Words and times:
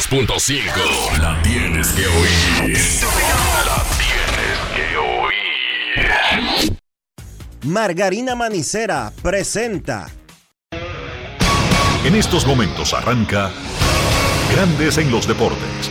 102.5. 0.00 1.18
La 1.20 1.42
tienes 1.42 1.88
que 1.88 2.06
oír. 2.06 2.78
La 3.66 3.84
tienes 3.98 4.58
que 4.74 4.96
oír. 4.96 6.76
Margarina 7.64 8.34
Manicera 8.34 9.12
presenta. 9.22 10.08
En 12.04 12.14
estos 12.14 12.46
momentos 12.46 12.94
arranca 12.94 13.50
Grandes 14.50 14.96
en 14.96 15.10
los 15.10 15.28
Deportes, 15.28 15.90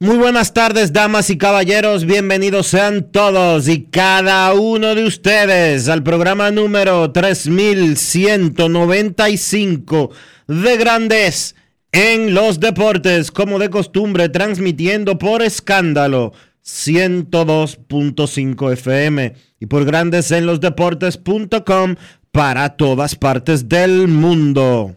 Muy 0.00 0.16
buenas 0.16 0.52
tardes, 0.52 0.92
damas 0.92 1.30
y 1.30 1.38
caballeros. 1.38 2.04
Bienvenidos 2.04 2.66
sean 2.66 3.12
todos 3.12 3.68
y 3.68 3.84
cada 3.84 4.52
uno 4.52 4.96
de 4.96 5.04
ustedes 5.04 5.88
al 5.88 6.02
programa 6.02 6.50
número 6.50 7.12
3195 7.12 10.10
de 10.48 10.76
Grandes 10.76 11.54
en 11.92 12.34
los 12.34 12.58
Deportes, 12.58 13.30
como 13.30 13.60
de 13.60 13.70
costumbre, 13.70 14.28
transmitiendo 14.28 15.16
por 15.16 15.42
escándalo 15.42 16.32
102.5 16.64 18.72
FM 18.72 19.32
y 19.60 19.66
por 19.66 19.84
Grandes 19.84 20.32
en 20.32 20.46
los 20.46 20.60
Deportes.com 20.60 21.94
para 22.32 22.70
todas 22.70 23.14
partes 23.14 23.68
del 23.68 24.08
mundo. 24.08 24.96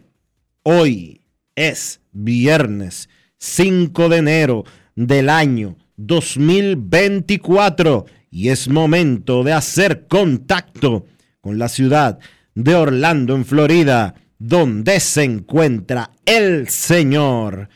Hoy 0.64 1.20
es 1.54 2.00
viernes 2.10 3.08
5 3.38 4.08
de 4.08 4.16
enero 4.16 4.64
del 5.06 5.30
año 5.30 5.76
2024 5.96 8.06
y 8.32 8.48
es 8.48 8.68
momento 8.68 9.44
de 9.44 9.52
hacer 9.52 10.08
contacto 10.08 11.06
con 11.40 11.56
la 11.56 11.68
ciudad 11.68 12.18
de 12.54 12.74
Orlando, 12.74 13.36
en 13.36 13.44
Florida, 13.44 14.16
donde 14.38 14.98
se 14.98 15.22
encuentra 15.22 16.10
el 16.26 16.68
señor 16.68 17.68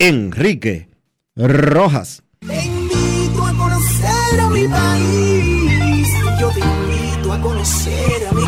Enrique 0.00 0.88
Rojas. 1.36 2.24
Te 2.40 2.64
invito 2.64 3.44
a 3.44 3.52
conocer 3.52 4.40
a 4.40 4.48
mi 4.48 4.66
país. 4.66 6.08
Yo 6.40 6.50
te 6.50 6.60
invito 6.60 7.32
a 7.32 7.40
conocer 7.40 8.26
a 8.28 8.34
mi 8.34 8.42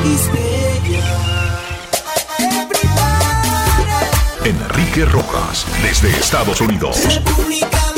Enrique 4.45 5.05
Rojas, 5.05 5.65
desde 5.83 6.09
Estados 6.19 6.61
Unidos. 6.61 7.05
República 7.05 7.90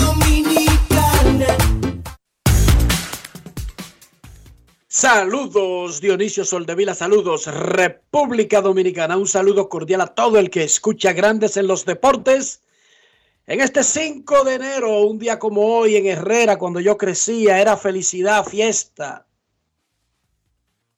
Saludos 4.95 6.03
Dionisio 6.03 6.45
Soldevila, 6.45 6.95
saludos 6.95 7.47
República 7.47 8.61
Dominicana, 8.61 9.17
un 9.17 9.27
saludo 9.27 9.71
cordial 9.71 10.03
a 10.03 10.09
todo 10.09 10.39
el 10.39 10.51
que 10.51 10.65
escucha 10.65 11.15
Grandes 11.15 11.57
en 11.57 11.67
los 11.67 11.87
Deportes. 11.87 12.61
En 13.47 13.63
este 13.63 13.85
5 13.85 14.45
de 14.45 14.55
enero, 14.57 15.01
un 15.05 15.19
día 15.19 15.39
como 15.39 15.63
hoy 15.63 15.97
en 15.97 16.05
Herrera, 16.05 16.59
cuando 16.59 16.79
yo 16.79 16.99
crecía, 16.99 17.59
era 17.59 17.79
felicidad, 17.79 18.45
fiesta. 18.45 19.27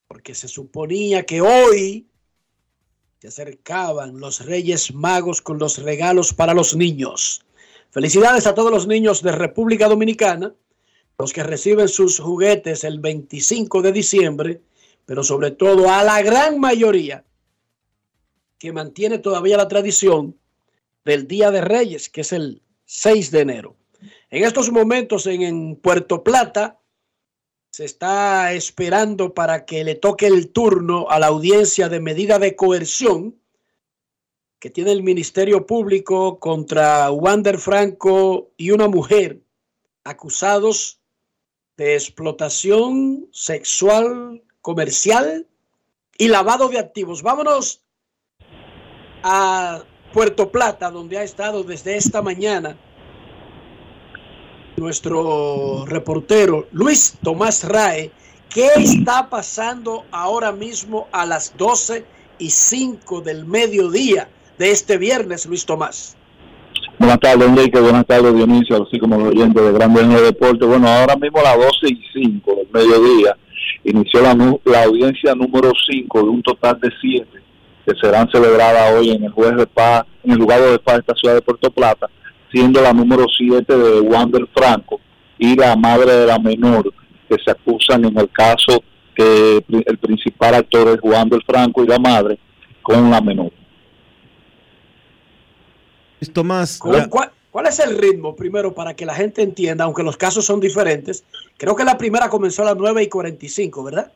Porque 0.08 0.34
se 0.34 0.48
suponía 0.48 1.24
que 1.24 1.40
hoy 1.40 2.08
se 3.20 3.28
acercaban 3.28 4.18
los 4.18 4.44
Reyes 4.44 4.92
Magos 4.92 5.40
con 5.40 5.60
los 5.60 5.78
regalos 5.78 6.34
para 6.34 6.52
los 6.52 6.74
niños. 6.74 7.44
Felicidades 7.92 8.48
a 8.48 8.56
todos 8.56 8.72
los 8.72 8.88
niños 8.88 9.22
de 9.22 9.30
República 9.30 9.86
Dominicana 9.86 10.52
los 11.18 11.32
que 11.32 11.42
reciben 11.42 11.88
sus 11.88 12.18
juguetes 12.18 12.84
el 12.84 12.98
25 12.98 13.82
de 13.82 13.92
diciembre, 13.92 14.60
pero 15.06 15.22
sobre 15.22 15.50
todo 15.50 15.90
a 15.90 16.02
la 16.02 16.22
gran 16.22 16.58
mayoría 16.58 17.24
que 18.58 18.72
mantiene 18.72 19.18
todavía 19.18 19.56
la 19.56 19.68
tradición 19.68 20.38
del 21.04 21.28
Día 21.28 21.50
de 21.50 21.60
Reyes, 21.60 22.08
que 22.08 22.22
es 22.22 22.32
el 22.32 22.62
6 22.86 23.30
de 23.30 23.40
enero. 23.40 23.76
En 24.30 24.44
estos 24.44 24.70
momentos 24.70 25.26
en, 25.26 25.42
en 25.42 25.76
Puerto 25.76 26.24
Plata 26.24 26.80
se 27.70 27.84
está 27.84 28.52
esperando 28.52 29.34
para 29.34 29.64
que 29.64 29.84
le 29.84 29.94
toque 29.96 30.26
el 30.26 30.50
turno 30.50 31.10
a 31.10 31.18
la 31.18 31.26
audiencia 31.26 31.88
de 31.88 32.00
medida 32.00 32.38
de 32.38 32.56
coerción 32.56 33.36
que 34.58 34.70
tiene 34.70 34.92
el 34.92 35.02
Ministerio 35.02 35.66
Público 35.66 36.38
contra 36.38 37.10
Wander 37.10 37.58
Franco 37.58 38.52
y 38.56 38.70
una 38.70 38.88
mujer 38.88 39.42
acusados 40.04 41.00
de 41.76 41.94
explotación 41.94 43.28
sexual 43.32 44.42
comercial 44.60 45.46
y 46.16 46.28
lavado 46.28 46.68
de 46.68 46.78
activos. 46.78 47.22
Vámonos 47.22 47.82
a 49.22 49.82
Puerto 50.12 50.50
Plata, 50.50 50.90
donde 50.90 51.18
ha 51.18 51.22
estado 51.22 51.64
desde 51.64 51.96
esta 51.96 52.22
mañana 52.22 52.76
nuestro 54.76 55.84
reportero 55.86 56.68
Luis 56.72 57.16
Tomás 57.22 57.64
Rae. 57.64 58.12
¿Qué 58.48 58.68
está 58.76 59.28
pasando 59.28 60.04
ahora 60.12 60.52
mismo 60.52 61.08
a 61.10 61.26
las 61.26 61.56
12 61.56 62.04
y 62.38 62.50
5 62.50 63.20
del 63.20 63.46
mediodía 63.46 64.28
de 64.58 64.70
este 64.70 64.96
viernes, 64.96 65.46
Luis 65.46 65.66
Tomás? 65.66 66.16
Buenas 66.98 67.20
tardes, 67.20 67.48
Enrique. 67.48 67.80
Buenas 67.80 68.06
tardes, 68.06 68.34
Dionisio, 68.34 68.82
así 68.82 68.98
como 68.98 69.18
los 69.18 69.28
oyentes 69.28 69.62
de 69.62 69.72
Grandes 69.72 70.02
en 70.02 70.12
los 70.12 70.22
Deportes. 70.22 70.68
Bueno, 70.68 70.88
ahora 70.88 71.16
mismo 71.16 71.40
a 71.40 71.42
las 71.42 71.56
12 71.56 71.68
y 71.88 72.02
5 72.12 72.56
del 72.56 72.68
mediodía 72.72 73.36
inició 73.84 74.20
la, 74.22 74.82
audiencia 74.84 75.34
número 75.34 75.70
5 75.90 76.22
de 76.22 76.28
un 76.28 76.42
total 76.42 76.78
de 76.80 76.90
7 77.00 77.26
que 77.86 77.92
serán 78.00 78.28
celebradas 78.30 78.94
hoy 78.94 79.10
en 79.10 79.24
el 79.24 79.30
juez 79.30 79.54
de 79.56 79.66
paz, 79.66 80.04
en 80.22 80.32
el 80.32 80.38
lugar 80.38 80.60
de 80.60 80.78
paz 80.78 80.94
de 80.94 81.00
esta 81.00 81.14
ciudad 81.14 81.34
de 81.34 81.42
Puerto 81.42 81.70
Plata, 81.70 82.08
siendo 82.50 82.80
la 82.80 82.92
número 82.94 83.26
7 83.28 83.76
de 83.76 84.00
Wander 84.00 84.46
Franco 84.54 85.00
y 85.38 85.54
la 85.54 85.76
madre 85.76 86.12
de 86.12 86.26
la 86.26 86.38
menor 86.38 86.90
que 87.28 87.36
se 87.44 87.50
acusan 87.50 88.04
en 88.06 88.16
el 88.18 88.30
caso 88.30 88.82
que 89.14 89.62
el 89.68 89.98
principal 89.98 90.54
actor 90.54 90.88
es 90.88 90.98
Wander 91.02 91.40
Franco 91.46 91.84
y 91.84 91.86
la 91.86 91.98
madre 91.98 92.38
con 92.82 93.10
la 93.10 93.20
menor. 93.20 93.52
Tomás, 96.32 96.78
¿Cuál, 96.78 97.08
cuál- 97.08 97.30
cuál 97.50 97.66
es 97.66 97.78
el 97.80 97.96
ritmo, 97.98 98.34
primero, 98.34 98.72
para 98.74 98.94
que 98.94 99.06
la 99.06 99.14
gente 99.14 99.42
entienda, 99.42 99.84
aunque 99.84 100.02
los 100.02 100.16
casos 100.16 100.44
son 100.44 100.60
diferentes? 100.60 101.24
Creo 101.56 101.74
que 101.76 101.84
la 101.84 101.96
primera 101.98 102.28
comenzó 102.28 102.62
a 102.62 102.66
las 102.66 102.76
9 102.76 103.02
y 103.02 103.08
45, 103.08 103.84
¿verdad? 103.84 104.12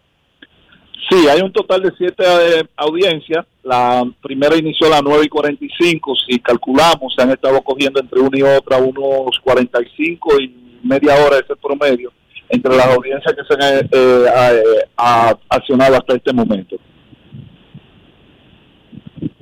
Sí, 1.10 1.26
hay 1.26 1.40
un 1.40 1.52
total 1.52 1.82
de 1.82 1.92
siete 1.96 2.22
eh, 2.26 2.64
audiencias. 2.76 3.46
La 3.62 4.04
primera 4.22 4.56
inició 4.56 4.88
a 4.88 4.90
las 4.90 5.02
9 5.02 5.24
y 5.24 5.28
45. 5.28 6.14
Si 6.28 6.38
calculamos, 6.40 7.14
se 7.16 7.22
han 7.22 7.30
estado 7.30 7.62
cogiendo 7.62 7.98
entre 8.00 8.20
una 8.20 8.38
y 8.38 8.42
otra 8.42 8.76
unos 8.76 9.38
45 9.42 10.40
y 10.40 10.78
media 10.82 11.14
hora 11.24 11.38
ese 11.38 11.56
promedio 11.56 12.12
entre 12.50 12.76
las 12.76 12.86
audiencias 12.88 13.34
que 13.34 13.42
se 13.44 13.54
han 13.54 13.84
eh, 13.84 13.88
eh, 13.90 14.62
a- 14.96 15.36
accionado 15.48 15.96
hasta 15.96 16.14
este 16.14 16.32
momento. 16.32 16.76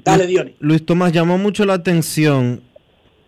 Dale. 0.07 0.55
Luis 0.61 0.87
Tomás 0.87 1.13
llamó 1.13 1.37
mucho 1.37 1.65
la 1.65 1.75
atención 1.75 2.63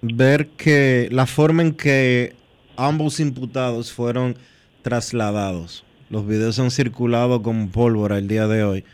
ver 0.01 0.47
que 0.51 1.09
la 1.11 1.27
forma 1.27 1.63
en 1.63 1.73
que 1.73 2.35
ambos 2.77 3.19
imputados 3.19 3.93
fueron 3.93 4.37
trasladados. 4.83 5.85
Los 6.09 6.27
videos 6.27 6.59
han 6.61 6.71
circulado 6.71 7.43
con 7.43 7.71
pólvora 7.71 8.19
el 8.19 8.29
día 8.29 8.47
de 8.47 8.63
hoy. 8.63 8.85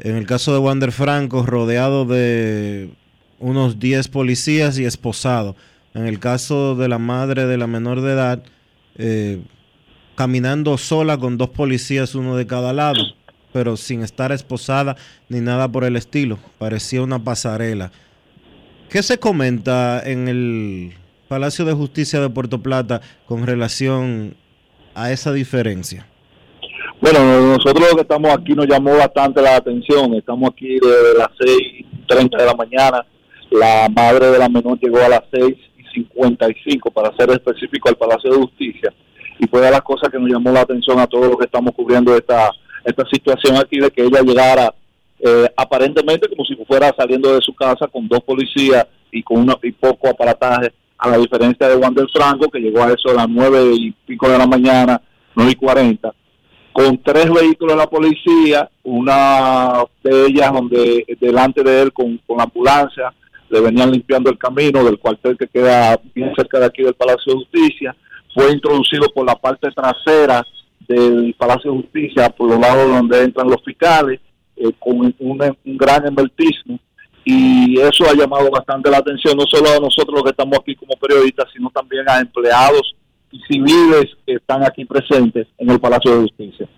En 0.00 0.16
el 0.16 0.26
caso 0.26 0.52
de 0.54 0.60
Wander 0.60 0.92
Franco, 0.92 1.44
rodeado 1.44 2.06
de 2.06 2.90
unos 3.38 3.78
10 3.78 4.08
policías 4.08 4.78
y 4.78 4.86
esposado. 4.86 5.56
En 5.92 6.06
el 6.06 6.20
caso 6.20 6.74
de 6.74 6.88
la 6.88 6.98
madre 6.98 7.46
de 7.46 7.58
la 7.58 7.66
menor 7.66 8.00
de 8.00 8.12
edad, 8.12 8.42
eh, 8.96 9.42
caminando 10.14 10.78
sola 10.78 11.18
con 11.18 11.36
dos 11.36 11.50
policías, 11.50 12.14
uno 12.14 12.36
de 12.36 12.46
cada 12.46 12.72
lado, 12.72 13.02
pero 13.52 13.76
sin 13.76 14.02
estar 14.02 14.32
esposada 14.32 14.96
ni 15.28 15.40
nada 15.40 15.68
por 15.68 15.84
el 15.84 15.96
estilo. 15.96 16.38
Parecía 16.58 17.02
una 17.02 17.22
pasarela. 17.22 17.90
¿Qué 18.88 19.02
se 19.02 19.18
comenta 19.18 20.02
en 20.04 20.28
el 20.28 20.92
Palacio 21.28 21.64
de 21.64 21.72
Justicia 21.72 22.20
de 22.20 22.28
Puerto 22.28 22.60
Plata 22.60 23.00
con 23.26 23.46
relación 23.46 24.34
a 24.94 25.12
esa 25.12 25.32
diferencia? 25.32 26.06
Bueno, 27.00 27.18
nosotros 27.40 27.88
lo 27.88 27.96
que 27.96 28.02
estamos 28.02 28.30
aquí 28.32 28.52
nos 28.52 28.66
llamó 28.66 28.96
bastante 28.96 29.40
la 29.40 29.56
atención. 29.56 30.12
Estamos 30.14 30.50
aquí 30.50 30.78
desde 30.80 31.16
las 31.16 31.28
6.30 31.38 32.36
de 32.36 32.44
la 32.44 32.54
mañana. 32.54 33.06
La 33.50 33.88
madre 33.88 34.30
de 34.30 34.38
la 34.38 34.48
menor 34.48 34.78
llegó 34.80 34.98
a 34.98 35.08
las 35.08 35.22
6.55 35.32 36.92
para 36.92 37.16
ser 37.16 37.30
específico 37.30 37.88
al 37.88 37.96
Palacio 37.96 38.30
de 38.30 38.36
Justicia. 38.38 38.92
Y 39.38 39.46
fue 39.46 39.60
de 39.60 39.70
las 39.70 39.80
cosas 39.82 40.10
que 40.10 40.18
nos 40.18 40.30
llamó 40.30 40.52
la 40.52 40.60
atención 40.60 40.98
a 40.98 41.06
todos 41.06 41.28
los 41.28 41.38
que 41.38 41.46
estamos 41.46 41.72
cubriendo 41.74 42.14
esta, 42.14 42.50
esta 42.84 43.04
situación 43.06 43.56
aquí 43.56 43.78
de 43.78 43.90
que 43.90 44.04
ella 44.04 44.22
llegara 44.22 44.74
eh, 45.18 45.48
aparentemente 45.56 46.28
como 46.28 46.44
si 46.44 46.56
fuera 46.64 46.94
saliendo 46.96 47.34
de 47.34 47.40
su 47.42 47.54
casa 47.54 47.86
con 47.86 48.08
dos 48.08 48.20
policías 48.20 48.86
y 49.12 49.22
con 49.22 49.38
una, 49.38 49.56
y 49.62 49.72
poco 49.72 50.08
aparataje, 50.08 50.72
a 51.00 51.08
la 51.08 51.18
diferencia 51.18 51.66
de 51.66 51.76
Wander 51.76 52.06
Franco, 52.12 52.50
que 52.50 52.60
llegó 52.60 52.82
a 52.82 52.92
eso 52.92 53.10
a 53.10 53.14
las 53.14 53.28
nueve 53.28 53.72
y 53.74 53.90
pico 54.06 54.28
de 54.28 54.36
la 54.36 54.46
mañana, 54.46 55.00
nueve 55.34 55.52
y 55.52 55.54
cuarenta, 55.54 56.12
con 56.72 56.98
tres 57.02 57.32
vehículos 57.32 57.74
de 57.74 57.78
la 57.78 57.88
policía, 57.88 58.70
una 58.82 59.82
de 60.02 60.26
ellas 60.26 60.52
donde 60.52 61.04
delante 61.18 61.62
de 61.62 61.82
él 61.82 61.92
con, 61.92 62.18
con 62.26 62.40
ambulancia 62.40 63.12
le 63.48 63.60
venían 63.60 63.90
limpiando 63.90 64.30
el 64.30 64.38
camino 64.38 64.84
del 64.84 64.98
cuartel 64.98 65.36
que 65.36 65.48
queda 65.48 65.98
bien 66.14 66.32
cerca 66.36 66.60
de 66.60 66.66
aquí 66.66 66.82
del 66.82 66.94
Palacio 66.94 67.32
de 67.32 67.38
Justicia, 67.40 67.96
fue 68.34 68.52
introducido 68.52 69.08
por 69.12 69.26
la 69.26 69.34
parte 69.34 69.70
trasera 69.72 70.46
del 70.94 71.34
Palacio 71.38 71.72
de 71.72 71.82
Justicia, 71.82 72.30
por 72.30 72.50
los 72.50 72.58
lados 72.58 72.88
donde 72.88 73.22
entran 73.22 73.48
los 73.48 73.62
fiscales, 73.64 74.20
eh, 74.56 74.70
con 74.78 74.98
un, 74.98 75.14
un 75.18 75.76
gran 75.76 76.06
envertismo 76.06 76.78
y 77.24 77.78
eso 77.80 78.04
ha 78.08 78.14
llamado 78.14 78.50
bastante 78.50 78.90
la 78.90 78.98
atención, 78.98 79.36
no 79.36 79.44
solo 79.46 79.70
a 79.70 79.78
nosotros 79.78 80.14
los 80.14 80.22
que 80.24 80.30
estamos 80.30 80.58
aquí 80.58 80.74
como 80.74 80.94
periodistas, 80.94 81.46
sino 81.52 81.70
también 81.70 82.08
a 82.08 82.18
empleados 82.18 82.94
y 83.30 83.40
civiles 83.48 84.06
que 84.26 84.34
están 84.34 84.64
aquí 84.64 84.84
presentes 84.84 85.46
en 85.58 85.70
el 85.70 85.78
Palacio 85.78 86.12
de 86.12 86.22
Justicia. 86.22 86.68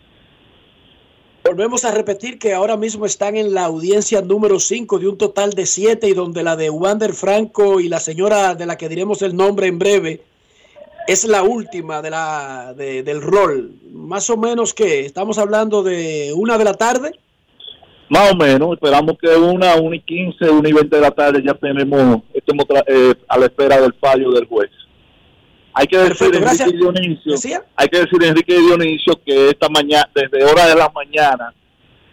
Volvemos 1.44 1.84
a 1.84 1.90
repetir 1.90 2.38
que 2.38 2.52
ahora 2.52 2.76
mismo 2.76 3.04
están 3.04 3.36
en 3.36 3.52
la 3.54 3.64
audiencia 3.64 4.20
número 4.22 4.60
5 4.60 4.98
de 4.98 5.08
un 5.08 5.18
total 5.18 5.50
de 5.50 5.66
7 5.66 6.08
y 6.08 6.12
donde 6.12 6.42
la 6.42 6.54
de 6.56 6.70
Wander 6.70 7.14
Franco 7.14 7.80
y 7.80 7.88
la 7.88 7.98
señora 7.98 8.54
de 8.54 8.66
la 8.66 8.76
que 8.76 8.88
diremos 8.88 9.22
el 9.22 9.34
nombre 9.34 9.66
en 9.66 9.78
breve 9.78 10.22
es 11.06 11.24
la 11.24 11.42
última 11.42 12.02
de 12.02 12.10
la 12.10 12.74
de, 12.76 13.02
del 13.02 13.22
rol. 13.22 13.72
Más 13.92 14.30
o 14.30 14.36
menos 14.36 14.74
que 14.74 15.00
estamos 15.00 15.38
hablando 15.38 15.82
de 15.82 16.32
una 16.34 16.58
de 16.58 16.64
la 16.64 16.74
tarde. 16.74 17.12
Más 18.08 18.32
o 18.32 18.36
menos, 18.36 18.74
esperamos 18.74 19.16
que 19.18 19.28
una, 19.28 19.76
una 19.76 19.96
y 19.96 20.00
quince, 20.00 20.50
una 20.50 20.68
y 20.68 20.72
veinte 20.72 20.96
de 20.96 21.02
la 21.02 21.10
tarde 21.10 21.42
ya 21.42 21.54
tenemos, 21.54 22.22
estemos 22.34 22.66
eh, 22.86 23.14
a 23.26 23.38
la 23.38 23.46
espera 23.46 23.80
del 23.80 23.94
fallo 23.94 24.32
del 24.32 24.46
juez. 24.46 24.70
Hay 25.72 25.86
que 25.86 25.96
decir, 25.96 26.16
Perfecto, 26.18 26.40
gracias. 26.40 26.68
Enrique 26.68 26.92
Dionisio, 26.92 27.32
¿Decía? 27.32 27.64
hay 27.74 27.88
que 27.88 27.98
decir, 28.00 28.22
Enrique 28.22 28.58
Dionisio, 28.58 29.18
que 29.24 29.48
esta 29.48 29.70
mañana, 29.70 30.06
desde 30.14 30.44
hora 30.44 30.66
de 30.66 30.74
la 30.74 30.90
mañana, 30.90 31.54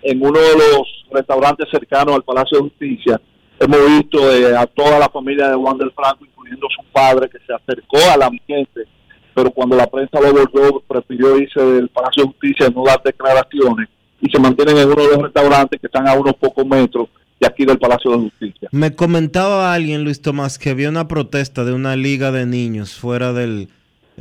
en 0.01 0.25
uno 0.25 0.39
de 0.39 0.53
los 0.55 0.87
restaurantes 1.11 1.67
cercanos 1.69 2.15
al 2.15 2.23
Palacio 2.23 2.59
de 2.59 2.63
Justicia, 2.69 3.19
hemos 3.59 3.85
visto 3.87 4.31
eh, 4.33 4.55
a 4.55 4.65
toda 4.65 4.99
la 4.99 5.09
familia 5.09 5.49
de 5.49 5.55
Wander 5.55 5.91
Franco, 5.91 6.25
incluyendo 6.25 6.67
su 6.75 6.83
padre, 6.91 7.29
que 7.29 7.37
se 7.45 7.53
acercó 7.53 7.97
al 8.11 8.21
ambiente, 8.21 8.85
pero 9.33 9.51
cuando 9.51 9.75
la 9.75 9.87
prensa 9.87 10.19
lo 10.19 10.33
volvió, 10.33 10.81
prefirió 10.87 11.37
irse 11.37 11.61
del 11.61 11.89
Palacio 11.89 12.23
de 12.23 12.29
Justicia 12.29 12.69
no 12.73 12.83
dar 12.83 13.01
declaraciones 13.03 13.89
y 14.21 14.29
se 14.29 14.39
mantienen 14.39 14.77
en 14.77 14.87
uno 14.87 15.03
de 15.03 15.09
los 15.09 15.23
restaurantes 15.23 15.79
que 15.79 15.87
están 15.87 16.07
a 16.07 16.13
unos 16.13 16.35
pocos 16.35 16.65
metros 16.65 17.07
de 17.39 17.47
aquí 17.47 17.65
del 17.65 17.79
Palacio 17.79 18.11
de 18.11 18.17
Justicia. 18.17 18.69
Me 18.71 18.95
comentaba 18.95 19.73
alguien, 19.73 20.03
Luis 20.03 20.21
Tomás, 20.21 20.59
que 20.59 20.71
había 20.71 20.89
una 20.89 21.07
protesta 21.07 21.63
de 21.63 21.73
una 21.73 21.95
liga 21.95 22.31
de 22.31 22.45
niños 22.45 22.95
fuera 22.95 23.31
del 23.31 23.69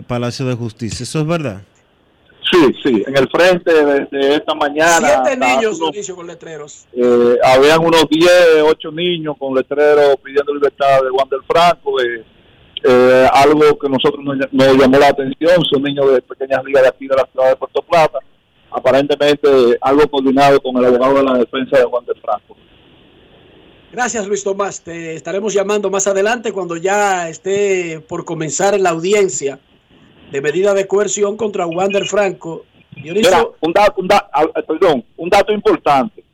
Palacio 0.06 0.46
de 0.46 0.54
Justicia. 0.54 1.02
¿Eso 1.02 1.20
es 1.20 1.26
verdad? 1.26 1.62
Sí, 2.50 2.74
sí, 2.82 3.04
en 3.06 3.16
el 3.16 3.28
frente 3.28 3.72
de, 3.72 4.06
de 4.10 4.36
esta 4.36 4.54
mañana. 4.54 5.22
Siete 5.24 5.36
niños, 5.36 5.78
unos- 5.80 6.10
con 6.14 6.26
letreros. 6.26 6.86
eh, 6.94 7.36
habían 7.44 7.84
unos 7.84 8.08
10, 8.08 8.30
8 8.64 8.90
niños 8.92 9.36
con 9.38 9.54
letreros 9.54 10.16
pidiendo 10.24 10.54
libertad 10.54 11.02
de 11.02 11.10
Juan 11.10 11.28
del 11.28 11.42
Franco. 11.46 12.00
eh, 12.00 12.24
eh, 12.84 13.28
algo 13.32 13.76
que 13.76 13.88
nosotros 13.88 14.24
nos, 14.24 14.36
nos 14.52 14.76
llamó 14.76 14.98
la 14.98 15.08
atención, 15.08 15.64
son 15.64 15.82
niños 15.82 16.12
de 16.12 16.22
pequeñas 16.22 16.62
ligas 16.64 16.84
de 16.84 16.88
aquí 16.88 17.08
de 17.08 17.16
la 17.16 17.28
ciudad 17.32 17.48
de 17.50 17.56
Puerto 17.56 17.82
Plata. 17.82 18.18
Aparentemente 18.70 19.48
algo 19.80 20.06
coordinado 20.08 20.60
con 20.60 20.76
el 20.76 20.84
abogado 20.84 21.14
de 21.16 21.22
la 21.24 21.38
defensa 21.38 21.76
de 21.78 21.84
Juan 21.84 22.04
del 22.06 22.20
Franco. 22.20 22.56
Gracias, 23.92 24.26
Luis 24.26 24.44
Tomás. 24.44 24.82
Te 24.82 25.14
estaremos 25.14 25.52
llamando 25.54 25.90
más 25.90 26.06
adelante 26.06 26.52
cuando 26.52 26.76
ya 26.76 27.28
esté 27.28 28.00
por 28.06 28.24
comenzar 28.24 28.78
la 28.78 28.90
audiencia 28.90 29.58
de 30.30 30.40
medida 30.40 30.74
de 30.74 30.86
coerción 30.86 31.36
contra 31.36 31.66
Wander 31.66 32.04
Franco. 32.04 32.64
Dionisio, 32.94 33.56
un 33.60 33.72
dato, 33.72 34.02
ah, 34.32 34.44
eh, 34.56 34.62
perdón, 34.66 35.04
un 35.16 35.28
dato 35.28 35.52
importante. 35.52 36.24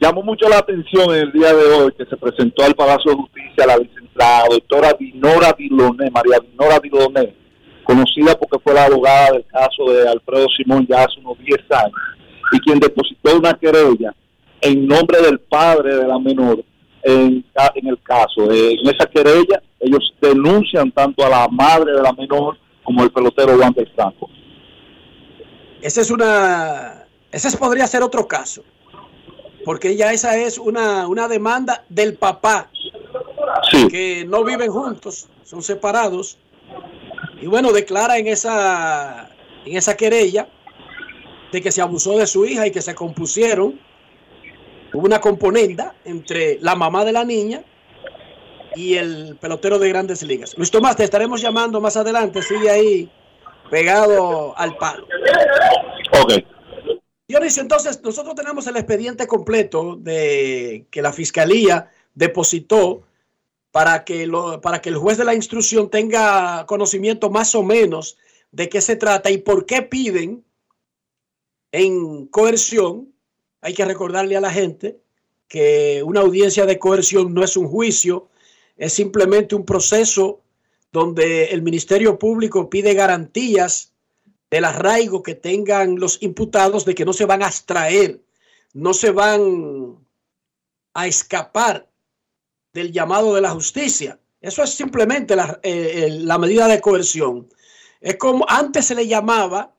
Llamó 0.00 0.22
mucho 0.22 0.48
la 0.48 0.58
atención 0.58 1.10
en 1.14 1.22
el 1.22 1.32
día 1.32 1.52
de 1.52 1.64
hoy 1.64 1.92
que 1.96 2.04
se 2.06 2.16
presentó 2.16 2.64
al 2.64 2.74
Palacio 2.74 3.12
de 3.12 3.16
Justicia 3.16 3.66
la, 3.66 3.78
la 4.14 4.44
doctora 4.48 4.92
Dinora 4.98 5.54
Diloné, 5.56 6.10
María 6.10 6.38
Dinora 6.40 6.78
Diloné, 6.78 7.34
conocida 7.84 8.34
porque 8.38 8.58
fue 8.62 8.74
la 8.74 8.86
abogada 8.86 9.32
del 9.32 9.44
caso 9.46 9.90
de 9.90 10.08
Alfredo 10.08 10.46
Simón 10.56 10.86
ya 10.88 11.04
hace 11.04 11.20
unos 11.20 11.38
10 11.38 11.60
años, 11.70 11.94
y 12.52 12.58
quien 12.60 12.78
depositó 12.78 13.36
una 13.36 13.54
querella 13.54 14.14
en 14.60 14.86
nombre 14.86 15.20
del 15.20 15.38
padre 15.40 15.96
de 15.96 16.06
la 16.06 16.18
menor 16.18 16.64
en 17.04 17.44
el 17.86 17.98
caso. 18.02 18.50
Eh, 18.50 18.78
en 18.80 18.88
esa 18.88 19.06
querella 19.06 19.62
ellos 19.80 20.14
denuncian 20.20 20.90
tanto 20.90 21.24
a 21.24 21.28
la 21.28 21.48
madre 21.48 21.92
de 21.92 22.02
la 22.02 22.12
menor 22.12 22.56
como 22.84 23.02
el 23.02 23.10
pelotero 23.10 23.56
Juan 23.56 23.72
del 23.72 23.88
Franco. 23.94 24.28
ese 25.82 26.00
es 26.00 26.10
una, 26.10 27.06
ese 27.32 27.48
es- 27.48 27.56
podría 27.56 27.86
ser 27.86 28.02
otro 28.02 28.26
caso, 28.28 28.62
porque 29.64 29.96
ya 29.96 30.12
esa 30.12 30.36
es 30.36 30.58
una, 30.58 31.06
una 31.08 31.28
demanda 31.28 31.84
del 31.88 32.14
papá 32.14 32.70
Sí. 33.70 33.88
que 33.88 34.24
no 34.26 34.44
viven 34.44 34.70
juntos, 34.70 35.28
son 35.44 35.62
separados. 35.62 36.38
Y 37.40 37.46
bueno, 37.46 37.72
declara 37.72 38.18
en 38.18 38.26
esa, 38.26 39.30
en 39.64 39.76
esa 39.76 39.96
querella 39.96 40.48
de 41.52 41.60
que 41.62 41.70
se 41.70 41.80
abusó 41.82 42.18
de 42.18 42.26
su 42.26 42.44
hija 42.46 42.66
y 42.66 42.70
que 42.70 42.82
se 42.82 42.94
compusieron. 42.94 43.78
Hubo 44.92 45.04
una 45.06 45.20
componenda 45.20 45.94
entre 46.04 46.58
la 46.60 46.74
mamá 46.74 47.04
de 47.04 47.12
la 47.12 47.24
niña 47.24 47.62
y 48.74 48.94
el 48.94 49.36
pelotero 49.40 49.78
de 49.78 49.88
grandes 49.88 50.22
ligas. 50.22 50.56
Luis 50.56 50.70
Tomás, 50.70 50.96
te 50.96 51.04
estaremos 51.04 51.40
llamando 51.40 51.80
más 51.80 51.96
adelante. 51.96 52.42
Sigue 52.42 52.70
ahí 52.70 53.12
pegado 53.70 54.56
al 54.58 54.76
palo. 54.76 55.06
Ok. 56.22 56.32
Dionisio, 57.26 57.62
entonces 57.62 58.02
nosotros 58.02 58.34
tenemos 58.34 58.66
el 58.66 58.76
expediente 58.76 59.26
completo 59.26 59.96
de 59.96 60.86
que 60.90 61.00
la 61.00 61.12
fiscalía 61.12 61.90
depositó 62.14 63.02
para 63.70 64.04
que, 64.04 64.26
lo, 64.26 64.60
para 64.60 64.80
que 64.80 64.90
el 64.90 64.96
juez 64.96 65.18
de 65.18 65.24
la 65.24 65.34
instrucción 65.34 65.90
tenga 65.90 66.64
conocimiento 66.66 67.30
más 67.30 67.54
o 67.54 67.62
menos 67.62 68.16
de 68.52 68.68
qué 68.68 68.80
se 68.80 68.96
trata 68.96 69.30
y 69.30 69.38
por 69.38 69.66
qué 69.66 69.82
piden 69.82 70.44
en 71.72 72.26
coerción. 72.26 73.12
Hay 73.62 73.74
que 73.74 73.84
recordarle 73.84 74.36
a 74.36 74.40
la 74.40 74.52
gente 74.52 75.00
que 75.48 76.02
una 76.04 76.20
audiencia 76.20 76.66
de 76.66 76.78
coerción 76.78 77.34
no 77.34 77.42
es 77.42 77.56
un 77.56 77.66
juicio, 77.66 78.28
es 78.76 78.92
simplemente 78.92 79.54
un 79.54 79.64
proceso 79.64 80.42
donde 80.92 81.46
el 81.46 81.62
Ministerio 81.62 82.18
Público 82.18 82.70
pide 82.70 82.94
garantías 82.94 83.92
del 84.50 84.64
arraigo 84.64 85.22
que 85.22 85.34
tengan 85.34 85.98
los 85.98 86.22
imputados 86.22 86.84
de 86.84 86.94
que 86.94 87.04
no 87.04 87.12
se 87.12 87.24
van 87.24 87.42
a 87.42 87.46
abstraer, 87.46 88.20
no 88.72 88.94
se 88.94 89.10
van 89.10 89.98
a 90.92 91.06
escapar 91.06 91.90
del 92.72 92.92
llamado 92.92 93.34
de 93.34 93.40
la 93.40 93.50
justicia. 93.50 94.20
Eso 94.40 94.62
es 94.62 94.70
simplemente 94.70 95.34
la, 95.34 95.58
eh, 95.62 96.24
medida 96.38 96.68
de 96.68 96.80
coerción. 96.80 97.48
Es 98.00 98.16
como 98.16 98.44
antes 98.48 98.86
se 98.86 98.94
le 98.94 99.06
llamaba 99.06 99.74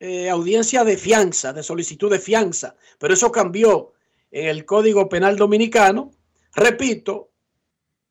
eh, 0.00 0.28
audiencia 0.28 0.84
de 0.84 0.96
fianza, 0.96 1.52
de 1.52 1.62
solicitud 1.62 2.10
de 2.10 2.18
fianza, 2.18 2.74
pero 2.98 3.14
eso 3.14 3.30
cambió 3.30 3.92
en 4.30 4.48
el 4.48 4.64
Código 4.64 5.08
Penal 5.08 5.36
Dominicano, 5.36 6.12
Repito, 6.54 7.29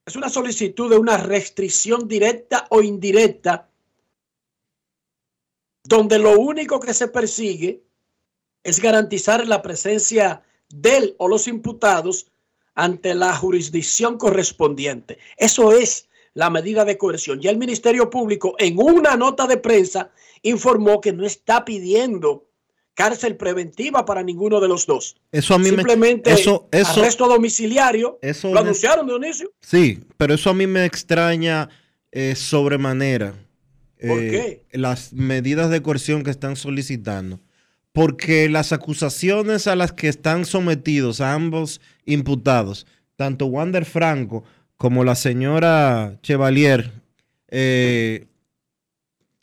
es 0.10 0.16
una 0.16 0.30
solicitud 0.30 0.90
de 0.90 0.98
una 0.98 1.18
restricción 1.18 2.08
directa 2.08 2.66
o 2.72 2.82
indirecta, 2.82 3.70
donde 5.84 6.18
lo 6.18 6.40
único 6.40 6.80
que 6.80 6.96
se 6.96 7.10
persigue 7.10 7.84
es 8.64 8.82
garantizar 8.82 9.46
la 9.48 9.62
presencia 9.62 10.42
del 10.68 11.16
o 11.20 11.28
los 11.28 11.48
imputados 11.48 12.26
ante 12.74 13.14
la 13.14 13.36
jurisdicción 13.36 14.18
correspondiente. 14.18 15.20
Eso 15.38 15.74
es 15.74 16.10
la 16.34 16.50
medida 16.50 16.86
de 16.86 16.98
coerción. 16.98 17.40
Ya 17.40 17.52
el 17.52 17.60
Ministerio 17.60 18.10
Público 18.10 18.56
en 18.58 18.80
una 18.80 19.16
nota 19.16 19.46
de 19.46 19.58
prensa 19.58 20.10
informó 20.42 21.02
que 21.02 21.14
no 21.14 21.24
está 21.24 21.64
pidiendo 21.66 22.49
cárcel 23.00 23.38
preventiva 23.38 24.04
para 24.04 24.24
ninguno 24.24 24.60
de 24.60 24.68
los 24.68 24.86
dos. 24.86 25.16
Eso 25.32 25.54
a 25.54 25.58
mí 25.58 25.70
Simplemente 25.70 26.32
me 26.32 26.36
eso, 26.36 26.68
eso, 26.70 27.00
arresto 27.00 27.30
domiciliario. 27.30 28.20
Eso 28.22 28.54
¿Lo 28.54 28.60
anunciaron, 28.60 29.08
Dionisio? 29.08 29.54
Sí, 29.62 30.04
pero 30.18 30.34
eso 30.34 30.50
a 30.50 30.54
mí 30.54 30.68
me 30.68 30.84
extraña 30.84 31.70
eh, 32.12 32.36
sobremanera. 32.36 33.36
¿Por 34.06 34.20
eh, 34.20 34.64
Las 34.74 35.14
medidas 35.14 35.70
de 35.70 35.82
coerción 35.82 36.24
que 36.24 36.32
están 36.32 36.58
solicitando. 36.58 37.40
Porque 37.94 38.50
las 38.50 38.74
acusaciones 38.74 39.68
a 39.68 39.78
las 39.78 39.94
que 39.94 40.10
están 40.10 40.44
sometidos 40.44 41.22
a 41.22 41.34
ambos 41.34 41.80
imputados, 42.04 42.86
tanto 43.16 43.46
Wander 43.46 43.86
Franco 43.86 44.44
como 44.76 45.06
la 45.06 45.16
señora 45.16 46.20
Chevalier, 46.22 46.92
eh, 47.48 48.26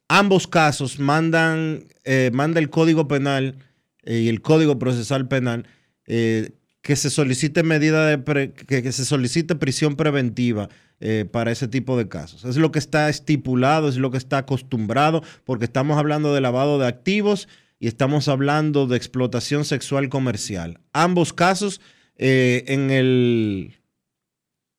ambos 0.08 0.46
casos 0.46 0.98
mandan, 0.98 1.84
eh, 2.04 2.30
manda 2.32 2.60
el 2.60 2.70
Código 2.70 3.08
Penal 3.08 3.56
eh, 4.04 4.20
y 4.20 4.28
el 4.28 4.40
Código 4.42 4.78
Procesal 4.78 5.28
Penal 5.28 5.66
eh, 6.06 6.50
que 6.82 6.94
se 6.96 7.10
solicite 7.10 7.62
medida 7.64 8.06
de 8.06 8.18
pre- 8.18 8.52
que, 8.52 8.82
que 8.82 8.92
se 8.92 9.04
solicite 9.04 9.56
prisión 9.56 9.96
preventiva 9.96 10.68
eh, 11.00 11.26
para 11.30 11.50
ese 11.50 11.66
tipo 11.68 11.98
de 11.98 12.08
casos. 12.08 12.44
Es 12.44 12.56
lo 12.56 12.70
que 12.70 12.78
está 12.78 13.08
estipulado, 13.08 13.88
es 13.88 13.96
lo 13.96 14.10
que 14.12 14.18
está 14.18 14.38
acostumbrado, 14.38 15.22
porque 15.44 15.64
estamos 15.64 15.98
hablando 15.98 16.32
de 16.32 16.40
lavado 16.40 16.78
de 16.78 16.86
activos 16.86 17.48
y 17.80 17.88
estamos 17.88 18.28
hablando 18.28 18.86
de 18.86 18.96
explotación 18.96 19.64
sexual 19.64 20.08
comercial. 20.08 20.78
Ambos 20.92 21.32
casos 21.32 21.80
eh, 22.16 22.64
en 22.68 22.90
el 22.90 23.74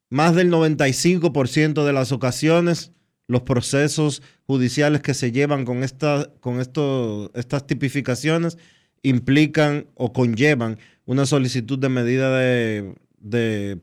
más 0.10 0.34
del 0.34 0.50
95% 0.50 1.86
de 1.86 1.94
las 1.94 2.12
ocasiones 2.14 2.94
los 3.28 3.42
procesos 3.42 4.22
judiciales 4.46 5.02
que 5.02 5.14
se 5.14 5.32
llevan 5.32 5.66
con, 5.66 5.84
esta, 5.84 6.30
con 6.40 6.60
esto- 6.62 7.32
estas 7.36 7.68
tipificaciones 7.68 8.58
implican 9.04 9.88
o 9.96 10.14
conllevan 10.14 10.80
una 11.06 11.26
solicitud 11.26 11.78
de 11.80 11.90
medida 11.90 12.38
de, 12.38 12.96
de 13.20 13.80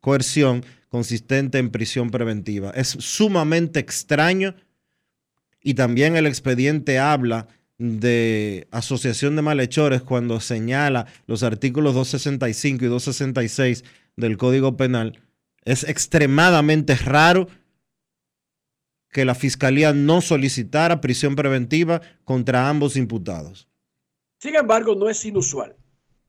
coerción 0.00 0.64
consistente 0.88 1.58
en 1.58 1.70
prisión 1.70 2.10
preventiva. 2.10 2.70
Es 2.70 2.88
sumamente 2.88 3.80
extraño 3.80 4.54
y 5.62 5.74
también 5.74 6.16
el 6.16 6.26
expediente 6.26 6.98
habla 6.98 7.48
de 7.78 8.66
asociación 8.70 9.36
de 9.36 9.42
malhechores 9.42 10.00
cuando 10.00 10.40
señala 10.40 11.06
los 11.26 11.42
artículos 11.42 11.94
265 11.94 12.84
y 12.84 12.88
266 12.88 13.84
del 14.16 14.38
Código 14.38 14.76
Penal. 14.78 15.20
Es 15.64 15.84
extremadamente 15.84 16.94
raro 16.94 17.48
que 19.10 19.24
la 19.24 19.34
Fiscalía 19.34 19.92
no 19.92 20.20
solicitara 20.20 21.00
prisión 21.00 21.36
preventiva 21.36 22.00
contra 22.24 22.68
ambos 22.68 22.96
imputados. 22.96 23.68
Sin 24.38 24.54
embargo, 24.54 24.94
no 24.94 25.08
es 25.08 25.24
inusual. 25.24 25.74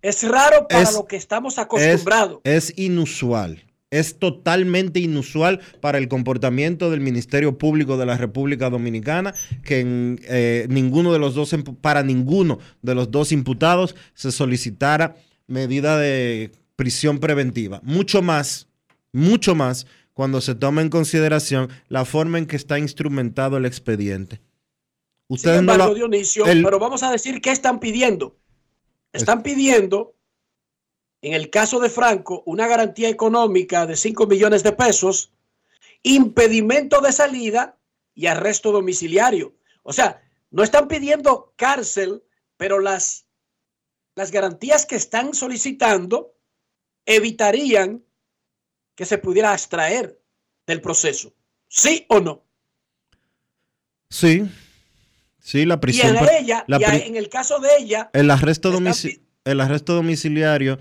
Es 0.02 0.24
raro 0.28 0.68
para 0.68 0.84
Es- 0.84 0.94
lo 0.94 1.06
que 1.06 1.16
estamos 1.18 1.54
Es, 1.56 1.60
acostumbrados. 1.60 2.40
es 2.44 2.74
inusual. 2.78 3.64
Es 3.90 4.20
totalmente 4.20 5.00
inusual 5.00 5.62
para 5.80 5.98
el 5.98 6.08
comportamiento 6.10 6.90
del 6.92 7.00
Ministerio 7.00 7.58
Público 7.58 7.98
de 7.98 8.06
la 8.06 8.18
República 8.18 8.70
Dominicana 8.70 9.34
que 9.64 9.80
en, 9.80 10.20
eh, 10.28 10.68
ninguno 10.70 11.14
de 11.14 11.20
los 11.20 11.36
dos, 11.36 11.56
para 11.80 12.04
ninguno 12.04 12.60
de 12.82 12.96
los 12.96 13.12
dos 13.12 13.32
imputados 13.32 13.96
se 14.14 14.32
solicitara 14.34 15.16
medida 15.48 15.98
de 15.98 16.52
prisión 16.76 17.20
preventiva. 17.20 17.80
Mucho 17.84 18.22
más, 18.22 18.68
mucho 19.14 19.56
más 19.56 19.88
cuando 20.18 20.42
se 20.42 20.56
toma 20.56 20.82
en 20.82 20.90
consideración 20.90 21.70
la 21.90 22.04
forma 22.04 22.40
en 22.40 22.48
que 22.48 22.56
está 22.56 22.80
instrumentado 22.80 23.56
el 23.58 23.66
expediente. 23.68 24.42
Ustedes 25.28 25.62
no 25.62 25.78
lo- 25.78 25.94
Dionisio, 25.94 26.44
el- 26.48 26.64
pero 26.64 26.80
vamos 26.80 27.04
a 27.04 27.12
decir 27.12 27.40
qué 27.40 27.52
están 27.52 27.80
pidiendo. 27.80 28.36
Están 29.14 29.44
pidiendo, 29.44 30.16
en 31.22 31.36
el 31.36 31.52
caso 31.52 31.80
de 31.80 31.92
Franco, 31.92 32.42
una 32.48 32.66
garantía 32.66 33.10
económica 33.10 33.86
de 33.86 33.96
5 33.96 34.26
millones 34.26 34.64
de 34.64 34.72
pesos, 34.72 35.32
impedimento 36.02 37.00
de 37.00 37.12
salida 37.12 37.78
y 38.16 38.26
arresto 38.26 38.72
domiciliario. 38.72 39.54
O 39.84 39.94
sea, 39.94 40.24
no 40.50 40.64
están 40.64 40.88
pidiendo 40.88 41.54
cárcel, 41.58 42.24
pero 42.58 42.80
las, 42.80 43.28
las 44.16 44.32
garantías 44.32 44.88
que 44.88 44.96
están 44.96 45.36
solicitando 45.36 46.34
evitarían 47.06 48.04
que 48.98 49.06
se 49.06 49.18
pudiera 49.20 49.54
extraer 49.54 50.20
del 50.66 50.82
proceso. 50.82 51.32
¿Sí 51.70 52.06
o 52.10 52.20
no? 52.20 52.44
Sí, 54.10 54.44
sí, 55.40 55.66
la 55.66 55.76
Y 55.76 55.78
prisión. 55.78 56.18
en 56.18 56.26
ella, 56.44 56.66
la 56.68 56.80
y 56.80 56.84
a- 56.84 56.90
pri- 56.90 57.02
en 57.04 57.16
el 57.16 57.30
caso 57.30 57.60
de 57.60 57.70
ella, 57.80 58.10
El 58.14 58.32
arresto, 58.32 58.72
el 59.46 59.62
arresto 59.62 59.94
domiciliario 59.94 60.80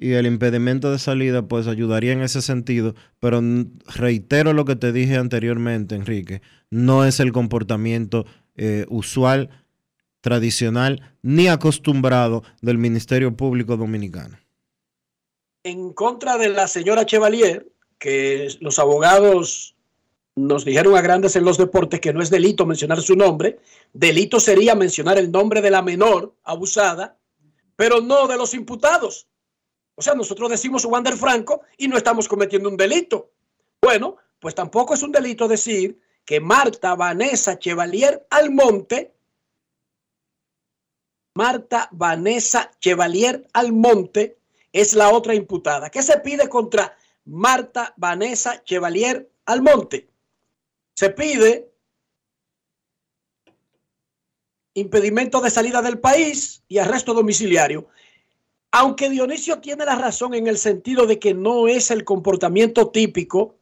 y 0.00 0.12
el 0.12 0.26
impedimento 0.26 0.90
de 0.92 0.98
salida, 0.98 1.42
pues 1.46 1.66
ayudaría 1.66 2.12
en 2.12 2.22
ese 2.22 2.40
sentido, 2.40 2.94
pero 3.20 3.42
reitero 3.96 4.52
lo 4.52 4.64
que 4.64 4.76
te 4.76 4.92
dije 4.92 5.16
anteriormente, 5.16 5.94
Enrique, 5.94 6.40
no 6.70 7.04
es 7.04 7.20
el 7.20 7.32
comportamiento 7.32 8.24
eh, 8.56 8.86
usual, 8.88 9.50
tradicional, 10.20 11.14
ni 11.22 11.46
acostumbrado 11.48 12.42
del 12.60 12.78
Ministerio 12.78 13.36
Público 13.36 13.76
Dominicano. 13.76 14.36
En 15.62 15.92
contra 15.92 16.38
de 16.38 16.48
la 16.48 16.68
señora 16.68 17.06
Chevalier, 17.06 17.66
que 17.98 18.48
los 18.60 18.78
abogados 18.78 19.76
nos 20.36 20.64
dijeron 20.64 20.96
a 20.96 21.00
grandes 21.00 21.34
en 21.36 21.44
los 21.44 21.58
deportes 21.58 22.00
que 22.00 22.12
no 22.12 22.22
es 22.22 22.30
delito 22.30 22.64
mencionar 22.64 23.02
su 23.02 23.16
nombre, 23.16 23.58
delito 23.92 24.38
sería 24.38 24.74
mencionar 24.74 25.18
el 25.18 25.32
nombre 25.32 25.60
de 25.60 25.70
la 25.70 25.82
menor 25.82 26.34
abusada, 26.44 27.18
pero 27.74 28.00
no 28.00 28.26
de 28.28 28.36
los 28.36 28.54
imputados. 28.54 29.26
O 29.96 30.02
sea, 30.02 30.14
nosotros 30.14 30.48
decimos 30.48 30.84
Wander 30.84 31.16
Franco 31.16 31.62
y 31.76 31.88
no 31.88 31.96
estamos 31.96 32.28
cometiendo 32.28 32.68
un 32.68 32.76
delito. 32.76 33.32
Bueno, 33.82 34.16
pues 34.38 34.54
tampoco 34.54 34.94
es 34.94 35.02
un 35.02 35.10
delito 35.10 35.48
decir 35.48 36.00
que 36.24 36.40
Marta 36.40 36.94
Vanessa 36.94 37.58
Chevalier 37.58 38.26
Almonte, 38.30 39.14
Marta 41.34 41.88
Vanessa 41.90 42.70
Chevalier 42.78 43.46
Almonte, 43.52 44.37
es 44.80 44.94
la 44.94 45.10
otra 45.10 45.34
imputada. 45.34 45.90
¿Qué 45.90 46.02
se 46.02 46.18
pide 46.20 46.48
contra 46.48 46.96
Marta 47.24 47.94
Vanessa 47.96 48.62
Chevalier 48.62 49.28
Almonte? 49.44 50.08
Se 50.94 51.10
pide 51.10 51.72
impedimento 54.74 55.40
de 55.40 55.50
salida 55.50 55.82
del 55.82 55.98
país 55.98 56.62
y 56.68 56.78
arresto 56.78 57.12
domiciliario. 57.12 57.88
Aunque 58.70 59.10
Dionisio 59.10 59.58
tiene 59.58 59.84
la 59.84 59.96
razón 59.96 60.34
en 60.34 60.46
el 60.46 60.58
sentido 60.58 61.06
de 61.06 61.18
que 61.18 61.34
no 61.34 61.66
es 61.66 61.90
el 61.90 62.04
comportamiento 62.04 62.90
típico 62.90 63.56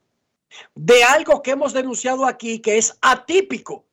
de 0.75 1.03
algo 1.03 1.43
que 1.43 1.53
hemos 1.53 1.73
denunciado 1.73 2.27
aquí 2.27 2.59
que 2.59 2.77
es 2.77 2.99
atípico, 3.01 3.87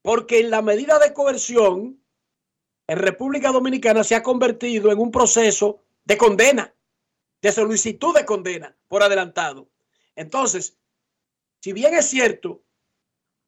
porque 0.00 0.38
en 0.38 0.50
la 0.50 0.62
medida 0.62 1.00
de 1.00 1.12
coerción 1.12 2.00
en 2.86 2.98
República 2.98 3.50
Dominicana 3.50 4.04
se 4.04 4.14
ha 4.14 4.22
convertido 4.22 4.92
en 4.92 5.00
un 5.00 5.10
proceso 5.10 5.81
de 6.04 6.16
condena, 6.16 6.74
de 7.40 7.52
solicitud 7.52 8.14
de 8.14 8.24
condena 8.24 8.76
por 8.88 9.02
adelantado. 9.02 9.68
Entonces, 10.14 10.76
si 11.60 11.72
bien 11.72 11.94
es 11.94 12.06
cierto 12.06 12.62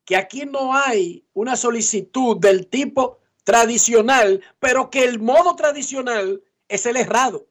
que 0.04 0.16
aquí 0.16 0.44
no 0.46 0.75
hay 0.75 1.26
una 1.32 1.56
solicitud 1.56 2.37
del 2.38 2.68
tipo 2.68 3.20
tradicional, 3.42 4.42
pero 4.58 4.90
que 4.90 5.04
el 5.04 5.18
modo 5.18 5.56
tradicional 5.56 6.42
es 6.68 6.87
el 6.87 6.96
errado, 6.96 7.49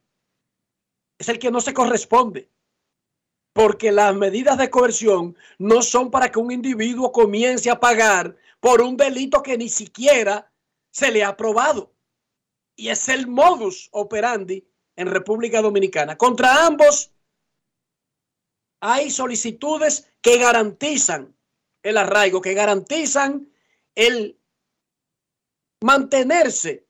es 1.17 1.29
el 1.29 1.39
que 1.39 1.51
no 1.51 1.61
se 1.61 1.73
corresponde, 1.73 2.49
porque 3.53 3.91
las 3.91 4.15
medidas 4.15 4.57
de 4.57 4.69
coerción 4.69 5.37
no 5.59 5.81
son 5.81 6.09
para 6.09 6.31
que 6.31 6.39
un 6.39 6.51
individuo 6.51 7.11
comience 7.11 7.69
a 7.69 7.79
pagar 7.79 8.35
por 8.59 8.81
un 8.81 8.97
delito 8.97 9.43
que 9.43 9.57
ni 9.57 9.69
siquiera 9.69 10.51
se 10.91 11.11
le 11.11 11.23
ha 11.23 11.37
probado. 11.37 11.93
Y 12.75 12.89
es 12.89 13.09
el 13.09 13.27
modus 13.27 13.89
operandi 13.91 14.67
en 14.95 15.07
República 15.07 15.61
Dominicana. 15.61 16.17
Contra 16.17 16.65
ambos 16.65 17.11
hay 18.79 19.09
solicitudes 19.09 20.13
que 20.21 20.37
garantizan 20.37 21.35
el 21.81 21.97
arraigo, 21.97 22.41
que 22.41 22.53
garantizan 22.53 23.51
el 23.95 24.39
mantenerse 25.81 26.85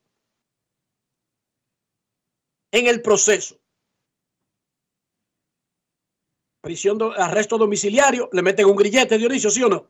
en 2.72 2.86
el 2.86 3.02
proceso. 3.02 3.60
prisión, 6.64 6.98
arresto 7.16 7.58
domiciliario, 7.58 8.30
le 8.32 8.42
meten 8.42 8.66
un 8.66 8.74
grillete, 8.74 9.18
Dionisio, 9.18 9.50
¿sí 9.50 9.62
o 9.62 9.68
no? 9.68 9.86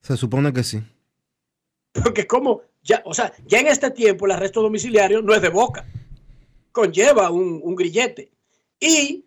Se 0.00 0.16
supone 0.16 0.52
que 0.52 0.64
sí. 0.64 0.82
Porque 1.92 2.26
como, 2.26 2.62
ya, 2.82 3.02
o 3.04 3.14
sea, 3.14 3.32
ya 3.46 3.60
en 3.60 3.68
este 3.68 3.90
tiempo 3.92 4.26
el 4.26 4.32
arresto 4.32 4.62
domiciliario 4.62 5.22
no 5.22 5.32
es 5.32 5.40
de 5.40 5.48
boca, 5.48 5.86
conlleva 6.80 7.30
un, 7.30 7.76
grillete 7.76 8.30
y 8.80 9.26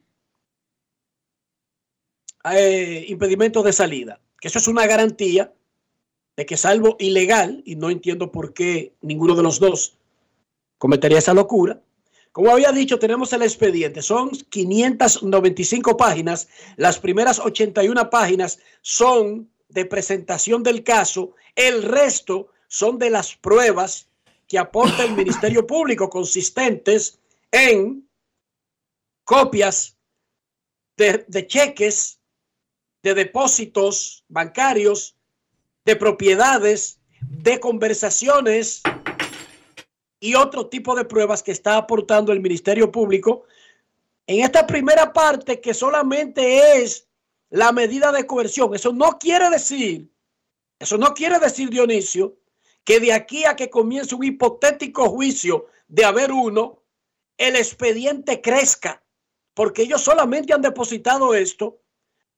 eh, 2.52 3.06
impedimento 3.08 3.62
de 3.62 3.72
salida, 3.72 4.20
que 4.40 4.48
eso 4.48 4.58
es 4.58 4.68
una 4.68 4.88
garantía 4.88 5.54
de 6.36 6.48
que 6.48 6.58
salvo 6.58 6.96
ilegal, 6.98 7.62
y 7.64 7.76
no 7.76 7.92
entiendo 7.92 8.32
por 8.32 8.56
qué 8.56 8.96
ninguno 9.02 9.36
de 9.36 9.44
los 9.44 9.60
dos 9.60 9.98
cometería 10.80 11.20
esa 11.20 11.36
locura. 11.36 11.80
Como 12.32 12.50
había 12.50 12.72
dicho, 12.72 12.98
tenemos 12.98 13.32
el 13.34 13.44
expediente, 13.44 14.02
son 14.02 14.32
595 14.32 15.96
páginas, 15.96 16.48
las 16.76 16.98
primeras 16.98 17.38
81 17.38 18.10
páginas 18.10 18.58
son 18.82 19.48
de 19.70 19.86
presentación 19.86 20.64
del 20.64 20.84
caso, 20.84 21.36
el 21.56 21.84
resto 21.84 22.48
son 22.68 22.98
de 22.98 23.12
las 23.12 23.36
pruebas 23.36 24.08
que 24.48 24.58
aporta 24.58 25.04
el 25.04 25.14
Ministerio 25.14 25.68
Público 25.68 26.10
consistentes 26.10 27.20
en 27.54 28.10
copias 29.24 29.96
de, 30.98 31.48
cheques, 31.48 32.20
de 33.04 33.14
depósitos 33.14 34.26
bancarios, 34.28 35.16
de 35.86 35.96
propiedades, 35.96 37.00
de 37.22 37.60
conversaciones 37.60 38.82
y 40.20 40.34
otro 40.34 40.68
tipo 40.68 40.96
de 40.96 41.06
pruebas 41.06 41.44
que 41.44 41.52
está 41.52 41.78
aportando 41.78 42.32
el 42.32 42.42
Ministerio 42.42 42.92
Público 42.92 43.44
en 44.26 44.44
esta 44.44 44.66
primera 44.66 45.14
parte 45.14 45.62
que 45.62 45.74
solamente 45.74 46.82
es 46.82 47.08
la 47.50 47.72
medida 47.72 48.12
de 48.12 48.26
coerción. 48.26 48.74
Eso 48.74 48.94
no 48.94 49.20
quiere 49.20 49.50
decir, 49.52 50.10
eso 50.80 50.98
no 50.98 51.14
quiere 51.14 51.38
decir, 51.38 51.70
Dionisio, 51.70 52.36
que 52.84 53.00
de 53.00 53.14
aquí 53.14 53.46
a 53.46 53.56
que 53.56 53.70
comience 53.70 54.16
un 54.16 54.24
hipotético 54.24 55.08
juicio 55.10 55.68
de 55.88 56.06
haber 56.06 56.32
uno, 56.32 56.83
el 57.38 57.56
expediente 57.56 58.42
crezca, 58.42 59.04
porque 59.54 59.84
ellos 59.84 60.02
solamente 60.02 60.54
han 60.54 60.62
depositado 60.62 61.34
esto 61.34 61.80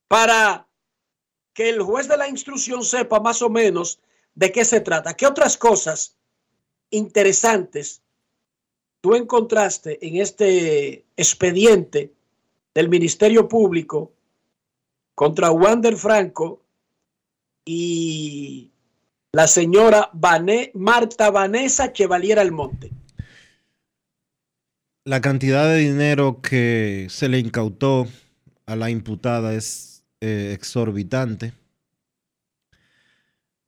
para 0.08 0.68
que 1.54 1.70
el 1.70 1.82
juez 1.82 2.08
de 2.08 2.18
la 2.18 2.28
instrucción 2.28 2.84
sepa 2.84 3.20
más 3.20 3.42
o 3.42 3.50
menos 3.50 4.00
de 4.34 4.52
qué 4.52 4.66
se 4.66 4.82
trata. 4.82 5.14
¿Qué 5.16 5.26
otras 5.26 5.58
cosas 5.58 6.18
interesantes 6.90 8.02
tú 9.02 9.16
encontraste 9.16 10.06
en 10.06 10.18
este 10.18 11.06
expediente 11.16 12.12
del 12.74 12.90
Ministerio 12.90 13.48
Público 13.48 14.12
contra 15.14 15.52
Wander 15.52 15.96
Franco 15.96 16.62
y 17.64 18.70
la 19.32 19.48
señora 19.48 20.10
Vané- 20.14 20.72
Marta 20.74 21.30
Vanessa 21.32 21.94
Chevalier 21.94 22.40
Almonte? 22.40 22.92
La 25.08 25.22
cantidad 25.22 25.68
de 25.70 25.78
dinero 25.78 26.42
que 26.42 27.06
se 27.12 27.30
le 27.30 27.38
incautó 27.38 28.08
a 28.66 28.76
la 28.76 28.90
imputada 28.90 29.54
es 29.54 30.04
eh, 30.20 30.52
exorbitante. 30.56 31.54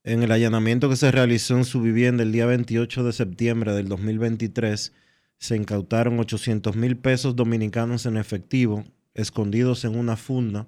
En 0.03 0.23
el 0.23 0.31
allanamiento 0.31 0.89
que 0.89 0.95
se 0.95 1.11
realizó 1.11 1.55
en 1.55 1.65
su 1.65 1.79
vivienda 1.79 2.23
el 2.23 2.31
día 2.31 2.47
28 2.47 3.03
de 3.03 3.13
septiembre 3.13 3.73
del 3.73 3.87
2023, 3.87 4.93
se 5.37 5.55
incautaron 5.55 6.19
800 6.19 6.75
mil 6.75 6.97
pesos 6.97 7.35
dominicanos 7.35 8.07
en 8.07 8.17
efectivo, 8.17 8.83
escondidos 9.13 9.85
en 9.85 9.95
una 9.95 10.17
funda. 10.17 10.67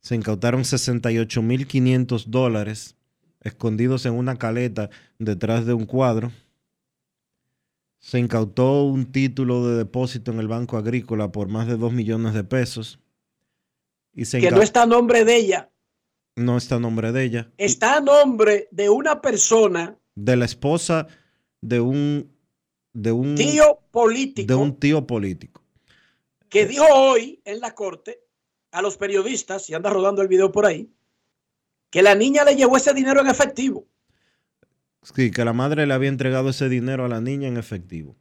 Se 0.00 0.16
incautaron 0.16 0.64
68 0.64 1.42
mil 1.42 1.68
500 1.68 2.32
dólares, 2.32 2.96
escondidos 3.40 4.04
en 4.04 4.14
una 4.14 4.36
caleta 4.36 4.90
detrás 5.20 5.64
de 5.64 5.74
un 5.74 5.86
cuadro. 5.86 6.32
Se 8.00 8.18
incautó 8.18 8.84
un 8.84 9.10
título 9.12 9.66
de 9.68 9.76
depósito 9.76 10.30
en 10.30 10.38
el 10.38 10.48
Banco 10.48 10.76
Agrícola 10.76 11.32
por 11.32 11.48
más 11.48 11.66
de 11.66 11.76
2 11.76 11.92
millones 11.92 12.34
de 12.34 12.44
pesos. 12.44 13.00
Y 14.14 14.24
se 14.24 14.40
Que 14.40 14.50
no 14.50 14.62
está 14.62 14.82
a 14.82 14.86
nombre 14.86 15.24
de 15.24 15.36
ella, 15.36 15.70
no 16.38 16.56
está 16.56 16.76
a 16.76 16.80
nombre 16.80 17.12
de 17.12 17.24
ella. 17.24 17.50
Está 17.58 17.96
a 17.96 18.00
nombre 18.00 18.68
de 18.70 18.88
una 18.88 19.20
persona, 19.20 19.98
De 20.14 20.36
la 20.36 20.44
esposa 20.44 21.08
de 21.60 21.80
un, 21.80 22.32
de 22.92 23.12
un, 23.12 23.34
tío 23.34 23.80
político. 23.90 24.46
de 24.46 24.54
un 24.54 24.78
tío 24.78 25.06
político. 25.06 25.62
que 26.48 26.66
dijo 26.66 26.84
hoy 26.88 27.42
en 27.44 27.60
la 27.60 27.74
corte 27.74 28.20
a 28.70 28.82
los 28.82 28.96
periodistas, 28.96 29.68
y 29.68 29.74
anda 29.74 29.90
rodando 29.90 30.22
el 30.22 30.28
video 30.28 30.52
por 30.52 30.66
ahí, 30.66 30.90
que 31.90 32.02
la 32.02 32.14
niña 32.14 32.44
le 32.44 32.54
llevó 32.54 32.76
ese 32.76 32.94
dinero 32.94 33.20
en 33.20 33.28
efectivo. 33.28 33.86
Sí, 35.14 35.30
que 35.30 35.44
la 35.44 35.52
madre 35.52 35.86
le 35.86 35.94
había 35.94 36.08
entregado 36.08 36.50
ese 36.50 36.68
dinero 36.68 37.04
a 37.04 37.08
la 37.08 37.20
niña 37.20 37.48
en 37.48 37.56
efectivo. 37.56 38.16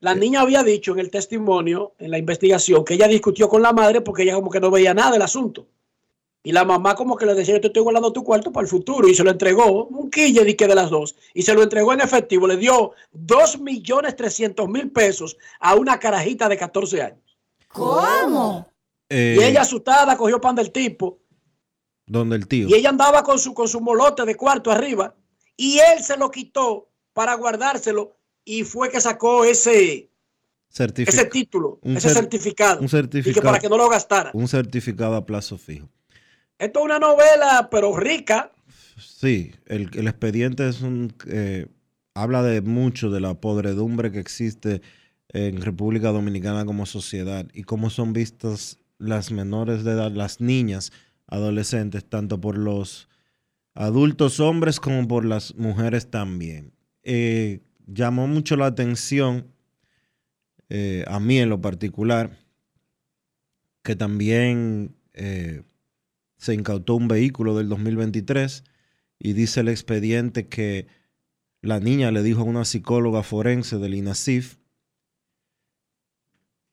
La 0.00 0.14
niña 0.14 0.42
había 0.42 0.62
dicho 0.62 0.92
en 0.92 0.98
el 0.98 1.10
testimonio, 1.10 1.94
en 1.98 2.10
la 2.10 2.18
investigación, 2.18 2.84
que 2.84 2.94
ella 2.94 3.08
discutió 3.08 3.48
con 3.48 3.62
la 3.62 3.72
madre 3.72 4.02
porque 4.02 4.22
ella 4.22 4.34
como 4.34 4.50
que 4.50 4.60
no 4.60 4.70
veía 4.70 4.92
nada 4.92 5.12
del 5.12 5.22
asunto. 5.22 5.66
Y 6.46 6.52
la 6.52 6.64
mamá 6.64 6.94
como 6.94 7.16
que 7.16 7.26
le 7.26 7.34
decía, 7.34 7.54
yo 7.54 7.60
te 7.60 7.66
estoy 7.66 7.82
guardando 7.82 8.12
tu 8.12 8.22
cuarto 8.22 8.52
para 8.52 8.62
el 8.62 8.70
futuro. 8.70 9.08
Y 9.08 9.16
se 9.16 9.24
lo 9.24 9.32
entregó, 9.32 9.86
un 9.86 10.08
quille 10.10 10.44
de 10.44 10.74
las 10.76 10.90
dos. 10.90 11.16
Y 11.34 11.42
se 11.42 11.52
lo 11.52 11.62
entregó 11.62 11.92
en 11.92 12.00
efectivo. 12.00 12.46
Le 12.46 12.56
dio 12.56 12.92
2 13.12 13.58
millones 13.60 14.14
300 14.14 14.68
mil 14.68 14.92
pesos 14.92 15.36
a 15.58 15.74
una 15.74 15.98
carajita 15.98 16.48
de 16.48 16.56
14 16.56 17.02
años. 17.02 17.38
¿Cómo? 17.66 18.70
Eh, 19.08 19.38
Y 19.40 19.42
ella 19.42 19.62
asustada 19.62 20.16
cogió 20.16 20.40
pan 20.40 20.54
del 20.54 20.70
tipo. 20.70 21.18
donde 22.06 22.36
el 22.36 22.46
tío. 22.46 22.68
Y 22.68 22.74
ella 22.74 22.90
andaba 22.90 23.24
con 23.24 23.40
su, 23.40 23.52
con 23.52 23.66
su 23.66 23.80
molote 23.80 24.24
de 24.24 24.36
cuarto 24.36 24.70
arriba. 24.70 25.16
Y 25.56 25.78
él 25.78 26.02
se 26.02 26.16
lo 26.16 26.30
quitó 26.30 26.90
para 27.12 27.34
guardárselo. 27.34 28.16
Y 28.44 28.62
fue 28.64 28.90
que 28.90 29.00
sacó 29.00 29.44
ese, 29.44 30.10
ese 30.70 31.24
título, 31.26 31.78
un 31.82 31.96
ese 31.96 32.08
cer- 32.10 32.14
certificado. 32.14 32.78
un 32.80 32.84
Y 32.84 32.88
que 32.88 32.96
certificado. 32.96 33.44
para 33.46 33.58
que 33.58 33.68
no 33.68 33.76
lo 33.76 33.88
gastara. 33.88 34.30
Un 34.34 34.46
certificado 34.48 35.16
a 35.16 35.26
plazo 35.26 35.58
fijo. 35.58 35.88
Esto 36.58 36.78
es 36.80 36.84
una 36.84 36.98
novela, 36.98 37.68
pero 37.70 37.96
rica. 37.96 38.52
Sí, 38.98 39.52
el, 39.66 39.90
el 39.94 40.08
expediente 40.08 40.68
es 40.68 40.80
un, 40.82 41.12
eh, 41.28 41.66
habla 42.14 42.42
de 42.42 42.60
mucho 42.62 43.10
de 43.10 43.20
la 43.20 43.34
podredumbre 43.34 44.10
que 44.12 44.20
existe 44.20 44.80
en 45.30 45.60
República 45.60 46.12
Dominicana 46.12 46.64
como 46.64 46.86
sociedad 46.86 47.46
y 47.52 47.64
cómo 47.64 47.90
son 47.90 48.12
vistas 48.12 48.78
las 48.98 49.32
menores 49.32 49.84
de 49.84 49.92
edad, 49.92 50.10
las 50.12 50.40
niñas, 50.40 50.92
adolescentes, 51.26 52.04
tanto 52.08 52.40
por 52.40 52.56
los 52.56 53.08
adultos 53.76 54.40
hombres 54.40 54.80
como 54.80 55.06
por 55.06 55.24
las 55.24 55.54
mujeres 55.54 56.10
también. 56.10 56.72
Eh, 57.04 57.60
llamó 57.86 58.26
mucho 58.26 58.56
la 58.56 58.66
atención, 58.66 59.46
eh, 60.68 61.04
a 61.06 61.20
mí 61.20 61.38
en 61.38 61.50
lo 61.50 61.60
particular, 61.60 62.38
que 63.82 63.94
también 63.94 64.96
eh, 65.12 65.62
se 66.38 66.54
incautó 66.54 66.96
un 66.96 67.06
vehículo 67.06 67.56
del 67.56 67.68
2023 67.68 68.64
y 69.18 69.32
dice 69.34 69.60
el 69.60 69.68
expediente 69.68 70.48
que 70.48 70.88
la 71.60 71.78
niña 71.78 72.10
le 72.10 72.22
dijo 72.22 72.40
a 72.40 72.44
una 72.44 72.64
psicóloga 72.64 73.22
forense 73.22 73.78
del 73.78 73.94
INASIF 73.94 74.56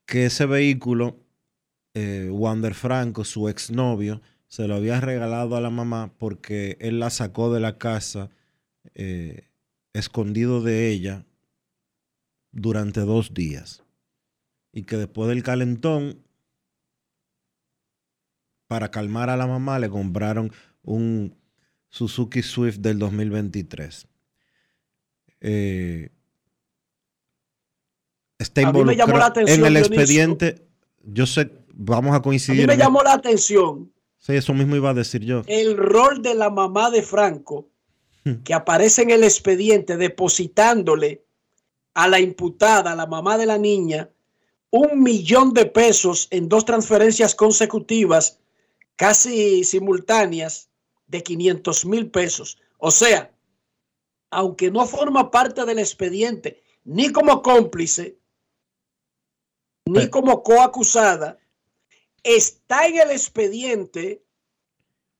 que 0.06 0.26
ese 0.26 0.46
vehículo, 0.46 1.18
eh, 1.94 2.30
Wander 2.32 2.74
Franco, 2.74 3.24
su 3.24 3.48
exnovio, 3.48 4.22
se 4.54 4.68
lo 4.68 4.76
había 4.76 5.02
regalado 5.02 5.56
a 5.56 5.62
la 5.62 5.72
mamá 5.72 6.14
porque 6.20 6.78
él 6.80 7.00
la 7.00 7.10
sacó 7.10 7.52
de 7.52 7.60
la 7.60 7.80
casa 7.80 8.30
eh, 8.94 9.50
escondido 9.94 10.62
de 10.62 10.90
ella 10.90 11.26
durante 12.52 13.00
dos 13.00 13.34
días. 13.34 13.84
Y 14.72 14.84
que 14.84 14.98
después 14.98 15.28
del 15.30 15.42
calentón, 15.42 16.24
para 18.68 18.92
calmar 18.92 19.32
a 19.32 19.38
la 19.38 19.48
mamá, 19.48 19.80
le 19.80 19.90
compraron 19.90 20.52
un 20.84 21.36
Suzuki 21.90 22.44
Swift 22.44 22.78
del 22.78 23.00
2023. 23.00 24.08
Eh, 25.42 26.12
está 28.38 28.68
A 28.68 28.72
mí 28.72 28.84
me 28.84 28.96
llamó 28.96 29.18
la 29.18 29.30
involucrado 29.30 29.32
atención, 29.32 29.60
en 29.62 29.66
el 29.66 29.78
expediente. 29.78 30.68
Yo 31.02 31.26
sé, 31.26 31.50
vamos 31.74 32.14
a 32.14 32.18
A 32.18 32.22
coincidir. 32.22 32.62
mí 32.62 32.68
me 32.68 32.78
llamó 32.78 33.02
la 33.02 33.14
atención 33.14 33.92
Sí, 34.26 34.34
eso 34.36 34.54
mismo 34.54 34.78
iba 34.78 34.90
a 34.92 34.94
decir 34.94 35.22
yo. 35.26 35.42
el 35.48 35.76
rol 35.76 36.22
de 36.22 36.34
la 36.34 36.50
mamá 36.50 36.90
de 36.90 37.02
Franco, 37.04 37.68
que 38.46 38.54
aparece 38.54 39.02
en 39.02 39.10
el 39.10 39.26
expediente 39.26 39.98
depositándole 39.98 41.26
a 41.94 42.08
la 42.08 42.22
imputada, 42.22 42.94
a 42.94 42.96
la 42.96 43.06
mamá 43.06 43.38
de 43.38 43.46
la 43.46 43.58
niña, 43.58 44.10
un 44.70 45.04
millón 45.04 45.54
de 45.54 45.66
pesos 45.66 46.30
en 46.32 46.48
dos 46.48 46.64
transferencias 46.64 47.36
consecutivas, 47.36 48.40
casi 48.96 49.66
simultáneas, 49.66 50.70
de 51.08 51.22
500 51.22 51.86
mil 51.86 52.10
pesos. 52.10 52.58
O 52.78 52.92
sea, 52.92 53.30
aunque 54.32 54.72
no 54.72 54.86
forma 54.86 55.30
parte 55.32 55.66
del 55.66 55.80
expediente, 55.80 56.64
ni 56.86 57.12
como 57.12 57.42
cómplice, 57.42 58.18
ni 59.86 59.96
Pero- 59.96 60.12
como 60.12 60.44
coacusada, 60.44 61.38
está 62.24 62.88
en 62.88 63.00
el 63.00 63.12
expediente 63.12 64.24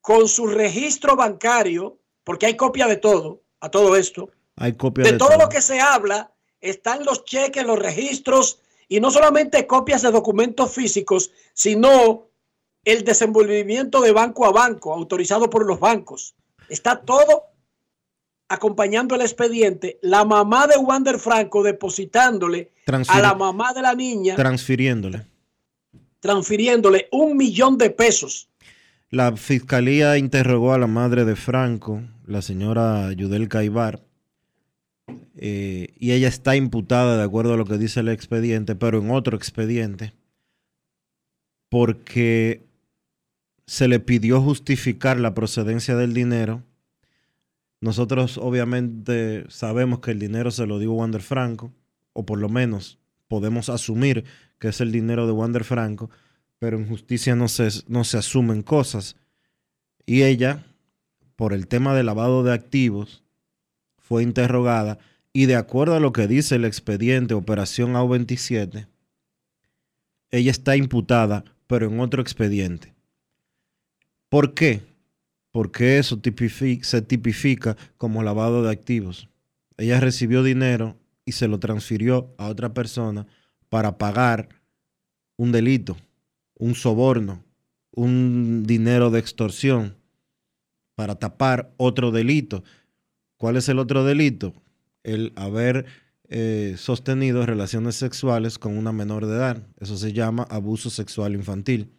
con 0.00 0.28
su 0.28 0.46
registro 0.46 1.16
bancario, 1.16 1.98
porque 2.24 2.46
hay 2.46 2.56
copia 2.56 2.86
de 2.86 2.96
todo, 2.96 3.42
a 3.60 3.70
todo 3.70 3.96
esto, 3.96 4.30
Hay 4.56 4.74
copia 4.74 5.04
de, 5.04 5.12
de, 5.12 5.18
todo, 5.18 5.36
lo 5.38 5.48
que 5.48 5.62
se 5.62 5.80
habla, 5.80 6.32
están 6.60 7.04
los 7.04 7.24
cheques, 7.24 7.64
los 7.64 7.78
registros, 7.78 8.60
y 8.88 9.00
no 9.00 9.10
solamente 9.10 9.66
copias 9.66 10.02
de 10.02 10.10
documentos 10.10 10.72
físicos, 10.72 11.30
sino 11.54 12.28
el 12.84 13.04
desenvolvimiento 13.04 14.00
de 14.00 14.12
banco 14.12 14.46
a 14.46 14.52
banco, 14.52 14.92
autorizado 14.92 15.48
por 15.48 15.66
los 15.66 15.80
bancos. 15.80 16.34
Está 16.68 17.00
todo 17.00 17.44
acompañando 18.48 19.14
el 19.14 19.22
expediente, 19.22 19.98
la 20.02 20.24
mamá 20.24 20.66
de 20.66 20.76
Wander 20.76 21.18
Franco 21.18 21.62
depositándole 21.62 22.72
a 23.08 23.20
la 23.20 23.34
mamá 23.34 23.72
de 23.72 23.82
la 23.82 23.94
niña, 23.94 24.36
transfiriéndole. 24.36 25.26
Transfiriéndole 26.24 27.06
un 27.12 27.36
millón 27.36 27.76
de 27.76 27.90
pesos. 27.90 28.48
La 29.10 29.36
fiscalía 29.36 30.16
interrogó 30.16 30.72
a 30.72 30.78
la 30.78 30.86
madre 30.86 31.26
de 31.26 31.36
Franco, 31.36 32.00
la 32.26 32.40
señora 32.40 33.12
Yudel 33.12 33.46
Caibar, 33.50 34.02
eh, 35.36 35.88
y 35.98 36.12
ella 36.12 36.28
está 36.28 36.56
imputada 36.56 37.18
de 37.18 37.22
acuerdo 37.22 37.52
a 37.52 37.56
lo 37.58 37.66
que 37.66 37.76
dice 37.76 38.00
el 38.00 38.08
expediente, 38.08 38.74
pero 38.74 39.00
en 39.00 39.10
otro 39.10 39.36
expediente, 39.36 40.14
porque 41.68 42.64
se 43.66 43.86
le 43.86 44.00
pidió 44.00 44.40
justificar 44.40 45.20
la 45.20 45.34
procedencia 45.34 45.94
del 45.94 46.14
dinero. 46.14 46.62
Nosotros 47.82 48.38
obviamente 48.38 49.44
sabemos 49.50 49.98
que 49.98 50.12
el 50.12 50.20
dinero 50.20 50.50
se 50.50 50.66
lo 50.66 50.78
dio 50.78 50.94
Wander 50.94 51.20
Franco, 51.20 51.70
o 52.14 52.24
por 52.24 52.38
lo 52.38 52.48
menos 52.48 52.98
podemos 53.28 53.68
asumir 53.68 54.24
que 54.64 54.70
es 54.70 54.80
el 54.80 54.92
dinero 54.92 55.26
de 55.26 55.32
Wander 55.32 55.62
Franco, 55.62 56.08
pero 56.58 56.78
en 56.78 56.88
justicia 56.88 57.36
no 57.36 57.48
se, 57.48 57.68
no 57.86 58.02
se 58.02 58.16
asumen 58.16 58.62
cosas. 58.62 59.14
Y 60.06 60.22
ella, 60.22 60.64
por 61.36 61.52
el 61.52 61.66
tema 61.66 61.94
de 61.94 62.02
lavado 62.02 62.42
de 62.42 62.54
activos, 62.54 63.22
fue 63.98 64.22
interrogada 64.22 64.98
y 65.34 65.44
de 65.44 65.56
acuerdo 65.56 65.96
a 65.96 66.00
lo 66.00 66.14
que 66.14 66.26
dice 66.26 66.54
el 66.54 66.64
expediente 66.64 67.34
Operación 67.34 67.92
AU27, 67.92 68.88
ella 70.30 70.50
está 70.50 70.76
imputada, 70.76 71.44
pero 71.66 71.86
en 71.88 72.00
otro 72.00 72.22
expediente. 72.22 72.94
¿Por 74.30 74.54
qué? 74.54 74.80
Porque 75.52 75.98
eso 75.98 76.18
se 76.80 77.02
tipifica 77.02 77.76
como 77.98 78.22
lavado 78.22 78.62
de 78.62 78.72
activos. 78.72 79.28
Ella 79.76 80.00
recibió 80.00 80.42
dinero 80.42 80.96
y 81.26 81.32
se 81.32 81.48
lo 81.48 81.60
transfirió 81.60 82.34
a 82.38 82.48
otra 82.48 82.72
persona 82.72 83.26
para 83.68 83.98
pagar 83.98 84.48
un 85.36 85.52
delito, 85.52 85.96
un 86.54 86.74
soborno, 86.74 87.44
un 87.92 88.64
dinero 88.66 89.10
de 89.10 89.20
extorsión 89.20 89.96
para 90.94 91.16
tapar 91.16 91.72
otro 91.76 92.10
delito. 92.10 92.64
¿Cuál 93.36 93.56
es 93.56 93.68
el 93.68 93.78
otro 93.78 94.04
delito? 94.04 94.54
El 95.02 95.32
haber 95.36 95.86
eh, 96.28 96.76
sostenido 96.78 97.44
relaciones 97.44 97.96
sexuales 97.96 98.58
con 98.58 98.76
una 98.76 98.92
menor 98.92 99.26
de 99.26 99.36
edad. 99.36 99.66
Eso 99.78 99.96
se 99.96 100.12
llama 100.12 100.46
abuso 100.50 100.90
sexual 100.90 101.34
infantil. 101.34 101.90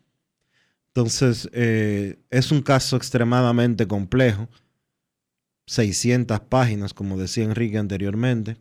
Entonces, 0.88 1.50
eh, 1.52 2.20
es 2.30 2.52
un 2.52 2.62
caso 2.62 2.96
extremadamente 2.96 3.88
complejo. 3.88 4.48
600 5.68 6.40
páginas, 6.42 6.94
como 6.94 7.18
decía 7.18 7.44
Enrique 7.44 7.78
anteriormente. 7.78 8.58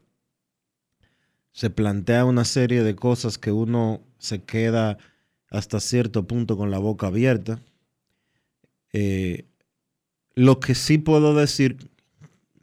Se 1.54 1.70
plantea 1.70 2.24
una 2.24 2.44
serie 2.44 2.82
de 2.82 2.96
cosas 2.96 3.38
que 3.38 3.52
uno 3.52 4.02
se 4.18 4.42
queda 4.42 4.98
hasta 5.50 5.78
cierto 5.78 6.26
punto 6.26 6.56
con 6.56 6.72
la 6.72 6.78
boca 6.78 7.06
abierta. 7.06 7.60
Eh, 8.92 9.44
lo 10.34 10.58
que 10.58 10.74
sí 10.74 10.98
puedo 10.98 11.32
decir, 11.32 11.76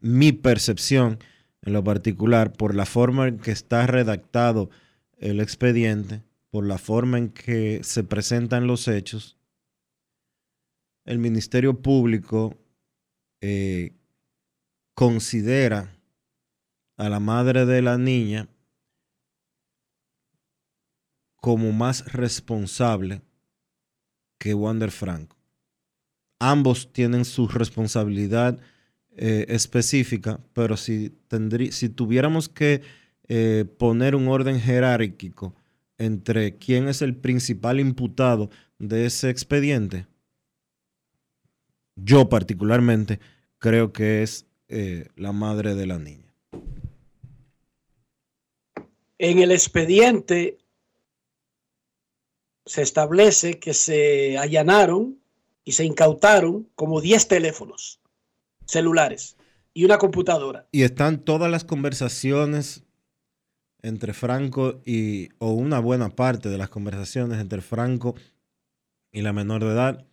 mi 0.01 0.33
percepción 0.33 1.19
en 1.61 1.71
lo 1.71 1.85
particular, 1.85 2.51
por 2.51 2.75
la 2.75 2.85
forma 2.85 3.29
en 3.29 3.39
que 3.39 3.51
está 3.51 3.87
redactado 3.87 4.69
el 5.19 5.39
expediente, 5.39 6.21
por 6.49 6.67
la 6.67 6.77
forma 6.77 7.17
en 7.17 7.29
que 7.29 7.79
se 7.83 8.03
presentan 8.03 8.67
los 8.67 8.89
hechos, 8.89 9.37
el 11.05 11.17
Ministerio 11.17 11.81
Público 11.81 12.57
eh, 13.39 13.93
considera 14.95 15.93
a 16.97 17.07
la 17.07 17.21
madre 17.21 17.65
de 17.65 17.81
la 17.81 17.97
niña 17.97 18.49
como 21.41 21.73
más 21.73 22.13
responsable 22.13 23.21
que 24.39 24.53
Wander 24.53 24.91
Franco. 24.91 25.35
Ambos 26.39 26.93
tienen 26.93 27.25
su 27.25 27.47
responsabilidad 27.47 28.59
eh, 29.17 29.45
específica, 29.49 30.39
pero 30.53 30.77
si, 30.77 31.11
tendrí- 31.29 31.71
si 31.71 31.89
tuviéramos 31.89 32.47
que 32.47 32.81
eh, 33.27 33.65
poner 33.77 34.15
un 34.15 34.27
orden 34.27 34.59
jerárquico 34.59 35.53
entre 35.97 36.57
quién 36.57 36.87
es 36.87 37.01
el 37.01 37.15
principal 37.15 37.79
imputado 37.79 38.49
de 38.79 39.05
ese 39.05 39.29
expediente, 39.29 40.07
yo 41.95 42.29
particularmente 42.29 43.19
creo 43.59 43.93
que 43.93 44.23
es 44.23 44.45
eh, 44.69 45.09
la 45.15 45.31
madre 45.31 45.75
de 45.75 45.85
la 45.85 45.99
niña. 45.99 46.33
En 49.19 49.37
el 49.37 49.51
expediente 49.51 50.57
se 52.65 52.81
establece 52.81 53.59
que 53.59 53.73
se 53.73 54.37
allanaron 54.37 55.19
y 55.63 55.73
se 55.73 55.85
incautaron 55.85 56.69
como 56.75 57.01
10 57.01 57.27
teléfonos 57.27 57.99
celulares 58.65 59.35
y 59.73 59.85
una 59.85 59.97
computadora. 59.97 60.67
Y 60.71 60.83
están 60.83 61.19
todas 61.19 61.49
las 61.51 61.63
conversaciones 61.63 62.83
entre 63.81 64.13
Franco 64.13 64.81
y, 64.85 65.29
o 65.39 65.51
una 65.51 65.79
buena 65.79 66.09
parte 66.09 66.49
de 66.49 66.57
las 66.57 66.69
conversaciones 66.69 67.39
entre 67.39 67.61
Franco 67.61 68.15
y 69.11 69.21
la 69.21 69.33
menor 69.33 69.63
de 69.63 69.71
edad. 69.71 70.05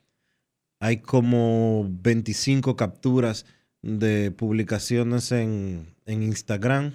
Hay 0.80 0.98
como 0.98 1.86
25 1.88 2.76
capturas 2.76 3.46
de 3.82 4.30
publicaciones 4.30 5.32
en, 5.32 5.94
en 6.06 6.22
Instagram. 6.22 6.94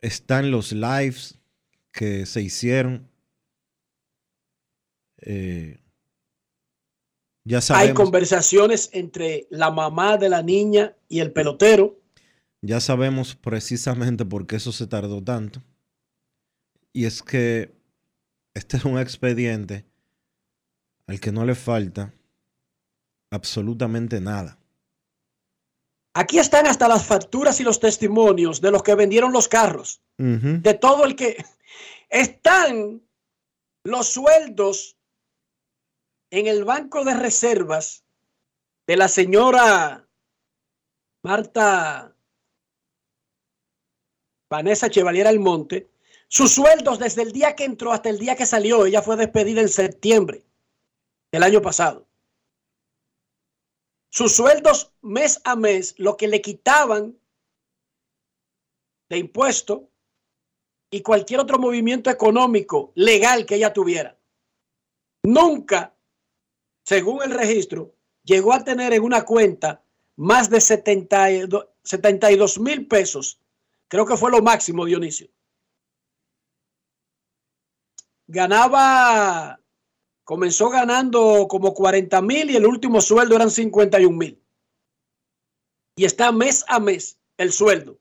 Están 0.00 0.50
los 0.50 0.72
lives 0.72 1.38
que 1.92 2.26
se 2.26 2.42
hicieron. 2.42 3.08
Eh, 5.22 5.78
ya 7.44 7.58
Hay 7.58 7.62
sabemos. 7.62 7.96
conversaciones 7.96 8.90
entre 8.92 9.46
la 9.50 9.70
mamá 9.70 10.16
de 10.16 10.28
la 10.28 10.42
niña 10.42 10.96
y 11.08 11.20
el 11.20 11.32
pelotero. 11.32 11.98
Ya 12.60 12.80
sabemos 12.80 13.34
precisamente 13.34 14.24
por 14.24 14.46
qué 14.46 14.56
eso 14.56 14.70
se 14.70 14.86
tardó 14.86 15.22
tanto. 15.22 15.60
Y 16.92 17.06
es 17.06 17.22
que 17.22 17.74
este 18.54 18.76
es 18.76 18.84
un 18.84 18.98
expediente 18.98 19.84
al 21.06 21.18
que 21.18 21.32
no 21.32 21.44
le 21.44 21.54
falta 21.54 22.14
absolutamente 23.30 24.20
nada. 24.20 24.58
Aquí 26.14 26.38
están 26.38 26.66
hasta 26.66 26.88
las 26.88 27.06
facturas 27.06 27.58
y 27.60 27.64
los 27.64 27.80
testimonios 27.80 28.60
de 28.60 28.70
los 28.70 28.82
que 28.82 28.94
vendieron 28.94 29.32
los 29.32 29.48
carros, 29.48 30.02
de 30.18 30.74
todo 30.74 31.06
el 31.06 31.16
que 31.16 31.42
están 32.10 33.02
los 33.82 34.08
sueldos 34.08 34.98
en 36.32 36.46
el 36.46 36.64
banco 36.64 37.04
de 37.04 37.12
reservas 37.12 38.04
de 38.86 38.96
la 38.96 39.06
señora 39.08 40.08
Marta 41.22 42.16
Vanessa 44.48 44.88
Chevalier 44.88 45.26
Almonte, 45.26 45.90
sus 46.28 46.52
sueldos 46.52 46.98
desde 46.98 47.20
el 47.20 47.32
día 47.32 47.54
que 47.54 47.64
entró 47.64 47.92
hasta 47.92 48.08
el 48.08 48.18
día 48.18 48.34
que 48.34 48.46
salió, 48.46 48.86
ella 48.86 49.02
fue 49.02 49.16
despedida 49.16 49.60
en 49.60 49.68
septiembre 49.68 50.42
del 51.30 51.42
año 51.42 51.60
pasado. 51.60 52.08
Sus 54.08 54.34
sueldos 54.34 54.94
mes 55.02 55.38
a 55.44 55.54
mes, 55.54 55.94
lo 55.98 56.16
que 56.16 56.28
le 56.28 56.40
quitaban 56.40 57.14
de 59.10 59.18
impuesto 59.18 59.90
y 60.90 61.02
cualquier 61.02 61.40
otro 61.40 61.58
movimiento 61.58 62.08
económico 62.08 62.90
legal 62.94 63.44
que 63.44 63.56
ella 63.56 63.74
tuviera. 63.74 64.18
Nunca, 65.22 65.91
según 66.82 67.22
el 67.22 67.30
registro, 67.30 67.94
llegó 68.24 68.52
a 68.52 68.64
tener 68.64 68.92
en 68.92 69.02
una 69.02 69.24
cuenta 69.24 69.82
más 70.16 70.50
de 70.50 70.60
72 70.60 71.66
72 71.84 72.60
mil 72.60 72.86
pesos. 72.86 73.40
Creo 73.88 74.06
que 74.06 74.16
fue 74.16 74.30
lo 74.30 74.40
máximo, 74.40 74.84
Dionisio. 74.84 75.28
Ganaba, 78.26 79.60
comenzó 80.24 80.70
ganando 80.70 81.46
como 81.48 81.74
40 81.74 82.22
mil 82.22 82.50
y 82.50 82.56
el 82.56 82.66
último 82.66 83.00
sueldo 83.00 83.36
eran 83.36 83.50
51 83.50 84.16
mil. 84.16 84.40
Y 85.96 86.04
está 86.04 86.32
mes 86.32 86.64
a 86.68 86.80
mes 86.80 87.18
el 87.36 87.52
sueldo 87.52 87.98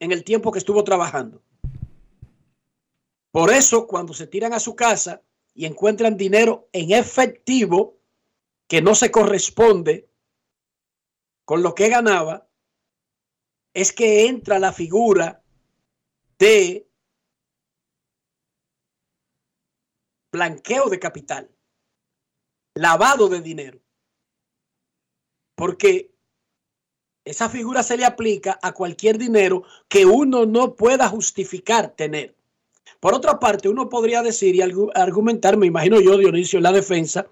en 0.00 0.12
el 0.12 0.24
tiempo 0.24 0.52
que 0.52 0.60
estuvo 0.60 0.82
trabajando. 0.84 1.42
Por 3.30 3.52
eso, 3.52 3.86
cuando 3.86 4.14
se 4.14 4.26
tiran 4.26 4.54
a 4.54 4.60
su 4.60 4.74
casa 4.74 5.20
y 5.52 5.66
encuentran 5.66 6.16
dinero 6.16 6.68
en 6.72 6.92
efectivo 6.92 7.97
que 8.68 8.82
no 8.82 8.94
se 8.94 9.10
corresponde 9.10 10.08
con 11.44 11.62
lo 11.62 11.74
que 11.74 11.88
ganaba, 11.88 12.46
es 13.72 13.92
que 13.92 14.26
entra 14.26 14.58
la 14.58 14.72
figura 14.72 15.42
de 16.38 16.86
blanqueo 20.30 20.90
de 20.90 20.98
capital, 20.98 21.50
lavado 22.74 23.28
de 23.28 23.40
dinero. 23.40 23.80
Porque 25.56 26.14
esa 27.24 27.48
figura 27.48 27.82
se 27.82 27.96
le 27.96 28.04
aplica 28.04 28.58
a 28.62 28.72
cualquier 28.72 29.16
dinero 29.16 29.64
que 29.88 30.04
uno 30.04 30.44
no 30.44 30.76
pueda 30.76 31.08
justificar 31.08 31.94
tener. 31.96 32.36
Por 33.00 33.14
otra 33.14 33.38
parte, 33.38 33.68
uno 33.68 33.88
podría 33.88 34.22
decir 34.22 34.54
y 34.54 34.60
argumentar, 34.62 35.56
me 35.56 35.66
imagino 35.66 36.00
yo, 36.00 36.16
Dionisio, 36.16 36.58
en 36.58 36.62
la 36.62 36.72
defensa, 36.72 37.28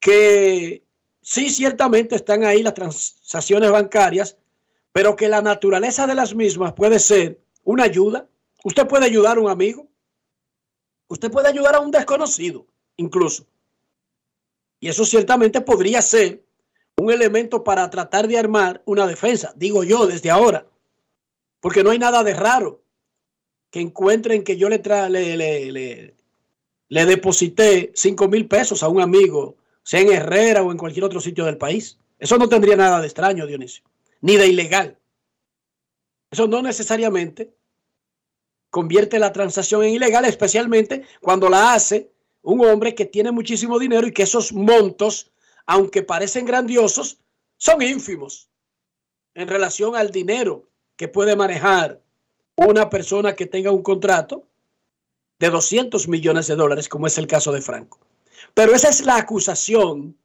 que 0.00 0.82
sí, 1.22 1.50
ciertamente 1.50 2.16
están 2.16 2.44
ahí 2.44 2.62
las 2.62 2.74
transacciones 2.74 3.70
bancarias, 3.70 4.36
pero 4.92 5.16
que 5.16 5.28
la 5.28 5.42
naturaleza 5.42 6.06
de 6.06 6.14
las 6.14 6.34
mismas 6.34 6.72
puede 6.72 6.98
ser 6.98 7.40
una 7.64 7.84
ayuda. 7.84 8.28
Usted 8.64 8.86
puede 8.86 9.06
ayudar 9.06 9.36
a 9.36 9.40
un 9.40 9.50
amigo, 9.50 9.86
usted 11.08 11.30
puede 11.30 11.48
ayudar 11.48 11.74
a 11.74 11.80
un 11.80 11.90
desconocido, 11.90 12.66
incluso. 12.96 13.46
Y 14.80 14.88
eso 14.88 15.04
ciertamente 15.04 15.60
podría 15.60 16.02
ser 16.02 16.42
un 16.96 17.10
elemento 17.10 17.62
para 17.62 17.88
tratar 17.90 18.26
de 18.26 18.38
armar 18.38 18.82
una 18.86 19.06
defensa, 19.06 19.52
digo 19.56 19.84
yo 19.84 20.06
desde 20.06 20.30
ahora, 20.30 20.66
porque 21.60 21.84
no 21.84 21.90
hay 21.90 21.98
nada 21.98 22.24
de 22.24 22.34
raro 22.34 22.82
que 23.70 23.80
encuentren 23.80 24.44
que 24.44 24.56
yo 24.56 24.68
le, 24.68 24.80
le, 25.10 25.36
le, 25.36 26.14
le, 26.88 27.06
deposité 27.06 27.92
5 27.94 28.28
mil 28.28 28.46
pesos 28.46 28.82
a 28.82 28.88
un 28.88 29.00
amigo, 29.00 29.56
sea 29.86 30.00
en 30.00 30.10
Herrera 30.10 30.64
o 30.64 30.72
en 30.72 30.78
cualquier 30.78 31.04
otro 31.04 31.20
sitio 31.20 31.44
del 31.44 31.58
país. 31.58 31.96
Eso 32.18 32.36
no 32.38 32.48
tendría 32.48 32.74
nada 32.74 33.00
de 33.00 33.06
extraño, 33.06 33.46
Dionisio, 33.46 33.84
ni 34.20 34.36
de 34.36 34.48
ilegal. 34.48 34.98
Eso 36.28 36.48
no 36.48 36.60
necesariamente 36.60 37.54
convierte 38.68 39.20
la 39.20 39.32
transacción 39.32 39.84
en 39.84 39.94
ilegal, 39.94 40.24
especialmente 40.24 41.04
cuando 41.20 41.48
la 41.48 41.72
hace 41.72 42.10
un 42.42 42.64
hombre 42.66 42.96
que 42.96 43.04
tiene 43.04 43.30
muchísimo 43.30 43.78
dinero 43.78 44.08
y 44.08 44.12
que 44.12 44.24
esos 44.24 44.52
montos 44.52 45.30
aunque 45.66 46.02
parecen 46.02 46.46
grandiosos, 46.46 47.18
son 47.56 47.82
ínfimos 47.82 48.48
en 49.34 49.48
relación 49.48 49.96
al 49.96 50.10
dinero 50.10 50.68
que 50.96 51.08
puede 51.08 51.36
manejar 51.36 52.00
una 52.56 52.88
persona 52.88 53.34
que 53.34 53.46
tenga 53.46 53.70
un 53.70 53.82
contrato 53.82 54.46
de 55.38 55.50
200 55.50 56.08
millones 56.08 56.46
de 56.46 56.56
dólares, 56.56 56.88
como 56.88 57.06
es 57.06 57.18
el 57.18 57.26
caso 57.26 57.52
de 57.52 57.60
Franco. 57.60 57.98
Pero 58.54 58.74
esa 58.74 58.88
es 58.88 59.04
la 59.04 59.16
acusación 59.16 60.16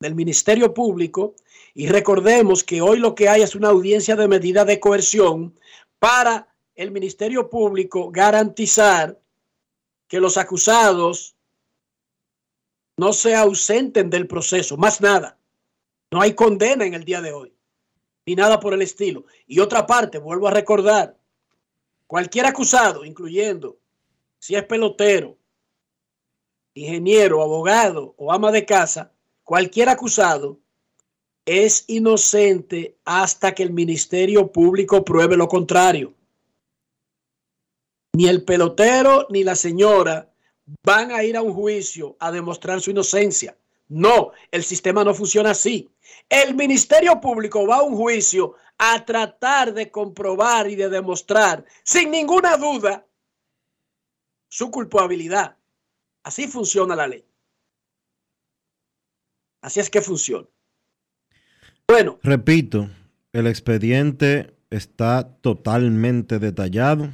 del 0.00 0.14
Ministerio 0.14 0.72
Público 0.72 1.34
y 1.74 1.88
recordemos 1.88 2.64
que 2.64 2.80
hoy 2.80 2.98
lo 2.98 3.14
que 3.14 3.28
hay 3.28 3.42
es 3.42 3.54
una 3.54 3.68
audiencia 3.68 4.16
de 4.16 4.28
medida 4.28 4.64
de 4.64 4.80
coerción 4.80 5.54
para 5.98 6.48
el 6.74 6.90
Ministerio 6.90 7.50
Público 7.50 8.10
garantizar 8.10 9.20
que 10.06 10.20
los 10.20 10.36
acusados 10.36 11.36
no 12.96 13.12
se 13.12 13.34
ausenten 13.34 14.10
del 14.10 14.26
proceso, 14.26 14.76
más 14.76 15.00
nada. 15.00 15.38
No 16.10 16.20
hay 16.20 16.34
condena 16.34 16.84
en 16.84 16.94
el 16.94 17.04
día 17.04 17.20
de 17.20 17.32
hoy, 17.32 17.52
ni 18.26 18.34
nada 18.34 18.58
por 18.58 18.74
el 18.74 18.82
estilo. 18.82 19.24
Y 19.46 19.60
otra 19.60 19.86
parte, 19.86 20.18
vuelvo 20.18 20.48
a 20.48 20.52
recordar, 20.52 21.16
cualquier 22.06 22.46
acusado, 22.46 23.04
incluyendo 23.04 23.78
si 24.38 24.54
es 24.54 24.64
pelotero, 24.64 25.36
ingeniero, 26.78 27.42
abogado 27.42 28.14
o 28.16 28.32
ama 28.32 28.50
de 28.52 28.64
casa, 28.64 29.12
cualquier 29.42 29.88
acusado 29.88 30.58
es 31.44 31.84
inocente 31.88 32.98
hasta 33.04 33.54
que 33.54 33.62
el 33.62 33.72
Ministerio 33.72 34.52
Público 34.52 35.04
pruebe 35.04 35.36
lo 35.36 35.48
contrario. 35.48 36.14
Ni 38.14 38.28
el 38.28 38.44
pelotero 38.44 39.26
ni 39.30 39.44
la 39.44 39.54
señora 39.54 40.30
van 40.84 41.12
a 41.12 41.22
ir 41.24 41.36
a 41.36 41.42
un 41.42 41.54
juicio 41.54 42.16
a 42.20 42.30
demostrar 42.30 42.80
su 42.80 42.90
inocencia. 42.90 43.56
No, 43.88 44.32
el 44.50 44.62
sistema 44.62 45.02
no 45.04 45.14
funciona 45.14 45.50
así. 45.50 45.88
El 46.28 46.54
Ministerio 46.54 47.20
Público 47.20 47.66
va 47.66 47.76
a 47.76 47.82
un 47.82 47.96
juicio 47.96 48.54
a 48.76 49.04
tratar 49.04 49.72
de 49.72 49.90
comprobar 49.90 50.68
y 50.68 50.76
de 50.76 50.88
demostrar 50.88 51.64
sin 51.82 52.10
ninguna 52.10 52.56
duda 52.56 53.06
su 54.48 54.70
culpabilidad. 54.70 55.57
Así 56.22 56.46
funciona 56.46 56.94
la 56.94 57.06
ley. 57.06 57.24
Así 59.60 59.80
es 59.80 59.90
que 59.90 60.00
funciona. 60.00 60.46
Bueno. 61.86 62.18
Repito, 62.22 62.90
el 63.32 63.46
expediente 63.46 64.56
está 64.70 65.36
totalmente 65.40 66.38
detallado. 66.38 67.12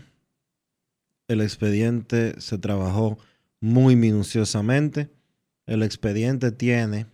El 1.28 1.40
expediente 1.40 2.40
se 2.40 2.58
trabajó 2.58 3.18
muy 3.60 3.96
minuciosamente. 3.96 5.10
El 5.66 5.82
expediente 5.82 6.52
tiene 6.52 7.06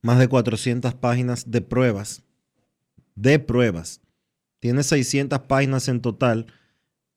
más 0.00 0.18
de 0.18 0.28
400 0.28 0.94
páginas 0.94 1.50
de 1.50 1.60
pruebas. 1.60 2.22
De 3.14 3.38
pruebas. 3.38 4.00
Tiene 4.60 4.82
600 4.82 5.40
páginas 5.40 5.88
en 5.88 6.00
total. 6.00 6.46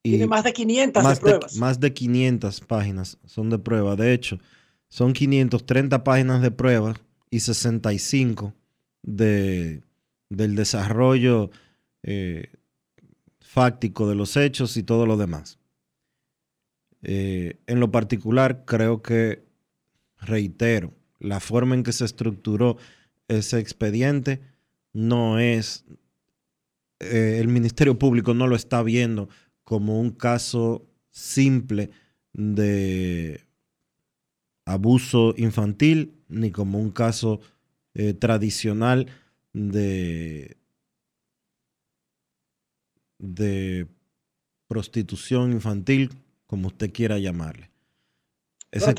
Y 0.07 0.11
tiene 0.11 0.27
más 0.27 0.43
de 0.43 0.53
500 0.53 1.03
más 1.03 1.15
de 1.15 1.21
pruebas. 1.21 1.55
más 1.57 1.79
de 1.79 1.93
500 1.93 2.61
páginas 2.61 3.17
son 3.25 3.49
de 3.49 3.59
prueba. 3.59 3.95
De 3.95 4.13
hecho, 4.13 4.39
son 4.89 5.13
530 5.13 6.03
páginas 6.03 6.41
de 6.41 6.51
pruebas 6.51 6.97
y 7.29 7.41
65 7.41 8.53
de, 9.03 9.83
del 10.29 10.55
desarrollo 10.55 11.51
eh, 12.03 12.51
fáctico 13.39 14.07
de 14.07 14.15
los 14.15 14.37
hechos 14.37 14.77
y 14.77 14.83
todo 14.83 15.05
lo 15.05 15.17
demás. 15.17 15.59
Eh, 17.03 17.59
en 17.67 17.79
lo 17.79 17.91
particular, 17.91 18.63
creo 18.65 19.01
que, 19.01 19.43
reitero, 20.19 20.93
la 21.19 21.39
forma 21.39 21.75
en 21.75 21.83
que 21.83 21.93
se 21.93 22.05
estructuró 22.05 22.77
ese 23.27 23.59
expediente 23.59 24.41
no 24.93 25.39
es, 25.39 25.85
eh, 26.99 27.39
el 27.39 27.49
Ministerio 27.49 27.99
Público 27.99 28.33
no 28.33 28.47
lo 28.47 28.55
está 28.55 28.81
viendo 28.83 29.29
como 29.67 29.99
un 29.99 30.11
caso 30.11 30.87
simple 31.11 31.89
de 32.31 33.41
abuso 34.63 35.33
infantil, 35.35 36.23
ni 36.29 36.51
como 36.51 36.79
un 36.79 36.89
caso 36.89 37.41
eh, 37.93 38.13
tradicional 38.13 39.07
de, 39.51 40.55
de 43.19 43.87
prostitución 44.69 45.51
infantil, 45.51 46.11
como 46.45 46.67
usted 46.67 46.93
quiera 46.93 47.19
llamarle. 47.19 47.69
Ese, 48.71 48.91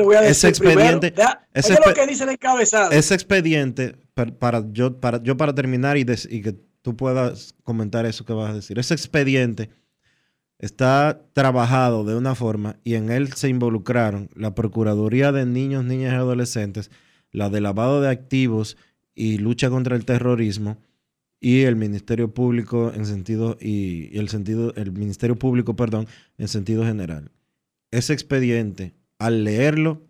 expediente, 0.50 1.14
ese 1.54 1.78
lo 1.86 1.94
que 1.94 2.06
dice 2.06 2.24
el 2.24 2.30
encabezado. 2.30 2.90
Ese 2.90 3.14
expediente, 3.14 3.96
para, 4.38 4.70
yo, 4.70 5.00
para, 5.00 5.22
yo 5.22 5.34
para 5.38 5.54
terminar 5.54 5.96
y, 5.96 6.04
y 6.28 6.42
que 6.42 6.60
tú 6.82 6.94
puedas 6.94 7.54
comentar 7.62 8.04
eso 8.04 8.26
que 8.26 8.34
vas 8.34 8.50
a 8.50 8.54
decir, 8.54 8.78
ese 8.78 8.92
expediente 8.92 9.70
está 10.58 11.24
trabajado 11.32 12.04
de 12.04 12.16
una 12.16 12.34
forma 12.34 12.76
y 12.84 12.94
en 12.94 13.10
él 13.10 13.32
se 13.32 13.48
involucraron 13.48 14.30
la 14.34 14.54
Procuraduría 14.54 15.32
de 15.32 15.46
Niños, 15.46 15.84
Niñas 15.84 16.12
y 16.12 16.16
Adolescentes, 16.16 16.90
la 17.30 17.50
de 17.50 17.60
lavado 17.60 18.00
de 18.00 18.10
activos 18.10 18.76
y 19.14 19.38
lucha 19.38 19.70
contra 19.70 19.96
el 19.96 20.04
terrorismo 20.04 20.78
y 21.40 21.62
el 21.62 21.76
Ministerio 21.76 22.34
Público 22.34 22.92
en 22.94 23.06
sentido 23.06 23.56
y, 23.60 24.14
y 24.14 24.18
el 24.18 24.28
sentido 24.28 24.74
el 24.74 24.92
Ministerio 24.92 25.36
Público, 25.36 25.76
perdón, 25.76 26.08
en 26.36 26.48
sentido 26.48 26.84
general 26.84 27.30
ese 27.90 28.12
expediente, 28.12 28.94
al 29.18 29.44
leerlo, 29.44 30.02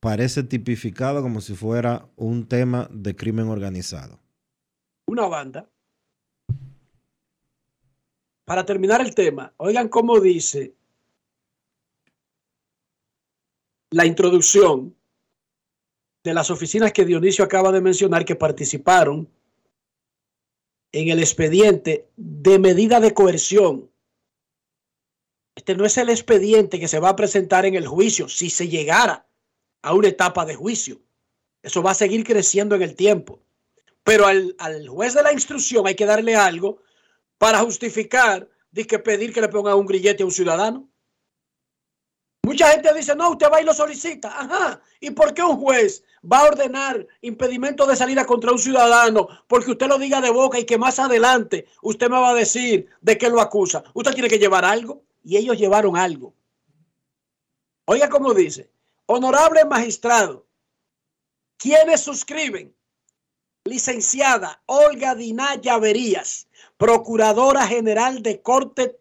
parece 0.00 0.42
tipificado 0.42 1.22
como 1.22 1.40
si 1.40 1.54
fuera 1.54 2.08
un 2.16 2.46
tema 2.46 2.88
de 2.92 3.16
crimen 3.16 3.48
organizado. 3.48 4.20
Una 5.06 5.26
banda. 5.26 5.70
Para 8.44 8.64
terminar 8.64 9.00
el 9.00 9.14
tema, 9.14 9.52
oigan 9.56 9.88
cómo 9.88 10.20
dice 10.20 10.74
la 13.90 14.06
introducción 14.06 14.94
de 16.22 16.34
las 16.34 16.50
oficinas 16.50 16.92
que 16.92 17.04
Dionisio 17.04 17.44
acaba 17.44 17.70
de 17.70 17.80
mencionar 17.80 18.24
que 18.24 18.34
participaron 18.34 19.28
en 20.92 21.08
el 21.08 21.18
expediente 21.18 22.08
de 22.16 22.58
medida 22.58 23.00
de 23.00 23.14
coerción 23.14 23.90
este 25.54 25.76
no 25.76 25.84
es 25.84 25.96
el 25.98 26.10
expediente 26.10 26.80
que 26.80 26.88
se 26.88 26.98
va 26.98 27.10
a 27.10 27.16
presentar 27.16 27.64
en 27.64 27.74
el 27.74 27.86
juicio 27.86 28.28
si 28.28 28.50
se 28.50 28.68
llegara 28.68 29.26
a 29.82 29.94
una 29.94 30.08
etapa 30.08 30.44
de 30.44 30.54
juicio. 30.54 31.00
Eso 31.62 31.82
va 31.82 31.92
a 31.92 31.94
seguir 31.94 32.24
creciendo 32.24 32.74
en 32.74 32.82
el 32.82 32.94
tiempo. 32.94 33.40
Pero 34.02 34.26
al, 34.26 34.54
juez 34.88 35.14
de 35.14 35.22
la 35.22 35.32
instrucción 35.32 35.86
hay 35.86 35.94
que 35.94 36.06
darle 36.06 36.36
algo 36.36 36.82
para 37.38 37.60
justificar 37.60 38.48
que 38.82 38.98
pedir 38.98 39.32
que 39.32 39.40
le 39.40 39.48
ponga 39.48 39.76
un 39.76 39.86
grillete 39.86 40.24
a 40.24 40.26
un 40.26 40.32
ciudadano. 40.32 40.88
Mucha 42.42 42.72
gente 42.72 42.92
dice, 42.92 43.14
no, 43.14 43.30
usted 43.30 43.46
va 43.50 43.62
y 43.62 43.64
lo 43.64 43.72
solicita. 43.72 44.28
Ajá. 44.28 44.80
¿Y 45.00 45.12
por 45.12 45.32
qué 45.32 45.42
un 45.42 45.56
juez 45.56 46.02
va 46.30 46.40
a 46.40 46.44
ordenar 46.44 47.06
impedimento 47.22 47.86
de 47.86 47.96
salida 47.96 48.26
contra 48.26 48.52
un 48.52 48.58
ciudadano 48.58 49.28
porque 49.46 49.70
usted 49.70 49.86
lo 49.86 49.98
diga 49.98 50.20
de 50.20 50.30
boca 50.30 50.58
y 50.58 50.64
que 50.64 50.76
más 50.76 50.98
adelante 50.98 51.66
usted 51.82 52.10
me 52.10 52.20
va 52.20 52.30
a 52.30 52.34
decir 52.34 52.88
de 53.00 53.16
qué 53.16 53.30
lo 53.30 53.40
acusa? 53.40 53.84
Usted 53.94 54.12
tiene 54.12 54.28
que 54.28 54.38
llevar 54.38 54.64
algo 54.64 55.04
y 55.22 55.36
ellos 55.36 55.56
llevaron 55.56 55.96
algo. 55.96 56.34
Oiga 57.86 58.08
cómo 58.08 58.34
dice, 58.34 58.70
honorable 59.06 59.64
magistrado, 59.64 60.46
¿quiénes 61.56 62.00
suscriben? 62.02 62.74
Licenciada 63.66 64.62
Olga 64.66 65.14
Dinaya 65.14 65.78
Verías, 65.78 66.48
Procuradora 66.76 67.66
General 67.66 68.22
de 68.22 68.42
Corte 68.42 68.98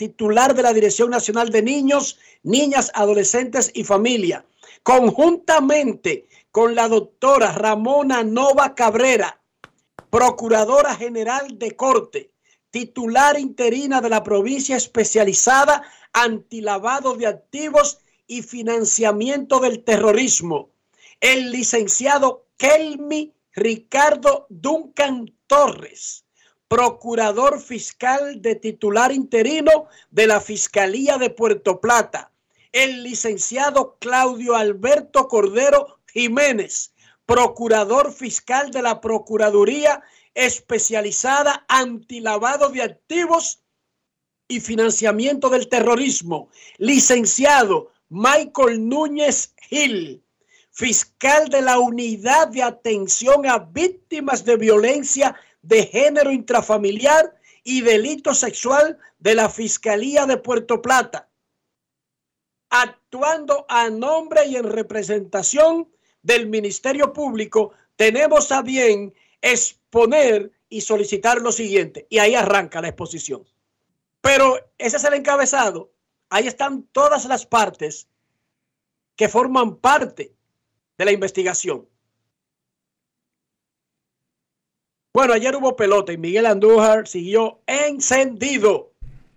titular 0.00 0.54
de 0.54 0.62
la 0.62 0.72
Dirección 0.72 1.10
Nacional 1.10 1.50
de 1.50 1.60
Niños, 1.60 2.18
Niñas, 2.42 2.90
Adolescentes 2.94 3.70
y 3.74 3.84
Familia, 3.84 4.46
conjuntamente 4.82 6.26
con 6.50 6.74
la 6.74 6.88
doctora 6.88 7.52
Ramona 7.52 8.24
Nova 8.24 8.74
Cabrera, 8.74 9.42
Procuradora 10.08 10.94
General 10.94 11.58
de 11.58 11.76
Corte, 11.76 12.30
titular 12.70 13.38
interina 13.38 14.00
de 14.00 14.08
la 14.08 14.22
provincia 14.22 14.74
especializada 14.74 15.82
antilavado 16.14 17.14
de 17.16 17.26
activos 17.26 17.98
y 18.26 18.40
financiamiento 18.40 19.60
del 19.60 19.84
terrorismo, 19.84 20.70
el 21.20 21.52
licenciado 21.52 22.46
Kelmi 22.56 23.34
Ricardo 23.52 24.46
Duncan 24.48 25.30
Torres, 25.46 26.24
procurador 26.70 27.60
fiscal 27.60 28.40
de 28.40 28.54
titular 28.54 29.10
interino 29.10 29.88
de 30.12 30.28
la 30.28 30.40
Fiscalía 30.40 31.18
de 31.18 31.28
Puerto 31.28 31.80
Plata, 31.80 32.30
el 32.70 33.02
licenciado 33.02 33.96
Claudio 33.98 34.54
Alberto 34.54 35.26
Cordero 35.26 35.98
Jiménez, 36.12 36.92
procurador 37.26 38.12
fiscal 38.12 38.70
de 38.70 38.82
la 38.82 39.00
Procuraduría 39.00 40.04
especializada 40.32 41.64
antilavado 41.66 42.68
de 42.68 42.82
activos 42.82 43.64
y 44.46 44.60
financiamiento 44.60 45.50
del 45.50 45.68
terrorismo, 45.68 46.50
licenciado 46.78 47.90
Michael 48.10 48.88
Núñez 48.88 49.56
Gil, 49.68 50.22
fiscal 50.70 51.48
de 51.48 51.62
la 51.62 51.80
Unidad 51.80 52.46
de 52.46 52.62
Atención 52.62 53.44
a 53.46 53.58
Víctimas 53.58 54.44
de 54.44 54.56
Violencia 54.56 55.34
de 55.62 55.86
Género 55.86 56.32
Intrafamiliar 56.32 57.34
y 57.62 57.82
Delito 57.82 58.34
Sexual 58.34 58.98
de 59.18 59.34
la 59.34 59.50
Fiscalía 59.50 60.26
de 60.26 60.36
Puerto 60.36 60.80
Plata, 60.80 61.28
actuando 62.70 63.66
a 63.68 63.90
nombre 63.90 64.46
y 64.46 64.56
en 64.56 64.64
representación 64.64 65.88
del 66.22 66.46
Ministerio 66.46 67.12
Público, 67.12 67.72
tenemos 67.96 68.50
a 68.52 68.62
bien 68.62 69.12
exponer 69.42 70.50
y 70.68 70.80
solicitar 70.80 71.40
lo 71.40 71.52
siguiente. 71.52 72.06
Y 72.08 72.18
ahí 72.18 72.34
arranca 72.34 72.80
la 72.80 72.88
exposición. 72.88 73.44
Pero 74.20 74.58
ese 74.78 74.96
es 74.96 75.04
el 75.04 75.14
encabezado. 75.14 75.90
Ahí 76.28 76.46
están 76.46 76.84
todas 76.92 77.24
las 77.24 77.44
partes 77.44 78.08
que 79.16 79.28
forman 79.28 79.76
parte 79.76 80.32
de 80.96 81.04
la 81.04 81.12
investigación. 81.12 81.88
Bueno, 85.12 85.32
ayer 85.32 85.56
hubo 85.56 85.74
pelota 85.74 86.12
y 86.12 86.18
Miguel 86.18 86.46
Andújar 86.46 87.08
siguió 87.08 87.60
encendido. 87.66 88.92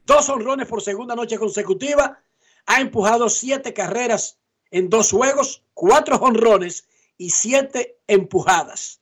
Dos 0.06 0.30
honrones 0.30 0.68
por 0.68 0.84
segunda 0.84 1.16
noche 1.16 1.40
consecutiva. 1.40 2.22
Ha 2.68 2.80
empujado 2.80 3.28
siete 3.28 3.74
carreras 3.74 4.38
en 4.70 4.90
dos 4.90 5.10
juegos, 5.10 5.64
cuatro 5.74 6.18
honrones 6.18 6.88
y 7.18 7.32
siete 7.32 7.98
empujadas. 8.06 9.02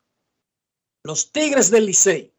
Los 1.03 1.33
Tigres 1.33 1.71
del 1.71 1.87
Licey 1.87 2.33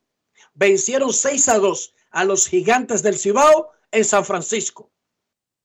vencieron 0.54 1.12
6 1.12 1.48
a 1.48 1.58
2 1.58 1.94
a 2.10 2.24
los 2.24 2.46
Gigantes 2.48 3.02
del 3.02 3.18
Cibao 3.18 3.72
en 3.90 4.04
San 4.04 4.24
Francisco. 4.24 4.90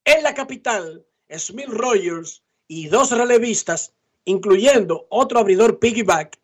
En 0.04 0.24
la 0.24 0.34
capital, 0.34 1.06
Smith 1.30 1.70
Rogers 1.70 2.44
y 2.68 2.88
dos 2.88 3.12
relevistas, 3.12 3.94
incluyendo 4.26 5.08
otro 5.10 5.40
abridor 5.40 5.80
piggyback, 5.80 6.38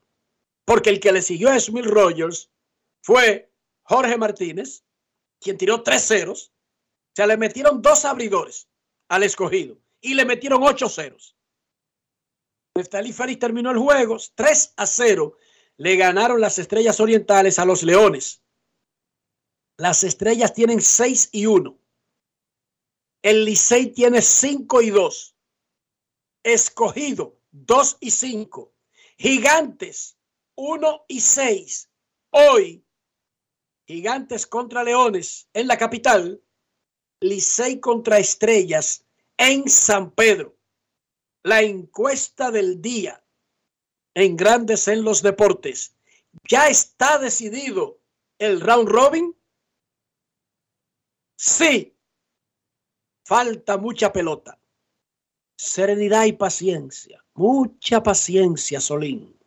porque 0.66 0.90
el 0.90 1.00
que 1.00 1.12
le 1.12 1.22
siguió 1.22 1.50
a 1.50 1.60
Smith 1.60 1.86
Rogers 1.86 2.50
fue 3.02 3.52
Jorge 3.84 4.18
Martínez, 4.18 4.84
quien 5.40 5.58
tiró 5.58 5.84
tres 5.84 6.08
ceros. 6.08 6.52
O 7.12 7.16
sea, 7.16 7.28
le 7.28 7.38
metieron 7.38 7.82
dos 7.82 8.06
abridores 8.06 8.68
al 9.10 9.24
escogido 9.24 9.78
y 10.02 10.14
le 10.14 10.26
metieron 10.26 10.64
ocho 10.64 10.90
ceros. 10.90 11.36
Neftali 12.76 13.14
Félix 13.14 13.40
terminó 13.40 13.70
el 13.70 13.78
juego 13.78 14.18
3 14.34 14.74
a 14.78 14.88
0. 14.88 15.38
Le 15.78 15.96
ganaron 15.96 16.42
las 16.42 16.58
estrellas 16.58 17.00
orientales 17.00 17.60
a 17.60 17.66
los 17.66 17.84
leones. 17.84 18.42
Las 19.78 20.04
estrellas 20.04 20.54
tienen 20.54 20.82
6 20.82 21.30
y 21.34 21.46
1. 21.46 21.78
El 23.22 23.46
Licey 23.46 23.88
tiene 23.88 24.22
5 24.22 24.82
y 24.82 24.90
2. 24.90 25.36
Escogido 26.44 27.40
2 27.52 27.98
y 28.00 28.12
5. 28.12 28.74
Gigantes 29.18 30.18
1 30.56 31.06
y 31.08 31.20
6. 31.20 31.90
Hoy, 32.32 32.84
Gigantes 33.86 34.48
contra 34.48 34.84
Leones 34.84 35.50
en 35.54 35.68
la 35.68 35.78
capital, 35.78 36.42
Licey 37.20 37.80
contra 37.80 38.20
Estrellas 38.20 39.06
en 39.38 39.70
San 39.70 40.12
Pedro. 40.12 40.58
La 41.44 41.62
encuesta 41.62 42.52
del 42.52 42.82
día 42.82 43.24
en 44.14 44.38
Grandes 44.38 44.88
en 44.88 45.04
los 45.04 45.22
Deportes. 45.22 45.96
¿Ya 46.48 46.68
está 46.68 47.18
decidido 47.18 48.00
el 48.38 48.62
round 48.62 48.90
robin? 48.90 49.36
Sí. 51.36 51.96
Falta 53.26 53.78
mucha 53.78 54.12
pelota. 54.12 54.60
Serenidad 55.58 56.26
y 56.26 56.34
paciencia. 56.34 57.24
Mucha 57.34 58.04
paciencia, 58.04 58.80
Solín. 58.80 59.38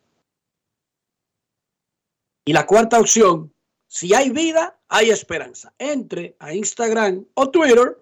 Y 2.47 2.53
la 2.53 2.65
cuarta 2.65 2.97
opción, 2.97 3.53
si 3.87 4.13
hay 4.13 4.29
vida, 4.29 4.79
hay 4.87 5.09
esperanza. 5.09 5.73
Entre 5.77 6.37
a 6.39 6.53
Instagram 6.53 7.25
o 7.33 7.49
Twitter, 7.49 7.97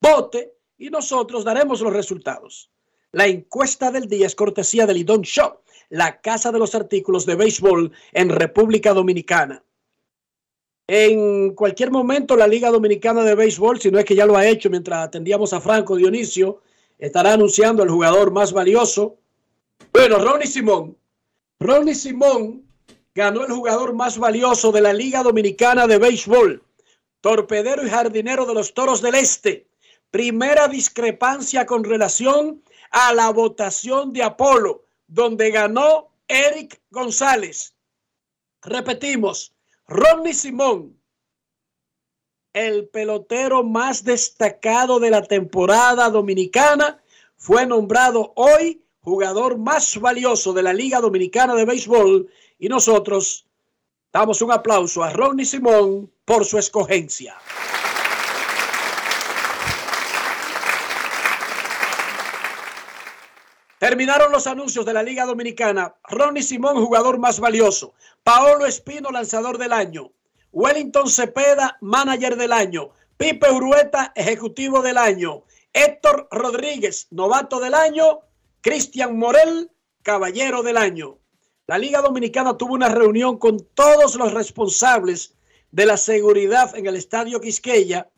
vote 0.00 0.54
y 0.78 0.90
nosotros 0.90 1.42
daremos 1.42 1.80
los 1.80 1.92
resultados. 1.92 2.70
La 3.10 3.26
encuesta 3.26 3.90
del 3.90 4.06
día 4.06 4.28
es 4.28 4.36
cortesía 4.36 4.86
del 4.86 4.98
Lidón 4.98 5.22
Shop, 5.22 5.62
la 5.88 6.20
casa 6.20 6.52
de 6.52 6.60
los 6.60 6.76
artículos 6.76 7.26
de 7.26 7.34
béisbol 7.34 7.90
en 8.12 8.28
República 8.28 8.94
Dominicana. 8.94 9.60
En 10.86 11.52
cualquier 11.56 11.90
momento 11.90 12.36
la 12.36 12.46
Liga 12.46 12.70
Dominicana 12.70 13.24
de 13.24 13.34
Béisbol, 13.34 13.80
si 13.80 13.90
no 13.90 13.98
es 13.98 14.04
que 14.04 14.14
ya 14.14 14.24
lo 14.24 14.36
ha 14.36 14.46
hecho 14.46 14.70
mientras 14.70 15.04
atendíamos 15.04 15.52
a 15.52 15.60
Franco 15.60 15.96
Dionisio, 15.96 16.62
estará 16.96 17.32
anunciando 17.32 17.82
el 17.82 17.90
jugador 17.90 18.30
más 18.30 18.52
valioso. 18.52 19.16
Bueno, 19.92 20.20
Ronnie 20.20 20.46
Simón. 20.46 20.96
Ronnie 21.58 21.96
Simón 21.96 22.65
ganó 23.16 23.46
el 23.46 23.50
jugador 23.50 23.94
más 23.94 24.18
valioso 24.18 24.70
de 24.70 24.82
la 24.82 24.92
Liga 24.92 25.22
Dominicana 25.22 25.86
de 25.86 25.96
Béisbol, 25.96 26.62
torpedero 27.22 27.84
y 27.84 27.88
jardinero 27.88 28.44
de 28.44 28.52
los 28.52 28.74
Toros 28.74 29.00
del 29.00 29.14
Este. 29.14 29.66
Primera 30.10 30.68
discrepancia 30.68 31.64
con 31.64 31.82
relación 31.82 32.62
a 32.90 33.14
la 33.14 33.30
votación 33.30 34.12
de 34.12 34.22
Apolo, 34.22 34.84
donde 35.06 35.50
ganó 35.50 36.10
Eric 36.28 36.78
González. 36.90 37.74
Repetimos, 38.60 39.54
Ronnie 39.88 40.34
Simón, 40.34 41.00
el 42.52 42.86
pelotero 42.88 43.64
más 43.64 44.04
destacado 44.04 45.00
de 45.00 45.08
la 45.08 45.22
temporada 45.22 46.10
dominicana, 46.10 47.02
fue 47.38 47.64
nombrado 47.66 48.34
hoy 48.36 48.82
jugador 49.00 49.56
más 49.56 49.98
valioso 50.00 50.52
de 50.52 50.64
la 50.64 50.74
Liga 50.74 51.00
Dominicana 51.00 51.54
de 51.54 51.64
Béisbol 51.64 52.28
y 52.58 52.68
nosotros 52.68 53.46
damos 54.12 54.40
un 54.42 54.52
aplauso 54.52 55.02
a 55.02 55.10
Ronnie 55.10 55.44
Simón 55.44 56.10
por 56.24 56.44
su 56.44 56.58
escogencia. 56.58 57.36
Terminaron 63.78 64.32
los 64.32 64.46
anuncios 64.46 64.86
de 64.86 64.94
la 64.94 65.02
Liga 65.02 65.26
Dominicana. 65.26 65.94
Ronnie 66.08 66.42
Simón, 66.42 66.82
jugador 66.82 67.18
más 67.18 67.38
valioso. 67.38 67.92
Paolo 68.22 68.64
Espino, 68.64 69.10
lanzador 69.10 69.58
del 69.58 69.72
año. 69.72 70.12
Wellington 70.50 71.10
Cepeda, 71.10 71.76
manager 71.82 72.36
del 72.36 72.52
año. 72.52 72.88
Pipe 73.18 73.50
Urueta, 73.50 74.12
ejecutivo 74.16 74.80
del 74.80 74.96
año. 74.96 75.44
Héctor 75.74 76.26
Rodríguez, 76.30 77.08
novato 77.10 77.60
del 77.60 77.74
año. 77.74 78.20
Cristian 78.62 79.18
Morel, 79.18 79.70
caballero 80.02 80.62
del 80.62 80.78
año. 80.78 81.18
La 81.66 81.78
Liga 81.78 82.00
Dominicana 82.00 82.56
tuvo 82.56 82.74
una 82.74 82.88
reunión 82.88 83.38
con 83.38 83.58
todos 83.74 84.14
los 84.14 84.32
responsables 84.32 85.34
de 85.72 85.86
la 85.86 85.96
seguridad 85.96 86.76
en 86.76 86.86
el 86.86 86.94
Estadio 86.96 87.40
Quisqueya 87.40 88.08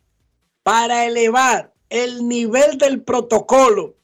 para 0.63 1.07
elevar 1.07 1.73
el 1.89 2.29
nivel 2.29 2.77
del 2.77 3.03
protocolo. 3.03 3.97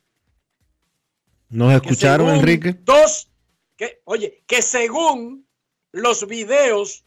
¿Nos 1.50 1.74
escucharon, 1.74 2.30
Enrique? 2.30 2.72
Dos, 2.72 3.30
que, 3.76 4.00
oye, 4.04 4.42
que 4.46 4.62
según 4.62 5.46
los 5.92 6.26
videos 6.26 7.04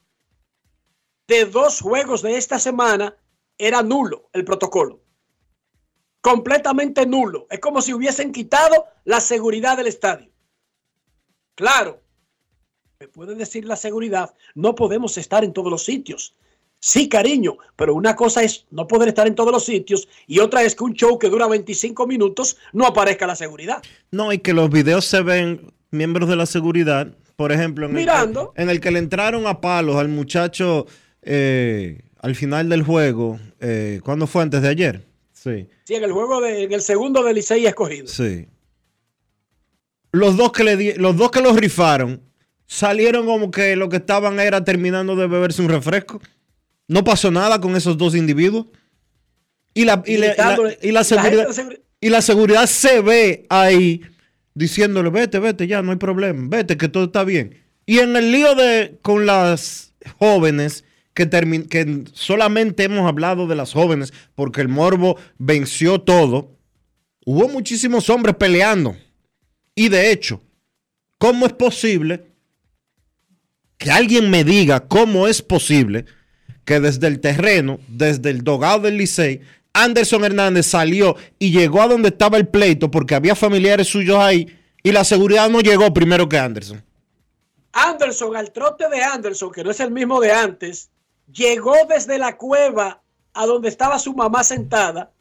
de 1.28 1.46
dos 1.46 1.82
juegos 1.82 2.22
de 2.22 2.38
esta 2.38 2.60
semana, 2.60 3.18
era 3.58 3.82
nulo 3.82 4.30
el 4.34 4.46
protocolo. 4.46 5.02
Completamente 6.22 7.06
nulo. 7.08 7.48
Es 7.50 7.60
como 7.60 7.82
si 7.82 7.94
hubiesen 7.94 8.32
quitado 8.32 8.86
la 9.06 9.20
seguridad 9.20 9.76
del 9.76 9.88
estadio. 9.88 10.32
Claro, 11.56 12.02
me 13.00 13.08
puede 13.08 13.36
decir 13.36 13.66
la 13.66 13.76
seguridad, 13.76 14.34
no 14.56 14.74
podemos 14.74 15.18
estar 15.18 15.44
en 15.44 15.54
todos 15.54 15.70
los 15.72 15.84
sitios. 15.84 16.34
Sí, 16.80 17.10
cariño, 17.10 17.58
pero 17.76 17.94
una 17.96 18.16
cosa 18.16 18.44
es 18.44 18.66
no 18.72 18.88
poder 18.88 19.10
estar 19.10 19.28
en 19.28 19.36
todos 19.36 19.52
los 19.52 19.66
sitios 19.66 20.08
y 20.28 20.40
otra 20.40 20.64
es 20.64 20.76
que 20.76 20.84
un 20.84 20.94
show 20.94 21.18
que 21.18 21.30
dura 21.30 21.48
25 21.48 22.06
minutos 22.08 22.58
no 22.74 22.86
aparezca 22.86 23.26
la 23.28 23.36
seguridad. 23.36 23.82
No, 24.12 24.32
y 24.34 24.40
que 24.40 24.54
los 24.54 24.70
videos 24.70 25.06
se 25.06 25.22
ven 25.22 25.74
miembros 25.92 26.30
de 26.30 26.36
la 26.36 26.46
seguridad, 26.46 27.16
por 27.36 27.52
ejemplo, 27.52 27.86
en, 27.88 27.94
Mirando. 27.94 28.50
El, 28.50 28.56
que, 28.56 28.62
en 28.64 28.70
el 28.70 28.80
que 28.80 28.92
le 28.92 29.00
entraron 29.00 29.48
a 29.48 29.60
palos 29.62 29.96
al 29.96 30.08
muchacho 30.08 30.86
eh, 31.24 32.02
al 32.20 32.36
final 32.36 32.70
del 32.70 32.84
juego, 32.84 33.40
eh, 33.60 34.00
¿cuándo 34.04 34.26
fue? 34.28 34.42
Antes 34.44 34.62
de 34.62 34.70
ayer. 34.70 35.06
Sí. 35.34 35.68
Sí, 35.84 35.96
en 35.96 36.04
el 36.04 36.12
juego 36.12 36.42
de, 36.42 36.64
en 36.64 36.72
el 36.74 36.82
segundo 36.82 37.24
de 37.24 37.34
Licey 37.34 37.66
escogido. 37.66 38.08
Sí. 38.08 38.48
Los 40.12 40.36
dos 40.38 40.52
que 40.52 40.64
le 40.64 40.78
di- 40.78 40.94
los 40.94 41.16
dos 41.18 41.32
que 41.32 41.42
los 41.42 41.56
rifaron 41.56 42.22
salieron 42.68 43.26
como 43.26 43.50
que 43.50 43.76
lo 43.76 43.90
que 43.90 43.98
estaban 43.98 44.40
era 44.40 44.64
terminando 44.64 45.16
de 45.16 45.28
beberse 45.28 45.62
un 45.62 45.70
refresco. 45.70 46.22
No 46.88 47.04
pasó 47.04 47.32
nada 47.32 47.60
con 47.60 47.76
esos 47.76 47.98
dos 47.98 48.16
individuos. 48.16 48.68
Y 49.74 49.86
la, 49.86 50.04
y 50.06 50.18
la- 50.18 50.28
y 50.28 50.30
la- 50.30 50.34
Gritándole. 50.34 50.80
y 50.82 50.92
la 50.92 51.00
La 51.02 51.04
gente 51.06 51.22
seguridad, 51.24 51.48
de 51.48 51.54
seguri- 51.54 51.82
y 52.02 52.10
la 52.10 52.22
seguridad 52.22 52.66
se 52.68 53.02
ve 53.02 53.46
ahí 53.50 54.02
diciéndole, 54.54 55.10
vete, 55.10 55.40
vete, 55.40 55.68
ya, 55.68 55.82
no 55.82 55.92
hay 55.92 55.98
problema, 55.98 56.48
vete, 56.50 56.78
que 56.78 56.88
todo 56.90 57.06
está 57.06 57.24
bien. 57.24 57.64
Y 57.86 58.00
en 58.00 58.16
el 58.16 58.32
lío 58.32 58.56
de 58.56 58.98
con 59.02 59.26
las 59.26 59.94
jóvenes, 60.20 60.84
que, 61.14 61.30
que 61.70 62.04
solamente 62.14 62.84
hemos 62.84 63.08
hablado 63.08 63.48
de 63.48 63.56
las 63.56 63.74
jóvenes, 63.74 64.14
porque 64.36 64.62
el 64.62 64.68
morbo 64.68 65.18
venció 65.38 66.00
todo, 66.02 66.56
hubo 67.26 67.48
muchísimos 67.50 68.10
hombres 68.10 68.36
peleando. 68.36 68.96
Y 69.76 69.90
de 69.90 70.12
hecho, 70.12 70.42
¿cómo 71.18 71.46
es 71.46 71.54
posible 71.54 72.27
que 73.78 73.92
alguien 73.92 74.30
me 74.30 74.44
diga 74.44 74.82
cómo 74.88 75.28
es 75.28 75.42
posible 75.42 76.06
que 76.66 76.80
desde 76.80 77.08
el 77.08 77.20
terreno, 77.20 77.80
desde 77.88 78.30
el 78.30 78.44
dogado 78.44 78.82
del 78.82 78.98
Licey, 78.98 79.42
Anderson 79.74 80.26
Hernández 80.26 80.66
salió 80.66 81.16
y 81.40 81.52
llegó 81.52 81.82
a 81.82 81.88
donde 81.88 82.10
estaba 82.10 82.38
el 82.38 82.48
pleito 82.48 82.90
porque 82.90 83.16
había 83.16 83.36
familiares 83.36 83.88
suyos 83.88 84.18
ahí 84.18 84.48
y 84.84 84.92
la 84.92 85.04
seguridad 85.04 85.50
no 85.50 85.62
llegó 85.62 85.94
primero 85.94 86.28
que 86.28 86.38
Anderson? 86.38 86.84
Anderson, 87.74 88.36
al 88.36 88.52
trote 88.52 88.90
de 88.90 89.04
Anderson, 89.04 89.52
que 89.52 89.64
no 89.64 89.72
es 89.72 89.80
el 89.80 89.92
mismo 89.92 90.20
de 90.20 90.32
antes, 90.32 90.90
llegó 91.32 91.76
desde 91.88 92.18
la 92.18 92.36
cueva 92.38 93.02
a 93.34 93.46
donde 93.46 93.70
estaba 93.70 94.00
su 94.00 94.14
mamá 94.14 94.44
sentada 94.44 95.12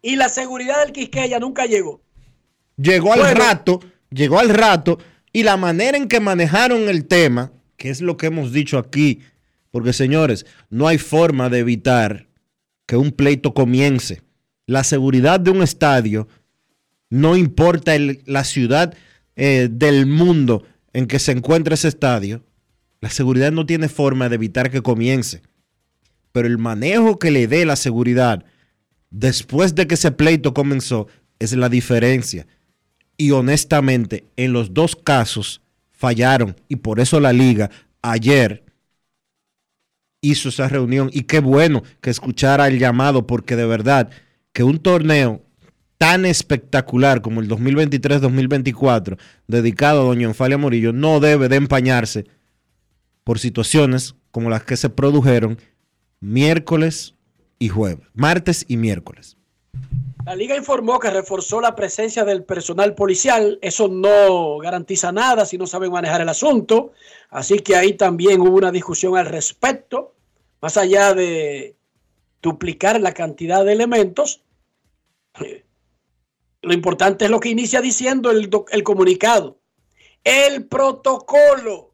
y 0.00 0.16
la 0.16 0.28
seguridad 0.28 0.80
del 0.82 0.92
Quisqueya 0.92 1.38
nunca 1.38 1.66
llegó. 1.66 2.00
Llegó 2.76 3.12
al 3.12 3.20
Bueno. 3.20 3.40
rato, 3.40 3.80
llegó 4.10 4.38
al 4.38 4.48
rato, 4.50 4.98
y 5.32 5.42
la 5.42 5.56
manera 5.56 5.98
en 5.98 6.08
que 6.08 6.20
manejaron 6.20 6.88
el 6.88 7.06
tema, 7.06 7.52
que 7.76 7.90
es 7.90 8.00
lo 8.00 8.16
que 8.16 8.26
hemos 8.26 8.52
dicho 8.52 8.78
aquí, 8.78 9.20
porque 9.70 9.92
señores, 9.92 10.46
no 10.70 10.88
hay 10.88 10.98
forma 10.98 11.48
de 11.48 11.58
evitar 11.58 12.28
que 12.86 12.96
un 12.96 13.12
pleito 13.12 13.52
comience. 13.52 14.22
La 14.66 14.84
seguridad 14.84 15.38
de 15.40 15.50
un 15.50 15.62
estadio, 15.62 16.28
no 17.10 17.36
importa 17.36 17.92
la 18.24 18.44
ciudad 18.44 18.94
eh, 19.36 19.68
del 19.70 20.06
mundo 20.06 20.64
en 20.92 21.06
que 21.06 21.18
se 21.18 21.32
encuentra 21.32 21.74
ese 21.74 21.88
estadio, 21.88 22.42
la 23.00 23.10
seguridad 23.10 23.52
no 23.52 23.66
tiene 23.66 23.88
forma 23.88 24.28
de 24.28 24.36
evitar 24.36 24.70
que 24.70 24.82
comience. 24.82 25.42
Pero 26.32 26.48
el 26.48 26.58
manejo 26.58 27.18
que 27.18 27.30
le 27.30 27.46
dé 27.46 27.64
la 27.64 27.76
seguridad 27.76 28.44
después 29.10 29.74
de 29.74 29.86
que 29.86 29.94
ese 29.94 30.10
pleito 30.10 30.54
comenzó 30.54 31.06
es 31.38 31.52
la 31.52 31.68
diferencia. 31.68 32.46
Y 33.16 33.30
honestamente, 33.30 34.24
en 34.36 34.52
los 34.52 34.74
dos 34.74 34.96
casos 34.96 35.60
fallaron. 35.96 36.54
Y 36.68 36.76
por 36.76 37.00
eso 37.00 37.18
la 37.18 37.32
liga 37.32 37.70
ayer 38.02 38.64
hizo 40.20 40.48
esa 40.48 40.68
reunión. 40.68 41.10
Y 41.12 41.22
qué 41.22 41.40
bueno 41.40 41.82
que 42.00 42.10
escuchara 42.10 42.68
el 42.68 42.78
llamado, 42.78 43.26
porque 43.26 43.56
de 43.56 43.66
verdad 43.66 44.10
que 44.52 44.62
un 44.62 44.78
torneo 44.78 45.42
tan 45.98 46.26
espectacular 46.26 47.22
como 47.22 47.40
el 47.40 47.48
2023-2024, 47.48 49.18
dedicado 49.48 50.02
a 50.02 50.04
Doña 50.04 50.28
Enfalia 50.28 50.58
Morillo, 50.58 50.92
no 50.92 51.20
debe 51.20 51.48
de 51.48 51.56
empañarse 51.56 52.26
por 53.24 53.38
situaciones 53.38 54.14
como 54.30 54.50
las 54.50 54.62
que 54.64 54.76
se 54.76 54.90
produjeron 54.90 55.58
miércoles 56.20 57.14
y 57.58 57.68
jueves, 57.68 58.06
martes 58.14 58.64
y 58.68 58.76
miércoles. 58.76 59.36
La 60.26 60.34
liga 60.34 60.56
informó 60.56 60.98
que 60.98 61.08
reforzó 61.08 61.60
la 61.60 61.76
presencia 61.76 62.24
del 62.24 62.42
personal 62.42 62.96
policial. 62.96 63.60
Eso 63.62 63.86
no 63.86 64.58
garantiza 64.58 65.12
nada 65.12 65.46
si 65.46 65.56
no 65.56 65.68
saben 65.68 65.92
manejar 65.92 66.20
el 66.20 66.28
asunto. 66.28 66.92
Así 67.30 67.60
que 67.60 67.76
ahí 67.76 67.92
también 67.92 68.40
hubo 68.40 68.56
una 68.56 68.72
discusión 68.72 69.16
al 69.16 69.26
respecto. 69.26 70.14
Más 70.60 70.76
allá 70.76 71.14
de 71.14 71.76
duplicar 72.42 73.00
la 73.00 73.12
cantidad 73.12 73.64
de 73.64 73.72
elementos, 73.72 74.42
eh, 75.40 75.64
lo 76.62 76.74
importante 76.74 77.26
es 77.26 77.30
lo 77.30 77.38
que 77.38 77.50
inicia 77.50 77.80
diciendo 77.80 78.32
el, 78.32 78.82
comunicado. 78.82 79.58
El 80.24 80.66
protocolo. 80.66 81.92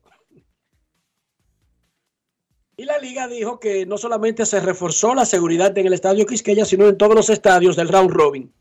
Y 2.83 2.85
la 2.85 2.99
liga 2.99 3.29
dijo 3.29 3.61
que 3.61 3.87
no 3.87 3.97
solamente 3.97 4.45
se 4.45 4.59
reforzó 4.59 5.15
la 5.15 5.25
seguridad 5.25 5.79
en 5.79 5.87
el 5.87 5.93
estadio 5.93 6.27
Quisqueya, 6.27 6.65
sino 6.65 6.89
en 6.89 6.99
todos 6.99 7.15
los 7.15 7.31
estadios 7.31 7.77
del 7.77 7.87
round 7.87 8.11
robin. 8.11 8.53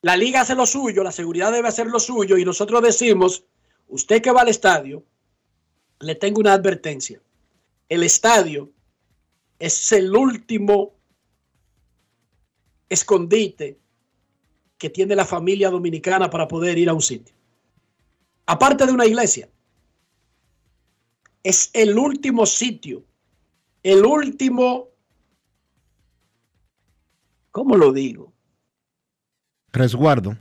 La 0.00 0.16
liga 0.16 0.42
hace 0.42 0.54
lo 0.54 0.64
suyo, 0.64 1.02
la 1.02 1.10
seguridad 1.10 1.50
debe 1.50 1.66
hacer 1.66 1.88
lo 1.88 1.98
suyo 1.98 2.38
y 2.38 2.44
nosotros 2.44 2.80
decimos, 2.82 3.44
usted 3.88 4.22
que 4.22 4.30
va 4.30 4.42
al 4.42 4.48
estadio, 4.48 5.02
le 5.98 6.14
tengo 6.14 6.38
una 6.38 6.52
advertencia. 6.52 7.20
El 7.88 8.04
estadio 8.04 8.70
es 9.58 9.90
el 9.90 10.14
último 10.14 10.94
escondite 12.88 13.80
que 14.78 14.88
tiene 14.88 15.16
la 15.16 15.24
familia 15.24 15.68
dominicana 15.68 16.30
para 16.30 16.46
poder 16.46 16.78
ir 16.78 16.88
a 16.88 16.94
un 16.94 17.02
sitio. 17.02 17.34
Aparte 18.46 18.86
de 18.86 18.92
una 18.92 19.06
iglesia, 19.06 19.48
es 21.42 21.70
el 21.72 21.98
último 21.98 22.46
sitio 22.46 23.02
el 23.82 24.04
último, 24.04 24.88
¿cómo 27.50 27.76
lo 27.76 27.92
digo? 27.92 28.32
Resguardo. 29.72 30.36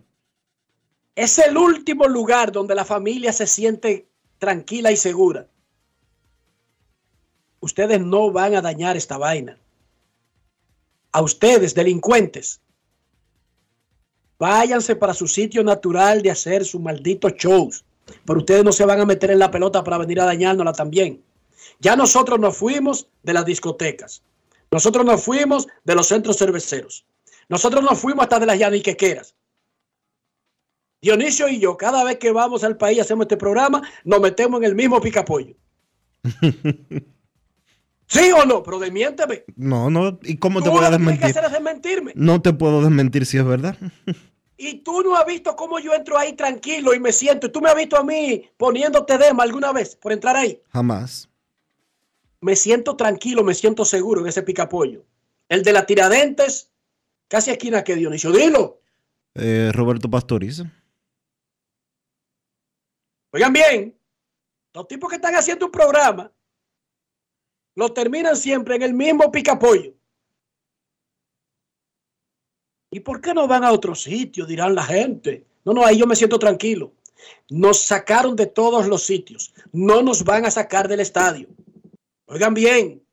Es 1.16 1.40
el 1.40 1.58
último 1.58 2.08
lugar 2.08 2.52
donde 2.52 2.76
la 2.76 2.86
familia 2.86 3.34
se 3.34 3.48
siente 3.48 4.08
tranquila 4.38 4.92
y 4.92 4.98
segura. 4.98 5.48
Ustedes 7.60 8.02
no 8.02 8.32
van 8.32 8.56
a 8.56 8.62
dañar 8.62 8.98
esta 8.98 9.18
vaina. 9.18 9.58
A 11.12 11.22
ustedes, 11.22 11.76
delincuentes, 11.76 12.62
váyanse 14.40 14.96
para 14.96 15.14
su 15.14 15.28
sitio 15.28 15.64
natural 15.64 16.22
de 16.22 16.32
hacer 16.32 16.66
sus 16.66 16.82
malditos 16.82 17.34
shows. 17.34 17.86
Pero 18.26 18.40
ustedes 18.40 18.64
no 18.64 18.72
se 18.72 18.86
van 18.86 19.00
a 19.00 19.06
meter 19.06 19.32
en 19.32 19.40
la 19.40 19.52
pelota 19.52 19.84
para 19.84 19.98
venir 19.98 20.20
a 20.20 20.26
dañárnosla 20.26 20.74
también. 20.74 21.22
Ya 21.80 21.96
nosotros 21.96 22.40
nos 22.40 22.58
fuimos 22.58 23.08
de 23.24 23.34
las 23.34 23.46
discotecas. 23.46 24.24
Nosotros 24.72 25.06
nos 25.06 25.24
fuimos 25.24 25.68
de 25.84 25.96
los 25.96 26.08
centros 26.08 26.38
cerveceros. 26.38 27.06
Nosotros 27.50 27.84
nos 27.84 28.00
fuimos 28.00 28.24
hasta 28.24 28.40
de 28.40 28.46
las 28.46 28.60
yaniquequeras. 28.60 29.36
Dionisio 31.02 31.48
y 31.48 31.60
yo, 31.60 31.78
cada 31.78 32.04
vez 32.04 32.18
que 32.18 32.32
vamos 32.32 32.64
al 32.64 32.78
país, 32.78 33.02
hacemos 33.02 33.24
este 33.26 33.38
programa, 33.38 33.82
nos 34.06 34.22
metemos 34.22 34.60
en 34.60 34.66
el 34.66 34.76
mismo 34.76 35.02
picapollo. 35.02 35.56
¿Sí 38.08 38.32
o 38.32 38.46
no? 38.46 38.62
Pero 38.62 38.78
desmiénteme. 38.78 39.46
No, 39.56 39.90
no. 39.90 40.20
¿Y 40.22 40.38
cómo 40.38 40.62
te 40.62 40.70
voy 40.70 40.84
a 40.84 40.90
lo 40.90 40.98
que 40.98 41.04
que 41.04 41.10
desmentir? 41.10 41.26
hacer 41.26 41.46
es 41.46 41.52
desmentirme. 41.52 42.12
No 42.16 42.42
te 42.42 42.54
puedo 42.54 42.82
desmentir 42.82 43.26
si 43.26 43.38
es 43.38 43.46
verdad. 43.46 43.78
Y 44.58 44.84
tú 44.84 45.02
no 45.02 45.16
has 45.16 45.26
visto 45.26 45.56
cómo 45.56 45.80
yo 45.80 45.92
entro 45.94 46.20
ahí 46.20 46.34
tranquilo 46.34 46.94
y 46.94 47.00
me 47.00 47.12
siento. 47.12 47.48
Y 47.48 47.52
tú 47.52 47.62
me 47.62 47.70
has 47.70 47.76
visto 47.76 47.98
a 47.98 48.04
mí 48.04 48.44
poniéndote 48.58 49.18
dema 49.18 49.42
alguna 49.42 49.72
vez 49.72 49.96
por 49.96 50.12
entrar 50.12 50.36
ahí. 50.36 50.62
Jamás. 50.72 51.31
Me 52.42 52.56
siento 52.56 52.96
tranquilo, 52.96 53.44
me 53.44 53.54
siento 53.54 53.86
seguro 53.86 54.22
en 54.22 54.28
ese 54.28 54.44
picapollo. 54.44 55.06
El 55.48 55.64
de 55.64 55.74
la 55.74 55.86
tiradentes, 55.86 56.72
casi 57.28 57.52
esquina 57.52 57.84
que 57.84 57.96
Dionisio. 57.96 58.32
Dilo. 58.32 58.82
Eh, 59.36 59.72
Roberto 59.74 60.10
Pastoriza. 60.10 60.64
Oigan 63.34 63.54
bien, 63.54 63.98
los 64.74 64.88
tipos 64.88 65.10
que 65.10 65.16
están 65.16 65.36
haciendo 65.36 65.68
un 65.68 65.72
programa 65.72 66.32
lo 67.76 67.94
terminan 67.94 68.36
siempre 68.36 68.76
en 68.76 68.82
el 68.82 68.94
mismo 68.94 69.32
picapollo. 69.32 69.94
¿Y 72.90 73.00
por 73.00 73.22
qué 73.22 73.34
no 73.34 73.48
van 73.48 73.64
a 73.64 73.72
otro 73.72 73.96
sitio? 73.96 74.46
Dirán 74.46 74.76
la 74.76 74.84
gente. 74.84 75.46
No, 75.64 75.74
no, 75.74 75.86
ahí 75.86 75.98
yo 75.98 76.08
me 76.08 76.16
siento 76.16 76.38
tranquilo. 76.40 76.92
Nos 77.50 77.86
sacaron 77.86 78.36
de 78.36 78.48
todos 78.48 78.88
los 78.88 79.04
sitios. 79.04 79.54
No 79.72 80.02
nos 80.02 80.26
van 80.26 80.46
a 80.46 80.52
sacar 80.52 80.90
del 80.90 81.00
estadio. 81.00 81.48
Oigan 82.32 82.54
bien, 82.54 83.06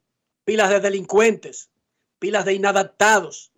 pilas 0.45 0.71
de 0.71 0.79
delincuentes, 0.79 1.71
pilas 2.21 2.45
de 2.45 2.55
inadaptados, 2.55 3.51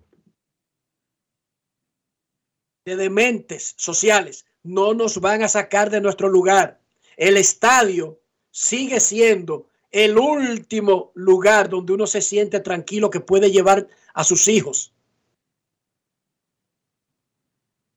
de 2.86 2.96
dementes 2.96 3.74
sociales. 3.76 4.46
No 4.62 4.94
nos 4.94 5.20
van 5.20 5.42
a 5.42 5.48
sacar 5.48 5.90
de 5.90 6.00
nuestro 6.00 6.30
lugar. 6.30 6.80
El 7.18 7.36
estadio 7.36 8.22
sigue 8.50 9.00
siendo 9.00 9.66
el 9.90 10.16
último 10.16 11.12
lugar 11.14 11.68
donde 11.68 11.92
uno 11.92 12.06
se 12.06 12.22
siente 12.22 12.60
tranquilo 12.60 13.10
que 13.10 13.20
puede 13.20 13.50
llevar 13.50 13.86
a 14.14 14.24
sus 14.24 14.48
hijos 14.48 14.94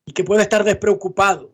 y 0.06 0.12
que 0.12 0.26
puede 0.26 0.42
estar 0.42 0.66
despreocupado 0.66 1.53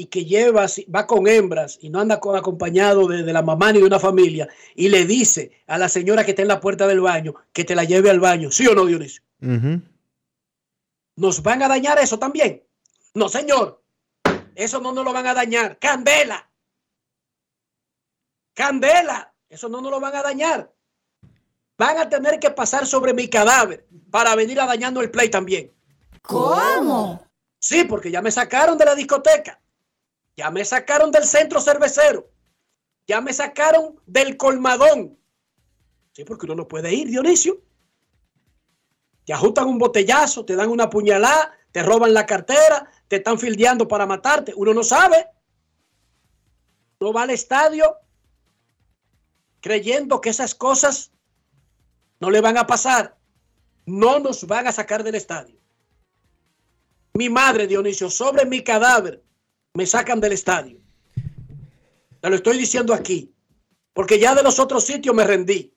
y 0.00 0.06
que 0.06 0.24
lleva, 0.24 0.64
va 0.94 1.06
con 1.06 1.28
hembras 1.28 1.78
y 1.82 1.90
no 1.90 2.00
anda 2.00 2.18
con, 2.20 2.34
acompañado 2.34 3.06
de, 3.06 3.22
de, 3.22 3.32
la 3.34 3.42
mamá 3.42 3.70
ni 3.70 3.80
de 3.80 3.84
una 3.84 3.98
familia 3.98 4.48
y 4.74 4.88
le 4.88 5.04
dice 5.04 5.50
a 5.66 5.76
la 5.76 5.90
señora 5.90 6.24
que 6.24 6.30
está 6.30 6.40
en 6.40 6.48
la 6.48 6.58
puerta 6.58 6.86
del 6.86 7.02
baño 7.02 7.34
que 7.52 7.64
te 7.64 7.74
la 7.74 7.84
lleve 7.84 8.08
al 8.08 8.18
baño, 8.18 8.50
¿sí 8.50 8.66
o 8.66 8.74
no, 8.74 8.86
Dionisio? 8.86 9.22
Uh 9.42 9.46
-huh. 9.46 9.82
¿Nos 11.16 11.42
van 11.42 11.62
a 11.62 11.68
dañar 11.68 11.98
eso 11.98 12.18
también? 12.18 12.62
No, 13.12 13.28
señor. 13.28 13.82
Eso 14.54 14.80
no 14.80 14.90
nos 14.90 15.04
lo 15.04 15.12
van 15.12 15.26
a 15.26 15.34
dañar. 15.34 15.78
Candela. 15.78 16.50
Candela. 18.54 19.34
Eso 19.50 19.68
no 19.68 19.82
nos 19.82 19.90
lo 19.90 20.00
van 20.00 20.16
a 20.16 20.22
dañar. 20.22 20.72
Van 21.76 21.98
a 21.98 22.08
tener 22.08 22.40
que 22.40 22.50
pasar 22.50 22.86
sobre 22.86 23.12
mi 23.12 23.28
cadáver 23.28 23.86
para 24.10 24.34
venir 24.34 24.58
a 24.60 24.66
dañando 24.66 25.02
el 25.02 25.10
play 25.10 25.28
también. 25.28 25.70
¿Cómo? 26.22 27.22
Sí, 27.58 27.84
porque 27.84 28.10
ya 28.10 28.22
me 28.22 28.30
sacaron 28.30 28.78
de 28.78 28.86
la 28.86 28.94
discoteca. 28.94 29.59
Ya 30.36 30.50
me 30.50 30.64
sacaron 30.64 31.10
del 31.10 31.24
centro 31.24 31.60
cervecero. 31.60 32.30
Ya 33.06 33.20
me 33.20 33.32
sacaron 33.32 34.00
del 34.06 34.36
colmadón. 34.36 35.18
Sí, 36.12 36.24
porque 36.24 36.46
uno 36.46 36.54
no 36.54 36.68
puede 36.68 36.92
ir, 36.92 37.08
Dionisio. 37.08 37.60
Te 39.24 39.32
ajustan 39.32 39.66
un 39.68 39.78
botellazo, 39.78 40.44
te 40.44 40.56
dan 40.56 40.70
una 40.70 40.90
puñalada, 40.90 41.52
te 41.72 41.82
roban 41.82 42.14
la 42.14 42.26
cartera, 42.26 42.90
te 43.08 43.16
están 43.16 43.38
fildeando 43.38 43.86
para 43.86 44.06
matarte. 44.06 44.52
Uno 44.56 44.74
no 44.74 44.82
sabe. 44.82 45.26
No 47.00 47.12
va 47.12 47.22
al 47.22 47.30
estadio 47.30 47.96
creyendo 49.60 50.20
que 50.20 50.30
esas 50.30 50.54
cosas 50.54 51.12
no 52.18 52.30
le 52.30 52.40
van 52.40 52.58
a 52.58 52.66
pasar. 52.66 53.16
No 53.86 54.18
nos 54.20 54.46
van 54.46 54.66
a 54.66 54.72
sacar 54.72 55.02
del 55.02 55.14
estadio. 55.14 55.58
Mi 57.14 57.28
madre, 57.28 57.66
Dionisio, 57.66 58.10
sobre 58.10 58.44
mi 58.44 58.62
cadáver 58.62 59.22
me 59.74 59.86
sacan 59.86 60.20
del 60.20 60.32
estadio. 60.32 60.78
Te 62.20 62.28
lo 62.28 62.36
estoy 62.36 62.58
diciendo 62.58 62.92
aquí, 62.92 63.32
porque 63.92 64.18
ya 64.18 64.34
de 64.34 64.42
los 64.42 64.58
otros 64.58 64.84
sitios 64.84 65.14
me 65.14 65.24
rendí. 65.24 65.74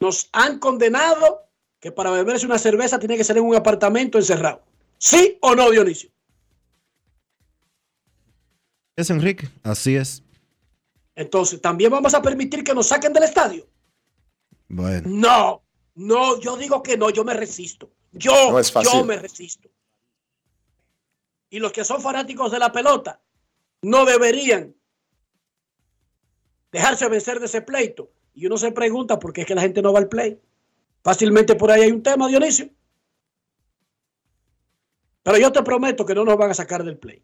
Nos 0.00 0.28
han 0.32 0.58
condenado 0.58 1.48
que 1.80 1.92
para 1.92 2.10
beberse 2.10 2.46
una 2.46 2.58
cerveza 2.58 2.98
tiene 2.98 3.16
que 3.16 3.24
ser 3.24 3.38
en 3.38 3.44
un 3.44 3.54
apartamento 3.54 4.18
encerrado. 4.18 4.62
¿Sí 4.98 5.38
o 5.40 5.54
no, 5.54 5.70
Dionisio? 5.70 6.10
Es 8.96 9.10
Enrique, 9.10 9.48
así 9.62 9.96
es. 9.96 10.22
Entonces, 11.14 11.60
¿también 11.60 11.90
vamos 11.90 12.14
a 12.14 12.22
permitir 12.22 12.64
que 12.64 12.74
nos 12.74 12.88
saquen 12.88 13.12
del 13.12 13.24
estadio? 13.24 13.66
Bueno. 14.68 15.08
No, 15.08 15.62
no, 15.94 16.40
yo 16.40 16.56
digo 16.56 16.82
que 16.82 16.96
no, 16.96 17.10
yo 17.10 17.24
me 17.24 17.34
resisto. 17.34 17.90
Yo, 18.12 18.52
no 18.52 18.58
es 18.58 18.72
yo 18.72 19.04
me 19.04 19.16
resisto. 19.16 19.68
Y 21.54 21.60
los 21.60 21.70
que 21.70 21.84
son 21.84 22.02
fanáticos 22.02 22.50
de 22.50 22.58
la 22.58 22.72
pelota 22.72 23.20
no 23.82 24.04
deberían 24.04 24.74
dejarse 26.72 27.08
vencer 27.08 27.38
de 27.38 27.46
ese 27.46 27.62
pleito. 27.62 28.10
Y 28.34 28.46
uno 28.46 28.58
se 28.58 28.72
pregunta 28.72 29.20
por 29.20 29.32
qué 29.32 29.42
es 29.42 29.46
que 29.46 29.54
la 29.54 29.60
gente 29.60 29.80
no 29.80 29.92
va 29.92 30.00
al 30.00 30.08
play. 30.08 30.40
Fácilmente 31.04 31.54
por 31.54 31.70
ahí 31.70 31.82
hay 31.82 31.92
un 31.92 32.02
tema, 32.02 32.26
Dionisio. 32.26 32.70
Pero 35.22 35.38
yo 35.38 35.52
te 35.52 35.62
prometo 35.62 36.04
que 36.04 36.16
no 36.16 36.24
nos 36.24 36.36
van 36.36 36.50
a 36.50 36.54
sacar 36.54 36.82
del 36.82 36.98
play. 36.98 37.22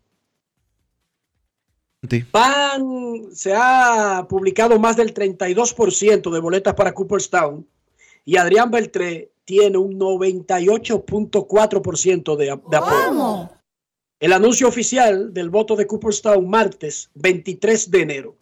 Sí. 2.09 2.25
Van, 2.31 3.35
se 3.35 3.53
ha 3.53 4.25
publicado 4.29 4.79
más 4.79 4.97
del 4.97 5.13
32% 5.13 6.31
de 6.31 6.39
boletas 6.39 6.75
para 6.75 6.95
Cooperstown 6.95 7.67
y 8.25 8.37
Adrián 8.37 8.71
Beltré 8.71 9.33
tiene 9.45 9.77
un 9.77 9.99
98.4% 9.99 12.37
de, 12.37 12.45
de 12.45 12.77
apoyo. 12.77 13.51
El 14.21 14.35
anuncio 14.35 14.69
oficial 14.69 15.33
del 15.33 15.49
voto 15.49 15.75
de 15.77 15.87
Cooperstown 15.87 16.49
martes 16.49 17.11
23 17.15 17.91
de 17.91 18.03
enero. 18.03 18.37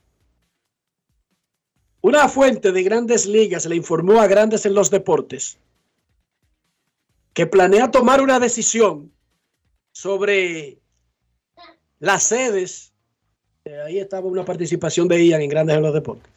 Una 2.00 2.28
fuente 2.28 2.72
de 2.72 2.82
grandes 2.82 3.26
ligas 3.26 3.64
le 3.64 3.76
informó 3.76 4.20
a 4.20 4.26
Grandes 4.26 4.66
en 4.66 4.74
los 4.74 4.90
Deportes 4.90 5.58
que 7.32 7.46
planea 7.46 7.92
tomar 7.92 8.20
una 8.20 8.40
decisión 8.40 9.12
sobre 9.92 10.80
las 12.00 12.24
sedes. 12.24 12.92
Eh, 13.64 13.80
ahí 13.86 14.00
estaba 14.00 14.26
una 14.26 14.44
participación 14.44 15.06
de 15.06 15.24
Ian 15.24 15.42
en 15.42 15.50
Grandes 15.50 15.76
en 15.76 15.82
los 15.82 15.94
Deportes. 15.94 16.32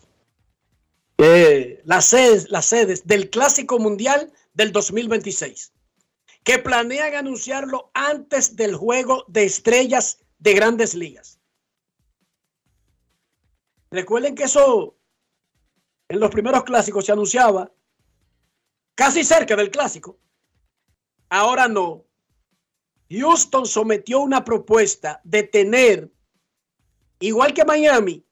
Eh, 1.17 1.81
las, 1.85 2.05
sedes, 2.05 2.51
las 2.51 2.65
sedes 2.67 3.07
del 3.07 3.31
Clásico 3.31 3.79
Mundial 3.79 4.31
del 4.53 4.71
2026, 4.71 5.71
que 6.43 6.57
planean 6.57 7.15
anunciarlo 7.15 7.91
antes 7.93 8.55
del 8.55 8.75
juego 8.75 9.25
de 9.27 9.43
estrellas 9.43 10.19
de 10.39 10.53
grandes 10.53 10.95
ligas. 10.95 11.39
Recuerden 13.91 14.35
que 14.35 14.43
eso 14.43 14.97
en 16.09 16.19
los 16.19 16.31
primeros 16.31 16.63
clásicos 16.63 17.05
se 17.05 17.11
anunciaba 17.11 17.71
casi 18.95 19.23
cerca 19.23 19.55
del 19.55 19.71
clásico. 19.71 20.19
Ahora 21.29 21.67
no. 21.67 22.05
Houston 23.09 23.65
sometió 23.65 24.19
una 24.19 24.43
propuesta 24.43 25.21
de 25.23 25.43
tener, 25.43 26.11
igual 27.19 27.53
que 27.53 27.65
Miami, 27.65 28.25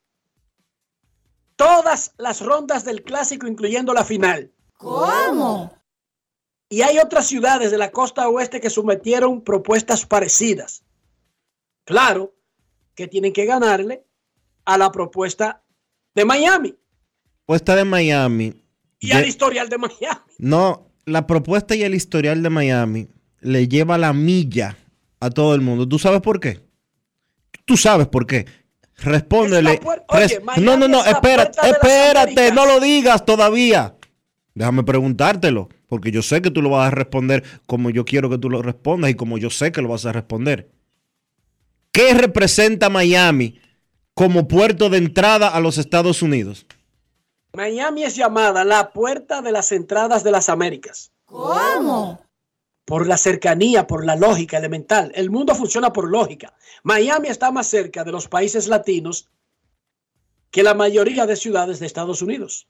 todas 1.58 2.14
las 2.18 2.42
rondas 2.42 2.86
del 2.86 3.04
clásico, 3.04 3.46
incluyendo 3.46 3.94
la 3.94 4.06
final. 4.06 4.54
¿Cómo? 4.78 5.79
Y 6.70 6.84
hay 6.84 7.00
otras 7.00 7.28
ciudades 7.28 7.72
de 7.72 7.78
la 7.78 7.92
costa 7.92 8.30
oeste 8.30 8.62
que 8.62 8.70
sometieron 8.70 9.42
propuestas 9.42 10.06
parecidas. 10.06 10.84
Claro 11.84 12.36
que 12.94 13.08
tienen 13.08 13.34
que 13.34 13.46
ganarle 13.46 14.06
a 14.66 14.78
la 14.78 14.92
propuesta 14.92 15.64
de 16.14 16.26
Miami. 16.26 16.76
Propuesta 17.46 17.76
de 17.76 17.86
Miami. 17.86 18.64
Y 19.00 19.08
de... 19.08 19.14
al 19.16 19.28
historial 19.28 19.68
de 19.70 19.78
Miami. 19.80 20.22
No, 20.38 20.92
la 21.06 21.26
propuesta 21.26 21.76
y 21.76 21.84
el 21.84 21.96
historial 21.96 22.44
de 22.44 22.50
Miami 22.52 23.08
le 23.40 23.68
lleva 23.68 23.98
la 23.98 24.14
milla 24.14 24.78
a 25.20 25.32
todo 25.32 25.56
el 25.56 25.62
mundo. 25.62 25.88
¿Tú 25.88 25.98
sabes 25.98 26.22
por 26.22 26.40
qué? 26.40 26.62
Tú 27.66 27.78
sabes 27.78 28.08
por 28.08 28.28
qué. 28.28 28.46
Respóndele. 28.98 29.80
Oye, 30.08 30.42
no, 30.58 30.78
no, 30.78 30.88
no, 30.88 31.04
espérate, 31.06 31.60
espérate, 31.68 32.52
no 32.52 32.66
lo 32.66 32.80
digas 32.80 33.26
todavía. 33.26 33.96
Déjame 34.56 34.84
preguntártelo, 34.84 35.70
porque 35.88 36.12
yo 36.12 36.22
sé 36.22 36.42
que 36.42 36.52
tú 36.52 36.62
lo 36.62 36.72
vas 36.72 36.88
a 36.88 36.92
responder 36.92 37.44
como 37.66 37.90
yo 37.90 38.06
quiero 38.06 38.30
que 38.30 38.38
tú 38.38 38.50
lo 38.50 38.62
respondas 38.62 39.12
y 39.12 39.16
como 39.16 39.38
yo 39.38 39.50
sé 39.50 39.72
que 39.72 39.82
lo 39.82 39.90
vas 39.90 40.06
a 40.06 40.12
responder. 40.12 40.70
¿Qué 41.92 42.14
representa 42.14 42.90
Miami 42.90 43.60
como 44.14 44.48
puerto 44.48 44.90
de 44.90 44.98
entrada 44.98 45.50
a 45.50 45.60
los 45.60 45.78
Estados 45.78 46.22
Unidos? 46.22 46.66
Miami 47.54 48.04
es 48.04 48.16
llamada 48.16 48.64
la 48.64 48.92
puerta 48.92 49.42
de 49.42 49.52
las 49.52 49.72
entradas 49.72 50.24
de 50.24 50.32
las 50.32 50.50
Américas. 50.50 51.12
¿Cómo? 51.26 52.24
Por 52.86 53.08
la 53.08 53.18
cercanía, 53.18 53.88
por 53.88 54.06
la 54.06 54.16
lógica 54.16 54.58
elemental. 54.58 55.12
El 55.16 55.30
mundo 55.30 55.56
funciona 55.56 55.92
por 55.92 56.10
lógica. 56.10 56.54
Miami 56.84 57.28
está 57.28 57.52
más 57.52 57.68
cerca 57.68 58.04
de 58.04 58.12
los 58.12 58.28
países 58.28 58.68
latinos 58.68 59.30
que 60.52 60.64
la 60.64 60.74
mayoría 60.74 61.26
de 61.26 61.36
ciudades 61.36 61.80
de 61.80 61.86
Estados 61.86 62.22
Unidos. 62.22 62.68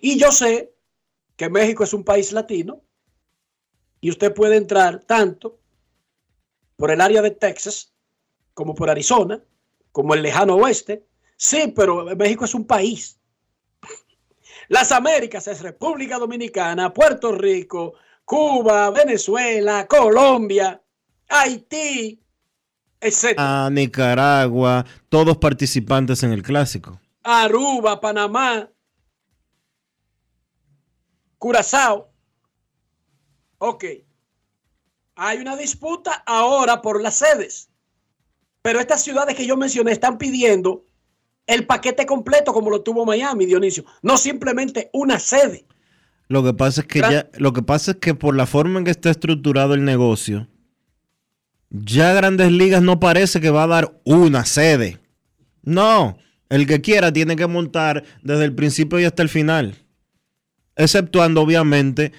Y 0.00 0.18
yo 0.18 0.32
sé 0.32 0.75
que 1.36 1.50
México 1.50 1.84
es 1.84 1.92
un 1.92 2.04
país 2.04 2.32
latino 2.32 2.82
y 4.00 4.10
usted 4.10 4.34
puede 4.34 4.56
entrar 4.56 5.00
tanto 5.04 5.60
por 6.76 6.90
el 6.90 7.00
área 7.00 7.22
de 7.22 7.30
Texas 7.30 7.92
como 8.54 8.74
por 8.74 8.90
Arizona, 8.90 9.42
como 9.92 10.14
el 10.14 10.22
lejano 10.22 10.56
oeste. 10.56 11.06
Sí, 11.36 11.72
pero 11.74 12.04
México 12.16 12.44
es 12.44 12.54
un 12.54 12.66
país. 12.66 13.20
Las 14.68 14.90
Américas 14.92 15.46
es 15.46 15.60
República 15.60 16.18
Dominicana, 16.18 16.92
Puerto 16.92 17.32
Rico, 17.32 17.94
Cuba, 18.24 18.90
Venezuela, 18.90 19.86
Colombia, 19.86 20.82
Haití, 21.28 22.20
etc. 23.00 23.34
Ah, 23.36 23.68
Nicaragua, 23.70 24.84
todos 25.08 25.36
participantes 25.36 26.22
en 26.22 26.32
el 26.32 26.42
clásico. 26.42 27.00
Aruba, 27.22 28.00
Panamá, 28.00 28.70
Curazao. 31.38 32.12
Ok. 33.58 33.84
Hay 35.16 35.38
una 35.38 35.56
disputa 35.56 36.22
ahora 36.26 36.82
por 36.82 37.00
las 37.00 37.16
sedes. 37.16 37.70
Pero 38.62 38.80
estas 38.80 39.02
ciudades 39.02 39.36
que 39.36 39.46
yo 39.46 39.56
mencioné 39.56 39.92
están 39.92 40.18
pidiendo 40.18 40.84
el 41.46 41.66
paquete 41.66 42.04
completo 42.06 42.52
como 42.52 42.70
lo 42.70 42.82
tuvo 42.82 43.06
Miami, 43.06 43.46
Dionisio. 43.46 43.84
No 44.02 44.16
simplemente 44.16 44.90
una 44.92 45.18
sede. 45.18 45.66
Lo 46.28 46.42
que 46.42 46.52
pasa 46.52 46.80
es 46.80 46.86
que 46.88 47.00
ya, 47.00 47.28
lo 47.34 47.52
que 47.52 47.62
pasa 47.62 47.92
es 47.92 47.96
que 47.98 48.14
por 48.14 48.34
la 48.34 48.46
forma 48.46 48.80
en 48.80 48.84
que 48.84 48.90
está 48.90 49.10
estructurado 49.10 49.74
el 49.74 49.84
negocio, 49.84 50.48
ya 51.70 52.12
Grandes 52.12 52.50
Ligas 52.50 52.82
no 52.82 52.98
parece 52.98 53.40
que 53.40 53.50
va 53.50 53.62
a 53.62 53.68
dar 53.68 54.00
una 54.04 54.44
sede. 54.44 54.98
No, 55.62 56.18
el 56.48 56.66
que 56.66 56.80
quiera 56.80 57.12
tiene 57.12 57.36
que 57.36 57.46
montar 57.46 58.04
desde 58.22 58.44
el 58.44 58.54
principio 58.54 58.98
y 58.98 59.04
hasta 59.04 59.22
el 59.22 59.28
final. 59.28 59.85
Exceptuando, 60.76 61.40
obviamente, 61.42 62.12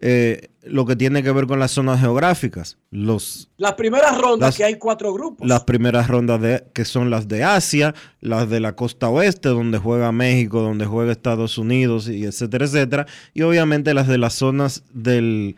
eh, 0.00 0.48
lo 0.62 0.86
que 0.86 0.96
tiene 0.96 1.22
que 1.22 1.30
ver 1.30 1.46
con 1.46 1.58
las 1.58 1.72
zonas 1.72 2.00
geográficas. 2.00 2.78
Los, 2.90 3.50
Las 3.58 3.74
primeras 3.74 4.16
rondas 4.18 4.48
Las- 4.48 4.56
que 4.56 4.64
hay 4.64 4.76
cuatro 4.78 5.12
grupos. 5.12 5.46
las 5.46 5.64
primeras 5.64 6.08
rondas 6.08 6.40
de, 6.40 6.64
que 6.72 6.84
son 6.84 7.10
las 7.10 7.28
de 7.28 7.44
Asia, 7.44 7.94
las 8.20 8.48
de 8.48 8.60
la 8.60 8.74
costa 8.76 9.08
oeste, 9.08 9.48
donde 9.50 9.78
juega 9.78 10.10
México, 10.12 10.62
donde 10.62 10.86
juega 10.86 11.12
Estados 11.12 11.58
Unidos, 11.58 12.08
y 12.08 12.24
etcétera, 12.24 12.64
etcétera. 12.64 13.06
Y 13.34 13.42
obviamente 13.42 13.94
las 13.94 14.08
de 14.08 14.18
las 14.18 14.34
zonas 14.34 14.84
del 14.92 15.56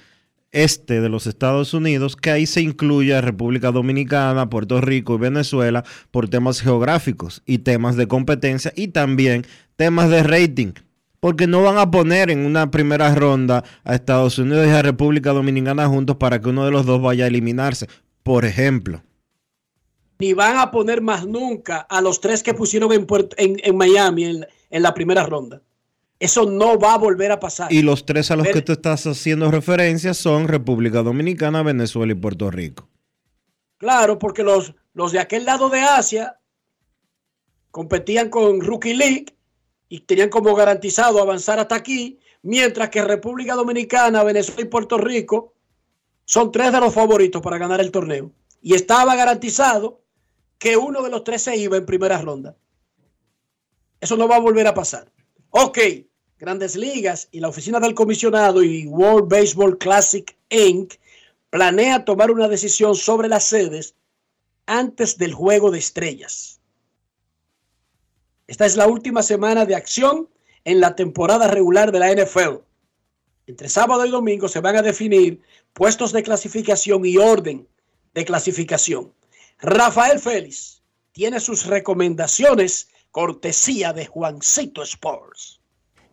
este 0.52 1.00
de 1.02 1.08
los 1.10 1.26
Estados 1.26 1.74
Unidos, 1.74 2.16
que 2.16 2.30
ahí 2.30 2.46
se 2.46 2.62
incluye 2.62 3.20
República 3.20 3.72
Dominicana, 3.72 4.48
Puerto 4.48 4.80
Rico 4.80 5.16
y 5.16 5.18
Venezuela 5.18 5.84
por 6.10 6.28
temas 6.30 6.60
geográficos 6.62 7.42
y 7.46 7.58
temas 7.58 7.96
de 7.96 8.08
competencia 8.08 8.72
y 8.74 8.88
también 8.88 9.44
temas 9.76 10.08
de 10.08 10.22
rating. 10.22 10.72
Porque 11.20 11.46
no 11.46 11.62
van 11.62 11.78
a 11.78 11.90
poner 11.90 12.30
en 12.30 12.44
una 12.44 12.70
primera 12.70 13.14
ronda 13.14 13.64
a 13.84 13.94
Estados 13.94 14.38
Unidos 14.38 14.66
y 14.66 14.70
a 14.70 14.82
República 14.82 15.32
Dominicana 15.32 15.88
juntos 15.88 16.16
para 16.16 16.40
que 16.40 16.48
uno 16.48 16.64
de 16.64 16.70
los 16.70 16.86
dos 16.86 17.00
vaya 17.00 17.24
a 17.24 17.28
eliminarse. 17.28 17.88
Por 18.22 18.44
ejemplo. 18.44 19.02
Ni 20.18 20.32
van 20.32 20.58
a 20.58 20.70
poner 20.70 21.00
más 21.00 21.26
nunca 21.26 21.78
a 21.78 22.00
los 22.00 22.20
tres 22.20 22.42
que 22.42 22.54
pusieron 22.54 22.92
en, 22.92 23.06
Puerto- 23.06 23.36
en, 23.38 23.56
en 23.62 23.76
Miami 23.76 24.24
en, 24.24 24.46
en 24.70 24.82
la 24.82 24.94
primera 24.94 25.24
ronda. 25.24 25.62
Eso 26.18 26.50
no 26.50 26.78
va 26.78 26.94
a 26.94 26.98
volver 26.98 27.30
a 27.30 27.38
pasar. 27.38 27.70
Y 27.70 27.82
los 27.82 28.06
tres 28.06 28.30
a 28.30 28.36
los 28.36 28.48
que 28.48 28.62
tú 28.62 28.72
estás 28.72 29.06
haciendo 29.06 29.50
referencia 29.50 30.14
son 30.14 30.48
República 30.48 31.02
Dominicana, 31.02 31.62
Venezuela 31.62 32.12
y 32.12 32.16
Puerto 32.16 32.50
Rico. 32.50 32.88
Claro, 33.76 34.18
porque 34.18 34.42
los, 34.42 34.74
los 34.94 35.12
de 35.12 35.18
aquel 35.18 35.44
lado 35.44 35.68
de 35.68 35.80
Asia 35.80 36.38
competían 37.70 38.30
con 38.30 38.62
Rookie 38.62 38.94
League 38.94 39.35
y 39.88 40.00
tenían 40.00 40.28
como 40.28 40.54
garantizado 40.54 41.20
avanzar 41.20 41.58
hasta 41.58 41.74
aquí, 41.74 42.18
mientras 42.42 42.90
que 42.90 43.02
República 43.02 43.54
Dominicana, 43.54 44.24
Venezuela 44.24 44.62
y 44.62 44.64
Puerto 44.66 44.98
Rico 44.98 45.54
son 46.24 46.50
tres 46.50 46.72
de 46.72 46.80
los 46.80 46.92
favoritos 46.92 47.40
para 47.40 47.58
ganar 47.58 47.80
el 47.80 47.90
torneo. 47.90 48.32
Y 48.60 48.74
estaba 48.74 49.14
garantizado 49.14 50.00
que 50.58 50.76
uno 50.76 51.02
de 51.02 51.10
los 51.10 51.22
tres 51.24 51.42
se 51.42 51.56
iba 51.56 51.76
en 51.76 51.86
primera 51.86 52.20
ronda. 52.20 52.56
Eso 54.00 54.16
no 54.16 54.28
va 54.28 54.36
a 54.36 54.40
volver 54.40 54.66
a 54.66 54.74
pasar. 54.74 55.10
Ok, 55.50 55.78
Grandes 56.38 56.76
Ligas 56.76 57.28
y 57.30 57.40
la 57.40 57.48
oficina 57.48 57.80
del 57.80 57.94
comisionado 57.94 58.62
y 58.62 58.86
World 58.86 59.28
Baseball 59.28 59.78
Classic 59.78 60.36
Inc. 60.50 60.94
planea 61.50 62.04
tomar 62.04 62.30
una 62.30 62.48
decisión 62.48 62.94
sobre 62.94 63.28
las 63.28 63.44
sedes 63.44 63.94
antes 64.66 65.16
del 65.16 65.32
juego 65.32 65.70
de 65.70 65.78
estrellas. 65.78 66.55
Esta 68.46 68.66
es 68.66 68.76
la 68.76 68.86
última 68.86 69.22
semana 69.22 69.64
de 69.64 69.74
acción 69.74 70.28
en 70.64 70.80
la 70.80 70.94
temporada 70.94 71.48
regular 71.48 71.92
de 71.92 71.98
la 71.98 72.12
NFL. 72.12 72.60
Entre 73.46 73.68
sábado 73.68 74.04
y 74.04 74.10
domingo 74.10 74.48
se 74.48 74.60
van 74.60 74.76
a 74.76 74.82
definir 74.82 75.40
puestos 75.72 76.12
de 76.12 76.22
clasificación 76.22 77.04
y 77.04 77.16
orden 77.16 77.66
de 78.14 78.24
clasificación. 78.24 79.12
Rafael 79.58 80.18
Félix 80.18 80.82
tiene 81.12 81.40
sus 81.40 81.66
recomendaciones 81.66 82.88
cortesía 83.10 83.92
de 83.92 84.06
Juancito 84.06 84.82
Sports. 84.82 85.60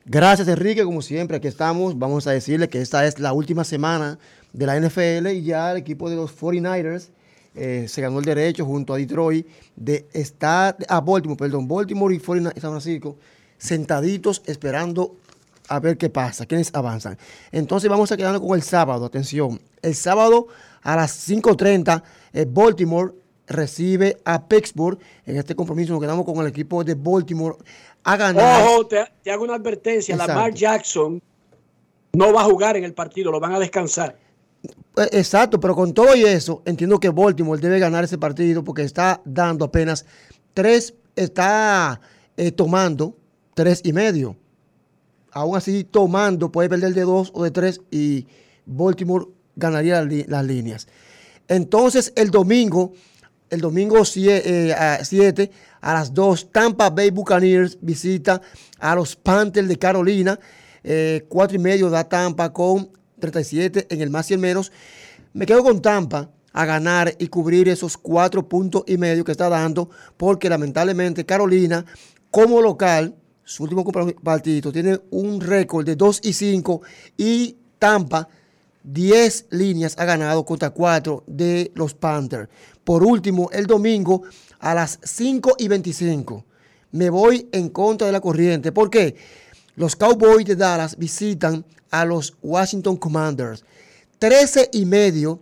Gracias 0.06 0.48
Enrique, 0.48 0.84
como 0.84 1.02
siempre, 1.02 1.38
aquí 1.38 1.48
estamos. 1.48 1.98
Vamos 1.98 2.28
a 2.28 2.32
decirle 2.32 2.70
que 2.70 2.82
esta 2.82 3.06
es 3.06 3.20
la 3.20 3.34
última 3.34 3.64
semana 3.64 4.20
de 4.54 4.66
la 4.66 4.80
NFL 4.80 5.28
y 5.28 5.44
ya 5.44 5.72
el 5.72 5.78
equipo 5.78 6.10
de 6.10 6.16
los 6.16 6.36
49ers 6.40 7.10
eh, 7.56 7.86
se 7.88 8.01
ganó 8.01 8.20
el 8.20 8.26
derecho 8.26 8.66
junto 8.66 8.93
a 8.93 8.97
Detroit 8.97 9.47
de 9.76 10.08
estar, 10.14 10.76
a 10.88 11.01
Baltimore, 11.01 11.38
perdón, 11.38 11.68
Baltimore 11.68 12.14
y 12.14 12.20
49 12.20 12.60
San 12.60 12.72
Francisco 12.72 13.18
sentaditos 13.58 14.41
esperando 14.45 15.16
a 15.70 15.80
ver 15.80 15.97
qué 15.97 16.10
pasa, 16.10 16.45
quiénes 16.45 16.74
avanzan. 16.74 17.18
Entonces 17.51 17.89
vamos 17.89 18.12
a 18.12 18.18
quedarnos 18.18 18.41
con 18.41 18.56
el 18.56 18.62
sábado, 18.62 19.06
atención. 19.06 19.60
El 19.82 19.95
sábado 19.95 20.47
a 20.82 20.95
las 20.97 21.30
5.30, 21.30 22.04
eh, 22.34 22.45
Baltimore 22.47 23.14
recibe 23.47 24.18
a 24.26 24.45
Pittsburgh. 24.47 24.99
En 25.26 25.38
este 25.38 25.56
compromiso 25.56 25.93
nos 25.93 26.01
quedamos 26.01 26.26
con 26.26 26.38
el 26.38 26.47
equipo 26.47 26.84
de 26.84 26.95
Baltimore 26.95 27.56
a 28.04 28.18
ganar. 28.18 28.68
Ojo, 28.68 28.88
te, 28.88 29.06
te 29.24 29.32
hago 29.32 29.43
una 29.43 29.56
advertencia. 29.56 30.14
Exacto. 30.14 30.34
Lamar 30.34 30.54
Jackson 30.54 31.22
no 32.14 32.34
va 32.34 32.41
a 32.41 32.45
jugar 32.45 32.76
en 32.76 32.84
el 32.84 32.93
partido, 32.93 33.32
lo 33.32 33.39
van 33.39 33.54
a 33.54 33.60
descansar. 33.60 34.18
Eh, 34.64 35.09
Exacto, 35.11 35.59
pero 35.59 35.76
con 35.76 35.93
todo 35.93 36.16
y 36.16 36.24
eso, 36.24 36.61
entiendo 36.66 36.99
que 36.99 37.09
Baltimore 37.09 37.59
debe 37.59 37.80
ganar 37.80 38.03
ese 38.03 38.18
partido 38.18 38.64
porque 38.64 38.84
está 38.84 39.22
dando 39.26 39.66
apenas 39.66 40.05
tres, 40.53 40.93
está 41.16 41.99
eh, 42.38 42.51
tomando 42.51 43.18
tres 43.53 43.82
y 43.84 43.93
medio. 43.93 44.38
Aún 45.32 45.57
así, 45.57 45.84
tomando, 45.84 46.51
puede 46.51 46.70
perder 46.70 46.93
de 46.93 47.01
dos 47.01 47.32
o 47.34 47.43
de 47.43 47.51
tres 47.51 47.82
y 47.89 48.28
Baltimore 48.66 49.26
ganaría 49.55 50.03
las, 50.28 50.45
líneas. 50.45 50.88
Entonces, 51.47 52.14
el 52.16 52.30
domingo, 52.30 52.93
el 53.49 53.61
domingo 53.61 54.05
7 54.05 55.51
a 55.82 55.93
las 55.93 56.14
2, 56.14 56.51
Tampa 56.51 56.89
Bay 56.89 57.09
Buccaneers 57.09 57.78
visita 57.82 58.41
a 58.80 58.95
los 58.95 59.16
Panthers 59.16 59.68
de 59.68 59.78
Carolina. 59.78 60.39
Eh, 60.84 61.26
cuatro 61.30 61.55
y 61.55 61.59
medio 61.59 61.89
da 61.89 62.03
Tampa 62.03 62.51
con 62.51 62.89
37 63.24 63.88
en 63.90 64.02
el 64.02 64.10
más 64.10 64.30
y 64.30 64.34
el 64.34 64.40
menos. 64.40 64.72
Me 65.32 65.46
quedo 65.46 65.64
con 65.64 65.82
Tampa 65.82 66.30
a 66.52 66.66
ganar 66.66 67.16
y 67.18 67.28
cubrir 67.28 67.70
esos 67.70 67.98
cuatro 67.98 68.48
puntos 68.48 68.84
y 68.86 68.98
medio 68.98 69.24
que 69.24 69.32
está 69.32 69.48
dando, 69.48 69.90
porque 70.18 70.50
lamentablemente 70.50 71.26
Carolina, 71.26 71.86
como 72.30 72.62
local, 72.62 73.16
su 73.46 73.64
último 73.64 73.86
partido, 74.24 74.72
tiene 74.72 75.00
un 75.12 75.40
récord 75.40 75.86
de 75.86 75.96
2 75.96 76.20
y 76.24 76.34
5 76.34 76.82
y 77.18 77.58
Tampa 77.80 78.28
10 78.84 79.48
líneas 79.52 79.96
ha 79.98 80.06
ganado 80.06 80.46
contra 80.46 80.72
4 80.72 81.24
de 81.26 81.72
los 81.76 81.94
Panthers. 81.94 82.50
Por 82.84 83.04
último, 83.04 83.50
el 83.54 83.66
domingo 83.66 84.24
a 84.60 84.76
las 84.76 85.00
5 85.02 85.56
y 85.58 85.68
25 85.70 86.46
me 86.92 87.10
voy 87.10 87.48
en 87.54 87.70
contra 87.70 88.06
de 88.08 88.14
la 88.14 88.22
corriente. 88.22 88.72
¿Por 88.72 88.90
qué? 88.90 89.16
Los 89.76 89.96
Cowboys 89.96 90.46
de 90.46 90.56
Dallas 90.56 90.98
visitan 90.98 91.66
a 91.94 92.06
los 92.06 92.36
Washington 92.41 92.98
Commanders. 92.98 93.64
13 94.18 94.72
y 94.74 94.86
medio 94.86 95.39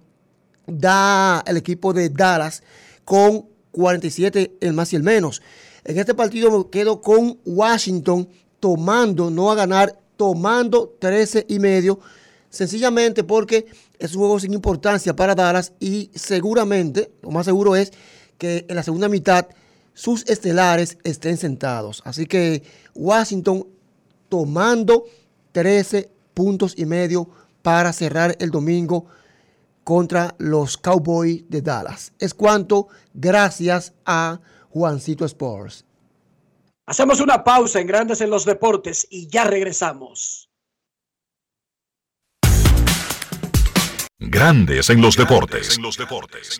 da 0.67 1.41
el 1.47 1.55
equipo 1.55 1.93
de 1.93 2.09
Dallas 2.09 2.61
con 3.05 3.45
47 3.71 4.57
el 4.59 4.73
más 4.73 4.91
y 4.91 4.97
el 4.97 5.03
menos. 5.03 5.41
En 5.85 5.97
este 5.97 6.13
partido 6.13 6.51
me 6.51 6.69
quedo 6.69 7.01
con 7.01 7.39
Washington 7.45 8.27
tomando, 8.59 9.29
no 9.29 9.49
a 9.49 9.55
ganar, 9.55 9.97
tomando 10.17 10.93
13 10.99 11.45
y 11.47 11.57
medio, 11.57 12.01
sencillamente 12.49 13.23
porque 13.23 13.67
es 13.97 14.13
un 14.13 14.19
juego 14.19 14.39
sin 14.39 14.53
importancia 14.53 15.15
para 15.15 15.35
Dallas 15.35 15.71
y 15.79 16.11
seguramente, 16.13 17.13
lo 17.21 17.31
más 17.31 17.45
seguro 17.45 17.77
es 17.77 17.93
que 18.37 18.65
en 18.67 18.75
la 18.75 18.83
segunda 18.83 19.07
mitad 19.07 19.47
sus 19.93 20.27
estelares 20.27 20.97
estén 21.05 21.37
sentados. 21.37 22.01
Así 22.03 22.25
que 22.25 22.61
Washington 22.93 23.67
tomando 24.27 25.05
13 25.53 26.09
puntos 26.33 26.73
y 26.77 26.85
medio 26.85 27.29
para 27.61 27.93
cerrar 27.93 28.35
el 28.39 28.51
domingo 28.51 29.05
contra 29.83 30.35
los 30.37 30.77
Cowboys 30.77 31.49
de 31.49 31.61
Dallas. 31.61 32.13
Es 32.19 32.33
cuanto 32.33 32.87
gracias 33.13 33.93
a 34.05 34.39
Juancito 34.69 35.25
Sports. 35.25 35.85
Hacemos 36.87 37.21
una 37.21 37.43
pausa 37.43 37.79
en 37.79 37.87
Grandes 37.87 38.21
en 38.21 38.29
los 38.29 38.45
Deportes 38.45 39.07
y 39.09 39.27
ya 39.27 39.45
regresamos. 39.45 40.49
Grandes 44.19 44.89
en 44.89 45.01
los 45.01 45.17
deportes. 45.17 45.77
En 45.77 45.83
los 45.83 45.97
deportes. 45.97 46.59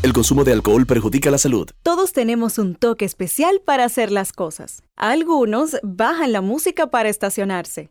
El 0.00 0.12
consumo 0.12 0.44
de 0.44 0.52
alcohol 0.52 0.86
perjudica 0.86 1.28
la 1.28 1.38
salud. 1.38 1.70
Todos 1.82 2.12
tenemos 2.12 2.58
un 2.58 2.76
toque 2.76 3.04
especial 3.04 3.60
para 3.64 3.84
hacer 3.84 4.12
las 4.12 4.32
cosas. 4.32 4.84
Algunos 4.94 5.76
bajan 5.82 6.30
la 6.30 6.40
música 6.40 6.86
para 6.86 7.08
estacionarse. 7.08 7.90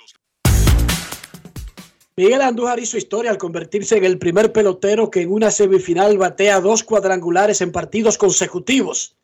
Miguel 2.17 2.41
Andújar 2.41 2.77
hizo 2.77 2.97
historia 2.97 3.31
al 3.31 3.37
convertirse 3.37 3.95
en 3.95 4.03
el 4.03 4.19
primer 4.19 4.51
pelotero 4.51 5.09
que 5.09 5.21
en 5.21 5.31
una 5.31 5.49
semifinal 5.49 6.17
batea 6.17 6.59
dos 6.59 6.83
cuadrangulares 6.83 7.61
en 7.61 7.71
partidos 7.71 8.17
consecutivos. 8.17 9.15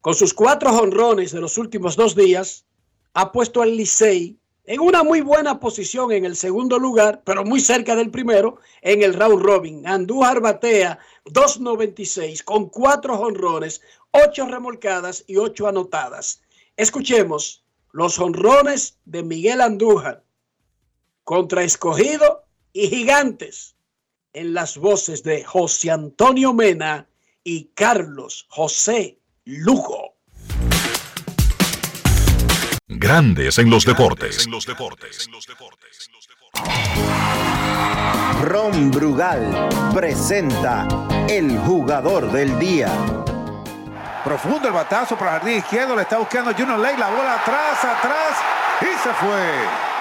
Con 0.00 0.14
sus 0.14 0.32
cuatro 0.32 0.72
jonrones 0.72 1.30
de 1.32 1.42
los 1.42 1.58
últimos 1.58 1.96
dos 1.96 2.16
días, 2.16 2.64
ha 3.12 3.30
puesto 3.32 3.60
al 3.60 3.76
Licey 3.76 4.38
en 4.64 4.80
una 4.80 5.02
muy 5.02 5.20
buena 5.20 5.60
posición 5.60 6.10
en 6.12 6.24
el 6.24 6.36
segundo 6.36 6.78
lugar, 6.78 7.20
pero 7.22 7.44
muy 7.44 7.60
cerca 7.60 7.94
del 7.94 8.10
primero, 8.10 8.56
en 8.80 9.02
el 9.02 9.12
round 9.12 9.42
robin. 9.42 9.86
Andújar 9.86 10.40
batea 10.40 10.98
2.96 11.26 12.42
con 12.44 12.70
cuatro 12.70 13.18
jonrones, 13.18 13.82
ocho 14.12 14.46
remolcadas 14.46 15.22
y 15.26 15.36
ocho 15.36 15.68
anotadas. 15.68 16.40
Escuchemos 16.78 17.62
los 17.92 18.18
honrones 18.18 18.96
de 19.04 19.22
Miguel 19.22 19.60
Andújar 19.60 20.24
contra 21.30 21.62
Escogido 21.62 22.42
y 22.72 22.88
Gigantes 22.88 23.76
en 24.32 24.52
las 24.52 24.76
voces 24.76 25.22
de 25.22 25.44
José 25.44 25.92
Antonio 25.92 26.52
Mena 26.52 27.06
y 27.44 27.66
Carlos 27.66 28.46
José 28.48 29.20
Lujo. 29.44 30.16
Grandes 32.88 33.58
en 33.58 33.70
los 33.70 33.84
deportes. 33.86 34.48
Ron 38.42 38.90
Brugal 38.90 39.68
presenta 39.94 40.88
el 41.28 41.56
jugador 41.60 42.32
del 42.32 42.58
día. 42.58 42.92
Profundo 44.24 44.66
el 44.66 44.74
batazo 44.74 45.16
para 45.16 45.34
el 45.34 45.38
jardín 45.38 45.58
izquierdo. 45.58 45.94
Le 45.94 46.02
está 46.02 46.18
buscando 46.18 46.52
Junior 46.52 46.80
Lake. 46.80 46.98
La 46.98 47.10
bola 47.10 47.34
atrás, 47.40 47.84
atrás. 47.84 48.36
Y 48.80 48.98
se 48.98 49.14
fue. 49.14 49.99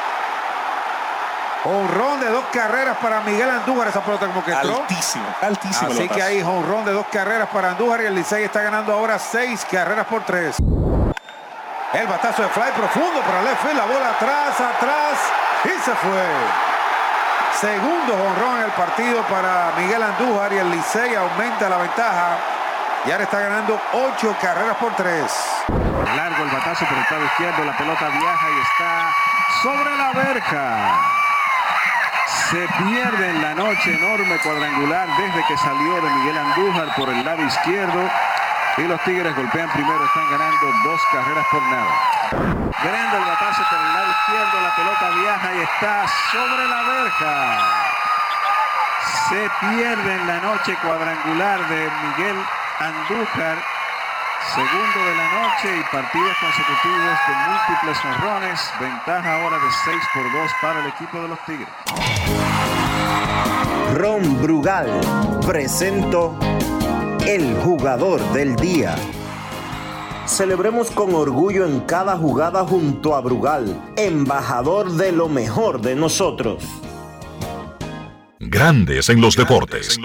Honrón 1.66 2.22
de 2.22 2.30
dos 2.30 2.46
carreras 2.54 2.98
para 2.98 3.20
Miguel 3.22 3.50
Andújar. 3.50 3.90
Esa 3.90 4.02
pelota 4.02 4.28
como 4.28 4.44
que 4.44 4.52
entró. 4.52 4.78
Altísimo, 4.78 5.26
altísimo. 5.42 5.92
Así 5.92 6.08
que 6.08 6.22
ahí 6.22 6.42
honrón 6.42 6.86
de 6.86 6.94
dos 6.94 7.06
carreras 7.12 7.50
para 7.50 7.72
Andújar. 7.72 8.02
Y 8.02 8.06
el 8.06 8.16
Licey 8.16 8.46
está 8.46 8.62
ganando 8.62 8.94
ahora 8.94 9.20
seis 9.20 9.66
carreras 9.70 10.06
por 10.06 10.24
tres. 10.24 10.56
El 11.92 12.08
batazo 12.08 12.44
de 12.44 12.50
fly 12.50 12.72
profundo 12.76 13.20
para 13.22 13.42
left 13.42 13.62
field. 13.62 13.78
La 13.78 13.86
bola 13.86 14.10
atrás, 14.10 14.62
atrás. 14.62 15.20
Y 15.66 15.70
se 15.84 15.92
fue. 15.96 16.26
Segundo 17.60 18.14
honrón 18.14 18.60
en 18.60 18.64
el 18.64 18.72
partido 18.72 19.22
para 19.24 19.74
Miguel 19.78 20.02
Andújar. 20.02 20.54
Y 20.54 20.58
el 20.60 20.72
Licey 20.72 21.16
aumenta 21.16 21.68
la 21.68 21.78
ventaja. 21.78 22.38
Y 23.06 23.12
ahora 23.12 23.24
está 23.24 23.40
ganando 23.40 23.82
ocho 23.94 24.34
carreras 24.42 24.78
por 24.78 24.96
tres. 24.96 25.34
Largo 26.16 26.44
el 26.44 26.50
batazo 26.52 26.86
por 26.86 26.98
el 26.98 27.04
lado 27.04 27.26
izquierdo. 27.26 27.66
La 27.66 27.78
pelota 27.78 28.08
viaja 28.08 28.48
y 28.50 28.60
está 28.62 29.14
sobre 29.62 29.98
la 29.98 30.12
verja. 30.14 31.29
Se 32.50 32.68
pierde 32.84 33.30
en 33.30 33.42
la 33.44 33.54
noche 33.54 33.94
enorme 33.94 34.40
cuadrangular 34.40 35.08
desde 35.18 35.46
que 35.46 35.56
salió 35.58 36.02
de 36.02 36.10
Miguel 36.10 36.36
Andújar 36.36 36.96
por 36.96 37.10
el 37.10 37.24
lado 37.24 37.44
izquierdo. 37.44 38.10
Y 38.78 38.84
los 38.88 39.00
Tigres 39.04 39.36
golpean 39.36 39.70
primero, 39.70 40.04
están 40.04 40.32
ganando 40.32 40.74
dos 40.84 41.00
carreras 41.12 41.46
por 41.52 41.62
nada. 41.62 42.72
Ganando 42.84 43.18
el 43.18 43.26
batazo 43.26 43.62
por 43.70 43.80
el 43.80 43.94
lado 43.94 44.12
izquierdo, 44.12 44.62
la 44.62 44.76
pelota 44.76 45.10
viaja 45.22 45.54
y 45.54 45.60
está 45.62 46.08
sobre 46.32 46.68
la 46.68 46.82
verja. 46.82 47.60
Se 49.30 49.50
pierde 49.60 50.16
en 50.16 50.28
la 50.28 50.40
noche 50.40 50.76
cuadrangular 50.82 51.68
de 51.68 51.92
Miguel 52.02 52.36
Andújar 52.80 53.79
Segundo 54.48 55.06
de 55.06 55.16
la 55.16 55.30
noche 55.42 55.68
y 55.80 55.84
partidos 55.92 56.36
consecutivos 56.40 57.20
de 57.28 57.34
múltiples 57.50 57.98
honrones. 58.06 58.60
Ventaja 58.80 59.42
ahora 59.42 59.58
de 59.58 59.72
6 59.86 59.98
por 60.14 60.24
2 60.32 60.52
para 60.62 60.80
el 60.80 60.88
equipo 60.88 61.22
de 61.22 61.28
los 61.28 61.46
Tigres. 61.46 61.68
Ron 63.96 64.42
Brugal 64.42 64.88
presento 65.46 66.38
el 67.28 67.54
jugador 67.62 68.22
del 68.32 68.56
día. 68.56 68.96
Celebremos 70.26 70.90
con 70.92 71.14
orgullo 71.14 71.66
en 71.66 71.82
cada 71.82 72.16
jugada 72.18 72.64
junto 72.64 73.16
a 73.16 73.22
Brugal, 73.22 73.94
embajador 73.98 74.92
de 74.92 75.12
lo 75.12 75.28
mejor 75.28 75.82
de 75.82 75.96
nosotros. 75.96 76.64
Grandes 78.40 79.10
en 79.10 79.22
los 79.22 79.36
deportes. 79.36 80.00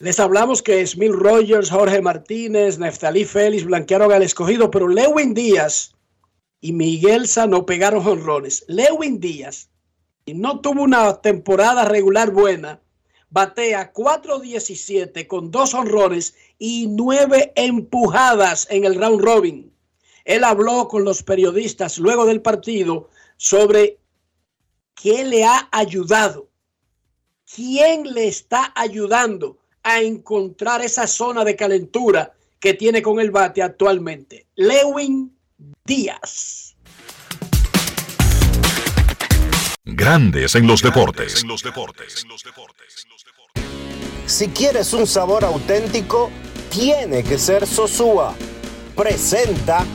Les 0.00 0.20
hablamos 0.20 0.62
que 0.62 0.86
Smil 0.86 1.12
Rogers, 1.12 1.70
Jorge 1.70 2.00
Martínez, 2.00 2.78
Neftalí 2.78 3.24
Félix 3.24 3.64
blanquearon 3.64 4.12
al 4.12 4.22
escogido, 4.22 4.70
pero 4.70 4.86
Lewin 4.86 5.34
Díaz 5.34 5.96
y 6.60 6.72
Miguel 6.72 7.26
Sano 7.26 7.66
pegaron 7.66 8.04
jonrones. 8.04 8.64
Lewin 8.68 9.18
Díaz 9.18 9.70
y 10.24 10.34
no 10.34 10.60
tuvo 10.60 10.84
una 10.84 11.20
temporada 11.20 11.84
regular 11.84 12.30
buena. 12.30 12.80
Batea 13.30 13.92
4.17 13.92 15.26
con 15.26 15.50
dos 15.50 15.74
honrones 15.74 16.36
y 16.58 16.86
nueve 16.86 17.52
empujadas 17.56 18.68
en 18.70 18.84
el 18.84 18.94
round 18.94 19.20
robin. 19.20 19.74
Él 20.24 20.44
habló 20.44 20.86
con 20.86 21.02
los 21.02 21.24
periodistas 21.24 21.98
luego 21.98 22.24
del 22.24 22.40
partido 22.40 23.08
sobre 23.36 23.98
qué 24.94 25.24
le 25.24 25.44
ha 25.44 25.68
ayudado, 25.72 26.48
quién 27.52 28.14
le 28.14 28.28
está 28.28 28.72
ayudando 28.76 29.57
a 29.88 30.02
encontrar 30.02 30.82
esa 30.82 31.06
zona 31.06 31.44
de 31.44 31.56
calentura 31.56 32.34
que 32.60 32.74
tiene 32.74 33.00
con 33.00 33.20
el 33.20 33.30
bate 33.30 33.62
actualmente. 33.62 34.46
Lewin 34.56 35.34
Díaz. 35.84 36.76
Grandes 39.86 40.54
en 40.54 40.66
los 40.66 40.82
deportes. 40.82 41.42
Si 44.26 44.48
quieres 44.48 44.92
un 44.92 45.06
sabor 45.06 45.44
auténtico, 45.44 46.30
tiene 46.70 47.22
que 47.22 47.38
ser 47.38 47.66
Sosúa. 47.66 48.34
Presenta 48.94 49.86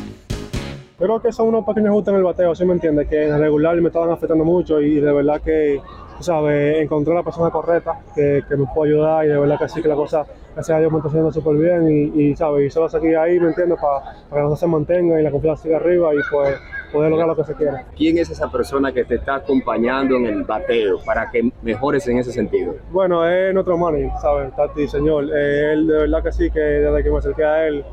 Creo 0.97 1.21
que 1.21 1.33
son 1.33 1.49
unos 1.49 1.65
pequeños 1.65 1.89
ajustes 1.89 2.13
en 2.13 2.17
el 2.17 2.23
bateo, 2.23 2.55
¿sí 2.55 2.63
me 2.65 2.73
entiendes? 2.73 3.09
Que 3.09 3.25
en 3.25 3.33
el 3.33 3.39
regular 3.39 3.75
me 3.81 3.89
estaban 3.89 4.09
afectando 4.11 4.45
mucho 4.45 4.79
y 4.79 5.01
de 5.01 5.11
verdad 5.11 5.41
que, 5.41 5.81
sabes, 6.19 6.81
encontré 6.81 7.13
la 7.13 7.23
persona 7.23 7.49
correcta 7.49 7.99
que, 8.15 8.43
que 8.47 8.55
me 8.55 8.65
puede 8.73 8.91
ayudar 8.91 9.25
y 9.25 9.29
de 9.29 9.37
verdad 9.37 9.59
que 9.59 9.69
sí 9.69 9.81
que 9.81 9.87
la 9.87 9.95
cosa, 9.95 10.25
gracias 10.53 10.77
a 10.77 10.79
Dios, 10.79 10.91
me 10.91 10.97
está 10.99 11.09
haciendo 11.09 11.31
súper 11.31 11.55
bien 11.55 11.89
y, 11.89 12.21
y, 12.21 12.35
¿sabes? 12.35 12.67
Y 12.67 12.69
solo 12.69 12.89
seguir 12.89 13.17
ahí, 13.17 13.39
¿me 13.39 13.49
entiendes? 13.49 13.79
Para, 13.81 13.99
para 13.99 14.29
que 14.29 14.35
la 14.35 14.43
cosa 14.43 14.59
se 14.61 14.67
mantenga 14.67 15.19
y 15.19 15.23
la 15.23 15.31
confianza 15.31 15.63
siga 15.63 15.77
arriba 15.77 16.13
y 16.13 16.17
pues 16.31 16.57
poder 16.93 17.09
lograr 17.09 17.27
lo 17.27 17.35
que 17.35 17.43
se 17.43 17.55
quiera. 17.55 17.85
¿Quién 17.95 18.19
es 18.19 18.29
esa 18.29 18.49
persona 18.49 18.91
que 18.93 19.03
te 19.03 19.15
está 19.15 19.35
acompañando 19.35 20.15
en 20.15 20.27
el 20.27 20.43
bateo 20.43 20.99
para 21.03 21.29
que 21.31 21.51
mejores 21.63 22.07
en 22.07 22.19
ese 22.19 22.31
sentido? 22.31 22.75
Bueno, 22.91 23.27
es 23.27 23.53
nuestro 23.53 23.77
manager, 23.77 24.11
¿sabes? 24.21 24.55
Tati, 24.55 24.87
señor. 24.87 25.25
Eh, 25.33 25.73
él 25.73 25.87
de 25.87 25.93
verdad 25.93 26.23
que 26.23 26.31
sí, 26.31 26.51
que 26.51 26.59
desde 26.59 27.03
que 27.03 27.09
me 27.09 27.17
acerqué 27.17 27.43
a 27.43 27.67
él, 27.67 27.83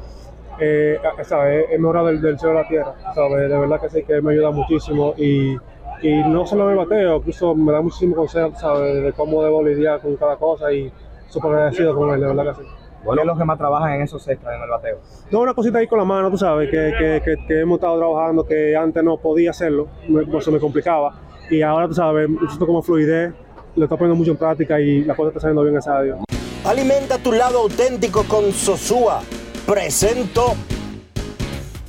eh, 0.60 0.98
¿sabes? 1.22 1.66
Es 1.70 1.80
mejorado 1.80 2.08
del, 2.08 2.20
del 2.20 2.38
cielo 2.38 2.58
a 2.58 2.62
la 2.62 2.68
tierra, 2.68 2.94
¿sabes? 3.14 3.48
De 3.48 3.58
verdad 3.58 3.80
que 3.80 3.88
sí, 3.88 4.02
que 4.02 4.20
me 4.20 4.32
ayuda 4.32 4.50
muchísimo 4.50 5.14
y, 5.16 5.56
y 6.02 6.22
no 6.24 6.46
solo 6.46 6.66
me 6.66 6.74
bateo, 6.74 7.16
incluso 7.16 7.54
me 7.54 7.72
da 7.72 7.80
muchísimo 7.80 8.16
consejo, 8.16 8.52
¿sabes? 8.56 9.02
De 9.02 9.12
cómo 9.12 9.42
debo 9.42 9.62
lidiar 9.62 10.00
con 10.00 10.16
cada 10.16 10.36
cosa 10.36 10.72
y 10.72 10.92
súper 11.28 11.52
agradecido 11.52 11.94
con 11.94 12.10
él, 12.10 12.20
de 12.20 12.26
verdad 12.26 12.56
que 12.56 12.62
sí. 12.62 12.68
Bueno, 13.04 13.22
es 13.22 13.26
lo 13.26 13.36
que 13.36 13.44
más 13.44 13.56
trabajan 13.56 13.94
en 13.94 14.02
esos 14.02 14.26
extras 14.28 14.56
en 14.56 14.62
el 14.62 14.68
bateo? 14.68 14.98
No, 15.30 15.40
una 15.40 15.54
cosita 15.54 15.78
ahí 15.78 15.86
con 15.86 15.98
la 15.98 16.04
mano, 16.04 16.30
tú 16.30 16.36
sabes, 16.36 16.70
que, 16.70 16.92
que, 16.98 17.22
que, 17.24 17.46
que 17.46 17.60
hemos 17.60 17.76
estado 17.76 17.98
trabajando, 17.98 18.44
que 18.44 18.76
antes 18.76 19.02
no 19.02 19.16
podía 19.16 19.50
hacerlo, 19.50 19.88
me, 20.08 20.24
no 20.26 20.40
se 20.40 20.50
me 20.50 20.58
complicaba. 20.58 21.14
Y 21.48 21.62
ahora, 21.62 21.88
tú 21.88 21.94
sabes, 21.94 22.28
esto 22.50 22.66
como 22.66 22.82
fluidez, 22.82 23.32
lo 23.76 23.84
está 23.84 23.96
poniendo 23.96 24.16
mucho 24.16 24.32
en 24.32 24.36
práctica 24.36 24.78
y 24.80 25.04
la 25.04 25.14
cosa 25.14 25.28
está 25.28 25.40
saliendo 25.40 25.62
bien, 25.62 25.74
gracias 25.74 25.94
a 25.94 26.02
Dios. 26.02 26.18
Alimenta 26.64 27.16
tu 27.18 27.32
lado 27.32 27.60
auténtico 27.60 28.24
con 28.24 28.52
Sosúa. 28.52 29.22
Presento. 29.66 30.54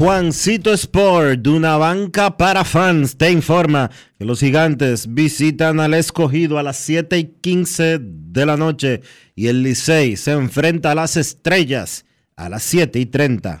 Juancito 0.00 0.72
Sport, 0.72 1.42
de 1.42 1.50
una 1.50 1.76
banca 1.76 2.38
para 2.38 2.64
fans, 2.64 3.18
te 3.18 3.30
informa 3.30 3.90
que 4.18 4.24
los 4.24 4.40
gigantes 4.40 5.12
visitan 5.12 5.78
al 5.78 5.92
escogido 5.92 6.58
a 6.58 6.62
las 6.62 6.78
7 6.78 7.18
y 7.18 7.24
15 7.42 7.98
de 8.00 8.46
la 8.46 8.56
noche 8.56 9.02
y 9.34 9.48
el 9.48 9.62
Licey 9.62 10.16
se 10.16 10.30
enfrenta 10.30 10.92
a 10.92 10.94
las 10.94 11.18
estrellas 11.18 12.06
a 12.34 12.48
las 12.48 12.62
7 12.62 12.98
y 12.98 13.04
30. 13.04 13.60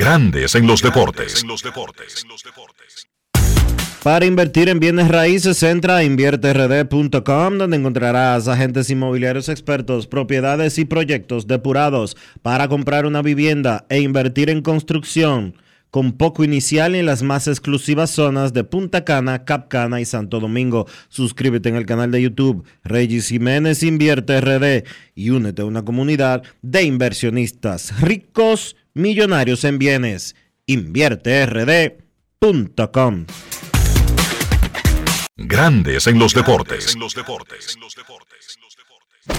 Grandes 0.00 0.54
en 0.54 0.66
los 0.66 0.80
deportes. 0.80 1.44
Para 4.02 4.24
invertir 4.24 4.70
en 4.70 4.80
bienes 4.80 5.08
raíces, 5.08 5.62
entra 5.62 5.98
a 5.98 6.04
invierterd.com, 6.04 7.58
donde 7.58 7.76
encontrarás 7.76 8.48
agentes 8.48 8.88
inmobiliarios 8.88 9.50
expertos, 9.50 10.06
propiedades 10.06 10.78
y 10.78 10.86
proyectos 10.86 11.46
depurados 11.46 12.16
para 12.40 12.66
comprar 12.68 13.04
una 13.04 13.20
vivienda 13.20 13.84
e 13.90 14.00
invertir 14.00 14.48
en 14.48 14.62
construcción 14.62 15.54
con 15.90 16.12
poco 16.12 16.44
inicial 16.44 16.94
en 16.94 17.04
las 17.04 17.22
más 17.22 17.46
exclusivas 17.46 18.10
zonas 18.10 18.54
de 18.54 18.64
Punta 18.64 19.04
Cana, 19.04 19.44
Capcana 19.44 20.00
y 20.00 20.06
Santo 20.06 20.40
Domingo. 20.40 20.86
Suscríbete 21.08 21.68
en 21.68 21.76
el 21.76 21.84
canal 21.84 22.10
de 22.10 22.22
YouTube 22.22 22.64
Regis 22.84 23.28
Jiménez 23.28 23.82
Invierte 23.82 24.40
RD 24.40 24.84
y 25.14 25.30
únete 25.30 25.60
a 25.60 25.66
una 25.66 25.84
comunidad 25.84 26.42
de 26.62 26.84
inversionistas 26.84 28.00
ricos, 28.00 28.76
millonarios 29.00 29.64
en 29.64 29.78
bienes. 29.78 30.36
InvierteRD.com. 30.66 33.26
Grandes 35.36 36.06
en 36.06 36.18
los 36.18 36.34
deportes. 36.34 36.94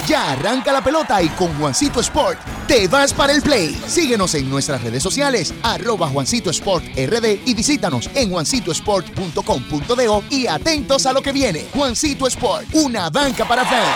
Ya 0.08 0.32
arranca 0.32 0.72
la 0.72 0.84
pelota 0.84 1.22
y 1.22 1.28
con 1.30 1.54
Juancito 1.58 2.00
Sport 2.02 2.40
te 2.68 2.88
vas 2.88 3.14
para 3.14 3.34
el 3.34 3.42
play. 3.42 3.76
Síguenos 3.88 4.36
en 4.36 4.48
nuestras 4.50 4.84
redes 4.84 5.04
sociales, 5.04 5.54
arroba 5.64 6.08
Juancito 6.08 6.50
Sport 6.50 6.86
RD 6.96 7.40
y 7.46 7.54
visítanos 7.54 8.10
en 8.16 8.32
juancitosport.com.do 8.32 10.24
y 10.30 10.48
atentos 10.48 11.06
a 11.06 11.14
lo 11.14 11.22
que 11.22 11.32
viene. 11.32 11.66
Juancito 11.74 12.28
Sport, 12.28 12.68
una 12.74 13.10
banca 13.10 13.48
para 13.48 13.64
fans. 13.66 13.96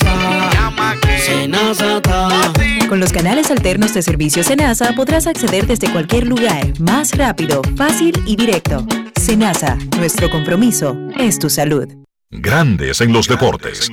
Con 2.89 2.99
los 2.99 3.13
canales 3.13 3.49
alternos 3.51 3.93
de 3.93 4.01
servicio 4.01 4.43
Senasa 4.43 4.93
podrás 4.95 5.27
acceder 5.27 5.65
desde 5.65 5.91
cualquier 5.91 6.27
lugar, 6.27 6.77
más 6.79 7.17
rápido, 7.17 7.61
fácil 7.77 8.13
y 8.25 8.35
directo. 8.35 8.85
Senasa, 9.15 9.77
nuestro 9.97 10.29
compromiso 10.29 10.97
es 11.17 11.39
tu 11.39 11.49
salud. 11.49 11.87
Grandes 12.29 12.99
en 13.01 13.13
los 13.13 13.27
deportes. 13.27 13.89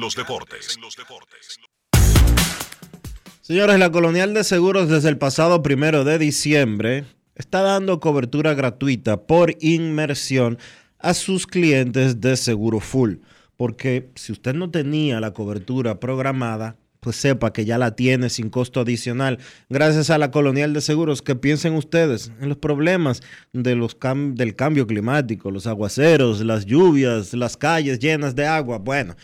Señores, 3.41 3.79
la 3.79 3.91
Colonial 3.91 4.35
de 4.35 4.45
Seguros 4.45 4.89
desde 4.89 5.09
el 5.09 5.19
pasado 5.19 5.63
primero 5.63 6.05
de 6.05 6.19
diciembre 6.19 7.05
está 7.35 7.63
dando 7.63 8.01
cobertura 8.01 8.55
gratuita 8.55 9.27
por 9.27 9.55
inmersión 9.61 10.59
a 10.99 11.15
sus 11.15 11.47
clientes 11.47 12.21
de 12.21 12.37
Seguro 12.37 12.81
Full. 12.81 13.19
Porque 13.57 14.11
si 14.17 14.33
usted 14.33 14.55
no 14.55 14.71
tenía 14.71 15.21
la 15.21 15.33
cobertura 15.33 15.99
programada, 15.99 16.77
pues 17.09 17.17
sepa 17.17 17.55
que 17.55 17.65
ya 17.65 17.79
la 17.79 17.97
tiene 17.97 18.29
sin 18.29 18.51
costo 18.51 18.81
adicional. 18.81 19.39
Gracias 19.71 20.11
a 20.11 20.19
la 20.19 20.31
Colonial 20.31 20.75
de 20.75 20.83
Seguros, 20.83 21.23
que 21.23 21.35
piensen 21.35 21.73
ustedes 21.73 22.31
en 22.39 22.51
los 22.51 22.59
problemas 22.59 23.23
de 23.55 23.75
los 23.77 23.99
cam- 23.99 24.35
del 24.35 24.55
cambio 24.55 24.87
climático, 24.87 25.51
los 25.51 25.67
aguaceros, 25.67 26.43
las 26.43 26.67
lluvias, 26.67 27.33
las 27.33 27.57
calles 27.57 27.99
llenas 27.99 28.35
de 28.37 28.47
agua. 28.47 28.77
Bueno, 28.77 29.17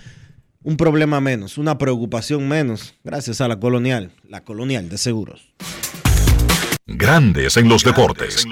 un 0.62 0.78
problema 0.78 1.20
menos, 1.20 1.58
una 1.58 1.76
preocupación 1.76 2.48
menos, 2.48 2.94
gracias 3.04 3.42
a 3.42 3.48
la 3.48 3.60
Colonial, 3.60 4.12
la 4.26 4.42
Colonial 4.42 4.88
de 4.88 4.96
Seguros. 4.96 5.52
Grandes 6.86 7.58
en 7.58 7.68
los 7.68 7.84
deportes. 7.84 8.46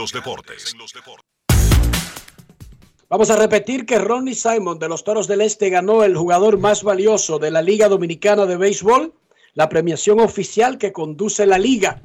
Vamos 3.09 3.29
a 3.31 3.37
repetir 3.37 3.85
que 3.85 3.99
Ronnie 3.99 4.35
Simon 4.35 4.79
de 4.79 4.89
los 4.89 5.05
Toros 5.05 5.29
del 5.29 5.43
Este 5.43 5.69
ganó 5.69 6.03
el 6.03 6.17
jugador 6.17 6.59
más 6.59 6.83
valioso 6.83 7.39
de 7.39 7.51
la 7.51 7.61
Liga 7.61 7.91
Dominicana 7.91 8.47
de 8.47 8.57
Béisbol, 8.57 9.13
la 9.55 9.69
premiación 9.69 10.21
oficial 10.21 10.79
que 10.79 10.93
conduce 10.93 11.47
la 11.47 11.59
liga. 11.59 12.03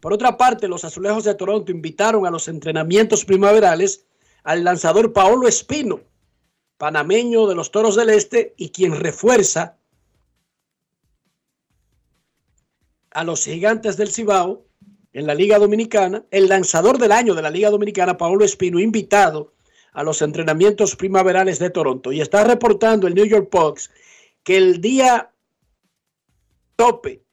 Por 0.00 0.12
otra 0.12 0.36
parte, 0.36 0.68
los 0.68 0.84
Azulejos 0.84 1.24
de 1.24 1.34
Toronto 1.34 1.72
invitaron 1.72 2.26
a 2.26 2.30
los 2.30 2.48
entrenamientos 2.48 3.24
primaverales 3.24 4.06
al 4.44 4.64
lanzador 4.64 5.12
Paolo 5.12 5.48
Espino, 5.48 6.00
panameño 6.78 7.46
de 7.46 7.54
los 7.54 7.70
Toros 7.70 7.96
del 7.96 8.10
Este 8.10 8.54
y 8.56 8.70
quien 8.70 8.92
refuerza 8.92 9.76
a 13.10 13.24
los 13.24 13.44
gigantes 13.44 13.96
del 13.96 14.12
Cibao 14.12 14.66
en 15.12 15.26
la 15.26 15.34
Liga 15.34 15.58
Dominicana, 15.58 16.24
el 16.30 16.48
lanzador 16.48 16.98
del 16.98 17.12
año 17.12 17.34
de 17.34 17.42
la 17.42 17.50
Liga 17.50 17.70
Dominicana, 17.70 18.18
Paolo 18.18 18.44
Espino, 18.44 18.78
invitado 18.78 19.54
a 19.94 20.02
los 20.02 20.20
entrenamientos 20.20 20.94
primaverales 20.94 21.58
de 21.58 21.70
Toronto. 21.70 22.12
Y 22.12 22.20
está 22.20 22.44
reportando 22.44 23.06
el 23.06 23.14
New 23.14 23.24
York 23.24 23.48
Post 23.48 23.90
que 24.42 24.58
el 24.58 24.82
día 24.82 25.32
tope 26.76 27.24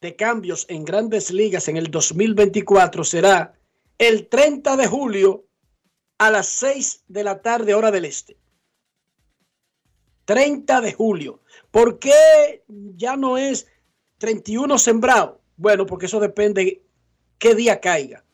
de 0.00 0.16
cambios 0.16 0.66
en 0.68 0.84
grandes 0.84 1.30
ligas 1.30 1.68
en 1.68 1.76
el 1.76 1.90
2024 1.90 3.04
será 3.04 3.54
el 3.98 4.28
30 4.28 4.76
de 4.76 4.86
julio 4.86 5.46
a 6.18 6.30
las 6.30 6.46
6 6.48 7.04
de 7.08 7.24
la 7.24 7.40
tarde 7.42 7.74
hora 7.74 7.90
del 7.90 8.04
este. 8.04 8.36
30 10.24 10.80
de 10.80 10.92
julio. 10.92 11.40
¿Por 11.70 11.98
qué 11.98 12.62
ya 12.68 13.16
no 13.16 13.36
es 13.36 13.66
31 14.18 14.78
sembrado? 14.78 15.40
Bueno, 15.56 15.86
porque 15.86 16.06
eso 16.06 16.20
depende 16.20 16.82
qué 17.38 17.54
día 17.54 17.80
caiga 17.80 18.24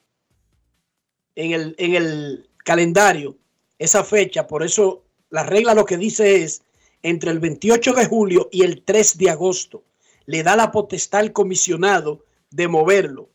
en 1.35 1.53
el, 1.53 1.75
en 1.79 1.95
el 1.95 2.51
calendario 2.59 3.39
esa 3.79 4.05
fecha. 4.05 4.47
Por 4.47 4.63
eso 4.63 5.05
la 5.31 5.43
regla 5.43 5.75
lo 5.75 5.85
que 5.85 5.97
dice 5.97 6.43
es 6.43 6.63
entre 7.03 7.31
el 7.31 7.39
28 7.39 7.95
de 7.95 8.07
julio 8.07 8.49
y 8.53 8.63
el 8.63 8.83
3 8.83 9.19
de 9.19 9.31
agosto. 9.31 9.85
Le 10.27 10.43
da 10.43 10.57
la 10.57 10.71
potestad 10.71 11.21
al 11.21 11.33
comisionado 11.33 12.25
de 12.51 12.69
moverlo. 12.69 13.31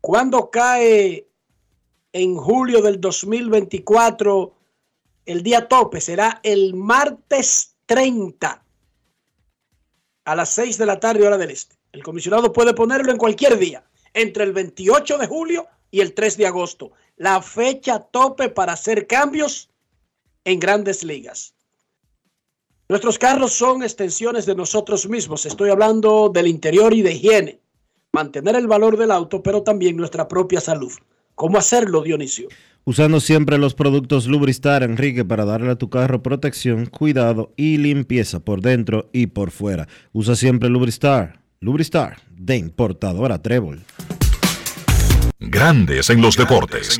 Cuando 0.00 0.50
cae 0.50 1.28
en 2.12 2.36
julio 2.36 2.82
del 2.82 3.00
2024 3.00 4.54
el 5.26 5.42
día 5.42 5.68
tope? 5.68 6.00
Será 6.00 6.40
el 6.42 6.74
martes 6.74 7.76
30 7.86 8.64
a 10.24 10.34
las 10.34 10.50
6 10.50 10.78
de 10.78 10.86
la 10.86 11.00
tarde 11.00 11.26
hora 11.26 11.38
del 11.38 11.50
este. 11.50 11.76
El 11.92 12.02
comisionado 12.02 12.52
puede 12.52 12.74
ponerlo 12.74 13.10
en 13.10 13.18
cualquier 13.18 13.58
día, 13.58 13.84
entre 14.12 14.44
el 14.44 14.52
28 14.52 15.18
de 15.18 15.26
julio 15.26 15.66
y 15.90 16.00
el 16.00 16.14
3 16.14 16.36
de 16.36 16.46
agosto. 16.46 16.92
La 17.16 17.40
fecha 17.42 18.00
tope 18.00 18.48
para 18.48 18.74
hacer 18.74 19.06
cambios 19.06 19.70
en 20.44 20.60
grandes 20.60 21.02
ligas. 21.02 21.54
Nuestros 22.88 23.18
carros 23.18 23.52
son 23.52 23.82
extensiones 23.82 24.46
de 24.46 24.54
nosotros 24.54 25.06
mismos. 25.10 25.44
Estoy 25.44 25.68
hablando 25.68 26.30
del 26.32 26.46
interior 26.46 26.94
y 26.94 27.02
de 27.02 27.12
higiene. 27.12 27.60
Mantener 28.12 28.56
el 28.56 28.66
valor 28.66 28.96
del 28.96 29.10
auto, 29.10 29.42
pero 29.42 29.62
también 29.62 29.94
nuestra 29.94 30.26
propia 30.26 30.58
salud. 30.58 30.92
¿Cómo 31.34 31.58
hacerlo, 31.58 32.02
Dionisio? 32.02 32.48
Usando 32.84 33.20
siempre 33.20 33.58
los 33.58 33.74
productos 33.74 34.26
Lubristar, 34.26 34.82
Enrique, 34.82 35.22
para 35.22 35.44
darle 35.44 35.70
a 35.70 35.76
tu 35.76 35.90
carro 35.90 36.22
protección, 36.22 36.86
cuidado 36.86 37.52
y 37.58 37.76
limpieza 37.76 38.40
por 38.40 38.62
dentro 38.62 39.10
y 39.12 39.26
por 39.26 39.50
fuera. 39.50 39.86
Usa 40.14 40.34
siempre 40.34 40.70
Lubristar. 40.70 41.42
Lubristar, 41.60 42.22
de 42.30 42.56
importadora 42.56 43.42
Trébol. 43.42 43.84
Grandes 45.38 46.08
en 46.08 46.22
los 46.22 46.38
deportes. 46.38 46.98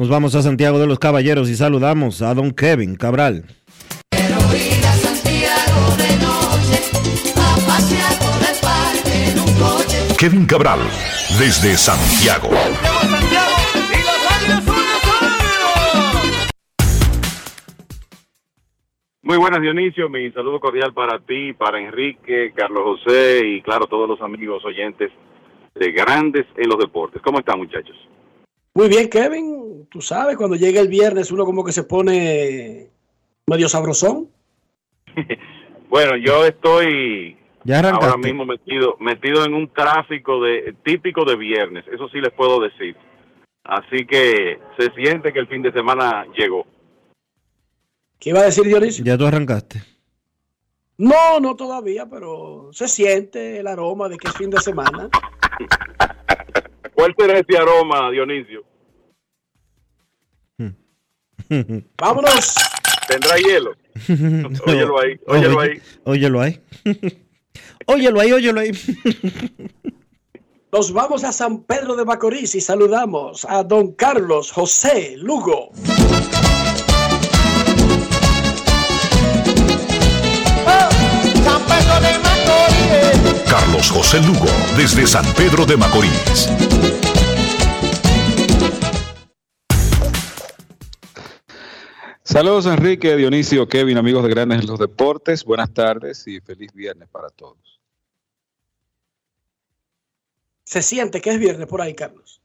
Nos 0.00 0.08
vamos 0.08 0.34
a 0.34 0.40
Santiago 0.40 0.78
de 0.78 0.86
los 0.86 0.98
Caballeros 0.98 1.50
y 1.50 1.56
saludamos 1.56 2.22
a 2.22 2.32
don 2.32 2.52
Kevin 2.52 2.96
Cabral. 2.96 3.44
Kevin 10.18 10.46
Cabral, 10.46 10.78
desde 11.38 11.76
Santiago. 11.76 12.48
Muy 19.20 19.36
buenas, 19.36 19.60
Dionisio. 19.60 20.08
Mi 20.08 20.32
saludo 20.32 20.60
cordial 20.60 20.94
para 20.94 21.18
ti, 21.18 21.52
para 21.52 21.78
Enrique, 21.78 22.54
Carlos 22.56 22.84
José 22.84 23.46
y, 23.46 23.60
claro, 23.60 23.84
todos 23.84 24.08
los 24.08 24.22
amigos 24.22 24.64
oyentes 24.64 25.12
de 25.74 25.92
Grandes 25.92 26.46
en 26.56 26.70
los 26.70 26.78
Deportes. 26.78 27.20
¿Cómo 27.20 27.40
están, 27.40 27.58
muchachos? 27.58 28.09
Muy 28.74 28.88
bien, 28.88 29.08
Kevin. 29.08 29.86
Tú 29.90 30.00
sabes, 30.00 30.36
cuando 30.36 30.56
llega 30.56 30.80
el 30.80 30.88
viernes 30.88 31.30
uno 31.32 31.44
como 31.44 31.64
que 31.64 31.72
se 31.72 31.84
pone 31.84 32.90
medio 33.46 33.68
sabrosón. 33.68 34.28
Bueno, 35.90 36.16
yo 36.16 36.46
estoy 36.46 37.36
Ya 37.64 37.80
ahora 37.80 38.16
mismo 38.16 38.46
metido, 38.46 38.96
metido 39.00 39.44
en 39.44 39.54
un 39.54 39.72
tráfico 39.72 40.40
de 40.40 40.76
típico 40.84 41.24
de 41.24 41.34
viernes. 41.34 41.84
Eso 41.92 42.08
sí 42.10 42.20
les 42.20 42.32
puedo 42.32 42.60
decir. 42.60 42.96
Así 43.64 44.06
que 44.06 44.60
se 44.78 44.92
siente 44.92 45.32
que 45.32 45.40
el 45.40 45.48
fin 45.48 45.62
de 45.62 45.72
semana 45.72 46.26
llegó. 46.38 46.64
¿Qué 48.20 48.30
iba 48.30 48.38
a 48.38 48.44
decir 48.44 48.64
Dionisio? 48.64 49.04
Ya 49.04 49.18
tú 49.18 49.26
arrancaste. 49.26 49.82
No, 50.96 51.40
no 51.40 51.56
todavía, 51.56 52.06
pero 52.08 52.68
se 52.72 52.86
siente 52.86 53.58
el 53.58 53.66
aroma 53.66 54.08
de 54.08 54.16
que 54.16 54.28
es 54.28 54.36
fin 54.36 54.50
de 54.50 54.60
semana. 54.60 55.08
¿Cuál 57.00 57.14
será 57.18 57.38
ese 57.38 57.56
aroma, 57.56 58.10
Dionisio? 58.10 58.62
Vámonos. 61.96 62.54
¿Tendrá 63.08 63.36
hielo? 63.38 63.72
Óyelo 64.66 65.00
ahí, 65.00 65.18
óyelo 65.26 65.60
ahí. 65.60 65.82
Óyelo 66.04 66.40
ahí. 66.42 66.60
óyelo 67.86 68.20
ahí, 68.20 68.32
óyelo 68.32 68.60
ahí. 68.60 68.72
Nos 70.70 70.92
vamos 70.92 71.24
a 71.24 71.32
San 71.32 71.62
Pedro 71.62 71.96
de 71.96 72.04
Macorís 72.04 72.54
y 72.54 72.60
saludamos 72.60 73.46
a 73.48 73.62
don 73.62 73.94
Carlos 73.94 74.52
José 74.52 75.14
Lugo. 75.16 75.70
San 81.44 81.62
Pedro 81.62 82.00
de 82.02 82.18
Macorís. 82.18 83.29
Carlos 83.50 83.90
José 83.90 84.22
Lugo, 84.22 84.46
desde 84.76 85.04
San 85.08 85.24
Pedro 85.34 85.66
de 85.66 85.76
Macorís. 85.76 86.48
Saludos 92.22 92.66
Enrique, 92.66 93.16
Dionisio, 93.16 93.66
Kevin, 93.68 93.98
amigos 93.98 94.22
de 94.22 94.28
Grandes 94.30 94.60
en 94.60 94.68
los 94.68 94.78
Deportes. 94.78 95.44
Buenas 95.44 95.74
tardes 95.74 96.28
y 96.28 96.40
feliz 96.40 96.72
viernes 96.72 97.08
para 97.08 97.28
todos. 97.30 97.80
Se 100.62 100.80
siente 100.80 101.20
que 101.20 101.30
es 101.30 101.40
viernes 101.40 101.66
por 101.66 101.82
ahí, 101.82 101.92
Carlos. 101.92 102.40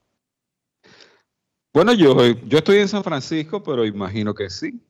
Bueno, 1.72 1.94
yo, 1.94 2.20
yo 2.48 2.58
estoy 2.58 2.80
en 2.80 2.88
San 2.88 3.04
Francisco, 3.04 3.62
pero 3.62 3.86
imagino 3.86 4.34
que 4.34 4.50
sí. 4.50 4.82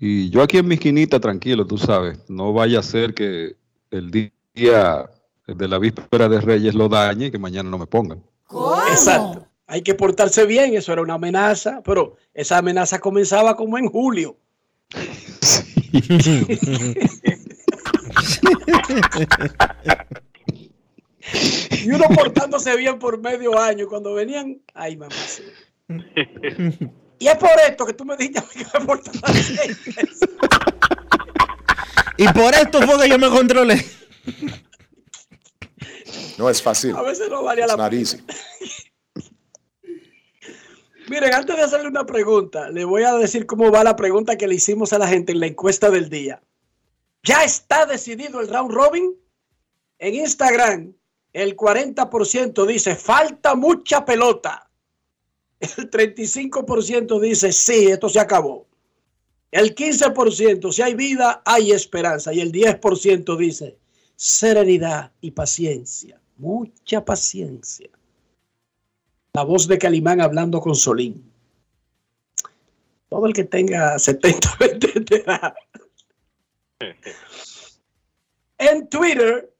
Y 0.00 0.30
yo 0.30 0.42
aquí 0.42 0.58
en 0.58 0.66
mi 0.66 0.74
esquinita, 0.74 1.20
tranquilo, 1.20 1.64
tú 1.64 1.78
sabes, 1.78 2.18
no 2.28 2.52
vaya 2.52 2.80
a 2.80 2.82
ser 2.82 3.14
que 3.14 3.54
el 3.92 4.10
día 4.10 5.08
de 5.54 5.68
la 5.68 5.78
víspera 5.78 6.28
de 6.28 6.40
Reyes 6.40 6.74
lo 6.74 6.88
dañe 6.88 7.26
y 7.26 7.30
que 7.30 7.38
mañana 7.38 7.70
no 7.70 7.78
me 7.78 7.86
pongan. 7.86 8.22
Exacto. 8.90 9.46
Hay 9.66 9.82
que 9.82 9.94
portarse 9.94 10.46
bien, 10.46 10.74
eso 10.74 10.92
era 10.92 11.02
una 11.02 11.14
amenaza, 11.14 11.80
pero 11.84 12.16
esa 12.34 12.58
amenaza 12.58 12.98
comenzaba 12.98 13.56
como 13.56 13.78
en 13.78 13.88
julio. 13.88 14.36
y 21.84 21.90
uno 21.92 22.06
portándose 22.14 22.76
bien 22.76 22.98
por 22.98 23.20
medio 23.20 23.56
año. 23.58 23.86
Cuando 23.88 24.14
venían, 24.14 24.60
ay 24.74 24.96
mamá. 24.96 25.14
sí. 25.14 25.44
Y 27.20 27.28
es 27.28 27.36
por 27.36 27.50
esto 27.68 27.86
que 27.86 27.92
tú 27.92 28.04
me 28.04 28.16
dijiste 28.16 28.38
a 28.38 28.42
mí 28.42 28.64
que 28.64 28.78
me 28.78 28.86
portaba 28.86 29.32
bien. 29.32 29.76
Y 32.16 32.28
por 32.28 32.54
esto 32.54 32.82
fue 32.82 33.02
que 33.02 33.08
yo 33.10 33.18
me 33.18 33.28
controlé. 33.28 33.84
No 36.40 36.48
es 36.48 36.62
fácil. 36.62 36.96
A 36.96 37.02
veces 37.02 37.28
no 37.28 37.42
valía 37.42 37.66
la 37.66 37.74
It's 37.74 38.14
easy. 38.14 38.24
Miren, 41.10 41.34
antes 41.34 41.54
de 41.54 41.62
hacerle 41.62 41.88
una 41.88 42.06
pregunta, 42.06 42.70
le 42.70 42.86
voy 42.86 43.02
a 43.02 43.12
decir 43.12 43.44
cómo 43.44 43.70
va 43.70 43.84
la 43.84 43.94
pregunta 43.94 44.38
que 44.38 44.48
le 44.48 44.54
hicimos 44.54 44.94
a 44.94 44.98
la 44.98 45.06
gente 45.06 45.32
en 45.32 45.40
la 45.40 45.48
encuesta 45.48 45.90
del 45.90 46.08
día. 46.08 46.40
¿Ya 47.24 47.44
está 47.44 47.84
decidido 47.84 48.40
el 48.40 48.48
round 48.48 48.72
robin? 48.72 49.14
En 49.98 50.14
Instagram, 50.14 50.94
el 51.34 51.54
40% 51.58 52.64
dice, 52.64 52.96
falta 52.96 53.54
mucha 53.54 54.06
pelota. 54.06 54.70
El 55.60 55.90
35% 55.90 57.20
dice, 57.20 57.52
sí, 57.52 57.88
esto 57.88 58.08
se 58.08 58.18
acabó. 58.18 58.66
El 59.50 59.74
15%, 59.74 60.72
si 60.72 60.80
hay 60.80 60.94
vida, 60.94 61.42
hay 61.44 61.72
esperanza. 61.72 62.32
Y 62.32 62.40
el 62.40 62.50
10% 62.50 63.36
dice, 63.36 63.76
serenidad 64.16 65.12
y 65.20 65.32
paciencia. 65.32 66.19
Mucha 66.40 67.04
paciencia. 67.04 67.90
La 69.34 69.44
voz 69.44 69.68
de 69.68 69.78
Calimán 69.78 70.22
hablando 70.22 70.62
con 70.62 70.74
Solín. 70.74 71.30
Todo 73.10 73.26
el 73.26 73.34
que 73.34 73.44
tenga 73.44 73.98
70 73.98 74.48
entenderá. 74.60 75.54
En 78.56 78.88
Twitter, 78.90 79.54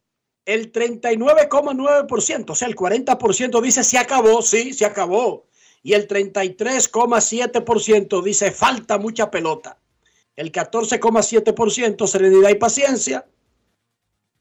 el 0.44 0.72
39,9%, 0.72 2.50
o 2.50 2.54
sea, 2.54 2.68
el 2.68 2.76
40% 2.76 3.62
dice 3.62 3.82
se 3.82 3.96
acabó, 3.96 4.42
sí, 4.42 4.74
se 4.74 4.84
acabó. 4.84 5.46
Y 5.82 5.94
el 5.94 6.06
33,7% 6.06 8.22
dice 8.22 8.50
falta 8.50 8.98
mucha 8.98 9.30
pelota. 9.30 9.78
El 10.36 10.52
14,7% 10.52 12.06
serenidad 12.06 12.50
y 12.50 12.56
paciencia. 12.56 13.24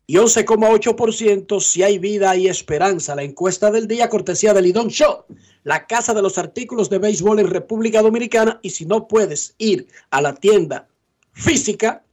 Y 0.09 0.15
11,8% 0.15 1.59
si 1.59 1.83
hay 1.83 1.99
vida 1.99 2.35
y 2.35 2.47
esperanza. 2.47 3.13
La 3.13 3.21
encuesta 3.21 3.69
del 3.69 3.87
día, 3.87 4.09
cortesía 4.09 4.55
del 4.55 4.63
Lidón 4.63 4.87
Show, 4.87 5.25
la 5.61 5.85
casa 5.85 6.15
de 6.15 6.23
los 6.23 6.39
artículos 6.39 6.89
de 6.89 6.97
béisbol 6.97 7.41
en 7.41 7.47
República 7.47 8.01
Dominicana. 8.01 8.59
Y 8.63 8.71
si 8.71 8.87
no 8.87 9.07
puedes 9.07 9.53
ir 9.59 9.85
a 10.09 10.19
la 10.23 10.33
tienda 10.33 10.87
física, 11.33 12.03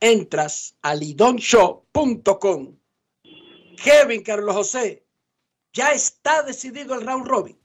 entras 0.00 0.76
a 0.82 0.96
lidonshow.com. 0.96 2.74
Kevin 3.84 4.24
Carlos 4.24 4.56
José, 4.56 5.04
ya 5.72 5.92
está 5.92 6.42
decidido 6.42 6.98
el 6.98 7.06
round 7.06 7.28
robin. 7.28 7.56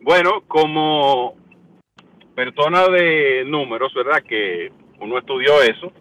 Bueno, 0.00 0.42
como 0.48 1.36
persona 2.34 2.88
de 2.88 3.44
números, 3.46 3.94
¿verdad? 3.94 4.24
Que 4.28 4.72
uno 4.98 5.16
estudió 5.16 5.62
eso. 5.62 5.92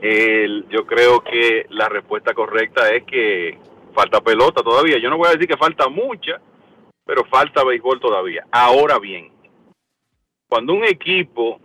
El- 0.00 0.66
yo 0.68 0.86
creo 0.86 1.20
que 1.20 1.66
la 1.70 1.88
respuesta 1.88 2.32
correcta 2.34 2.92
es 2.92 3.04
que 3.04 3.58
falta 3.94 4.20
pelota 4.20 4.62
todavía. 4.62 4.98
Yo 4.98 5.10
no 5.10 5.18
voy 5.18 5.28
a 5.28 5.32
decir 5.32 5.48
que 5.48 5.56
falta 5.56 5.88
mucha, 5.88 6.40
pero 7.04 7.24
falta 7.24 7.64
béisbol 7.64 8.00
todavía. 8.00 8.46
Ahora 8.50 8.98
bien, 8.98 9.30
cuando 10.48 10.74
un 10.74 10.84
equipo, 10.84 11.60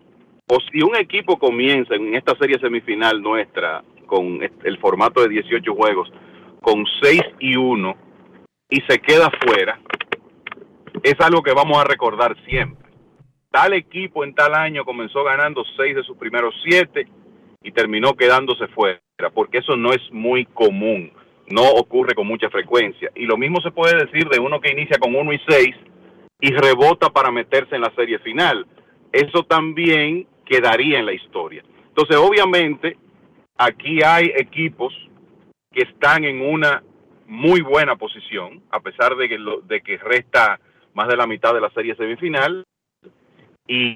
o 0.48 0.58
si 0.72 0.82
un 0.82 0.96
equipo 0.96 1.38
comienza 1.38 1.96
en 1.96 2.16
esta 2.16 2.36
serie 2.38 2.60
semifinal 2.60 3.22
nuestra, 3.22 3.84
con 4.06 4.40
el 4.64 4.78
formato 4.80 5.22
de 5.22 5.30
18 5.30 5.74
juegos, 5.74 6.12
con 6.62 6.86
6 7.02 7.22
y 7.40 7.56
1, 7.56 7.96
y 8.70 8.82
se 8.82 9.00
queda 9.00 9.32
fuera, 9.46 9.80
es 11.04 11.16
algo 11.20 11.42
que 11.42 11.54
vamos 11.54 11.78
a 11.78 11.84
recordar 11.84 12.36
siempre. 12.46 12.90
Tal 13.52 13.74
equipo 13.74 14.24
en 14.24 14.36
tal 14.36 14.54
año 14.54 14.84
comenzó 14.84 15.24
ganando 15.24 15.64
6 15.78 15.96
de 15.96 16.04
sus 16.04 16.18
primeros 16.18 16.54
7 16.64 17.08
y 17.66 17.72
terminó 17.72 18.14
quedándose 18.14 18.68
fuera, 18.68 19.00
porque 19.34 19.58
eso 19.58 19.76
no 19.76 19.92
es 19.92 20.02
muy 20.12 20.46
común, 20.46 21.12
no 21.50 21.64
ocurre 21.72 22.14
con 22.14 22.28
mucha 22.28 22.50
frecuencia. 22.52 23.10
Y 23.16 23.26
lo 23.26 23.38
mismo 23.38 23.60
se 23.62 23.72
puede 23.72 23.98
decir 24.06 24.30
de 24.30 24.40
uno 24.40 24.62
que 24.62 24.72
inicia 24.72 25.00
con 25.00 25.16
1 25.16 25.34
y 25.34 25.40
6 25.48 25.76
y 26.42 26.52
rebota 26.54 27.10
para 27.10 27.32
meterse 27.32 27.76
en 27.76 27.82
la 27.82 27.94
serie 27.96 28.20
final. 28.20 28.68
Eso 29.12 29.44
también 29.44 30.28
quedaría 30.46 31.00
en 31.00 31.08
la 31.08 31.14
historia. 31.14 31.64
Entonces, 31.88 32.18
obviamente, 32.18 32.98
aquí 33.58 34.04
hay 34.04 34.32
equipos 34.36 34.94
que 35.72 35.82
están 35.84 36.24
en 36.24 36.42
una 36.42 36.84
muy 37.26 37.62
buena 37.62 37.96
posición, 37.96 38.62
a 38.70 38.80
pesar 38.80 39.16
de 39.16 39.28
que, 39.28 39.40
lo- 39.40 39.62
de 39.62 39.82
que 39.82 39.98
resta 39.98 40.60
más 40.94 41.08
de 41.08 41.18
la 41.18 41.26
mitad 41.26 41.54
de 41.54 41.62
la 41.62 41.72
serie 41.72 41.96
semifinal, 41.96 42.64
y, 43.68 43.96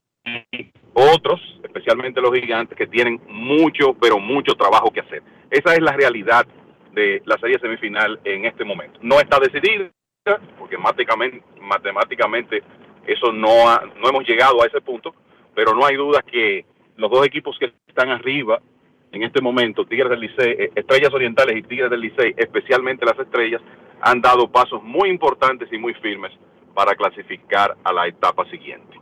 y 0.51 0.71
otros, 0.93 1.39
especialmente 1.63 2.21
los 2.21 2.33
gigantes, 2.33 2.77
que 2.77 2.87
tienen 2.87 3.19
mucho, 3.27 3.93
pero 3.99 4.19
mucho 4.19 4.53
trabajo 4.55 4.91
que 4.91 5.01
hacer. 5.01 5.23
Esa 5.49 5.73
es 5.73 5.81
la 5.81 5.93
realidad 5.93 6.45
de 6.93 7.21
la 7.25 7.37
serie 7.37 7.59
semifinal 7.59 8.19
en 8.23 8.45
este 8.45 8.63
momento. 8.65 8.99
No 9.01 9.19
está 9.19 9.39
decidida, 9.39 9.89
porque 10.57 10.77
matemáticamente, 10.77 11.43
matemáticamente 11.61 12.63
eso 13.07 13.31
no, 13.31 13.69
ha- 13.69 13.83
no 14.01 14.09
hemos 14.09 14.27
llegado 14.27 14.61
a 14.61 14.67
ese 14.67 14.81
punto, 14.81 15.13
pero 15.55 15.73
no 15.73 15.85
hay 15.85 15.95
duda 15.95 16.21
que 16.21 16.65
los 16.97 17.09
dos 17.09 17.25
equipos 17.25 17.57
que 17.59 17.71
están 17.87 18.09
arriba 18.09 18.59
en 19.11 19.23
este 19.23 19.41
momento, 19.41 19.85
Tigres 19.85 20.09
del 20.09 20.19
Licey, 20.19 20.51
eh, 20.59 20.71
Estrellas 20.75 21.13
Orientales 21.13 21.55
y 21.57 21.63
Tigres 21.63 21.89
del 21.89 22.01
Licey, 22.01 22.33
especialmente 22.37 23.05
las 23.05 23.17
Estrellas, 23.17 23.61
han 24.01 24.21
dado 24.21 24.47
pasos 24.51 24.83
muy 24.83 25.09
importantes 25.09 25.67
y 25.71 25.77
muy 25.77 25.93
firmes 25.95 26.31
para 26.75 26.93
clasificar 26.95 27.75
a 27.83 27.91
la 27.91 28.07
etapa 28.07 28.45
siguiente. 28.51 28.98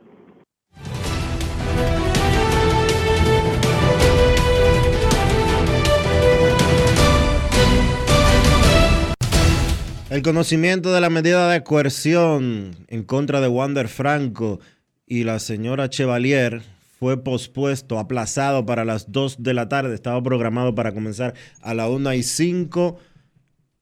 El 10.10 10.22
conocimiento 10.22 10.94
de 10.94 11.02
la 11.02 11.10
medida 11.10 11.52
de 11.52 11.64
coerción 11.64 12.78
en 12.88 13.04
contra 13.04 13.42
de 13.42 13.50
Wander 13.50 13.90
Franco 13.90 14.62
y 15.06 15.26
la 15.26 15.38
señora 15.40 15.90
Chevalier 15.90 16.62
fue 16.98 17.22
pospuesto, 17.22 18.00
aplazado 18.00 18.66
para 18.66 18.86
las 18.86 19.12
2 19.12 19.44
de 19.44 19.54
la 19.54 19.68
tarde. 19.68 19.94
Estaba 19.94 20.24
programado 20.24 20.74
para 20.74 20.94
comenzar 20.94 21.34
a 21.62 21.74
la 21.74 21.90
1 21.90 22.14
y 22.14 22.24
5, 22.24 22.98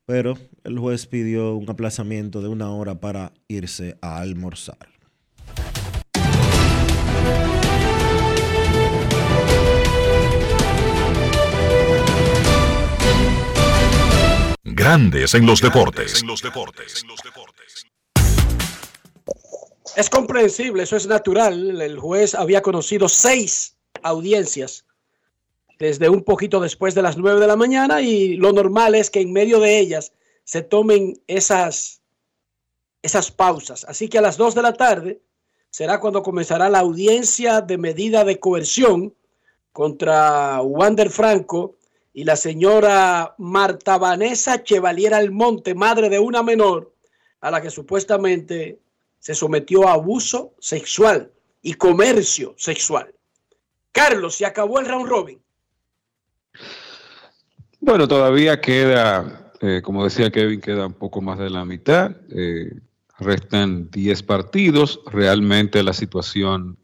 pero 0.07 0.35
el 0.63 0.79
juez 0.79 1.05
pidió 1.05 1.55
un 1.55 1.69
aplazamiento 1.69 2.41
de 2.41 2.47
una 2.47 2.71
hora 2.71 2.99
para 2.99 3.31
irse 3.47 3.95
a 4.01 4.17
almorzar. 4.17 4.89
Grandes 14.85 15.33
en 15.33 15.47
los 15.47 15.61
deportes. 15.61 16.23
Es 19.95 20.09
comprensible, 20.11 20.83
eso 20.83 20.95
es 20.95 21.07
natural. 21.07 21.81
El 21.81 21.97
juez 21.97 22.35
había 22.35 22.61
conocido 22.61 23.09
seis 23.09 23.77
audiencias 24.03 24.85
desde 25.79 26.07
un 26.07 26.23
poquito 26.23 26.59
después 26.59 26.93
de 26.93 27.01
las 27.01 27.17
nueve 27.17 27.39
de 27.39 27.47
la 27.47 27.55
mañana 27.55 28.01
y 28.01 28.35
lo 28.35 28.53
normal 28.53 28.93
es 28.93 29.09
que 29.09 29.21
en 29.21 29.33
medio 29.33 29.59
de 29.59 29.79
ellas 29.79 30.13
se 30.43 30.61
tomen 30.61 31.19
esas, 31.25 32.03
esas 33.01 33.31
pausas. 33.31 33.85
Así 33.85 34.07
que 34.07 34.19
a 34.19 34.21
las 34.21 34.37
dos 34.37 34.53
de 34.53 34.61
la 34.61 34.73
tarde 34.73 35.19
será 35.71 35.99
cuando 35.99 36.21
comenzará 36.21 36.69
la 36.69 36.81
audiencia 36.81 37.59
de 37.61 37.79
medida 37.79 38.23
de 38.23 38.39
coerción 38.39 39.15
contra 39.71 40.61
Wander 40.61 41.09
Franco 41.09 41.75
y 42.15 42.23
la 42.23 42.37
señora 42.37 43.35
Marta 43.37 43.97
Vanessa 43.97 44.63
Chevalier 44.63 45.13
Almonte, 45.13 45.75
madre 45.75 46.09
de 46.09 46.17
una 46.17 46.43
menor 46.43 46.93
a 47.41 47.51
la 47.51 47.61
que 47.61 47.69
supuestamente 47.69 48.79
se 49.19 49.35
sometió 49.35 49.85
a 49.85 49.93
abuso 49.93 50.53
sexual 50.59 51.29
y 51.61 51.73
comercio 51.73 52.55
sexual. 52.57 53.13
Carlos, 53.91 54.35
se 54.35 54.45
acabó 54.45 54.79
el 54.79 54.85
round 54.85 55.09
robin. 55.09 55.41
Bueno, 57.81 58.07
todavía 58.07 58.61
queda, 58.61 59.51
eh, 59.59 59.81
como 59.83 60.05
decía 60.05 60.31
Kevin, 60.31 60.61
queda 60.61 60.87
un 60.87 60.93
poco 60.93 61.21
más 61.21 61.37
de 61.37 61.49
la 61.49 61.65
mitad. 61.65 62.15
Eh, 62.29 62.79
restan 63.19 63.91
10 63.91 64.23
partidos. 64.23 65.01
Realmente 65.07 65.83
la 65.83 65.91
situación, 65.91 66.77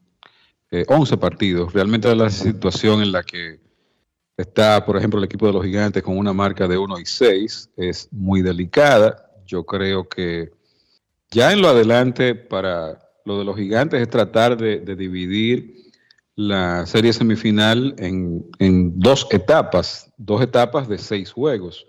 eh, 0.72 0.84
11 0.90 1.16
partidos. 1.16 1.72
Realmente 1.72 2.14
la 2.18 2.30
situación 2.30 3.02
en 3.02 3.14
la 3.14 3.24
que 3.24 3.71
Está, 4.42 4.84
por 4.84 4.98
ejemplo, 4.98 5.20
el 5.20 5.26
equipo 5.26 5.46
de 5.46 5.54
los 5.54 5.64
gigantes 5.64 6.02
con 6.02 6.18
una 6.18 6.34
marca 6.34 6.68
de 6.68 6.76
1 6.76 7.00
y 7.00 7.06
6. 7.06 7.70
Es 7.78 8.08
muy 8.12 8.42
delicada. 8.42 9.32
Yo 9.46 9.64
creo 9.68 10.10
que 10.10 10.52
ya 11.30 11.54
en 11.54 11.62
lo 11.62 11.68
adelante 11.68 12.34
para 12.34 13.00
lo 13.24 13.38
de 13.38 13.46
los 13.46 13.56
gigantes 13.56 14.02
es 14.02 14.10
tratar 14.10 14.58
de, 14.58 14.80
dividir 14.96 15.92
la 16.36 16.88
serie 16.88 17.14
semifinal 17.14 17.94
en, 18.00 18.44
en, 18.58 19.00
dos 19.00 19.28
etapas, 19.30 20.12
dos 20.18 20.42
etapas 20.42 20.88
de 20.88 20.98
seis 20.98 21.32
juegos. 21.32 21.86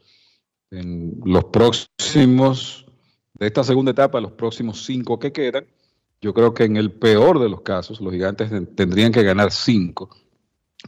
En 0.70 1.14
los 1.24 1.44
próximos, 1.44 2.84
de 3.32 3.46
esta 3.46 3.64
segunda 3.64 3.92
etapa, 3.92 4.20
los 4.20 4.32
próximos 4.32 4.84
cinco 4.84 5.18
que 5.18 5.32
quedan, 5.32 5.64
yo 6.20 6.34
creo 6.34 6.52
que 6.52 6.64
en 6.64 6.76
el 6.76 6.92
peor 6.92 7.40
de 7.40 7.48
los 7.48 7.62
casos, 7.62 7.98
los 7.98 8.12
gigantes 8.12 8.50
tendrían 8.76 9.10
que 9.10 9.22
ganar 9.22 9.50
cinco 9.50 10.10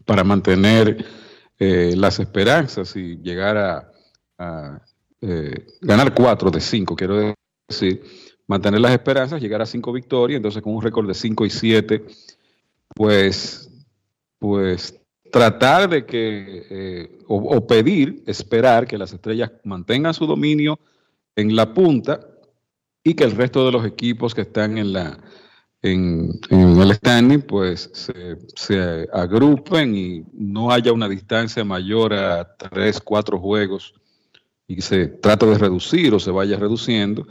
para 0.04 0.24
mantener 0.24 1.23
eh, 1.58 1.94
las 1.96 2.18
esperanzas 2.18 2.96
y 2.96 3.16
llegar 3.16 3.56
a, 4.38 4.80
eh, 5.20 5.66
ganar 5.80 6.12
cuatro 6.12 6.50
de 6.50 6.60
cinco, 6.60 6.96
quiero 6.96 7.34
decir, 7.68 8.02
mantener 8.46 8.80
las 8.80 8.92
esperanzas, 8.92 9.40
llegar 9.40 9.62
a 9.62 9.66
cinco 9.66 9.92
victorias, 9.92 10.36
entonces 10.36 10.62
con 10.62 10.74
un 10.74 10.82
récord 10.82 11.06
de 11.06 11.14
cinco 11.14 11.46
y 11.46 11.50
siete, 11.50 12.04
pues, 12.94 13.70
pues 14.38 15.00
tratar 15.30 15.88
de 15.88 16.04
que, 16.04 16.66
eh, 16.70 17.18
o, 17.26 17.66
pedir, 17.66 18.22
esperar 18.26 18.86
que 18.86 18.98
las 18.98 19.12
estrellas 19.12 19.50
mantengan 19.64 20.14
su 20.14 20.26
dominio 20.26 20.78
en 21.36 21.56
la 21.56 21.72
punta 21.72 22.20
y 23.02 23.14
que 23.14 23.24
el 23.24 23.32
resto 23.32 23.64
de 23.66 23.72
los 23.72 23.84
equipos 23.86 24.34
que 24.34 24.42
están 24.42 24.78
en 24.78 24.92
la, 24.92 25.18
en, 25.84 26.40
el 26.50 26.94
standing, 26.94 27.42
pues 27.42 27.90
se, 28.54 29.06
agrupen 29.12 29.94
y 29.94 30.24
no 30.32 30.70
haya 30.70 30.92
una 30.92 31.10
distancia 31.10 31.62
mayor 31.62 32.14
a 32.14 32.56
tres, 32.56 33.00
cuatro 33.00 33.38
juegos 33.38 33.94
y 34.66 34.80
se 34.80 35.08
trata 35.08 35.44
de 35.44 35.58
reducir 35.58 36.14
o 36.14 36.18
se 36.18 36.30
vaya 36.30 36.56
reduciendo 36.56 37.26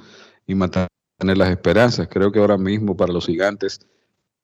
y 0.45 0.53
mantener 0.53 0.87
las 1.19 1.49
esperanzas. 1.49 2.07
Creo 2.07 2.31
que 2.31 2.37
ahora 2.37 2.59
mismo 2.59 2.95
para 2.95 3.11
los 3.11 3.25
gigantes 3.25 3.87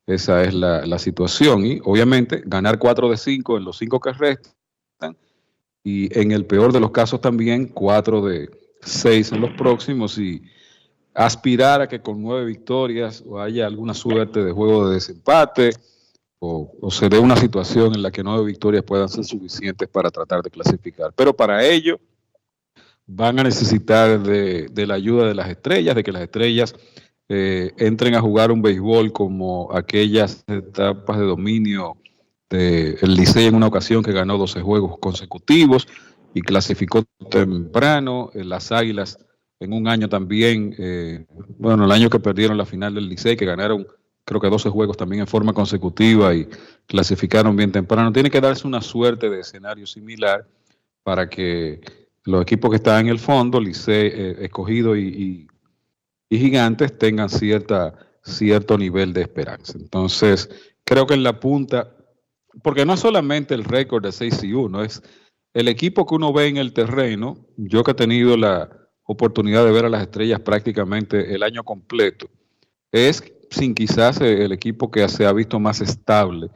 esa 0.08 0.44
es 0.44 0.56
la, 0.56 0.88
la 0.88 0.98
situación 0.98 1.64
y 1.64 1.80
obviamente 1.84 2.42
ganar 2.44 2.80
cuatro 2.80 3.12
de 3.12 3.18
cinco 3.18 3.58
en 3.58 3.64
los 3.64 3.78
cinco 3.78 4.00
que 4.00 4.12
restan 4.12 5.16
y 5.84 6.18
en 6.20 6.32
el 6.32 6.48
peor 6.48 6.74
de 6.74 6.80
los 6.80 6.90
casos 6.90 7.22
también 7.22 7.68
cuatro 7.68 8.26
de 8.26 8.50
seis 8.82 9.32
en 9.32 9.42
los 9.42 9.52
próximos 9.52 10.18
y 10.18 10.42
aspirar 11.26 11.82
a 11.82 11.88
que 11.90 12.00
con 12.00 12.22
nueve 12.22 12.46
victorias 12.46 13.22
o 13.28 13.42
haya 13.42 13.66
alguna 13.66 13.94
suerte 13.94 14.42
de 14.42 14.54
juego 14.54 14.88
de 14.88 14.94
desempate 14.94 15.72
o, 16.40 16.72
se 16.92 17.10
dé 17.10 17.20
una 17.20 17.36
situación 17.36 17.94
en 17.94 18.02
la 18.02 18.10
que 18.10 18.24
nueve 18.24 18.46
victorias 18.46 18.86
puedan 18.86 19.10
ser 19.10 19.26
suficientes 19.26 19.90
para 19.90 20.10
tratar 20.12 20.42
de 20.42 20.50
clasificar. 20.50 21.12
Pero 21.14 21.36
para 21.36 21.66
ello 21.66 22.00
van 23.06 23.38
a 23.38 23.44
necesitar 23.44 24.24
de, 24.24 24.88
la 24.88 24.94
ayuda 24.94 25.28
de 25.28 25.36
las 25.36 25.50
estrellas, 25.50 25.94
de 25.94 26.04
que 26.04 26.14
las 26.14 26.22
estrellas 26.22 26.74
eh, 27.28 27.74
entren 27.78 28.16
a 28.16 28.22
jugar 28.22 28.50
un 28.50 28.62
béisbol 28.62 29.12
como 29.12 29.76
aquellas 29.76 30.46
etapas 30.48 31.20
de 31.20 31.26
dominio 31.26 31.98
del 32.50 32.98
el 33.02 33.16
Licey 33.16 33.48
en 33.48 33.56
una 33.56 33.68
ocasión 33.68 34.04
que 34.04 34.14
ganó 34.14 34.38
12 34.38 34.62
juegos 34.62 34.98
consecutivos 35.00 35.86
y 36.34 36.40
clasificó 36.40 37.04
temprano, 37.30 38.30
en 38.34 38.48
las 38.48 38.72
Águilas 38.72 39.20
en 39.60 39.74
un 39.74 39.88
año 39.88 40.08
también, 40.08 40.76
eh, 40.78 41.26
bueno, 41.58 41.86
el 41.86 41.92
año 41.92 42.10
que 42.10 42.20
perdieron 42.20 42.58
la 42.58 42.66
final 42.66 42.96
del 42.96 43.10
Licey, 43.10 43.36
que 43.36 43.46
ganaron 43.46 43.86
creo 44.24 44.40
que 44.40 44.50
12 44.50 44.70
juegos 44.70 44.96
también 44.96 45.22
en 45.22 45.28
forma 45.28 45.54
consecutiva 45.54 46.36
y 46.36 46.48
clasificaron 46.86 47.56
bien 47.56 47.72
temprano. 47.72 48.14
Tiene 48.14 48.30
que 48.30 48.40
darse 48.40 48.68
una 48.68 48.80
suerte 48.80 49.28
de 49.28 49.40
escenario 49.40 49.88
similar 49.88 50.46
para 51.02 51.28
que 51.28 51.82
los 52.26 52.44
equipos 52.44 52.70
que 52.70 52.76
están 52.76 53.02
en 53.02 53.08
el 53.08 53.18
fondo, 53.18 53.60
Licey, 53.60 54.12
eh, 54.14 54.36
escogido 54.42 54.96
y, 54.96 55.48
y, 56.30 56.38
gigantes, 56.38 56.96
tengan 56.96 57.28
cierta, 57.28 57.96
cierto 58.22 58.78
nivel 58.78 59.14
de 59.14 59.22
esperanza. 59.22 59.74
Entonces, 59.80 60.48
creo 60.84 61.08
que 61.08 61.16
en 61.16 61.24
la 61.24 61.40
punta, 61.40 61.96
porque 62.62 62.86
no 62.86 62.94
es 62.94 63.00
solamente 63.00 63.56
el 63.56 63.64
récord 63.64 64.04
de 64.04 64.12
6 64.12 64.44
y 64.44 64.54
1, 64.54 64.84
es 64.84 65.02
el 65.56 65.68
equipo 65.68 66.06
que 66.06 66.14
uno 66.14 66.32
ve 66.32 66.46
en 66.46 66.58
el 66.58 66.72
terreno, 66.72 67.48
yo 67.58 67.84
que 67.84 67.92
he 67.92 67.96
tenido 67.96 68.38
la, 68.38 68.79
oportunidad 69.12 69.66
de 69.66 69.72
ver 69.72 69.86
a 69.86 69.90
las 69.90 70.04
estrellas 70.04 70.40
prácticamente 70.40 71.34
el 71.34 71.42
año 71.42 71.64
completo. 71.64 72.30
Es 72.92 73.24
sin 73.50 73.74
quizás 73.74 74.22
el 74.22 74.52
equipo 74.52 74.92
que 74.92 75.08
se 75.10 75.26
ha 75.26 75.34
visto 75.34 75.60
más 75.60 75.82
estable 75.82 76.52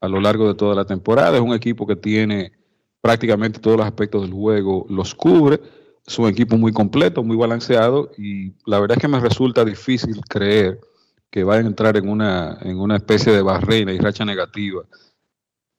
a 0.00 0.06
lo 0.06 0.20
largo 0.20 0.46
de 0.46 0.54
toda 0.54 0.76
la 0.76 0.84
temporada. 0.84 1.36
Es 1.36 1.42
un 1.42 1.52
equipo 1.52 1.84
que 1.84 1.96
tiene 1.96 2.52
prácticamente 3.00 3.58
todos 3.58 3.76
los 3.76 3.86
aspectos 3.86 4.22
del 4.22 4.32
juego, 4.32 4.86
los 4.88 5.16
cubre. 5.16 5.60
Es 6.06 6.16
un 6.16 6.28
equipo 6.28 6.56
muy 6.56 6.70
completo, 6.70 7.24
muy 7.24 7.36
balanceado 7.36 8.12
y 8.16 8.52
la 8.66 8.78
verdad 8.78 8.98
es 8.98 9.00
que 9.00 9.08
me 9.08 9.18
resulta 9.18 9.64
difícil 9.64 10.20
creer 10.28 10.80
que 11.28 11.42
vayan 11.42 11.64
a 11.64 11.68
entrar 11.70 11.96
en 11.96 12.08
una, 12.08 12.56
en 12.62 12.78
una 12.78 12.98
especie 12.98 13.32
de 13.32 13.42
barrera 13.42 13.92
y 13.92 13.98
racha 13.98 14.24
negativa 14.24 14.84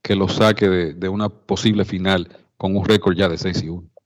que 0.02 0.14
lo 0.14 0.28
saque 0.28 0.68
de, 0.68 0.94
de 0.94 1.08
una 1.08 1.30
posible 1.30 1.86
final 1.86 2.28
con 2.58 2.76
un 2.76 2.84
récord 2.84 3.16
ya 3.16 3.30
de 3.30 3.38
6 3.38 3.64
y 3.64 3.70
1. 3.70 3.97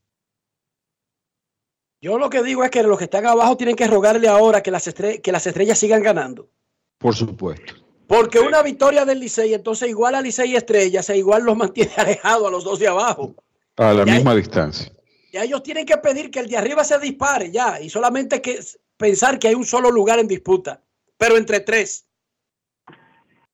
Yo 2.01 2.17
lo 2.17 2.31
que 2.31 2.41
digo 2.41 2.63
es 2.63 2.71
que 2.71 2.81
los 2.81 2.97
que 2.97 3.03
están 3.03 3.27
abajo 3.27 3.55
tienen 3.55 3.75
que 3.75 3.85
rogarle 3.85 4.27
ahora 4.27 4.63
que 4.63 4.71
las, 4.71 4.91
que 5.21 5.31
las 5.31 5.45
estrellas 5.45 5.77
sigan 5.77 6.01
ganando. 6.01 6.49
Por 6.97 7.15
supuesto. 7.15 7.75
Porque 8.07 8.39
una 8.39 8.63
victoria 8.63 9.05
del 9.05 9.19
Licey, 9.19 9.53
entonces 9.53 9.87
igual 9.87 10.15
a 10.15 10.21
Licey 10.21 10.51
y 10.51 10.55
Estrellas, 10.55 11.09
e 11.09 11.17
igual 11.17 11.43
los 11.43 11.55
mantiene 11.55 11.93
alejados 11.97 12.47
a 12.47 12.51
los 12.51 12.63
dos 12.63 12.79
de 12.79 12.87
abajo. 12.87 13.35
A 13.77 13.93
la 13.93 14.03
misma 14.03 14.35
distancia. 14.35 14.91
Ya 15.31 15.43
ellos 15.43 15.63
tienen 15.63 15.85
que 15.85 15.95
pedir 15.97 16.29
que 16.29 16.39
el 16.39 16.49
de 16.49 16.57
arriba 16.57 16.83
se 16.83 16.99
dispare 16.99 17.51
ya 17.51 17.79
y 17.79 17.89
solamente 17.89 18.41
que 18.41 18.59
pensar 18.97 19.39
que 19.39 19.47
hay 19.47 19.55
un 19.55 19.63
solo 19.63 19.89
lugar 19.91 20.19
en 20.19 20.27
disputa, 20.27 20.83
pero 21.17 21.37
entre 21.37 21.61
tres. 21.61 22.05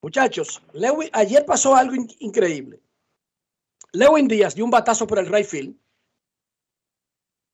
Muchachos, 0.00 0.62
ayer 1.12 1.44
pasó 1.44 1.76
algo 1.76 1.94
increíble. 2.18 2.80
Lewin 3.92 4.26
Díaz 4.26 4.54
dio 4.54 4.64
un 4.64 4.70
batazo 4.70 5.06
por 5.06 5.18
el 5.18 5.26
right 5.26 5.46
field 5.46 5.76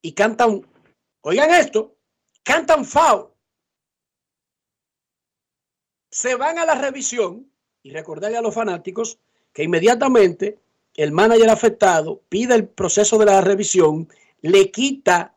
y 0.00 0.12
canta 0.12 0.46
un 0.46 0.73
Oigan 1.26 1.50
esto, 1.52 1.96
cantan 2.42 2.84
foul. 2.84 3.30
Se 6.10 6.34
van 6.34 6.58
a 6.58 6.66
la 6.66 6.74
revisión 6.74 7.50
y 7.82 7.92
recordarle 7.92 8.36
a 8.36 8.42
los 8.42 8.54
fanáticos 8.54 9.18
que 9.54 9.62
inmediatamente 9.62 10.58
el 10.94 11.12
manager 11.12 11.48
afectado 11.48 12.22
pide 12.28 12.54
el 12.54 12.68
proceso 12.68 13.16
de 13.16 13.24
la 13.24 13.40
revisión, 13.40 14.06
le 14.42 14.70
quita 14.70 15.34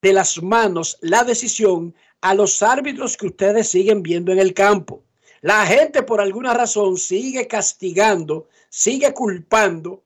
de 0.00 0.12
las 0.12 0.40
manos 0.40 0.96
la 1.00 1.24
decisión 1.24 1.92
a 2.20 2.32
los 2.32 2.62
árbitros 2.62 3.16
que 3.16 3.26
ustedes 3.26 3.68
siguen 3.68 4.04
viendo 4.04 4.30
en 4.30 4.38
el 4.38 4.54
campo. 4.54 5.02
La 5.40 5.66
gente 5.66 6.04
por 6.04 6.20
alguna 6.20 6.54
razón 6.54 6.96
sigue 6.96 7.48
castigando, 7.48 8.48
sigue 8.68 9.12
culpando 9.12 10.04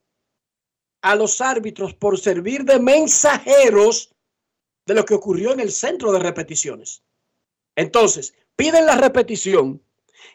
a 1.03 1.15
los 1.15 1.43
árbitros 1.43 1.93
por 1.93 2.19
servir 2.19 2.65
de 2.65 2.81
mensajeros 2.81 4.14
de 4.87 4.95
lo 4.95 5.05
que 5.05 5.15
ocurrió 5.15 5.53
en 5.53 5.61
el 5.61 5.73
centro 5.73 6.13
de 6.13 6.19
repeticiones. 6.19 7.03
Entonces, 7.77 8.35
piden 8.57 8.87
la 8.87 8.97
repetición 8.97 9.83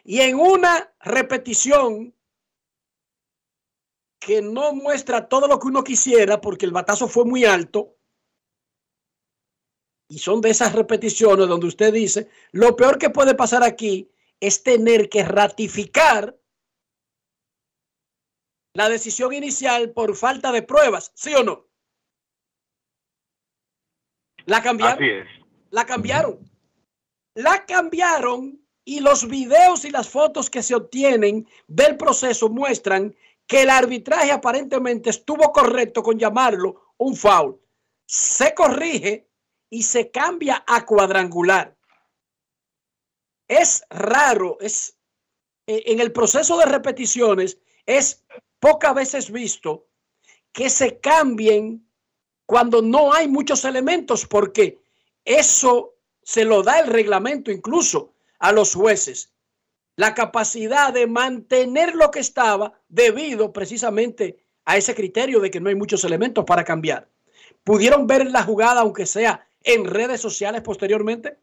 y 0.04 0.20
en 0.20 0.38
una 0.38 0.92
repetición 1.00 2.14
que 4.18 4.42
no 4.42 4.74
muestra 4.74 5.28
todo 5.28 5.48
lo 5.48 5.58
que 5.58 5.68
uno 5.68 5.82
quisiera 5.82 6.40
porque 6.40 6.66
el 6.66 6.72
batazo 6.72 7.08
fue 7.08 7.24
muy 7.24 7.44
alto, 7.44 7.96
y 10.08 10.18
son 10.18 10.40
de 10.40 10.50
esas 10.50 10.74
repeticiones 10.74 11.46
donde 11.46 11.68
usted 11.68 11.92
dice, 11.92 12.28
lo 12.50 12.74
peor 12.74 12.98
que 12.98 13.10
puede 13.10 13.34
pasar 13.34 13.62
aquí 13.62 14.10
es 14.40 14.62
tener 14.64 15.08
que 15.08 15.24
ratificar 15.24 16.36
la 18.74 18.88
decisión 18.88 19.32
inicial 19.32 19.92
por 19.92 20.16
falta 20.16 20.50
de 20.50 20.62
pruebas, 20.62 21.12
¿sí 21.14 21.32
o 21.34 21.44
no? 21.44 21.69
La 24.50 24.60
cambiaron. 24.60 24.96
Así 24.96 25.08
es. 25.08 25.28
La 25.70 25.86
cambiaron. 25.86 26.50
La 27.34 27.64
cambiaron 27.66 28.60
y 28.84 28.98
los 28.98 29.28
videos 29.28 29.84
y 29.84 29.90
las 29.90 30.08
fotos 30.08 30.50
que 30.50 30.64
se 30.64 30.74
obtienen 30.74 31.46
del 31.68 31.96
proceso 31.96 32.48
muestran 32.48 33.14
que 33.46 33.62
el 33.62 33.70
arbitraje 33.70 34.32
aparentemente 34.32 35.10
estuvo 35.10 35.52
correcto 35.52 36.02
con 36.02 36.18
llamarlo 36.18 36.94
un 36.96 37.14
foul. 37.14 37.60
Se 38.06 38.52
corrige 38.52 39.28
y 39.68 39.84
se 39.84 40.10
cambia 40.10 40.64
a 40.66 40.84
cuadrangular. 40.84 41.76
Es 43.46 43.84
raro, 43.88 44.58
es 44.60 44.98
eh, 45.68 45.84
en 45.86 46.00
el 46.00 46.10
proceso 46.10 46.58
de 46.58 46.66
repeticiones 46.66 47.60
es 47.86 48.24
pocas 48.58 48.96
veces 48.96 49.30
visto 49.30 49.86
que 50.52 50.68
se 50.68 50.98
cambien 50.98 51.88
cuando 52.50 52.82
no 52.82 53.12
hay 53.12 53.28
muchos 53.28 53.64
elementos, 53.64 54.26
porque 54.26 54.80
eso 55.24 55.94
se 56.20 56.44
lo 56.44 56.64
da 56.64 56.80
el 56.80 56.88
reglamento 56.88 57.52
incluso 57.52 58.12
a 58.40 58.50
los 58.50 58.74
jueces. 58.74 59.32
La 59.94 60.14
capacidad 60.14 60.92
de 60.92 61.06
mantener 61.06 61.94
lo 61.94 62.10
que 62.10 62.18
estaba 62.18 62.72
debido 62.88 63.52
precisamente 63.52 64.40
a 64.64 64.76
ese 64.76 64.96
criterio 64.96 65.38
de 65.38 65.48
que 65.48 65.60
no 65.60 65.68
hay 65.68 65.76
muchos 65.76 66.02
elementos 66.02 66.44
para 66.44 66.64
cambiar. 66.64 67.06
¿Pudieron 67.62 68.08
ver 68.08 68.28
la 68.28 68.42
jugada, 68.42 68.80
aunque 68.80 69.06
sea 69.06 69.46
en 69.62 69.84
redes 69.84 70.20
sociales 70.20 70.60
posteriormente? 70.62 71.36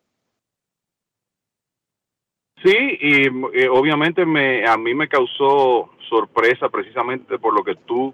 Sí, 2.66 2.76
y 3.00 3.28
eh, 3.54 3.70
obviamente 3.70 4.26
me, 4.26 4.68
a 4.68 4.76
mí 4.76 4.94
me 4.94 5.08
causó 5.08 5.90
sorpresa 6.10 6.68
precisamente 6.68 7.40
por 7.40 7.54
lo 7.54 7.64
que 7.64 7.76
tú 7.76 8.14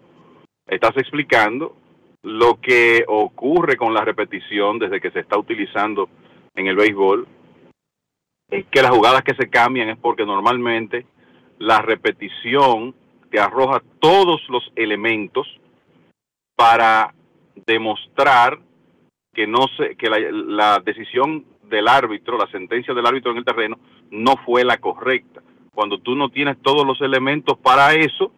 estás 0.67 0.95
explicando, 0.97 1.75
lo 2.23 2.59
que 2.59 3.03
ocurre 3.07 3.75
con 3.77 3.93
la 3.93 4.03
repetición 4.03 4.79
desde 4.79 5.01
que 5.01 5.11
se 5.11 5.19
está 5.19 5.37
utilizando 5.37 6.09
en 6.55 6.67
el 6.67 6.75
béisbol, 6.75 7.27
es 8.49 8.65
que 8.67 8.81
las 8.81 8.91
jugadas 8.91 9.23
que 9.23 9.35
se 9.35 9.49
cambian 9.49 9.89
es 9.89 9.97
porque 9.97 10.25
normalmente 10.25 11.05
la 11.59 11.81
repetición 11.81 12.95
te 13.29 13.39
arroja 13.39 13.81
todos 13.99 14.41
los 14.49 14.71
elementos 14.75 15.47
para 16.55 17.13
demostrar 17.65 18.59
que 19.33 19.47
no 19.47 19.67
se, 19.75 19.95
que 19.95 20.09
la, 20.09 20.19
la 20.19 20.79
decisión 20.79 21.45
del 21.63 21.87
árbitro, 21.87 22.37
la 22.37 22.47
sentencia 22.51 22.93
del 22.93 23.05
árbitro 23.05 23.31
en 23.31 23.37
el 23.37 23.45
terreno, 23.45 23.79
no 24.11 24.37
fue 24.45 24.63
la 24.63 24.77
correcta. 24.77 25.41
Cuando 25.73 25.97
tú 25.97 26.15
no 26.15 26.29
tienes 26.29 26.61
todos 26.61 26.85
los 26.85 27.01
elementos 27.01 27.57
para 27.57 27.95
eso, 27.95 28.31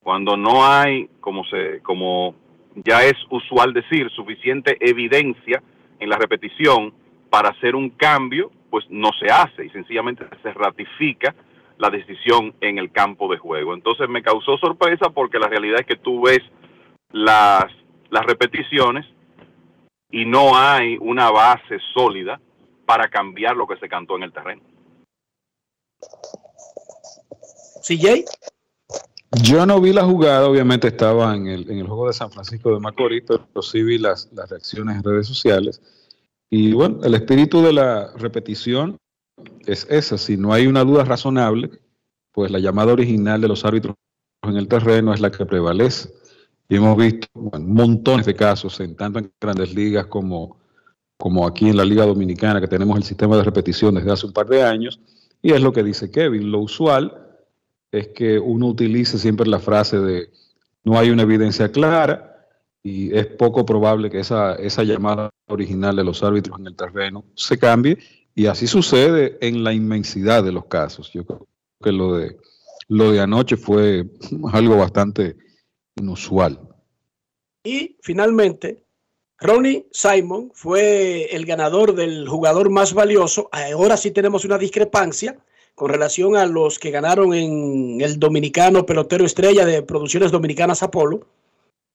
cuando 0.00 0.36
no 0.36 0.64
hay, 0.64 1.10
como 1.20 1.44
se, 1.44 1.82
como 1.82 2.36
ya 2.84 3.02
es 3.04 3.16
usual 3.30 3.72
decir, 3.72 4.10
suficiente 4.10 4.76
evidencia 4.80 5.62
en 5.98 6.08
la 6.08 6.16
repetición 6.16 6.92
para 7.30 7.50
hacer 7.50 7.74
un 7.74 7.90
cambio, 7.90 8.50
pues 8.70 8.84
no 8.90 9.10
se 9.18 9.26
hace 9.26 9.66
y 9.66 9.70
sencillamente 9.70 10.24
se 10.42 10.52
ratifica 10.52 11.34
la 11.78 11.90
decisión 11.90 12.54
en 12.60 12.78
el 12.78 12.90
campo 12.90 13.30
de 13.30 13.38
juego. 13.38 13.74
Entonces 13.74 14.08
me 14.08 14.22
causó 14.22 14.58
sorpresa 14.58 15.10
porque 15.10 15.38
la 15.38 15.48
realidad 15.48 15.80
es 15.80 15.86
que 15.86 15.96
tú 15.96 16.22
ves 16.22 16.40
las, 17.12 17.66
las 18.10 18.24
repeticiones 18.26 19.06
y 20.10 20.24
no 20.24 20.56
hay 20.56 20.96
una 21.00 21.30
base 21.30 21.78
sólida 21.94 22.40
para 22.86 23.08
cambiar 23.08 23.56
lo 23.56 23.66
que 23.66 23.76
se 23.76 23.88
cantó 23.88 24.16
en 24.16 24.22
el 24.24 24.32
terreno. 24.32 24.62
CJ. 27.82 28.24
Yo 29.30 29.66
no 29.66 29.80
vi 29.80 29.92
la 29.92 30.04
jugada, 30.04 30.48
obviamente 30.48 30.88
estaba 30.88 31.36
en 31.36 31.46
el, 31.46 31.70
en 31.70 31.78
el 31.78 31.86
juego 31.86 32.06
de 32.06 32.14
San 32.14 32.30
Francisco 32.30 32.72
de 32.72 32.80
Macorís, 32.80 33.24
pero 33.26 33.62
sí 33.62 33.82
vi 33.82 33.98
las, 33.98 34.30
las 34.32 34.48
reacciones 34.48 34.96
en 34.96 35.02
redes 35.02 35.26
sociales. 35.26 35.82
Y 36.50 36.72
bueno, 36.72 37.00
el 37.04 37.14
espíritu 37.14 37.60
de 37.60 37.74
la 37.74 38.10
repetición 38.16 38.96
es 39.66 39.86
esa. 39.90 40.16
Si 40.16 40.38
no 40.38 40.52
hay 40.52 40.66
una 40.66 40.82
duda 40.82 41.04
razonable, 41.04 41.70
pues 42.32 42.50
la 42.50 42.58
llamada 42.58 42.92
original 42.94 43.40
de 43.40 43.48
los 43.48 43.66
árbitros 43.66 43.96
en 44.44 44.56
el 44.56 44.66
terreno 44.66 45.12
es 45.12 45.20
la 45.20 45.30
que 45.30 45.44
prevalece. 45.44 46.10
Y 46.70 46.76
hemos 46.76 46.96
visto 46.96 47.28
bueno, 47.34 47.66
montones 47.66 48.24
de 48.24 48.34
casos, 48.34 48.80
en 48.80 48.96
tanto 48.96 49.18
en 49.18 49.30
grandes 49.38 49.74
ligas 49.74 50.06
como, 50.06 50.56
como 51.18 51.46
aquí 51.46 51.68
en 51.68 51.76
la 51.76 51.84
Liga 51.84 52.06
Dominicana, 52.06 52.62
que 52.62 52.68
tenemos 52.68 52.96
el 52.96 53.04
sistema 53.04 53.36
de 53.36 53.44
repetición 53.44 53.94
desde 53.94 54.10
hace 54.10 54.26
un 54.26 54.32
par 54.32 54.46
de 54.46 54.62
años. 54.62 55.00
Y 55.42 55.52
es 55.52 55.60
lo 55.60 55.72
que 55.72 55.82
dice 55.82 56.10
Kevin. 56.10 56.50
Lo 56.50 56.60
usual 56.60 57.27
es 57.90 58.08
que 58.08 58.38
uno 58.38 58.66
utilice 58.66 59.18
siempre 59.18 59.46
la 59.46 59.60
frase 59.60 59.98
de 59.98 60.30
no 60.84 60.98
hay 60.98 61.10
una 61.10 61.22
evidencia 61.22 61.70
clara 61.70 62.46
y 62.82 63.14
es 63.16 63.26
poco 63.26 63.66
probable 63.66 64.10
que 64.10 64.20
esa, 64.20 64.54
esa 64.54 64.84
llamada 64.84 65.30
original 65.48 65.96
de 65.96 66.04
los 66.04 66.22
árbitros 66.22 66.58
en 66.58 66.66
el 66.66 66.76
terreno 66.76 67.24
se 67.34 67.58
cambie 67.58 67.98
y 68.34 68.46
así 68.46 68.66
sucede 68.66 69.36
en 69.40 69.64
la 69.64 69.72
inmensidad 69.72 70.44
de 70.44 70.52
los 70.52 70.66
casos. 70.66 71.10
Yo 71.12 71.24
creo 71.24 71.46
que 71.82 71.92
lo 71.92 72.16
de, 72.16 72.36
lo 72.88 73.10
de 73.10 73.20
anoche 73.20 73.56
fue 73.56 74.06
algo 74.52 74.76
bastante 74.76 75.36
inusual. 75.96 76.60
Y 77.64 77.96
finalmente, 78.00 78.84
Ronnie 79.38 79.86
Simon 79.90 80.50
fue 80.54 81.34
el 81.34 81.44
ganador 81.46 81.94
del 81.94 82.28
jugador 82.28 82.70
más 82.70 82.94
valioso. 82.94 83.48
Ahora 83.52 83.96
sí 83.96 84.10
tenemos 84.10 84.44
una 84.44 84.58
discrepancia 84.58 85.38
con 85.78 85.90
relación 85.90 86.34
a 86.34 86.44
los 86.44 86.80
que 86.80 86.90
ganaron 86.90 87.32
en 87.32 88.00
el 88.00 88.18
dominicano 88.18 88.84
pelotero 88.84 89.24
estrella 89.24 89.64
de 89.64 89.80
producciones 89.80 90.32
dominicanas 90.32 90.82
Apolo, 90.82 91.28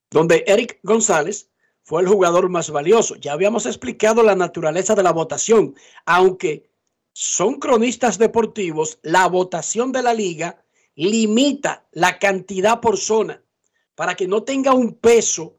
donde 0.10 0.46
Eric 0.48 0.80
González 0.84 1.50
fue 1.82 2.02
el 2.02 2.08
jugador 2.08 2.48
más 2.48 2.70
valioso. 2.70 3.16
Ya 3.18 3.34
habíamos 3.34 3.66
explicado 3.66 4.24
la 4.24 4.38
naturaleza 4.38 4.96
de 4.96 5.04
la 5.04 5.12
votación, 5.12 5.76
aunque 6.06 6.70
son 7.12 7.56
cronistas 7.56 8.18
deportivos, 8.18 9.00
la 9.02 9.28
votación 9.28 9.92
de 9.92 10.02
la 10.02 10.14
liga 10.14 10.64
limita 10.96 11.86
la 11.92 12.20
cantidad 12.20 12.80
por 12.80 12.98
zona 12.98 13.44
para 13.96 14.16
que 14.16 14.30
no 14.30 14.44
tenga 14.44 14.74
un 14.74 14.94
peso, 14.94 15.58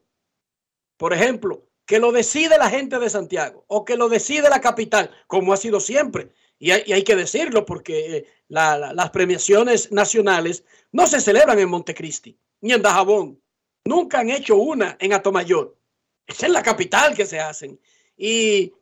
por 0.97 1.13
ejemplo, 1.13 1.61
que 1.85 1.99
lo 1.99 2.11
decide 2.11 2.57
la 2.57 2.71
gente 2.71 2.97
de 2.97 3.11
Santiago 3.11 3.65
o 3.67 3.85
que 3.85 3.95
lo 3.97 4.09
decide 4.09 4.49
la 4.49 4.61
capital, 4.61 5.11
como 5.27 5.53
ha 5.53 5.57
sido 5.57 5.79
siempre. 5.79 6.31
Y 6.57 6.71
hay, 6.71 7.03
que 7.03 7.15
decirlo 7.15 7.65
porque 7.65 8.17
eh, 8.17 8.27
la, 8.47 8.77
la, 8.77 8.93
las 8.93 9.09
premiaciones 9.09 9.91
nacionales 9.91 10.63
no 10.91 11.05
se 11.05 11.19
celebran 11.19 11.59
en 11.59 11.69
Montecristi 11.69 12.37
ni 12.61 12.71
en 12.71 12.81
Dajabón. 12.81 13.41
Nunca 13.83 14.19
han 14.19 14.29
hecho 14.29 14.55
una 14.55 14.97
en 14.99 15.13
Atomayor. 15.13 15.77
Es 16.25 16.41
en 16.43 16.53
la 16.53 16.63
capital 16.63 17.13
que 17.13 17.25
se 17.25 17.39
hacen. 17.39 17.79
Y 18.17 18.73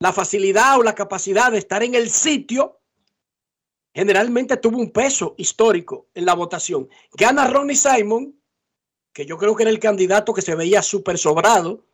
la 0.00 0.12
facilidad 0.12 0.78
o 0.78 0.82
la 0.82 0.94
capacidad 0.94 1.52
de 1.52 1.58
estar 1.58 1.82
en 1.82 1.94
el 1.94 2.10
sitio 2.10 2.80
generalmente 3.94 4.56
tuvo 4.56 4.78
un 4.78 4.90
peso 4.90 5.34
histórico 5.36 6.08
en 6.14 6.24
la 6.24 6.34
votación. 6.34 6.88
Gana 7.12 7.48
Ronnie 7.48 7.76
Simon, 7.76 8.34
que 9.12 9.26
yo 9.26 9.36
creo 9.36 9.54
que 9.56 9.64
era 9.64 9.70
el 9.70 9.78
candidato 9.78 10.32
que 10.32 10.42
se 10.42 10.54
veía 10.54 10.82
súper 10.82 11.18
sobrado, 11.18 11.84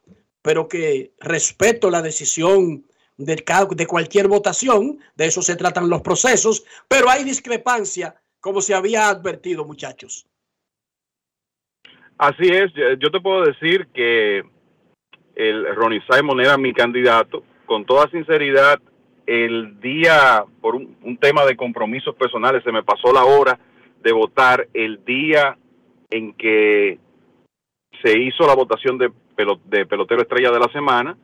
pero 0.42 0.68
que 0.68 1.14
respeto 1.18 1.90
la 1.90 2.02
decisión 2.02 2.86
de, 3.16 3.42
de, 3.76 3.86
cualquier 3.86 4.28
votación, 4.28 4.98
de 5.14 5.26
eso 5.26 5.42
se 5.42 5.56
tratan 5.56 5.88
los 5.88 6.02
procesos, 6.02 6.64
pero 6.88 7.08
hay 7.08 7.24
discrepancia, 7.24 8.14
como 8.40 8.60
se 8.60 8.74
había 8.74 9.08
advertido, 9.08 9.64
muchachos. 9.64 10.26
Así 12.18 12.48
es, 12.48 12.72
yo 12.98 13.10
te 13.10 13.20
puedo 13.20 13.44
decir 13.44 13.88
que 13.92 14.42
el 15.34 15.74
Ronnie 15.74 16.02
Simon 16.10 16.40
era 16.40 16.56
mi 16.56 16.72
candidato. 16.72 17.42
Con 17.66 17.84
toda 17.84 18.08
sinceridad, 18.10 18.80
el 19.26 19.80
día, 19.80 20.44
por 20.60 20.76
un, 20.76 21.18
tema 21.20 21.44
de 21.44 21.56
compromisos 21.56 22.14
personales, 22.14 22.62
se 22.64 22.72
me 22.72 22.82
pasó 22.82 23.12
la 23.12 23.24
hora 23.24 23.58
de 24.02 24.12
votar 24.12 24.68
el 24.72 25.04
día 25.04 25.58
en 26.10 26.32
que 26.34 26.98
se 28.02 28.18
hizo 28.18 28.46
la 28.46 28.54
votación 28.54 28.98
de 28.98 29.10
pelotero 29.34 30.22
estrella 30.22 30.50
de 30.52 30.60
la 30.60 30.72
semana 30.72 31.16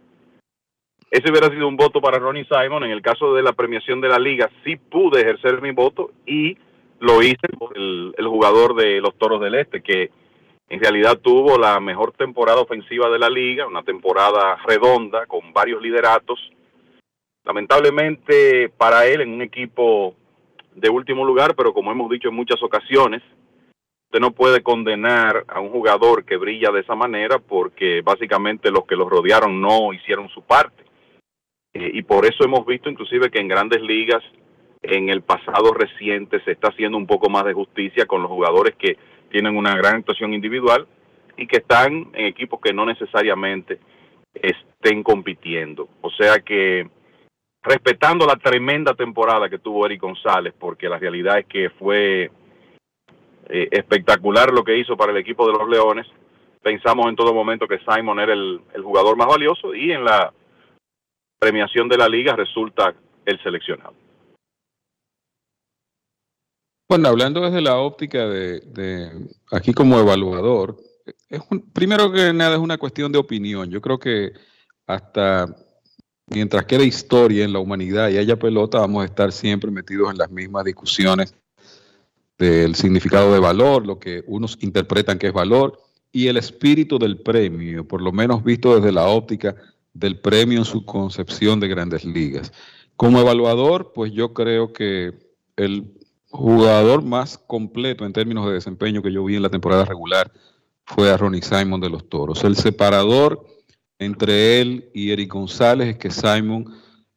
ese 1.13 1.31
hubiera 1.31 1.51
sido 1.51 1.69
un 1.69 1.77
voto 1.77 2.01
para 2.01 2.19
Ronnie 2.19 2.47
Simon. 2.47 2.85
En 2.85 2.91
el 2.91 3.03
caso 3.03 3.35
de 3.35 3.43
la 3.43 3.53
premiación 3.53 4.01
de 4.01 4.09
la 4.09 4.19
liga, 4.19 4.49
sí 4.65 4.77
pude 4.77 5.21
ejercer 5.21 5.61
mi 5.61 5.71
voto 5.71 6.11
y 6.25 6.57
lo 7.01 7.21
hice 7.23 7.49
por 7.59 7.77
el, 7.77 8.15
jugador 8.27 8.75
de 8.75 8.99
los 9.03 9.15
Toros 9.19 9.39
del 9.43 9.57
Este, 9.57 9.83
que 9.83 10.11
en 10.71 10.81
realidad 10.81 11.19
tuvo 11.19 11.59
la 11.59 11.79
mejor 11.81 12.13
temporada 12.13 12.63
ofensiva 12.63 13.11
de 13.11 13.19
la 13.19 13.29
liga, 13.29 13.67
una 13.67 13.83
temporada 13.83 14.57
redonda 14.67 15.27
con 15.27 15.53
varios 15.53 15.83
lideratos. 15.83 16.41
Lamentablemente 17.45 18.71
para 18.71 19.05
él 19.05 19.21
en 19.21 19.35
un 19.35 19.43
equipo 19.43 20.15
de 20.75 20.89
último 20.89 21.27
lugar, 21.27 21.55
pero 21.55 21.75
como 21.75 21.93
hemos 21.93 22.11
dicho 22.11 22.31
en 22.31 22.37
muchas 22.37 22.63
ocasiones, 22.63 23.21
usted 24.07 24.19
no 24.19 24.31
puede 24.31 24.63
condenar 24.63 25.45
a 25.47 25.61
un 25.61 25.69
jugador 25.69 26.25
que 26.25 26.39
brilla 26.39 26.71
de 26.71 26.81
esa 26.81 26.95
manera 26.95 27.39
porque 27.39 28.01
básicamente 28.01 28.71
los 28.71 28.87
que 28.87 28.97
los 28.97 29.11
rodearon 29.11 29.61
no 29.61 29.93
hicieron 29.93 30.31
su 30.31 30.41
parte. 30.41 30.85
Eh, 31.75 31.91
y 31.95 32.03
por 32.03 32.27
eso 32.27 32.45
hemos 32.45 32.67
visto 32.67 32.91
inclusive 32.91 33.31
que 33.31 33.41
en 33.41 33.49
grandes 33.49 33.81
ligas 33.81 34.23
en 34.83 35.09
el 35.09 35.23
pasado 35.23 35.73
reciente 35.73 36.43
se 36.45 36.53
está 36.53 36.69
haciendo 36.69 36.99
un 36.99 37.07
poco 37.07 37.31
más 37.31 37.45
de 37.45 37.53
justicia 37.53 38.07
con 38.07 38.23
los 38.23 38.31
jugadores 38.31 38.75
que 38.77 38.97
tienen 39.31 39.57
una 39.57 39.75
gran 39.77 39.97
actuación 39.97 40.35
individual 40.35 40.87
y 41.37 41.47
que 41.47 41.59
están 41.59 42.11
en 42.13 42.27
equipos 42.27 42.61
que 42.61 42.75
no 42.75 42.85
necesariamente 42.85 43.79
estén 44.35 45.03
compitiendo. 45.03 45.89
O 46.01 46.11
sea 46.11 46.41
que 46.41 46.89
respetando 47.63 48.27
la 48.27 48.37
tremenda 48.37 48.95
temporada 48.95 49.49
que 49.49 49.59
tuvo 49.59 49.87
Eric 49.87 50.03
González, 50.03 50.53
porque 50.59 50.89
la 50.89 50.99
realidad 50.99 51.39
es 51.39 51.47
que 51.47 51.71
fue 51.71 52.31
eh, 53.49 53.69
espectacular 53.71 54.53
lo 54.53 54.65
que 54.65 54.77
hizo 54.77 54.97
para 54.97 55.13
el 55.13 55.19
equipo 55.19 55.47
de 55.47 55.53
los 55.53 55.69
Leones, 55.69 56.07
pensamos 56.61 57.09
en 57.09 57.17
todo 57.17 57.33
momento 57.33 57.69
que 57.69 57.79
Simon 57.79 58.19
era 58.19 58.33
el, 58.33 58.61
el 58.75 58.83
jugador 58.83 59.17
más 59.17 59.29
valioso 59.29 59.75
y 59.75 59.93
en 59.93 60.05
la 60.05 60.33
premiación 61.43 61.89
de 61.89 61.99
la 61.99 62.09
liga 62.09 62.37
resulta 62.37 62.95
el 63.27 63.43
seleccionado. 63.43 63.95
Bueno, 66.89 67.09
hablando 67.09 67.41
desde 67.41 67.61
la 67.61 67.79
óptica 67.79 68.29
de, 68.29 69.11
aquí 69.51 69.73
como 69.73 69.99
evaluador, 69.99 70.77
primero 71.73 72.13
que 72.13 72.33
nada 72.33 72.55
es 72.55 72.61
una 72.61 72.79
cuestión 72.79 73.11
de 73.11 73.19
opinión. 73.19 73.69
Yo 73.71 73.81
creo 73.81 73.99
que 73.99 74.31
hasta 74.87 75.53
mientras 76.29 76.65
quede 76.65 76.85
historia 76.85 77.45
en 77.45 77.53
la 77.53 77.59
humanidad 77.59 78.09
y 78.11 78.19
haya 78.19 78.39
pelota, 78.39 78.79
vamos 78.79 79.03
a 79.03 79.07
estar 79.07 79.33
siempre 79.33 79.73
metidos 79.73 80.13
en 80.13 80.19
las 80.19 80.31
mismas 80.31 80.65
discusiones 80.65 81.35
del 82.39 82.77
significado 82.77 83.33
de 83.33 83.41
valor, 83.41 83.85
lo 83.85 83.99
que 83.99 84.23
unos 84.29 84.59
interpretan 84.61 85.19
que 85.19 85.27
es 85.27 85.33
valor 85.33 85.77
y 86.13 86.29
el 86.29 86.37
espíritu 86.37 87.01
del 87.01 87.19
premio, 87.21 87.89
por 87.89 88.01
lo 88.01 88.13
menos 88.13 88.45
visto 88.45 88.77
desde 88.77 88.93
la 88.93 89.09
óptica 89.09 89.57
del 89.95 90.19
premio 90.19 90.59
en 90.59 90.65
su 90.65 90.85
concepción 90.85 91.61
de 91.61 91.69
grandes 91.69 92.05
ligas. 92.05 92.53
Como 92.97 93.21
evaluador, 93.21 93.93
pues 93.95 94.13
yo 94.13 94.33
creo 94.33 94.73
que 94.73 95.13
el 95.57 95.93
jugador 96.31 97.03
más 97.03 97.39
completo 97.39 98.07
en 98.07 98.13
términos 98.13 98.47
de 98.47 98.55
desempeño 98.55 99.03
que 99.03 99.13
yo 99.13 99.25
vi 99.25 99.37
en 99.37 99.43
la 99.43 99.51
temporada 99.51 99.85
regular 99.85 100.33
fue 100.85 101.11
a 101.11 101.17
Ronnie 101.17 101.43
Simon 101.43 101.81
de 101.81 101.91
los 101.91 102.09
Toros. 102.09 102.43
El 102.45 102.57
separador 102.57 103.47
entre 103.99 104.61
él 104.61 104.91
y 104.95 105.11
Eric 105.11 105.33
González 105.33 105.89
es 105.89 105.97
que 105.99 106.11
Simon 106.11 106.73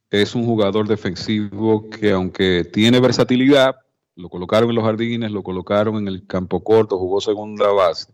es 0.10 0.36
un 0.36 0.46
jugador 0.46 0.88
defensivo 0.88 1.90
que 1.90 2.12
aunque 2.12 2.64
tiene 2.72 3.00
versatilidad, 3.00 3.76
lo 4.16 4.30
colocaron 4.30 4.70
en 4.70 4.76
los 4.76 4.86
jardines, 4.86 5.32
lo 5.32 5.44
colocaron 5.44 5.98
en 5.98 6.08
el 6.08 6.26
campo 6.28 6.64
corto, 6.64 6.98
jugó 6.98 7.20
segunda 7.20 7.72
base, 7.72 8.14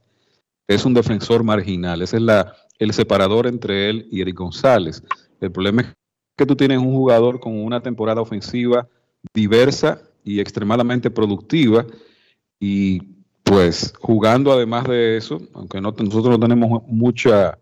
es 0.67 0.85
un 0.85 0.93
defensor 0.93 1.43
marginal. 1.43 2.01
Ese 2.01 2.17
es 2.17 2.23
la, 2.23 2.55
el 2.81 2.93
separador 2.93 3.45
entre 3.45 3.91
él 3.91 4.07
y 4.09 4.21
Eric 4.21 4.37
González. 4.37 5.03
El 5.39 5.51
problema 5.51 5.83
es 5.83 5.87
que 6.35 6.47
tú 6.47 6.55
tienes 6.55 6.79
un 6.79 6.91
jugador 6.91 7.39
con 7.39 7.55
una 7.55 7.79
temporada 7.79 8.21
ofensiva 8.21 8.87
diversa 9.35 10.01
y 10.23 10.39
extremadamente 10.39 11.11
productiva 11.11 11.85
y 12.59 13.01
pues 13.43 13.93
jugando 13.99 14.51
además 14.51 14.85
de 14.85 15.15
eso, 15.15 15.39
aunque 15.53 15.79
no, 15.79 15.91
nosotros 15.91 16.39
no 16.39 16.39
tenemos 16.39 16.81
mucha, 16.87 17.59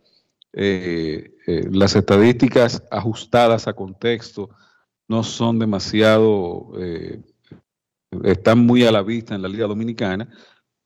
eh, 0.54 1.36
eh, 1.46 1.68
las 1.70 1.98
estadísticas 1.98 2.82
ajustadas 2.90 3.68
a 3.68 3.74
contexto 3.74 4.50
no 5.10 5.24
son 5.24 5.60
demasiado, 5.60 6.72
eh, 6.80 7.20
están 8.24 8.60
muy 8.60 8.86
a 8.86 8.92
la 8.94 9.02
vista 9.02 9.36
en 9.36 9.42
la 9.42 9.50
Liga 9.50 9.68
Dominicana, 9.68 10.30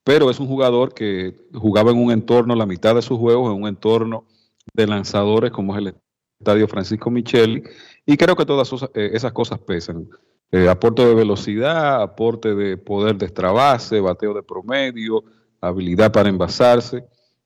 pero 0.03 0.30
es 0.30 0.39
un 0.39 0.47
jugador 0.47 0.93
que 0.93 1.35
jugaba 1.53 1.91
en 1.91 1.97
un 1.97 2.11
entorno, 2.11 2.55
la 2.55 2.65
mitad 2.65 2.95
de 2.95 3.01
sus 3.01 3.17
juegos, 3.17 3.53
en 3.53 3.61
un 3.61 3.67
entorno 3.67 4.25
de 4.73 4.88
lanzadores 4.88 5.51
como 5.51 5.73
es 5.73 5.80
el 5.80 5.95
Estadio 6.39 6.67
Francisco 6.67 7.09
Micheli, 7.09 7.63
y 8.05 8.17
creo 8.17 8.35
que 8.35 8.45
todas 8.45 8.71
esas, 8.71 8.89
eh, 8.93 9.11
esas 9.13 9.31
cosas 9.31 9.59
pesan. 9.59 10.09
Eh, 10.51 10.69
aporte 10.69 11.03
de 11.03 11.15
velocidad, 11.15 12.01
aporte 12.01 12.53
de 12.53 12.77
poder 12.77 13.17
de 13.17 13.25
extra 13.25 13.51
base, 13.51 13.99
bateo 13.99 14.34
de 14.35 14.43
promedio, 14.43 15.23
habilidad 15.61 16.11
para 16.11 16.30
envasarse, 16.30 17.05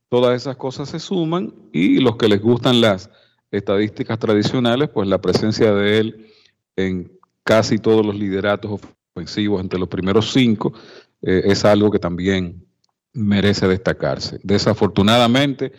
todas 0.10 0.36
esas 0.36 0.58
cosas 0.58 0.90
se 0.90 1.00
suman 1.00 1.54
y 1.72 2.00
los 2.00 2.18
que 2.18 2.28
les 2.28 2.42
gustan 2.42 2.82
las 2.82 3.10
estadísticas 3.52 4.20
tradicionales, 4.20 4.90
pues 4.90 5.08
la 5.08 5.22
presencia 5.22 5.74
de 5.74 6.00
él 6.00 6.28
en 6.76 7.12
casi 7.44 7.78
todos 7.78 8.06
los 8.06 8.16
lideratos 8.16 8.82
ofensivos 9.14 9.62
entre 9.62 9.80
los 9.80 9.88
primeros 9.88 10.34
cinco 10.34 10.74
eh, 11.22 11.44
es 11.46 11.66
algo 11.66 11.92
que 11.92 12.00
también 12.00 12.66
merece 13.14 13.68
destacarse. 13.68 14.40
Desafortunadamente, 14.44 15.72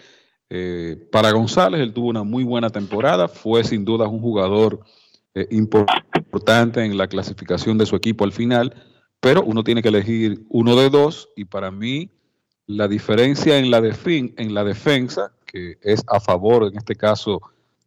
eh, 0.50 0.96
para 1.12 1.30
González, 1.32 1.80
él 1.80 1.92
tuvo 1.92 2.08
una 2.08 2.24
muy 2.24 2.44
buena 2.44 2.70
temporada, 2.70 3.28
fue 3.28 3.64
sin 3.64 3.84
duda 3.84 4.08
un 4.08 4.20
jugador 4.20 4.80
eh, 5.34 5.46
importante 5.50 6.84
en 6.84 6.96
la 6.96 7.06
clasificación 7.06 7.78
de 7.78 7.86
su 7.86 7.94
equipo 7.96 8.24
al 8.24 8.32
final, 8.32 8.74
pero 9.20 9.42
uno 9.42 9.62
tiene 9.62 9.82
que 9.82 9.88
elegir 9.88 10.44
uno 10.48 10.74
de 10.76 10.90
dos 10.90 11.28
y 11.36 11.44
para 11.44 11.70
mí 11.70 12.10
la 12.66 12.88
diferencia 12.88 13.58
en 13.58 13.70
la, 13.70 13.78
en 13.78 14.54
la 14.54 14.64
defensa, 14.64 15.32
que 15.46 15.78
es 15.82 16.02
a 16.06 16.20
favor 16.20 16.64
en 16.64 16.76
este 16.76 16.94
caso 16.94 17.40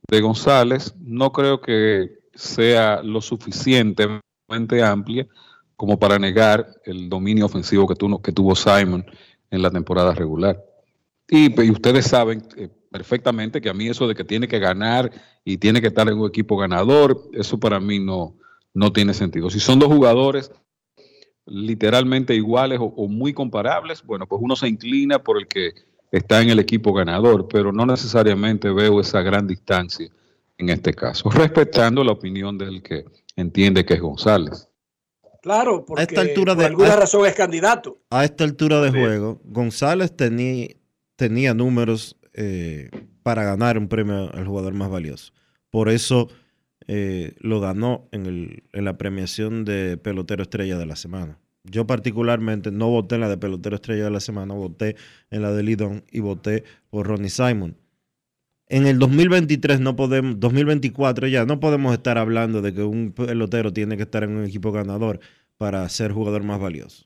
de 0.07 0.22
González, 0.22 0.94
no 0.99 1.32
creo 1.32 1.61
que 1.61 2.19
sea 2.34 3.02
lo 3.03 3.22
suficientemente 3.22 4.22
amplia 4.84 5.28
como 5.82 5.98
para 5.98 6.20
negar 6.20 6.68
el 6.86 7.10
dominio 7.10 7.48
ofensivo 7.48 7.88
que, 7.88 7.95
tuvo- 7.95 8.22
que 8.22 8.32
tuvo 8.32 8.56
Simon 8.56 9.03
en 9.49 9.64
la 9.64 9.72
temporada 9.72 10.14
regular. 10.14 10.64
Y, 11.28 11.60
y 11.60 11.72
ustedes 11.72 12.06
saben 12.06 12.44
eh, 12.56 12.70
perfectamente 12.91 13.60
que 13.62 13.70
a 13.70 13.74
mí 13.74 13.88
eso 13.88 14.08
de 14.08 14.14
que 14.14 14.24
tiene 14.24 14.48
que 14.48 14.60
ganar 14.60 15.10
y 15.44 15.58
tiene 15.58 15.82
que 15.82 15.88
estar 15.88 16.08
en 16.08 16.20
un 16.20 16.28
equipo 16.30 16.56
ganador, 16.56 17.20
eso 17.34 17.60
para 17.60 17.80
mí 17.80 17.98
no, 17.98 18.36
no 18.76 18.94
tiene 18.94 19.16
sentido. 19.16 19.49
Si 19.49 19.60
son 19.60 19.80
dos 19.80 19.90
jugadores 19.91 20.52
literalmente 21.48 22.36
iguales 22.36 22.78
o, 22.80 22.84
o 22.86 23.08
muy 23.08 23.34
comparables, 23.34 24.03
bueno, 24.06 24.28
pues 24.28 24.40
uno 24.40 24.56
se 24.56 24.68
inclina 24.68 25.18
por 25.18 25.40
el 25.40 25.48
que 25.48 25.72
está 26.12 26.44
en 26.44 26.52
el 26.52 26.60
equipo 26.60 26.94
ganador, 26.94 27.48
pero 27.48 27.72
no 27.72 27.88
necesariamente 27.88 28.70
veo 28.70 28.99
esa 29.02 29.24
gran 29.24 29.48
distancia 29.48 30.12
en 30.60 30.70
este 30.70 30.94
caso, 30.94 31.28
respetando 31.32 32.03
la 32.03 32.12
opinión 32.12 32.56
del 32.56 32.84
que 32.84 33.03
entiende 33.36 33.84
que 33.84 33.95
es 33.95 34.02
González. 34.02 34.68
Claro, 35.41 35.84
porque 35.85 36.03
esta 36.03 36.22
altura 36.22 36.53
por 36.53 36.59
de- 36.61 36.68
alguna 36.68 36.93
a- 36.93 36.97
razón 36.97 37.26
es 37.26 37.34
candidato. 37.34 37.99
A 38.11 38.23
esta 38.23 38.43
altura 38.43 38.80
de 38.81 38.91
juego, 38.91 39.41
González 39.43 40.15
tenía, 40.15 40.68
tenía 41.15 41.53
números 41.53 42.15
eh, 42.34 42.89
para 43.23 43.43
ganar 43.43 43.77
un 43.77 43.88
premio 43.88 44.31
al 44.34 44.45
jugador 44.45 44.73
más 44.73 44.89
valioso. 44.89 45.34
Por 45.69 45.89
eso 45.89 46.30
eh, 46.88 47.34
lo 47.39 47.59
ganó 47.59 48.07
en, 48.11 48.26
el- 48.26 48.63
en 48.73 48.85
la 48.85 48.97
premiación 48.97 49.65
de 49.65 49.97
pelotero 49.97 50.43
estrella 50.43 50.77
de 50.77 50.85
la 50.85 50.95
semana. 50.95 51.38
Yo 51.63 51.85
particularmente 51.85 52.72
no 52.72 52.89
voté 52.89 53.15
en 53.15 53.22
la 53.22 53.30
de 53.30 53.38
pelotero 53.38 53.76
estrella 53.76 54.05
de 54.05 54.09
la 54.11 54.19
semana, 54.19 54.53
voté 54.55 54.95
en 55.30 55.41
la 55.43 55.51
de 55.51 55.61
Lidón 55.63 56.03
y 56.11 56.19
voté 56.22 56.63
por 56.89 57.05
Ronnie 57.07 57.30
Simon. 57.30 57.77
En 58.72 58.88
el 58.88 58.99
2023 58.99 59.81
no 59.81 59.98
podemos, 59.98 60.39
2024 60.39 61.27
ya 61.27 61.45
no 61.45 61.60
podemos 61.60 61.91
estar 61.91 62.18
hablando 62.18 62.61
de 62.61 62.73
que 62.73 62.84
un 62.84 63.11
pelotero 63.11 63.73
tiene 63.73 63.98
que 63.98 64.03
estar 64.03 64.23
en 64.23 64.31
un 64.31 64.45
equipo 64.45 64.72
ganador 64.72 65.19
para 65.57 65.88
ser 65.89 66.14
jugador 66.14 66.43
más 66.43 66.57
valioso. 66.57 67.06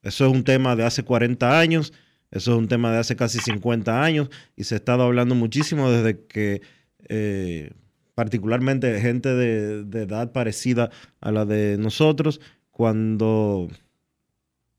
Eso 0.00 0.24
es 0.24 0.32
un 0.32 0.42
tema 0.42 0.76
de 0.76 0.84
hace 0.84 1.02
40 1.02 1.60
años, 1.60 1.92
eso 2.30 2.52
es 2.52 2.58
un 2.58 2.66
tema 2.66 2.90
de 2.92 2.96
hace 2.96 3.14
casi 3.14 3.40
50 3.40 4.02
años 4.02 4.30
y 4.56 4.64
se 4.64 4.74
ha 4.74 4.78
estado 4.78 5.02
hablando 5.02 5.34
muchísimo 5.34 5.90
desde 5.90 6.24
que 6.24 6.62
eh, 7.10 7.72
particularmente 8.14 9.02
gente 9.02 9.34
de, 9.34 9.80
edad 10.00 10.32
parecida 10.32 10.90
a 11.20 11.30
la 11.30 11.44
de 11.44 11.76
nosotros, 11.76 12.40
cuando 12.70 13.68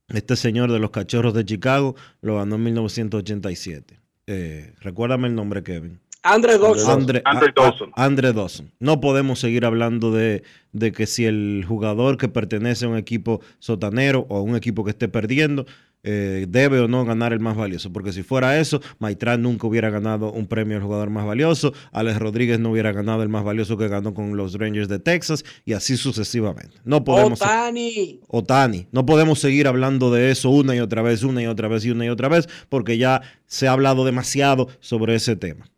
este 0.08 0.36
señor 0.36 0.72
de 0.72 0.80
los 0.80 0.90
cachorros 0.90 1.36
de 1.36 1.46
Chicago 1.46 1.96
lo 2.22 2.38
ganó 2.38 2.56
en 2.56 2.64
1987. 2.64 4.01
Eh, 4.28 4.74
recuérdame 4.82 5.28
el 5.28 5.36
nombre, 5.36 5.64
Kevin. 5.64 6.00
Andre 6.24 6.60
Dawson. 6.60 6.92
Andre, 7.02 7.22
Andre 7.26 7.48
a- 7.56 7.62
a- 7.62 7.66
Dawson. 7.66 7.92
Andre 7.96 8.34
Dawson. 8.34 8.72
No 8.80 9.02
podemos 9.02 9.40
seguir 9.40 9.66
hablando 9.66 10.12
de, 10.12 10.44
de 10.72 10.92
que 10.92 11.08
si 11.08 11.26
el 11.26 11.66
jugador 11.68 12.18
que 12.18 12.28
pertenece 12.28 12.86
a 12.86 12.90
un 12.90 12.98
equipo 12.98 13.42
sotanero 13.58 14.28
o 14.30 14.38
a 14.38 14.42
un 14.44 14.56
equipo 14.56 14.84
que 14.84 14.92
esté 14.92 15.08
perdiendo 15.08 15.66
eh, 16.04 16.46
debe 16.50 16.80
o 16.80 16.88
no 16.88 17.06
ganar 17.06 17.34
el 17.34 17.40
más 17.40 17.56
valioso, 17.56 17.94
porque 17.94 18.12
si 18.12 18.24
fuera 18.24 18.60
eso, 18.60 18.82
Maitrán 19.00 19.42
nunca 19.42 19.68
hubiera 19.68 19.90
ganado 19.90 20.32
un 20.32 20.48
premio 20.48 20.78
al 20.78 20.84
jugador 20.84 21.10
más 21.10 21.26
valioso, 21.26 21.74
Alex 21.92 22.18
Rodríguez 22.18 22.60
no 22.60 22.72
hubiera 22.72 22.92
ganado 22.92 23.24
el 23.24 23.30
más 23.30 23.44
valioso 23.44 23.78
que 23.78 23.88
ganó 23.88 24.14
con 24.14 24.36
los 24.36 24.56
Rangers 24.56 24.88
de 24.88 25.00
Texas 25.00 25.44
y 25.66 25.74
así 25.74 25.98
sucesivamente. 25.98 26.78
No 26.84 27.04
podemos 27.04 27.42
Otani. 27.42 28.20
Otani, 28.28 28.88
no 28.92 29.06
podemos 29.06 29.40
seguir 29.40 29.68
hablando 29.68 30.12
de 30.12 30.32
eso 30.32 30.50
una 30.50 30.76
y 30.76 30.80
otra 30.80 31.02
vez, 31.02 31.24
una 31.24 31.42
y 31.42 31.48
otra 31.48 31.68
vez 31.68 31.86
y 31.86 31.92
una 31.92 32.06
y 32.06 32.10
otra 32.10 32.30
vez, 32.30 32.48
porque 32.70 32.98
ya 32.98 33.22
se 33.46 33.68
ha 33.68 33.74
hablado 33.74 34.06
demasiado 34.06 34.70
sobre 34.80 35.16
ese 35.16 35.36
tema. 35.36 35.70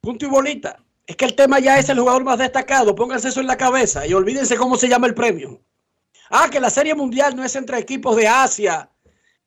Punto 0.00 0.26
y 0.26 0.28
bolita. 0.28 0.80
Es 1.06 1.16
que 1.16 1.24
el 1.24 1.34
tema 1.34 1.60
ya 1.60 1.78
es 1.78 1.88
el 1.88 1.98
jugador 1.98 2.24
más 2.24 2.38
destacado. 2.38 2.94
Pónganse 2.94 3.28
eso 3.28 3.40
en 3.40 3.46
la 3.46 3.56
cabeza 3.56 4.06
y 4.06 4.12
olvídense 4.12 4.56
cómo 4.56 4.76
se 4.76 4.88
llama 4.88 5.06
el 5.06 5.14
premio. 5.14 5.62
Ah, 6.36 6.48
que 6.50 6.58
la 6.58 6.68
Serie 6.70 6.94
Mundial 6.96 7.36
no 7.36 7.44
es 7.44 7.54
entre 7.54 7.78
equipos 7.78 8.16
de 8.16 8.26
Asia, 8.26 8.90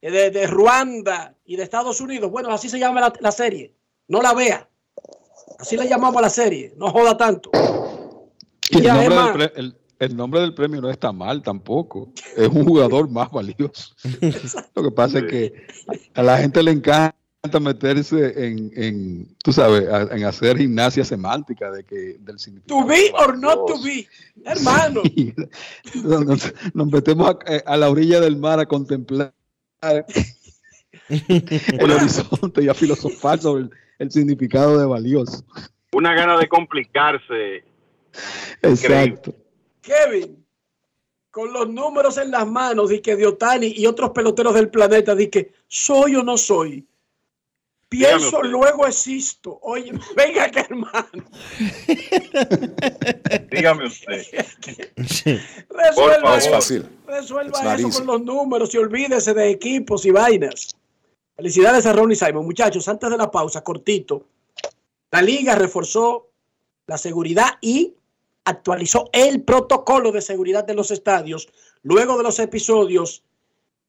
eh, 0.01 0.09
de, 0.09 0.31
de 0.31 0.47
Ruanda 0.47 1.35
y 1.43 1.57
de 1.57 1.63
Estados 1.63 1.99
Unidos. 1.99 2.31
Bueno, 2.31 2.49
así 2.49 2.69
se 2.69 2.79
llama 2.79 3.01
la, 3.01 3.13
la 3.19 3.31
serie. 3.31 3.75
No 4.07 4.21
la 4.21 4.33
vea. 4.33 4.69
Así 5.59 5.75
le 5.75 5.87
llamamos 5.89 6.17
a 6.19 6.21
la 6.21 6.29
serie. 6.29 6.73
No 6.77 6.89
joda 6.91 7.17
tanto. 7.17 7.51
Y 8.69 8.77
el, 8.77 8.87
nombre 8.87 9.15
del 9.17 9.33
pre- 9.33 9.51
el- 9.59 9.77
el 9.99 10.15
nombre 10.15 10.39
del 10.41 10.53
premio 10.53 10.79
no 10.79 10.89
está 10.91 11.11
mal 11.11 11.41
tampoco. 11.41 12.13
Es 12.37 12.47
un 12.47 12.63
jugador 12.65 13.09
más 13.09 13.31
valioso. 13.31 13.95
Lo 14.75 14.83
que 14.83 14.91
pasa 14.91 15.17
es 15.19 15.25
que 15.25 15.53
a 16.13 16.21
la 16.23 16.37
gente 16.37 16.61
le 16.63 16.71
encanta 16.71 17.16
meterse 17.59 18.47
en, 18.47 18.71
en, 18.75 19.35
tú 19.43 19.51
sabes, 19.53 19.87
a- 19.89 20.13
en 20.15 20.23
hacer 20.25 20.57
gimnasia 20.57 21.03
semántica 21.03 21.71
de 21.71 21.83
que 21.83 22.17
del 22.19 22.37
significado. 22.39 22.81
To 22.81 22.87
be 22.87 23.11
or 23.19 23.37
not 23.37 23.67
to 23.67 23.81
be. 23.83 24.07
Hermano. 24.45 25.01
Nos, 26.03 26.25
nos- 26.25 26.53
nos 26.73 26.87
metemos 26.87 27.29
a, 27.29 27.71
a 27.73 27.77
la 27.77 27.89
orilla 27.89 28.19
del 28.19 28.37
mar 28.37 28.59
a 28.59 28.65
contemplar 28.65 29.33
el 31.09 31.91
horizonte 31.91 32.63
y 32.63 32.69
a 32.69 32.73
filosofar 32.73 33.39
sobre 33.39 33.63
el, 33.63 33.69
el 33.99 34.11
significado 34.11 34.77
de 34.77 34.85
valioso. 34.85 35.43
Una 35.93 36.13
gana 36.13 36.37
de 36.37 36.47
complicarse. 36.47 37.63
Exacto. 38.61 39.33
Kevin, 39.81 40.43
con 41.31 41.53
los 41.53 41.69
números 41.69 42.17
en 42.17 42.31
las 42.31 42.47
manos, 42.47 42.91
y 42.91 42.99
que 42.99 43.15
de 43.15 43.25
Otani 43.27 43.67
y 43.75 43.85
otros 43.85 44.09
peloteros 44.11 44.53
del 44.55 44.69
planeta, 44.69 45.15
di 45.15 45.27
que 45.27 45.53
soy 45.67 46.15
o 46.15 46.23
no 46.23 46.37
soy. 46.37 46.85
Pienso, 47.89 48.43
luego 48.43 48.85
existo. 48.85 49.59
Oye, 49.61 49.93
venga 50.15 50.51
que 50.51 50.59
hermano. 50.59 51.23
Dígame 53.51 53.87
usted. 53.87 54.23
Resuelva 55.69 56.37
Es 56.37 56.49
fácil. 56.49 56.89
resuelva 57.05 57.75
eso 57.75 57.89
con 57.89 58.07
los 58.07 58.21
números 58.21 58.73
y 58.73 58.77
olvídese 58.77 59.33
de 59.33 59.49
equipos 59.49 60.05
y 60.05 60.11
vainas. 60.11 60.75
Felicidades 61.35 61.85
a 61.85 61.93
Ronnie 61.93 62.15
Simon. 62.15 62.45
Muchachos, 62.45 62.87
antes 62.89 63.09
de 63.09 63.17
la 63.17 63.31
pausa, 63.31 63.63
cortito. 63.63 64.25
La 65.11 65.21
liga 65.21 65.55
reforzó 65.55 66.27
la 66.87 66.97
seguridad 66.97 67.57
y 67.61 67.93
actualizó 68.43 69.09
el 69.13 69.43
protocolo 69.43 70.11
de 70.11 70.21
seguridad 70.21 70.65
de 70.65 70.73
los 70.73 70.91
estadios 70.91 71.47
luego 71.83 72.17
de 72.17 72.23
los 72.23 72.39
episodios 72.39 73.23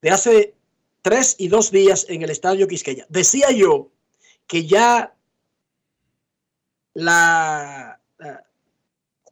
de 0.03 0.11
hace 0.11 0.55
tres 1.03 1.37
y 1.39 1.49
dos 1.49 1.71
días 1.71 2.07
en 2.09 2.23
el 2.23 2.31
estadio 2.31 2.69
Quisqueya. 2.69 3.07
Decía 3.09 3.51
yo 3.51 3.91
que 4.47 4.67
ya 4.67 5.15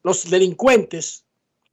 los 0.03 0.31
delincuentes, 0.31 1.25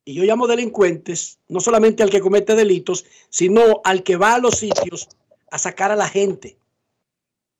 y 0.06 0.16
yo 0.16 0.24
llamo 0.24 0.48
delincuentes 0.48 1.40
no 1.48 1.60
solamente 1.60 2.04
al 2.04 2.10
que 2.10 2.20
comete 2.20 2.56
delitos, 2.56 3.06
sino 3.30 3.82
al 3.84 4.04
que 4.04 4.16
va 4.18 4.36
a 4.36 4.40
los 4.40 4.56
sitios 4.58 5.08
a 5.52 5.60
sacar 5.60 5.92
a 5.92 5.96
la 5.96 6.10
gente 6.10 6.58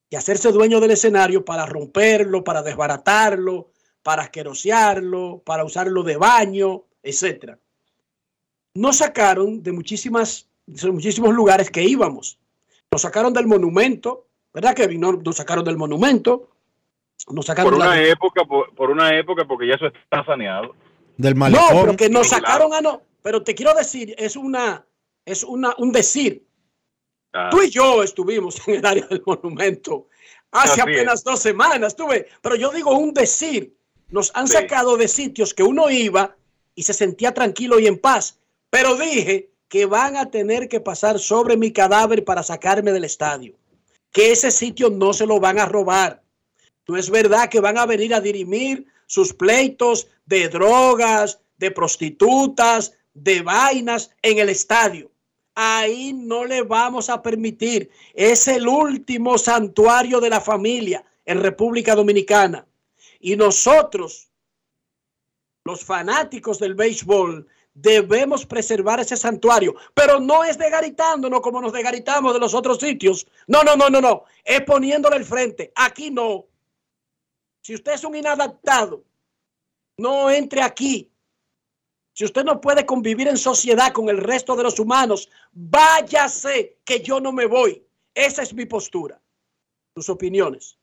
y 0.10 0.16
hacerse 0.16 0.52
dueño 0.52 0.80
del 0.80 0.92
escenario 0.92 1.46
para 1.46 1.66
romperlo, 1.66 2.44
para 2.44 2.62
desbaratarlo, 2.64 3.72
para 4.04 4.24
asquerosearlo, 4.24 5.42
para 5.46 5.64
usarlo 5.64 6.04
de 6.04 6.18
baño, 6.18 6.84
etcétera. 7.02 7.60
Nos 8.76 8.98
sacaron 8.98 9.64
de 9.64 9.72
muchísimas, 9.72 10.50
muchísimos 10.68 11.34
lugares 11.34 11.70
que 11.70 11.84
íbamos. 11.84 12.40
Nos 12.92 13.02
sacaron 13.02 13.34
del 13.34 13.48
monumento, 13.48 14.28
¿verdad, 14.54 14.76
Kevin? 14.76 15.02
No, 15.02 15.14
Nos 15.14 15.38
sacaron 15.38 15.64
del 15.66 15.78
monumento. 15.78 16.50
Nos 17.30 17.46
sacaron 17.46 17.72
Por 17.72 17.80
de 17.82 17.86
la- 17.86 17.92
una 17.94 18.04
época, 18.08 18.46
por, 18.46 18.74
por 18.76 18.92
una 18.92 19.18
época, 19.18 19.46
porque 19.48 19.68
ya 19.68 19.76
eso 19.76 19.88
está 19.88 20.24
saneado. 20.26 20.76
Del 21.18 21.36
No, 21.38 21.50
pero 21.72 21.96
que 21.96 22.10
nos 22.10 22.28
sacaron 22.30 22.74
a 22.74 22.82
no. 22.82 23.02
Pero 23.22 23.44
te 23.44 23.56
quiero 23.56 23.74
decir, 23.74 24.14
es 24.18 24.36
una, 24.36 24.86
es 25.26 25.44
una, 25.44 25.74
un 25.78 25.92
decir. 25.92 26.46
Ah. 27.32 27.50
Tú 27.52 27.62
y 27.64 27.70
yo 27.70 28.04
estuvimos 28.04 28.68
en 28.68 28.76
el 28.76 28.86
área 28.86 29.06
del 29.08 29.24
monumento 29.26 30.08
hace 30.52 30.74
Así 30.74 30.80
es. 30.82 30.84
apenas 30.84 31.24
dos 31.24 31.40
semanas, 31.40 31.96
tuve. 31.96 32.28
Pero 32.42 32.56
yo 32.56 32.72
digo 32.72 32.98
un 32.98 33.14
decir. 33.14 33.76
Nos 34.10 34.32
han 34.36 34.48
Sí. 34.48 34.54
sacado 34.54 34.98
de 34.98 35.08
sitios 35.08 35.54
que 35.56 35.64
uno 35.64 35.90
iba 35.90 36.36
y 36.76 36.84
se 36.84 36.94
sentía 36.94 37.34
tranquilo 37.34 37.80
y 37.80 37.88
en 37.88 37.98
paz. 37.98 38.40
Pero 38.70 38.96
dije 38.96 39.50
que 39.74 39.88
van 39.88 40.18
a 40.18 40.30
tener 40.30 40.70
que 40.70 40.80
pasar 40.80 41.18
sobre 41.18 41.58
mi 41.58 41.72
cadáver 41.74 42.24
para 42.24 42.44
sacarme 42.44 42.92
del 42.92 43.06
estadio. 43.06 43.56
Que 44.12 44.32
ese 44.32 44.52
sitio 44.52 44.92
no 44.92 45.14
se 45.14 45.26
lo 45.26 45.40
van 45.40 45.58
a 45.58 45.66
robar. 45.66 46.22
No 46.88 46.96
es 46.96 47.10
verdad 47.10 47.50
que 47.50 47.60
van 47.60 47.80
a 47.80 47.88
venir 47.88 48.14
a 48.14 48.22
dirimir 48.22 48.86
sus 49.08 49.34
pleitos 49.34 50.10
de 50.28 50.48
drogas, 50.48 51.40
de 51.58 51.72
prostitutas, 51.72 52.94
de 53.16 53.42
vainas 53.42 54.12
en 54.22 54.38
el 54.38 54.50
estadio. 54.50 55.10
Ahí 55.56 56.14
no 56.14 56.46
le 56.46 56.62
vamos 56.62 57.10
a 57.10 57.24
permitir. 57.24 57.90
Es 58.14 58.48
el 58.48 58.68
último 58.68 59.40
santuario 59.40 60.20
de 60.20 60.30
la 60.30 60.40
familia 60.40 61.04
en 61.26 61.42
República 61.42 61.96
Dominicana. 61.96 62.68
Y 63.20 63.36
nosotros, 63.38 64.30
los 65.66 65.84
fanáticos 65.84 66.60
del 66.60 66.76
béisbol, 66.76 67.48
debemos 67.74 68.46
preservar 68.46 69.00
ese 69.00 69.18
santuario. 69.18 69.76
Pero 69.94 70.20
no 70.20 70.44
es 70.44 70.58
degaritándonos 70.58 71.42
como 71.42 71.62
nos 71.62 71.74
degaritamos 71.74 72.34
de 72.34 72.40
los 72.40 72.54
otros 72.54 72.80
sitios. 72.80 73.28
No, 73.48 73.64
no, 73.64 73.76
no, 73.76 73.90
no, 73.90 74.02
no. 74.02 74.26
Es 74.44 74.62
poniéndole 74.62 75.18
el 75.18 75.26
frente. 75.26 75.72
Aquí 75.76 76.12
no. 76.12 76.46
Si 77.62 77.76
usted 77.76 77.94
es 77.94 78.04
un 78.04 78.16
inadaptado, 78.16 79.04
no 79.98 80.30
entre 80.30 80.62
aquí. 80.62 81.10
Si 82.14 82.26
usted 82.26 82.44
no 82.44 82.62
puede 82.62 82.86
convivir 82.86 83.28
en 83.28 83.38
sociedad 83.38 83.92
con 83.92 84.10
el 84.10 84.18
resto 84.18 84.56
de 84.56 84.64
los 84.64 84.80
humanos, 84.80 85.30
váyase 85.52 86.78
que 86.86 87.02
yo 87.02 87.20
no 87.20 87.32
me 87.32 87.48
voy. 87.48 87.84
Esa 88.14 88.44
es 88.44 88.54
mi 88.54 88.66
postura. 88.66 89.20
Sus 89.96 90.10
opiniones. 90.10 90.78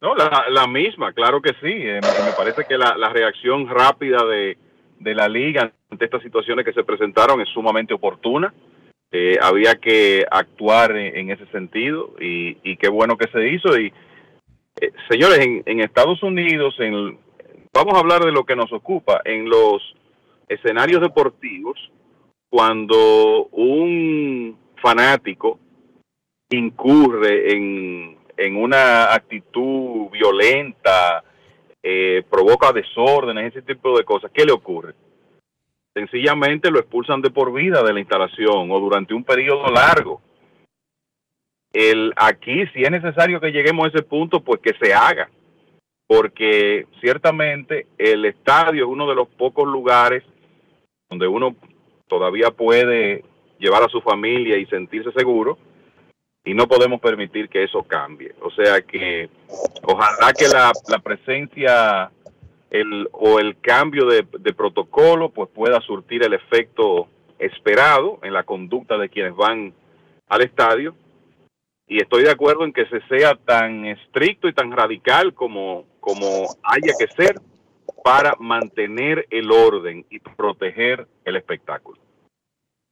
No, 0.00 0.16
la, 0.16 0.66
misma, 0.66 1.12
claro 1.12 1.40
que 1.40 1.50
sí. 1.60 1.70
Eh, 1.70 2.00
me, 2.02 2.32
parece 2.36 2.64
que 2.64 2.76
la 2.76 3.08
reacción 3.10 3.68
rápida 3.68 4.24
de, 4.24 4.58
de 5.02 5.14
la 5.14 5.28
liga 5.28 5.72
ante 5.90 6.04
estas 6.04 6.22
situaciones 6.22 6.64
que 6.64 6.72
se 6.72 6.84
presentaron 6.84 7.40
es 7.40 7.48
sumamente 7.48 7.94
oportuna. 7.94 8.52
Eh, 9.10 9.36
había 9.42 9.74
que 9.74 10.24
actuar 10.30 10.96
en, 10.96 11.30
ese 11.30 11.46
sentido 11.46 12.14
y, 12.18 12.56
y 12.62 12.76
qué 12.76 12.88
bueno 12.88 13.18
que 13.18 13.28
se 13.28 13.46
hizo. 13.48 13.78
Y 13.78 13.92
eh, 14.80 14.92
señores, 15.10 15.38
en, 15.40 15.62
en 15.66 15.80
Estados 15.80 16.22
Unidos, 16.22 16.74
en, 16.78 17.18
vamos 17.74 17.94
a 17.94 18.00
hablar 18.00 18.24
de 18.24 18.32
lo 18.32 18.44
que 18.44 18.56
nos 18.56 18.72
ocupa, 18.72 19.20
en 19.24 19.48
los 19.48 19.82
escenarios 20.48 21.00
deportivos, 21.00 21.78
cuando 22.50 23.46
un 23.52 24.58
fanático 24.82 25.58
incurre 26.50 27.52
en, 27.54 28.18
en 28.36 28.56
una 28.56 29.14
actitud 29.14 30.10
violenta, 30.10 31.24
eh, 31.82 32.22
provoca 32.30 32.72
desórdenes, 32.72 33.54
ese 33.54 33.62
tipo 33.62 33.96
de 33.96 34.04
cosas, 34.04 34.30
¿qué 34.32 34.44
le 34.44 34.52
ocurre? 34.52 34.94
Sencillamente 35.94 36.70
lo 36.70 36.78
expulsan 36.78 37.20
de 37.20 37.30
por 37.30 37.52
vida 37.52 37.82
de 37.82 37.92
la 37.92 38.00
instalación 38.00 38.70
o 38.70 38.80
durante 38.80 39.14
un 39.14 39.24
periodo 39.24 39.70
largo. 39.70 40.22
El, 41.72 42.12
aquí, 42.16 42.66
si 42.68 42.82
es 42.82 42.90
necesario 42.90 43.40
que 43.40 43.50
lleguemos 43.50 43.86
a 43.86 43.88
ese 43.88 44.02
punto, 44.02 44.40
pues 44.40 44.60
que 44.60 44.74
se 44.80 44.94
haga, 44.94 45.30
porque 46.06 46.86
ciertamente 47.00 47.86
el 47.98 48.24
estadio 48.26 48.84
es 48.84 48.90
uno 48.90 49.08
de 49.08 49.14
los 49.14 49.28
pocos 49.28 49.66
lugares 49.66 50.22
donde 51.10 51.26
uno 51.26 51.56
todavía 52.06 52.50
puede 52.50 53.24
llevar 53.58 53.82
a 53.82 53.88
su 53.88 54.00
familia 54.00 54.56
y 54.56 54.66
sentirse 54.66 55.12
seguro 55.12 55.58
y 56.44 56.54
no 56.54 56.66
podemos 56.66 57.00
permitir 57.00 57.48
que 57.48 57.64
eso 57.64 57.82
cambie. 57.82 58.34
O 58.40 58.50
sea 58.50 58.82
que 58.82 59.28
ojalá 59.82 60.32
que 60.32 60.48
la, 60.48 60.72
la 60.88 60.98
presencia 60.98 62.10
el, 62.70 63.08
o 63.12 63.38
el 63.38 63.60
cambio 63.60 64.06
de, 64.06 64.26
de 64.40 64.52
protocolo 64.52 65.30
pues 65.30 65.50
pueda 65.50 65.80
surtir 65.80 66.24
el 66.24 66.34
efecto 66.34 67.08
esperado 67.38 68.18
en 68.22 68.32
la 68.32 68.44
conducta 68.44 68.96
de 68.98 69.08
quienes 69.08 69.34
van 69.34 69.74
al 70.28 70.42
estadio 70.42 70.94
y 71.86 72.00
estoy 72.00 72.22
de 72.22 72.30
acuerdo 72.30 72.64
en 72.64 72.72
que 72.72 72.86
se 72.86 73.00
sea 73.06 73.34
tan 73.34 73.84
estricto 73.84 74.48
y 74.48 74.54
tan 74.54 74.72
radical 74.72 75.34
como, 75.34 75.84
como 76.00 76.24
haya 76.62 76.94
que 76.98 77.06
ser 77.08 77.38
para 78.02 78.34
mantener 78.38 79.26
el 79.30 79.50
orden 79.50 80.06
y 80.08 80.18
proteger 80.18 81.06
el 81.24 81.36
espectáculo. 81.36 82.00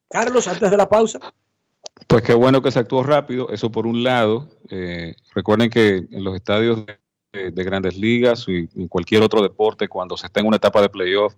Carlos, 0.09 0.47
antes 0.47 0.69
de 0.69 0.77
la 0.77 0.87
pausa. 0.87 1.33
Pues 2.07 2.23
qué 2.23 2.33
bueno 2.33 2.61
que 2.61 2.71
se 2.71 2.79
actuó 2.79 3.03
rápido, 3.03 3.49
eso 3.49 3.71
por 3.71 3.87
un 3.87 4.03
lado. 4.03 4.49
Eh, 4.69 5.15
recuerden 5.33 5.69
que 5.69 6.07
en 6.09 6.23
los 6.23 6.35
estadios 6.35 6.85
de, 6.85 7.51
de, 7.51 7.63
grandes 7.63 7.97
ligas 7.97 8.45
y 8.47 8.67
en 8.75 8.87
cualquier 8.87 9.23
otro 9.23 9.41
deporte, 9.41 9.87
cuando 9.87 10.17
se 10.17 10.27
está 10.27 10.39
en 10.39 10.47
una 10.47 10.57
etapa 10.57 10.81
de 10.81 10.89
playoff, 10.89 11.35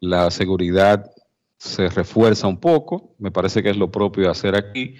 la 0.00 0.30
seguridad 0.30 1.10
se 1.58 1.88
refuerza 1.88 2.46
un 2.46 2.58
poco, 2.58 3.14
me 3.18 3.30
parece 3.30 3.62
que 3.62 3.70
es 3.70 3.76
lo 3.76 3.90
propio 3.90 4.24
de 4.24 4.30
hacer 4.30 4.54
aquí, 4.54 4.96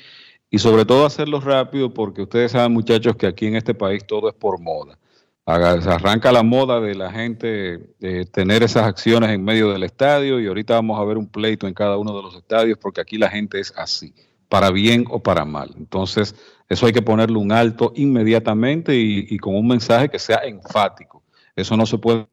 y 0.50 0.58
sobre 0.58 0.84
todo 0.84 1.04
hacerlo 1.04 1.40
rápido 1.40 1.92
porque 1.92 2.22
ustedes 2.22 2.52
saben 2.52 2.72
muchachos 2.72 3.16
que 3.16 3.26
aquí 3.26 3.46
en 3.46 3.56
este 3.56 3.74
país 3.74 4.06
todo 4.06 4.28
es 4.28 4.34
por 4.34 4.60
moda. 4.60 4.98
Arranca 5.46 6.32
la 6.32 6.42
moda 6.42 6.80
de 6.80 6.94
la 6.94 7.12
gente 7.12 7.94
de 7.98 8.24
tener 8.24 8.62
esas 8.62 8.84
acciones 8.84 9.30
en 9.30 9.44
medio 9.44 9.72
del 9.72 9.82
estadio 9.82 10.40
y 10.40 10.46
ahorita 10.46 10.74
vamos 10.74 10.98
a 10.98 11.04
ver 11.04 11.18
un 11.18 11.28
pleito 11.28 11.68
en 11.68 11.74
cada 11.74 11.98
uno 11.98 12.16
de 12.16 12.22
los 12.22 12.34
estadios 12.34 12.78
porque 12.78 13.02
aquí 13.02 13.18
la 13.18 13.28
gente 13.28 13.60
es 13.60 13.74
así, 13.76 14.14
para 14.54 14.70
bien 14.70 15.04
o 15.10 15.20
para 15.20 15.44
mal. 15.44 15.74
Entonces, 15.76 16.32
eso 16.68 16.86
hay 16.86 16.92
que 16.92 17.02
ponerle 17.02 17.38
un 17.38 17.50
alto 17.50 17.92
inmediatamente 17.96 18.94
y, 18.94 19.36
con 19.38 19.56
un 19.56 19.66
mensaje 19.66 20.08
que 20.08 20.20
sea 20.20 20.42
enfático. 20.44 21.24
Eso 21.56 21.76
no 21.76 21.84
se 21.86 21.98
puede 21.98 22.28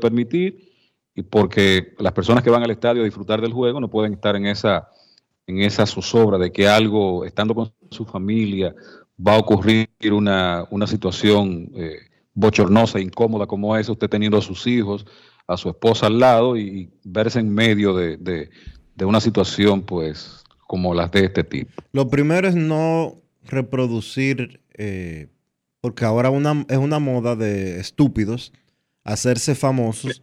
permitir 0.00 0.72
y 1.14 1.20
porque 1.20 1.94
las 1.98 2.14
personas 2.14 2.42
que 2.42 2.48
van 2.48 2.62
al 2.62 2.70
estadio 2.70 3.02
a 3.02 3.04
disfrutar 3.04 3.42
del 3.42 3.52
juego 3.52 3.78
no 3.78 3.90
pueden 3.90 4.14
estar 4.14 4.36
en 4.36 4.46
esa, 4.46 4.88
en 5.46 5.60
esa 5.60 5.84
zozobra 5.84 6.38
de 6.38 6.50
que 6.50 6.66
algo, 6.66 7.26
estando 7.26 7.54
con 7.54 7.70
su 7.90 8.06
familia, 8.06 8.74
va 9.20 9.34
a 9.34 9.38
ocurrir 9.38 9.90
una, 10.12 10.64
una 10.70 10.86
situación 10.86 11.72
eh, 11.74 11.98
bochornosa, 12.32 13.00
incómoda 13.00 13.46
como 13.46 13.76
esa, 13.76 13.92
usted 13.92 14.08
teniendo 14.08 14.38
a 14.38 14.40
sus 14.40 14.66
hijos, 14.66 15.04
a 15.46 15.58
su 15.58 15.68
esposa 15.68 16.06
al 16.06 16.20
lado 16.20 16.56
y, 16.56 16.90
verse 17.04 17.38
en 17.38 17.52
medio 17.52 17.92
de, 17.92 18.16
de 18.16 19.04
una 19.04 19.20
situación 19.20 19.82
pues 19.82 20.45
como 20.66 20.94
las 20.94 21.10
de 21.12 21.24
este 21.24 21.44
tipo. 21.44 21.70
Lo 21.92 22.08
primero 22.08 22.48
es 22.48 22.54
no 22.54 23.20
reproducir, 23.44 24.60
eh, 24.74 25.28
porque 25.80 26.04
ahora 26.04 26.30
una, 26.30 26.64
es 26.68 26.78
una 26.78 26.98
moda 26.98 27.36
de 27.36 27.80
estúpidos 27.80 28.52
hacerse 29.04 29.54
famosos 29.54 30.22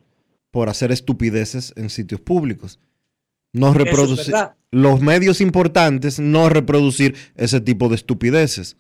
por 0.52 0.70
hacer 0.70 0.92
estupideces 0.92 1.74
en 1.78 1.90
sitios 1.90 2.22
públicos. 2.22 2.80
No 3.54 3.74
reproducir 3.74 4.36
es 4.36 4.42
los 4.72 5.00
medios 5.00 5.40
importantes, 5.40 6.20
no 6.20 6.50
reproducir 6.50 7.16
ese 7.36 7.62
tipo 7.62 7.88
de 7.88 7.96
estupideces. 7.96 8.76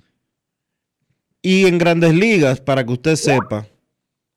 Y 1.41 1.65
en 1.65 1.77
grandes 1.77 2.13
ligas, 2.13 2.59
para 2.59 2.85
que 2.85 2.93
usted 2.93 3.15
sepa, 3.15 3.67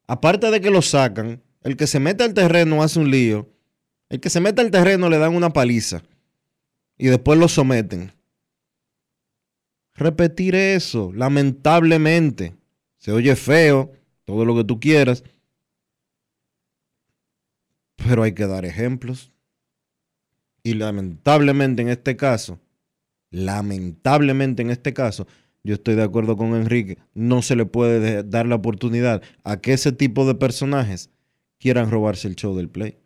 aparte 0.06 0.50
de 0.50 0.60
que 0.60 0.70
lo 0.70 0.82
sacan, 0.82 1.42
el 1.62 1.76
que 1.76 1.86
se 1.86 1.98
mete 1.98 2.24
al 2.24 2.34
terreno 2.34 2.82
hace 2.82 2.98
un 2.98 3.10
lío. 3.10 3.48
El 4.08 4.20
que 4.20 4.30
se 4.30 4.40
mete 4.40 4.60
al 4.60 4.70
terreno 4.70 5.08
le 5.08 5.18
dan 5.18 5.34
una 5.34 5.52
paliza 5.52 6.02
y 6.98 7.06
después 7.08 7.38
lo 7.38 7.48
someten. 7.48 8.12
Repetir 9.94 10.54
eso, 10.54 11.10
lamentablemente, 11.14 12.54
se 12.98 13.12
oye 13.12 13.34
feo, 13.36 13.92
todo 14.24 14.44
lo 14.44 14.54
que 14.54 14.64
tú 14.64 14.78
quieras, 14.78 15.24
pero 17.96 18.22
hay 18.22 18.32
que 18.32 18.46
dar 18.46 18.64
ejemplos. 18.64 19.32
Y 20.62 20.74
lamentablemente 20.74 21.82
en 21.82 21.88
este 21.88 22.16
caso, 22.16 22.60
lamentablemente 23.30 24.62
en 24.62 24.70
este 24.70 24.92
caso, 24.92 25.26
yo 25.62 25.74
estoy 25.74 25.94
de 25.94 26.02
acuerdo 26.02 26.36
con 26.36 26.54
Enrique, 26.54 26.98
no 27.14 27.42
se 27.42 27.56
le 27.56 27.66
puede 27.66 28.22
dar 28.22 28.46
la 28.46 28.56
oportunidad 28.56 29.22
a 29.44 29.60
que 29.60 29.72
ese 29.72 29.92
tipo 29.92 30.26
de 30.26 30.34
personajes 30.34 31.10
quieran 31.58 31.90
robarse 31.90 32.28
el 32.28 32.36
show 32.36 32.56
del 32.56 32.68
play. 32.68 32.98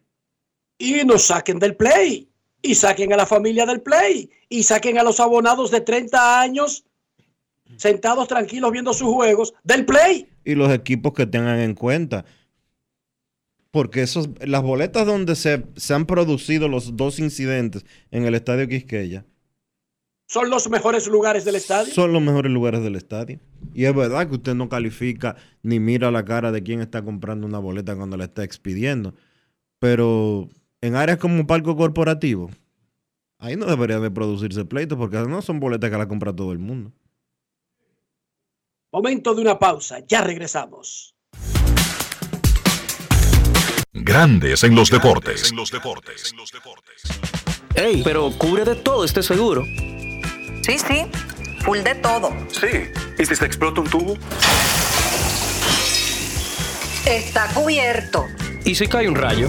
Y 0.79 1.05
nos 1.05 1.25
saquen 1.25 1.59
del 1.59 1.77
play. 1.77 2.30
Y 2.63 2.75
saquen 2.75 3.13
a 3.13 3.17
la 3.17 3.27
familia 3.27 3.67
del 3.67 3.81
play. 3.81 4.31
Y 4.49 4.63
saquen 4.63 4.99
a 4.99 5.03
los 5.03 5.21
abonados 5.21 5.71
de 5.71 5.81
30 5.81 6.41
años 6.41 6.85
sentados 7.77 8.29
tranquilos 8.29 8.73
viendo 8.73 8.93
sus 8.93 9.13
juegos 9.13 9.55
del 9.63 9.87
play. 9.87 10.29
Y 10.45 10.55
los 10.55 10.73
equipos 10.73 11.13
que 11.15 11.27
tengan 11.27 11.61
en 11.61 11.75
cuenta 11.75 12.25
porque 13.71 14.03
esos, 14.03 14.29
las 14.41 14.63
boletas 14.63 15.07
donde 15.07 15.37
se, 15.37 15.65
se, 15.77 15.95
han 15.95 16.07
producido 16.07 16.69
los 16.69 16.97
dos 16.97 17.19
incidentes 17.19 17.85
en 18.11 18.25
el 18.25 18.35
estadio 18.35 18.67
Quisqueya. 18.67 19.25
¿Son 20.27 20.49
los 20.51 20.69
mejores 20.71 21.09
lugares 21.09 21.45
del 21.45 21.57
estadio? 21.57 21.93
Son 21.93 22.13
los 22.13 22.23
mejores 22.23 22.53
lugares 22.53 22.83
del 22.83 22.97
estadio. 22.97 23.41
Y 23.75 23.85
es 23.85 23.95
verdad 23.95 24.29
que 24.29 24.37
usted 24.37 24.55
no 24.55 24.69
califica 24.69 25.37
ni 25.63 25.81
mira 25.81 26.11
la 26.11 26.25
cara 26.25 26.53
de 26.53 26.63
quién 26.63 26.81
está 26.81 27.03
comprando 27.03 27.47
una 27.47 27.59
boleta 27.59 27.97
cuando 27.97 28.17
la 28.17 28.25
está 28.25 28.45
expidiendo. 28.45 29.15
Pero 29.81 30.49
en 30.83 30.97
áreas 30.97 31.19
como 31.19 31.35
un 31.35 31.47
palco 31.47 31.77
corporativo, 31.77 32.51
ahí 33.39 33.57
no 33.57 33.67
debería 33.67 34.01
de 34.01 34.11
producirse 34.11 34.65
pleitos 34.65 34.97
porque 34.99 35.19
no 35.19 35.43
son 35.43 35.61
boletas 35.61 35.91
que 35.91 35.99
la 35.99 36.09
compra 36.09 36.35
todo 36.35 36.53
el 36.53 36.59
mundo. 36.59 36.93
Momento 38.93 39.35
de 39.35 39.43
una 39.43 39.59
pausa, 39.59 39.99
ya 40.07 40.21
regresamos. 40.23 41.15
Grandes 43.93 44.65
en 44.65 44.75
los 44.75 44.91
deportes. 44.91 45.53
Ey, 47.75 48.03
pero 48.03 48.31
cubre 48.37 48.65
de 48.65 48.75
todo 48.77 49.05
este 49.05 49.23
seguro. 49.23 49.65
Sí, 50.63 50.79
sí, 50.79 51.07
full 51.65 51.79
de 51.79 51.95
todo. 51.97 52.31
Sí, 52.49 52.67
¿y 53.19 53.25
si 53.25 53.37
se 53.37 53.45
explota 53.45 53.81
un 53.81 53.89
tubo? 53.89 54.17
Está 57.07 57.53
cubierto. 57.55 58.27
¿Y 58.65 58.75
si 58.75 58.87
cae 58.87 59.09
un 59.09 59.15
rayo? 59.15 59.49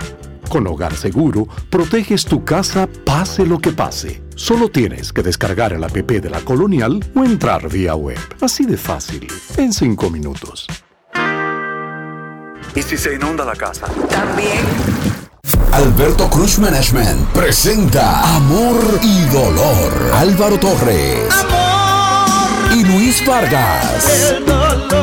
Con 0.51 0.67
Hogar 0.67 0.93
Seguro, 0.97 1.47
proteges 1.69 2.25
tu 2.25 2.43
casa 2.43 2.85
pase 3.05 3.45
lo 3.45 3.59
que 3.59 3.71
pase. 3.71 4.21
Solo 4.35 4.67
tienes 4.67 5.13
que 5.13 5.23
descargar 5.23 5.71
el 5.71 5.81
app 5.81 5.95
de 5.95 6.29
la 6.29 6.41
Colonial 6.41 6.99
o 7.15 7.23
entrar 7.23 7.69
vía 7.69 7.95
web. 7.95 8.19
Así 8.41 8.65
de 8.65 8.75
fácil, 8.75 9.29
en 9.55 9.71
5 9.71 10.09
minutos. 10.09 10.67
¿Y 12.75 12.81
si 12.81 12.97
se 12.97 13.15
inunda 13.15 13.45
la 13.45 13.55
casa? 13.55 13.87
También. 14.09 14.59
Alberto 15.71 16.29
Cruz 16.29 16.59
Management 16.59 17.29
presenta 17.29 18.35
Amor 18.35 18.99
y 19.01 19.21
Dolor. 19.27 20.11
Álvaro 20.15 20.59
Torres. 20.59 21.33
Amor. 21.33 22.75
Y 22.75 22.83
Luis 22.83 23.25
Vargas. 23.25 24.35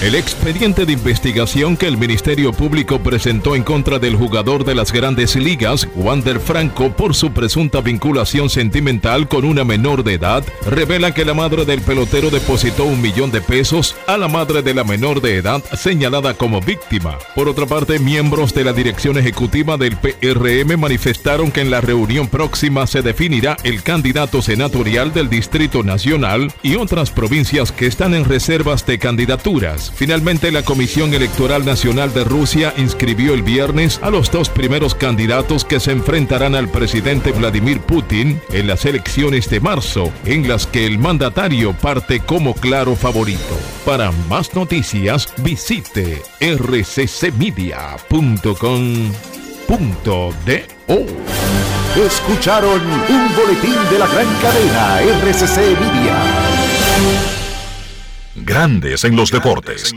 El 0.00 0.14
expediente 0.14 0.86
de 0.86 0.92
investigación 0.92 1.76
que 1.76 1.88
el 1.88 1.96
Ministerio 1.96 2.52
Público 2.52 3.00
presentó 3.00 3.56
en 3.56 3.64
contra 3.64 3.98
del 3.98 4.14
jugador 4.14 4.64
de 4.64 4.76
las 4.76 4.92
grandes 4.92 5.34
ligas, 5.34 5.88
Wander 5.96 6.38
Franco, 6.38 6.92
por 6.92 7.16
su 7.16 7.32
presunta 7.32 7.80
vinculación 7.80 8.48
sentimental 8.48 9.26
con 9.26 9.44
una 9.44 9.64
menor 9.64 10.04
de 10.04 10.14
edad, 10.14 10.44
revela 10.64 11.12
que 11.12 11.24
la 11.24 11.34
madre 11.34 11.64
del 11.64 11.80
pelotero 11.80 12.30
depositó 12.30 12.84
un 12.84 13.02
millón 13.02 13.32
de 13.32 13.40
pesos 13.40 13.96
a 14.06 14.16
la 14.16 14.28
madre 14.28 14.62
de 14.62 14.72
la 14.72 14.84
menor 14.84 15.20
de 15.20 15.34
edad 15.34 15.64
señalada 15.76 16.34
como 16.34 16.60
víctima. 16.60 17.18
Por 17.34 17.48
otra 17.48 17.66
parte, 17.66 17.98
miembros 17.98 18.54
de 18.54 18.62
la 18.62 18.72
dirección 18.72 19.18
ejecutiva 19.18 19.76
del 19.76 19.96
PRM 19.96 20.78
manifestaron 20.78 21.50
que 21.50 21.62
en 21.62 21.72
la 21.72 21.80
reunión 21.80 22.28
próxima 22.28 22.86
se 22.86 23.02
definirá 23.02 23.56
el 23.64 23.82
candidato 23.82 24.42
senatorial 24.42 25.12
del 25.12 25.28
Distrito 25.28 25.82
Nacional 25.82 26.52
y 26.62 26.76
otras 26.76 27.10
provincias 27.10 27.72
que 27.72 27.88
están 27.88 28.14
en 28.14 28.24
reservas 28.24 28.86
de 28.86 29.00
candidaturas. 29.00 29.87
Finalmente, 29.94 30.50
la 30.50 30.62
Comisión 30.62 31.14
Electoral 31.14 31.64
Nacional 31.64 32.12
de 32.14 32.24
Rusia 32.24 32.74
inscribió 32.76 33.34
el 33.34 33.42
viernes 33.42 33.98
a 34.02 34.10
los 34.10 34.30
dos 34.30 34.48
primeros 34.48 34.94
candidatos 34.94 35.64
que 35.64 35.80
se 35.80 35.92
enfrentarán 35.92 36.54
al 36.54 36.68
presidente 36.68 37.32
Vladimir 37.32 37.80
Putin 37.80 38.40
en 38.52 38.66
las 38.66 38.84
elecciones 38.84 39.50
de 39.50 39.60
marzo, 39.60 40.12
en 40.24 40.48
las 40.48 40.66
que 40.66 40.86
el 40.86 40.98
mandatario 40.98 41.72
parte 41.72 42.20
como 42.20 42.54
claro 42.54 42.96
favorito. 42.96 43.58
Para 43.84 44.12
más 44.28 44.54
noticias, 44.54 45.28
visite 45.38 46.22
rccmedia.com.do. 46.40 47.78
Escucharon 51.96 52.80
un 52.80 53.36
boletín 53.36 53.74
de 53.90 53.98
la 53.98 54.06
gran 54.06 54.26
cadena 54.40 55.00
RCC 55.00 55.58
Media. 55.80 57.37
Grandes 58.44 59.04
en 59.04 59.16
los 59.16 59.30
deportes. 59.30 59.94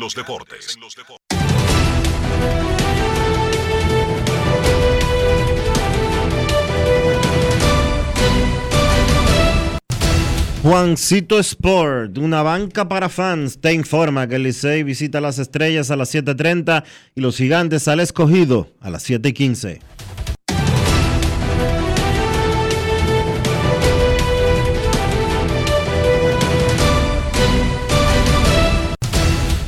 Juancito 10.63 11.39
Sport, 11.39 12.19
una 12.19 12.43
banca 12.43 12.87
para 12.87 13.09
fans, 13.09 13.59
te 13.59 13.73
informa 13.73 14.27
que 14.27 14.35
el 14.35 14.43
Licey 14.43 14.83
visita 14.83 15.19
las 15.19 15.39
estrellas 15.39 15.89
a 15.89 15.95
las 15.95 16.13
7.30 16.13 16.83
y 17.15 17.21
los 17.21 17.37
gigantes 17.37 17.87
al 17.87 17.99
escogido 17.99 18.67
a 18.79 18.91
las 18.91 19.09
7.15. 19.09 19.79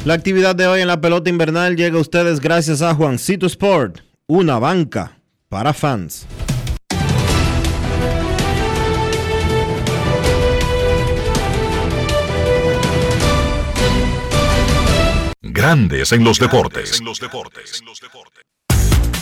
La 0.05 0.15
actividad 0.15 0.53
de 0.53 0.67
hoy 0.67 0.81
en 0.81 0.87
la 0.87 0.99
pelota 0.99 1.29
invernal 1.29 1.77
llega 1.77 1.97
a 1.97 2.01
ustedes 2.01 2.41
gracias 2.41 2.81
a 2.81 2.93
Juancito 2.93 3.45
Sport, 3.45 4.01
una 4.27 4.59
banca 4.59 5.17
para 5.47 5.71
fans. 5.71 6.27
Grandes 15.41 16.11
en 16.11 16.25
los 16.25 16.37
deportes. 16.37 17.01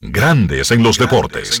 Grandes 0.00 0.70
en 0.70 0.84
los 0.84 0.96
deportes. 0.96 1.60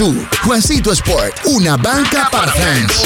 Juancito 0.43 0.91
Sport, 0.93 1.41
una 1.45 1.77
banca 1.77 2.27
para 2.31 2.51
fans. 2.51 3.05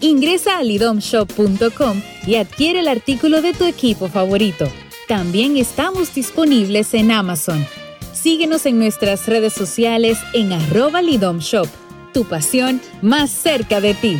Ingresa 0.00 0.58
a 0.58 0.62
lidomshop.com 0.62 2.02
y 2.26 2.36
adquiere 2.36 2.80
el 2.80 2.88
artículo 2.88 3.42
de 3.42 3.52
tu 3.52 3.64
equipo 3.64 4.08
favorito. 4.08 4.68
También 5.08 5.56
estamos 5.56 6.14
disponibles 6.14 6.94
en 6.94 7.10
Amazon. 7.10 7.66
Síguenos 8.12 8.64
en 8.66 8.78
nuestras 8.78 9.26
redes 9.26 9.52
sociales 9.52 10.18
en 10.32 10.52
arroba 10.52 11.02
lidomshop. 11.02 11.68
Tu 12.12 12.24
pasión 12.24 12.80
más 13.02 13.30
cerca 13.30 13.80
de 13.80 13.94
ti. 13.94 14.18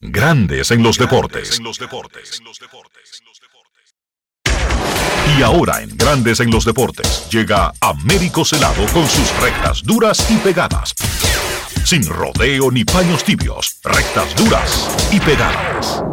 Grandes 0.00 0.70
en 0.70 0.82
los 0.82 0.98
deportes. 0.98 1.60
Y 5.38 5.42
ahora 5.42 5.82
en 5.82 5.96
Grandes 5.96 6.40
en 6.40 6.50
los 6.50 6.64
deportes 6.64 7.28
llega 7.30 7.72
Américo 7.80 8.44
Celado 8.44 8.84
con 8.92 9.06
sus 9.06 9.40
rectas 9.40 9.82
duras 9.84 10.26
y 10.30 10.36
pegadas. 10.38 10.94
Sin 11.90 12.06
rodeo 12.06 12.70
ni 12.70 12.84
paños 12.84 13.24
tibios, 13.24 13.80
rectas 13.82 14.36
duras 14.36 15.10
y 15.10 15.18
pegadas. 15.18 16.04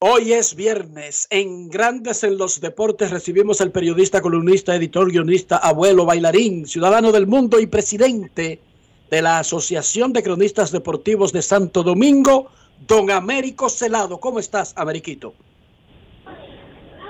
Hoy 0.00 0.32
es 0.32 0.56
viernes. 0.56 1.28
En 1.30 1.70
Grandes 1.70 2.24
en 2.24 2.36
los 2.36 2.60
Deportes 2.60 3.12
recibimos 3.12 3.60
al 3.60 3.70
periodista, 3.70 4.20
columnista, 4.20 4.74
editor, 4.74 5.12
guionista, 5.12 5.58
abuelo, 5.58 6.04
bailarín, 6.04 6.66
ciudadano 6.66 7.12
del 7.12 7.28
mundo 7.28 7.60
y 7.60 7.68
presidente 7.68 8.60
de 9.08 9.22
la 9.22 9.38
Asociación 9.38 10.12
de 10.12 10.24
Cronistas 10.24 10.72
Deportivos 10.72 11.32
de 11.32 11.42
Santo 11.42 11.84
Domingo, 11.84 12.50
don 12.88 13.08
Américo 13.12 13.68
Celado. 13.68 14.18
¿Cómo 14.18 14.40
estás, 14.40 14.72
Ameriquito? 14.76 15.32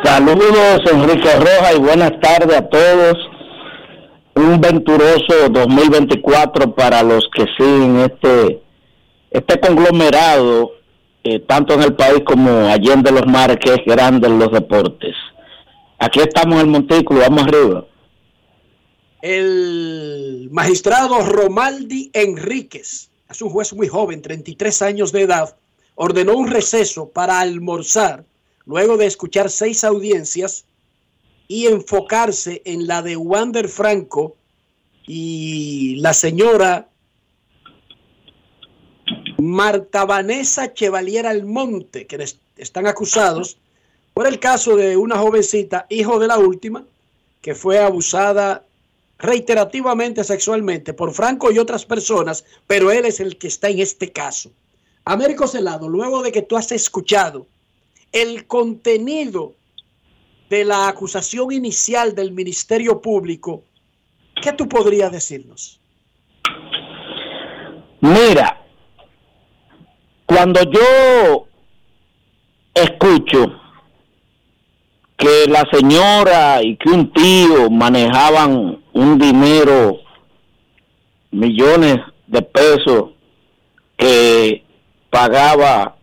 Saludos, 0.05 0.83
Enrique 0.93 1.37
Roja, 1.37 1.73
y 1.75 1.79
buenas 1.79 2.21
tardes 2.21 2.55
a 2.55 2.69
todos. 2.69 3.17
Un 4.37 4.61
venturoso 4.61 5.49
2024 5.51 6.75
para 6.75 7.03
los 7.03 7.27
que 7.35 7.47
siguen 7.57 8.01
este, 8.01 8.63
este 9.31 9.59
conglomerado, 9.61 10.73
eh, 11.25 11.39
tanto 11.41 11.73
en 11.73 11.83
el 11.83 11.95
país 11.95 12.21
como 12.27 12.51
allende 12.69 13.11
los 13.11 13.27
mares, 13.27 13.57
que 13.59 13.73
es 13.73 13.81
grande 13.87 14.29
en 14.29 14.39
los 14.39 14.53
deportes. 14.53 15.15
Aquí 15.99 16.21
estamos 16.21 16.57
en 16.57 16.67
el 16.67 16.67
Montículo, 16.67 17.21
vamos 17.21 17.45
arriba. 17.45 17.87
El 19.23 20.51
magistrado 20.53 21.19
Romaldi 21.21 22.11
Enríquez, 22.13 23.11
es 23.31 23.41
un 23.41 23.49
juez 23.49 23.73
muy 23.73 23.89
joven, 23.89 24.21
33 24.21 24.83
años 24.83 25.13
de 25.13 25.23
edad, 25.23 25.57
ordenó 25.95 26.37
un 26.37 26.51
receso 26.51 27.09
para 27.09 27.41
almorzar 27.41 28.27
luego 28.67 28.99
de 28.99 29.07
escuchar 29.07 29.49
seis 29.49 29.83
audiencias 29.83 30.67
y 31.49 31.67
enfocarse 31.67 32.63
en 32.65 32.87
la 32.87 33.03
de 33.03 33.17
Wander 33.17 33.69
Franco 33.69 34.37
y 35.07 35.97
la 35.97 36.13
señora 36.13 36.89
Marta 39.39 40.05
Vanessa 40.05 40.75
Chevalier 40.75 41.27
Almonte, 41.27 42.07
que 42.07 42.25
están 42.57 42.87
acusados 42.87 43.59
por 44.15 44.27
el 44.27 44.41
caso 44.41 44.77
de 44.77 44.97
una 44.97 45.19
jovencita, 45.19 45.87
hijo 45.91 46.19
de 46.19 46.27
la 46.27 46.39
última, 46.39 46.85
que 47.43 47.55
fue 47.55 47.79
abusada 47.79 48.65
reiterativamente 49.19 50.25
sexualmente 50.25 50.93
por 50.93 51.13
Franco 51.13 51.51
y 51.53 51.59
otras 51.59 51.85
personas, 51.85 52.45
pero 52.67 52.91
él 52.91 53.05
es 53.05 53.21
el 53.21 53.39
que 53.39 53.49
está 53.49 53.69
en 53.69 53.81
este 53.81 54.13
caso. 54.13 54.51
Américo 55.05 55.47
Celado, 55.47 55.89
luego 55.89 56.23
de 56.23 56.33
que 56.33 56.43
tú 56.43 56.57
has 56.57 56.73
escuchado 56.73 57.47
el 58.13 58.47
contenido 58.47 59.55
de 60.49 60.65
la 60.65 60.89
acusación 60.89 61.53
inicial 61.53 62.15
del 62.15 62.33
Ministerio 62.33 63.01
Público, 63.01 63.65
¿qué 64.41 64.53
tú 64.53 64.69
podrías 64.69 65.11
decirnos? 65.11 65.81
Mira, 68.01 68.63
cuando 70.27 70.61
yo 70.63 71.47
escucho 72.75 73.47
que 75.17 75.47
la 75.49 75.65
señora 75.73 76.63
y 76.63 76.77
que 76.77 76.91
un 76.91 77.13
tío 77.13 77.71
manejaban 77.71 78.83
un 78.93 79.19
dinero, 79.19 79.99
millones 81.31 81.97
de 82.27 82.43
pesos 82.43 83.11
que 83.97 84.63
pagaba 85.11 85.97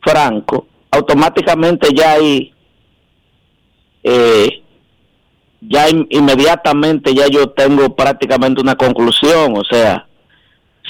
Franco, 0.00 0.66
automáticamente 0.90 1.88
ya 1.94 2.12
ahí, 2.12 2.53
eh, 4.04 4.62
ya 5.60 5.88
inmediatamente 5.88 7.14
ya 7.14 7.26
yo 7.26 7.48
tengo 7.50 7.96
prácticamente 7.96 8.60
una 8.60 8.76
conclusión, 8.76 9.56
o 9.56 9.64
sea, 9.64 10.06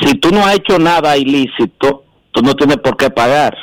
si 0.00 0.14
tú 0.16 0.30
no 0.30 0.44
has 0.44 0.56
hecho 0.56 0.78
nada 0.78 1.16
ilícito, 1.16 2.04
tú 2.32 2.42
no 2.42 2.54
tienes 2.54 2.78
por 2.78 2.96
qué 2.96 3.10
pagar. 3.10 3.56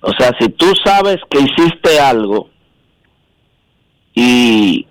O 0.00 0.12
sea, 0.18 0.32
si 0.38 0.48
tú 0.50 0.66
sabes 0.84 1.16
que 1.30 1.38
hiciste 1.38 2.00
algo 2.00 2.50
y, 4.14 4.86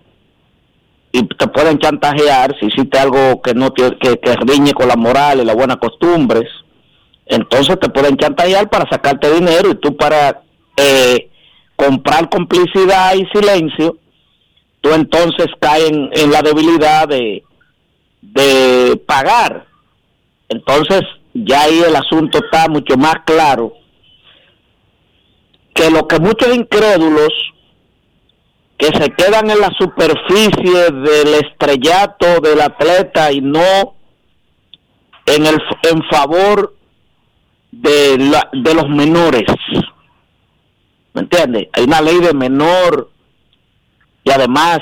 te 1.12 1.48
pueden 1.48 1.80
chantajear, 1.80 2.56
si 2.60 2.68
hiciste 2.68 2.98
algo 2.98 3.42
que 3.42 3.54
no 3.54 3.74
que, 3.74 3.98
que 3.98 4.36
riñe 4.36 4.74
con 4.74 4.88
la 4.88 4.98
moral 4.98 5.40
y 5.40 5.46
las 5.46 5.56
buenas 5.56 5.78
costumbres, 5.78 6.50
entonces 7.26 7.80
te 7.80 7.90
pueden 7.90 8.18
chantajear 8.18 8.70
para 8.70 8.90
sacarte 8.90 9.34
dinero 9.34 9.72
y 9.72 9.76
tú 9.76 9.96
para 9.96 10.42
eh, 10.78 11.30
comprar 11.76 12.30
complicidad 12.30 13.16
y 13.16 13.26
silencio, 13.28 13.98
tú 14.82 14.92
entonces 14.92 15.48
caes 15.60 15.92
en, 15.92 16.32
la 16.32 16.42
debilidad 16.42 17.08
de, 17.08 17.44
de 18.22 18.98
pagar. 19.06 19.66
Entonces 20.50 21.02
ya 21.34 21.64
ahí 21.64 21.82
el 21.82 21.96
asunto 21.96 22.40
está 22.40 22.68
mucho 22.68 22.96
más 22.98 23.16
claro 23.26 23.74
que 25.74 25.92
lo 25.92 26.08
que 26.08 26.20
muchos 26.20 26.56
incrédulos 26.56 27.30
que 28.78 28.88
se 28.88 29.10
quedan 29.12 29.50
en 29.50 29.60
la 29.60 29.72
superficie 29.78 30.92
del 30.92 31.34
estrellato 31.36 32.40
del 32.42 32.62
atleta 32.62 33.32
y 33.32 33.42
no 33.42 33.96
en 35.26 35.46
el 35.46 35.62
en 35.84 36.04
favor 36.10 36.76
de, 37.72 38.18
la, 38.18 38.50
de 38.54 38.74
los 38.74 38.88
menores. 38.90 39.46
¿Me 41.16 41.22
entiendes? 41.22 41.70
Hay 41.72 41.86
una 41.86 42.02
ley 42.02 42.20
de 42.20 42.34
menor 42.34 43.10
y 44.26 44.32
además 44.32 44.80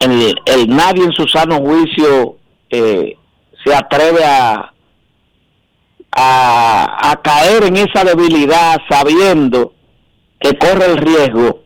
el, 0.00 0.68
nadie 0.68 1.04
en 1.04 1.12
su 1.12 1.26
sano 1.26 1.56
juicio 1.60 2.36
eh, 2.68 3.16
se 3.64 3.74
atreve 3.74 4.22
a, 4.22 4.74
a, 6.12 7.10
a 7.10 7.22
caer 7.22 7.64
en 7.64 7.78
esa 7.78 8.04
debilidad 8.04 8.76
sabiendo 8.90 9.72
que 10.38 10.58
corre 10.58 10.84
el 10.84 10.98
riesgo 10.98 11.62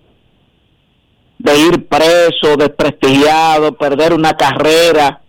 de 1.38 1.58
ir 1.58 1.88
preso, 1.88 2.56
desprestigiado, 2.56 3.76
perder 3.76 4.12
una 4.12 4.34
carrera, 4.34 5.20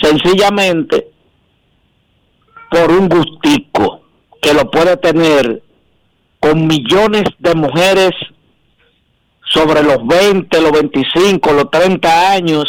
sencillamente 0.00 1.10
por 2.70 2.92
un 2.92 3.08
gustico 3.08 4.02
que 4.40 4.54
lo 4.54 4.70
puede 4.70 4.96
tener 4.96 5.60
con 6.42 6.66
millones 6.66 7.22
de 7.38 7.54
mujeres 7.54 8.10
sobre 9.48 9.82
los 9.84 10.04
20, 10.04 10.60
los 10.60 10.72
25, 10.72 11.52
los 11.52 11.70
30 11.70 12.32
años, 12.32 12.64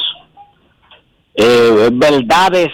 eh, 1.34 1.90
verdades 1.92 2.70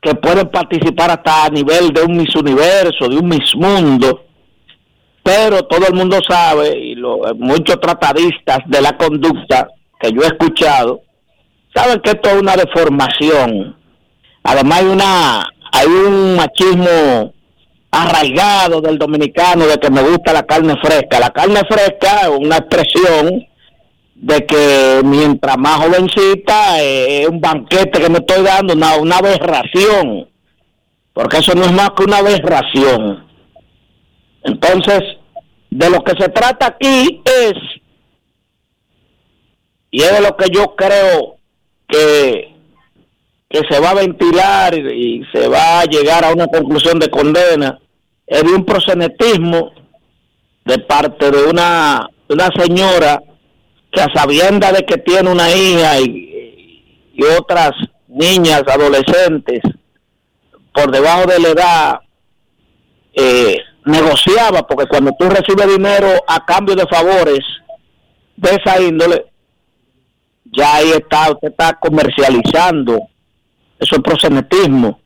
que 0.00 0.14
pueden 0.14 0.48
participar 0.48 1.10
hasta 1.10 1.44
a 1.44 1.50
nivel 1.50 1.92
de 1.92 2.02
un 2.02 2.16
Miss 2.16 2.34
Universo, 2.34 3.08
de 3.08 3.18
un 3.18 3.28
Miss 3.28 3.54
Mundo, 3.56 4.24
pero 5.22 5.62
todo 5.64 5.86
el 5.86 5.94
mundo 5.94 6.18
sabe, 6.26 6.78
y 6.78 6.96
muchos 7.36 7.78
tratadistas 7.78 8.60
de 8.66 8.80
la 8.80 8.96
conducta 8.96 9.68
que 10.00 10.12
yo 10.12 10.22
he 10.22 10.26
escuchado, 10.26 11.02
saben 11.74 12.00
que 12.00 12.10
esto 12.10 12.30
es 12.30 12.40
una 12.40 12.56
deformación. 12.56 13.76
Además 14.44 14.80
hay 14.80 14.86
una 14.86 15.48
hay 15.72 15.88
un 15.88 16.36
machismo 16.36 17.33
arraigado 17.94 18.80
del 18.80 18.98
dominicano 18.98 19.66
de 19.66 19.78
que 19.78 19.90
me 19.90 20.02
gusta 20.02 20.32
la 20.32 20.42
carne 20.42 20.74
fresca. 20.82 21.20
La 21.20 21.30
carne 21.30 21.60
fresca 21.68 22.22
es 22.22 22.28
una 22.28 22.56
expresión 22.56 23.46
de 24.16 24.46
que 24.46 25.00
mientras 25.04 25.56
más 25.58 25.76
jovencita 25.76 26.82
eh, 26.82 27.22
es 27.22 27.28
un 27.28 27.40
banquete 27.40 28.00
que 28.00 28.08
me 28.08 28.18
estoy 28.18 28.42
dando, 28.42 28.74
una, 28.74 28.96
una 28.96 29.18
aberración, 29.18 30.28
porque 31.12 31.38
eso 31.38 31.54
no 31.54 31.64
es 31.64 31.72
más 31.72 31.90
que 31.96 32.04
una 32.04 32.18
aberración. 32.18 33.26
Entonces, 34.42 35.00
de 35.70 35.90
lo 35.90 36.02
que 36.02 36.20
se 36.20 36.28
trata 36.28 36.66
aquí 36.66 37.22
es, 37.24 37.54
y 39.90 40.02
es 40.02 40.12
de 40.12 40.20
lo 40.20 40.36
que 40.36 40.50
yo 40.50 40.74
creo 40.74 41.36
que 41.86 42.54
que 43.48 43.62
se 43.70 43.78
va 43.78 43.90
a 43.90 43.94
ventilar 43.94 44.76
y, 44.76 45.22
se 45.32 45.46
va 45.46 45.80
a 45.80 45.84
llegar 45.84 46.24
a 46.24 46.32
una 46.32 46.48
conclusión 46.48 46.98
de 46.98 47.08
condena 47.08 47.78
de 48.26 48.52
un 48.52 48.64
prosenetismo 48.64 49.72
de 50.64 50.78
parte 50.78 51.30
de 51.30 51.44
una, 51.44 52.08
una 52.28 52.48
señora 52.56 53.22
que 53.90 54.00
a 54.00 54.12
sabienda 54.12 54.72
de 54.72 54.84
que 54.84 54.96
tiene 54.98 55.30
una 55.30 55.50
hija 55.50 56.00
y, 56.00 57.12
y 57.14 57.22
otras 57.38 57.72
niñas, 58.08 58.62
adolescentes, 58.66 59.60
por 60.72 60.90
debajo 60.90 61.26
de 61.26 61.38
la 61.38 61.48
edad, 61.48 62.00
eh, 63.12 63.58
negociaba, 63.84 64.66
porque 64.66 64.86
cuando 64.86 65.12
tú 65.18 65.28
recibes 65.28 65.68
dinero 65.68 66.08
a 66.26 66.44
cambio 66.44 66.74
de 66.74 66.86
favores 66.86 67.40
de 68.36 68.50
esa 68.50 68.80
índole, 68.80 69.26
ya 70.44 70.76
ahí 70.76 70.90
está, 70.90 71.30
usted 71.30 71.48
está 71.48 71.74
comercializando 71.74 73.08
eso 73.78 73.96
es 73.96 74.02
prosenetismo. 74.02 75.00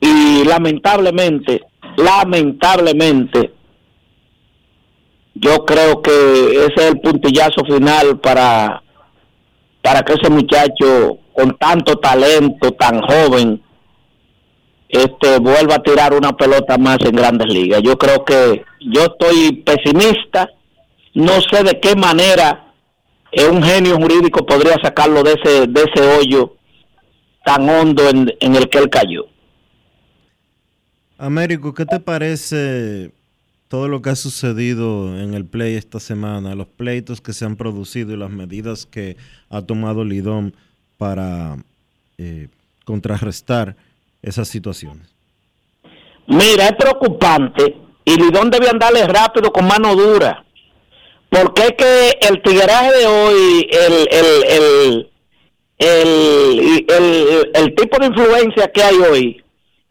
Y 0.00 0.44
lamentablemente, 0.44 1.62
lamentablemente, 1.96 3.52
yo 5.34 5.64
creo 5.64 6.02
que 6.02 6.10
ese 6.66 6.74
es 6.74 6.84
el 6.92 7.00
puntillazo 7.00 7.64
final 7.64 8.18
para 8.20 8.82
para 9.82 10.02
que 10.02 10.14
ese 10.14 10.28
muchacho 10.28 11.18
con 11.32 11.56
tanto 11.58 11.96
talento, 11.98 12.72
tan 12.72 13.00
joven, 13.02 13.62
este 14.88 15.38
vuelva 15.38 15.76
a 15.76 15.82
tirar 15.82 16.12
una 16.14 16.32
pelota 16.32 16.76
más 16.78 16.98
en 17.04 17.14
grandes 17.14 17.52
ligas. 17.52 17.82
Yo 17.82 17.96
creo 17.96 18.24
que 18.24 18.64
yo 18.80 19.02
estoy 19.02 19.62
pesimista, 19.64 20.50
no 21.14 21.40
sé 21.40 21.62
de 21.62 21.78
qué 21.78 21.94
manera 21.94 22.72
eh, 23.30 23.46
un 23.46 23.62
genio 23.62 23.96
jurídico 23.96 24.44
podría 24.44 24.76
sacarlo 24.82 25.22
de 25.22 25.34
ese, 25.34 25.66
de 25.66 25.82
ese 25.82 26.16
hoyo 26.16 26.54
tan 27.44 27.68
hondo 27.68 28.08
en, 28.08 28.32
en 28.40 28.56
el 28.56 28.68
que 28.68 28.78
él 28.78 28.90
cayó. 28.90 29.26
Américo, 31.18 31.74
¿qué 31.74 31.86
te 31.86 32.00
parece 32.00 33.10
todo 33.68 33.88
lo 33.88 34.02
que 34.02 34.10
ha 34.10 34.16
sucedido 34.16 35.18
en 35.18 35.34
el 35.34 35.44
play 35.44 35.74
esta 35.74 35.98
semana, 35.98 36.54
los 36.54 36.66
pleitos 36.66 37.20
que 37.20 37.32
se 37.32 37.44
han 37.44 37.56
producido 37.56 38.12
y 38.12 38.16
las 38.16 38.30
medidas 38.30 38.86
que 38.86 39.16
ha 39.50 39.62
tomado 39.62 40.04
Lidón 40.04 40.54
para 40.98 41.56
eh, 42.18 42.48
contrarrestar 42.84 43.76
esas 44.22 44.48
situaciones? 44.48 45.08
Mira, 46.26 46.66
es 46.66 46.76
preocupante 46.76 47.76
y 48.04 48.16
Lidón 48.16 48.50
debe 48.50 48.68
andarle 48.68 49.06
rápido 49.06 49.52
con 49.52 49.66
mano 49.66 49.94
dura. 49.94 50.44
Porque 51.28 51.62
es 51.62 51.72
que 51.76 52.10
el 52.28 52.42
tigueraje 52.42 52.92
de 52.92 53.06
hoy, 53.06 53.68
el, 53.70 54.08
el, 54.10 55.10
el, 55.78 57.46
el, 57.54 57.74
tipo 57.74 57.98
de 57.98 58.06
influencia 58.06 58.70
que 58.72 58.82
hay 58.82 58.96
hoy, 58.96 59.44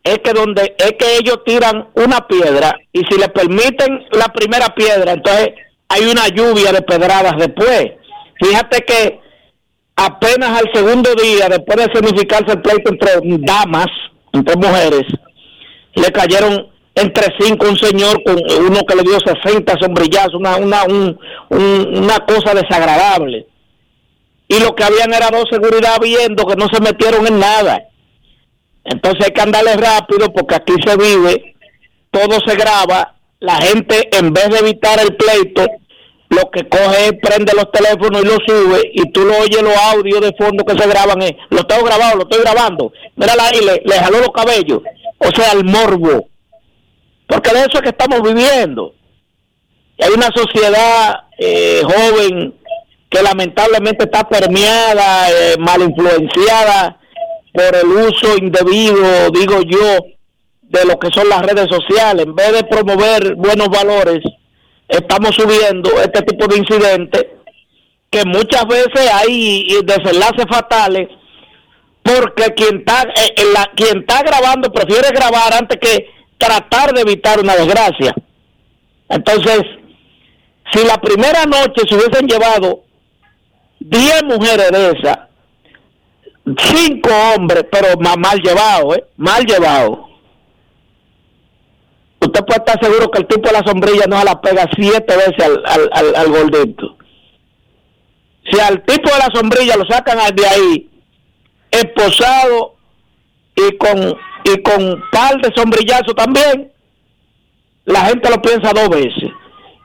es 0.06 0.19
que 0.19 0.34
donde 0.34 0.76
es 0.77 0.94
que 0.99 1.18
ellos 1.18 1.40
tiran 1.44 1.90
una 1.95 2.27
piedra 2.27 2.77
y 2.94 2.99
si 3.10 3.19
le 3.19 3.27
permiten 3.30 4.06
la 4.11 4.27
primera 4.27 4.68
piedra, 4.76 5.14
entonces 5.14 5.49
hay 5.90 6.06
una 6.06 6.27
lluvia 6.27 6.72
de 6.72 6.84
pedradas 6.84 7.34
después. 7.40 7.88
Fíjate 8.40 8.86
que 8.86 9.19
apenas 9.95 10.61
al 10.61 10.72
segundo 10.73 11.10
día, 11.15 11.49
después 11.49 11.77
de 11.77 11.94
significarse 11.94 12.52
el 12.52 12.61
pleito 12.61 12.91
entre 12.91 13.19
damas, 13.40 13.88
entre 14.32 14.56
mujeres, 14.57 15.06
le 15.95 16.11
cayeron 16.11 16.68
entre 16.94 17.34
cinco 17.40 17.68
un 17.68 17.77
señor 17.77 18.22
con 18.23 18.36
uno 18.36 18.82
que 18.88 18.95
le 18.95 19.02
dio 19.02 19.18
60 19.19 19.73
sombrillazos, 19.82 20.36
una, 20.36 20.57
una, 20.57 20.84
un, 20.84 21.19
un, 21.49 21.98
una 22.03 22.19
cosa 22.19 22.53
desagradable. 22.53 23.48
Y 24.48 24.60
lo 24.60 24.76
que 24.76 24.84
habían 24.84 25.11
era 25.11 25.30
dos 25.32 25.45
seguridad 25.49 25.99
viendo 25.99 26.45
que 26.45 26.56
no 26.56 26.68
se 26.72 26.80
metieron 26.80 27.26
en 27.26 27.40
nada. 27.40 27.82
Entonces 28.85 29.25
hay 29.25 29.31
que 29.33 29.41
andarle 29.41 29.75
rápido 29.75 30.31
porque 30.31 30.55
aquí 30.55 30.73
se 30.85 30.95
vive, 30.95 31.55
todo 32.11 32.39
se 32.45 32.55
graba, 32.55 33.15
la 33.39 33.55
gente 33.55 34.09
en 34.15 34.31
vez 34.31 34.49
de 34.49 34.59
evitar 34.59 34.99
el 34.99 35.15
pleito, 35.15 35.65
lo 36.29 36.49
que 36.51 36.69
coge 36.69 37.07
es 37.07 37.13
prende 37.21 37.53
los 37.55 37.71
teléfonos 37.71 38.21
y 38.21 38.25
lo 38.25 38.37
sube 38.45 38.91
y 38.93 39.11
tú 39.11 39.25
lo 39.25 39.37
oyes 39.39 39.61
los 39.61 39.75
audios 39.75 40.21
de 40.21 40.33
fondo 40.37 40.63
que 40.63 40.77
se 40.77 40.87
graban, 40.87 41.21
es, 41.23 41.33
lo 41.49 41.63
tengo 41.63 41.83
grabado, 41.83 42.17
lo 42.17 42.23
estoy 42.23 42.41
grabando, 42.41 42.93
mírala 43.15 43.47
ahí, 43.47 43.59
le, 43.59 43.81
le 43.83 43.99
jaló 43.99 44.19
los 44.19 44.29
cabellos, 44.29 44.81
o 45.17 45.35
sea, 45.35 45.51
el 45.53 45.65
morbo, 45.65 46.27
porque 47.27 47.51
de 47.53 47.59
eso 47.61 47.73
es 47.73 47.81
que 47.81 47.89
estamos 47.89 48.21
viviendo. 48.21 48.93
Y 49.97 50.03
hay 50.03 50.11
una 50.11 50.29
sociedad 50.35 51.23
eh, 51.39 51.81
joven 51.83 52.53
que 53.09 53.23
lamentablemente 53.23 54.03
está 54.03 54.27
permeada, 54.27 55.31
eh, 55.31 55.55
mal 55.57 55.81
influenciada 55.81 56.99
por 57.56 57.76
el 57.76 57.88
uso 57.88 58.38
indebido, 58.38 59.30
digo 59.32 59.61
yo, 59.61 59.98
de 60.61 60.86
lo 60.86 60.99
que 60.99 61.10
son 61.11 61.30
las 61.30 61.41
redes 61.41 61.68
sociales. 61.69 62.26
En 62.26 62.36
vez 62.36 62.52
de 62.52 62.64
promover 62.64 63.36
buenos 63.36 63.69
valores, 63.69 64.19
estamos 64.88 65.36
subiendo 65.36 65.90
este 66.02 66.22
tipo 66.23 66.48
de 66.48 66.57
incidentes 66.57 67.26
que 68.10 68.26
muchas 68.26 68.65
veces 68.68 69.10
hay 69.11 69.68
desenlaces 69.84 70.45
fatales 70.49 71.07
porque 72.03 72.53
quien 72.53 72.77
está, 72.77 73.02
eh, 73.02 73.34
eh, 73.36 73.44
la, 73.52 73.65
quien 73.76 74.02
está 74.02 74.22
grabando 74.22 74.72
prefiere 74.72 75.10
grabar 75.10 75.53
antes 75.53 75.80
que 75.80 76.07
tratar 76.38 76.94
de 76.94 77.02
evitar 77.02 77.40
una 77.40 77.56
desgracia. 77.56 78.14
Entonces, 79.10 79.61
si 80.72 80.86
la 80.86 80.98
primera 80.98 81.45
noche 81.45 81.82
se 81.90 81.95
hubiesen 81.95 82.27
llevado 82.27 82.84
10 83.80 84.23
mujeres 84.26 84.69
de 84.69 84.91
esas, 84.91 85.18
cinco 86.45 87.09
hombres, 87.35 87.65
pero 87.72 87.97
más 87.99 88.17
mal 88.17 88.39
llevado, 88.41 88.95
¿eh? 88.95 89.05
Mal 89.17 89.45
llevado. 89.45 90.09
Usted 92.19 92.45
puede 92.45 92.59
estar 92.59 92.80
seguro 92.81 93.09
que 93.11 93.19
el 93.19 93.27
tipo 93.27 93.47
de 93.47 93.53
la 93.53 93.63
sombrilla 93.65 94.05
no 94.07 94.19
se 94.19 94.26
la 94.26 94.41
pega 94.41 94.67
siete 94.76 95.15
veces 95.15 95.43
al, 95.43 95.61
al, 95.65 95.89
al, 95.91 96.15
al 96.15 96.30
gordito. 96.30 96.97
Si 98.49 98.59
al 98.59 98.84
tipo 98.84 99.11
de 99.11 99.17
la 99.17 99.30
sombrilla 99.34 99.76
lo 99.76 99.85
sacan 99.85 100.17
de 100.35 100.47
ahí, 100.47 100.89
esposado 101.72 102.76
y 103.55 103.77
con 103.77 104.17
y 104.43 104.61
con 104.61 105.03
par 105.11 105.41
de 105.41 105.51
sombrillazo 105.55 106.13
también, 106.13 106.72
la 107.85 108.05
gente 108.05 108.30
lo 108.30 108.41
piensa 108.41 108.72
dos 108.73 108.89
veces. 108.89 109.31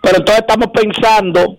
Pero 0.03 0.19
entonces 0.19 0.41
estamos 0.41 0.69
pensando 0.75 1.57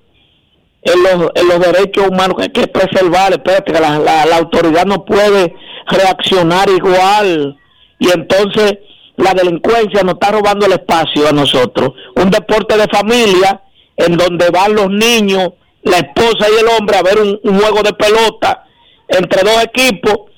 en 0.82 1.03
los, 1.03 1.32
en 1.36 1.48
los 1.48 1.60
derechos 1.60 2.08
humanos 2.08 2.38
que 2.38 2.44
hay 2.44 2.49
que 2.49 2.68
preservar, 2.68 3.32
espérate, 3.32 3.72
que 3.72 3.80
la, 3.80 3.99
la, 3.99 4.38
autoridad 4.38 4.86
no 4.86 5.06
puede 5.06 5.56
reaccionar 5.88 6.70
igual 6.70 7.58
y 7.99 8.10
entonces 8.10 8.80
la 9.16 9.34
delincuencia 9.34 10.02
nos 10.03 10.16
está 10.16 10.32
robando 10.32 10.66
el 10.66 10.74
espacio 10.74 11.28
a 11.28 11.32
nosotros. 11.32 11.91
Un 12.16 12.32
deporte 12.32 12.78
de 12.78 12.88
familia 12.88 13.62
en 13.95 14.18
donde 14.18 14.49
van 14.49 14.74
los 14.74 14.90
niños, 14.90 15.52
la 15.84 15.98
esposa 15.98 16.48
y 16.49 16.60
el 16.60 16.68
hombre 16.78 16.98
a 16.98 17.03
ver 17.03 17.20
un, 17.20 17.40
un 17.44 17.60
juego 17.60 17.84
de 17.84 17.94
pelota 17.94 18.66
entre 19.08 19.44
dos 19.44 19.64
equipos, 19.64 20.32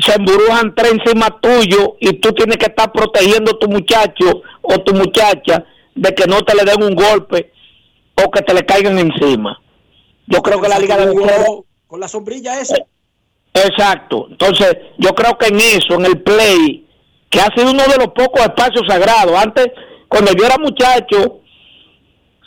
se 0.00 0.14
emburujan 0.14 0.74
tres 0.74 0.92
encima 0.92 1.38
tuyo 1.40 1.96
y 2.00 2.14
tú 2.14 2.32
tienes 2.32 2.56
que 2.56 2.66
estar 2.66 2.92
protegiendo 2.92 3.52
a 3.52 3.58
tu 3.58 3.68
muchacho 3.68 4.42
o 4.62 4.78
tu 4.78 4.94
muchacha 4.94 5.64
de 5.94 6.14
que 6.14 6.26
no 6.26 6.42
te 6.42 6.54
le 6.54 6.64
den 6.64 6.82
un 6.82 6.94
golpe 6.94 7.52
o 8.14 8.30
que 8.30 8.42
te 8.42 8.54
le 8.54 8.64
caigan 8.64 8.98
encima. 8.98 9.61
Yo 10.32 10.40
creo 10.40 10.60
que 10.60 10.68
la 10.68 10.78
liga 10.78 10.96
debe 10.96 11.12
ser... 11.12 11.46
Con 11.86 12.00
la 12.00 12.08
sombrilla 12.08 12.58
esa. 12.58 12.76
Exacto. 13.52 14.28
Entonces, 14.30 14.74
yo 14.96 15.10
creo 15.14 15.36
que 15.36 15.48
en 15.48 15.60
eso, 15.60 15.94
en 15.94 16.06
el 16.06 16.22
play, 16.22 16.88
que 17.28 17.38
ha 17.38 17.48
sido 17.54 17.70
uno 17.70 17.82
de 17.84 17.98
los 17.98 18.08
pocos 18.08 18.40
espacios 18.40 18.82
sagrados. 18.88 19.38
Antes, 19.38 19.66
cuando 20.08 20.32
yo 20.32 20.46
era 20.46 20.56
muchacho, 20.56 21.40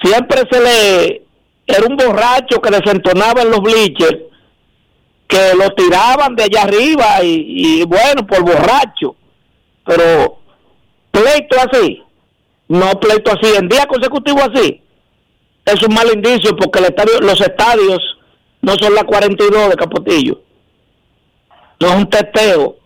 siempre 0.04 0.42
se 0.50 0.60
le... 0.60 1.22
Era 1.68 1.86
un 1.88 1.96
borracho 1.96 2.60
que 2.60 2.72
desentonaba 2.72 3.44
en 3.44 3.52
los 3.52 3.62
bleachers, 3.62 4.20
que 5.28 5.54
lo 5.56 5.70
tiraban 5.76 6.36
de 6.36 6.44
allá 6.44 6.64
arriba 6.64 7.24
y, 7.24 7.82
y 7.82 7.84
bueno, 7.84 8.26
por 8.26 8.42
borracho. 8.42 9.16
Pero 9.84 10.40
pleito 11.12 11.56
así, 11.60 12.04
no 12.68 13.00
pleito 13.00 13.32
así, 13.32 13.56
en 13.56 13.68
día 13.68 13.86
consecutivo 13.86 14.40
así, 14.42 14.82
es 15.66 15.82
un 15.84 15.94
mal 15.94 16.08
indicio 16.14 16.56
porque 16.56 16.80
el 16.80 16.86
estadio, 16.86 17.20
los 17.22 17.42
estadios 17.42 18.00
no 18.62 18.76
son 18.80 18.94
la 18.94 19.04
42 19.04 19.70
de 19.70 19.76
Capotillo. 19.76 20.42
No 21.80 21.88
es 21.88 21.96
un 21.96 22.10
testeo. 22.10 22.78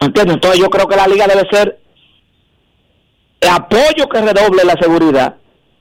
¿Entiendes? 0.00 0.34
Entonces 0.34 0.60
yo 0.60 0.68
creo 0.68 0.86
que 0.86 0.96
la 0.96 1.06
liga 1.06 1.26
debe 1.26 1.48
ser 1.50 1.80
el 3.40 3.48
apoyo 3.48 4.08
que 4.08 4.20
redoble 4.20 4.64
la 4.64 4.74
seguridad, 4.80 5.36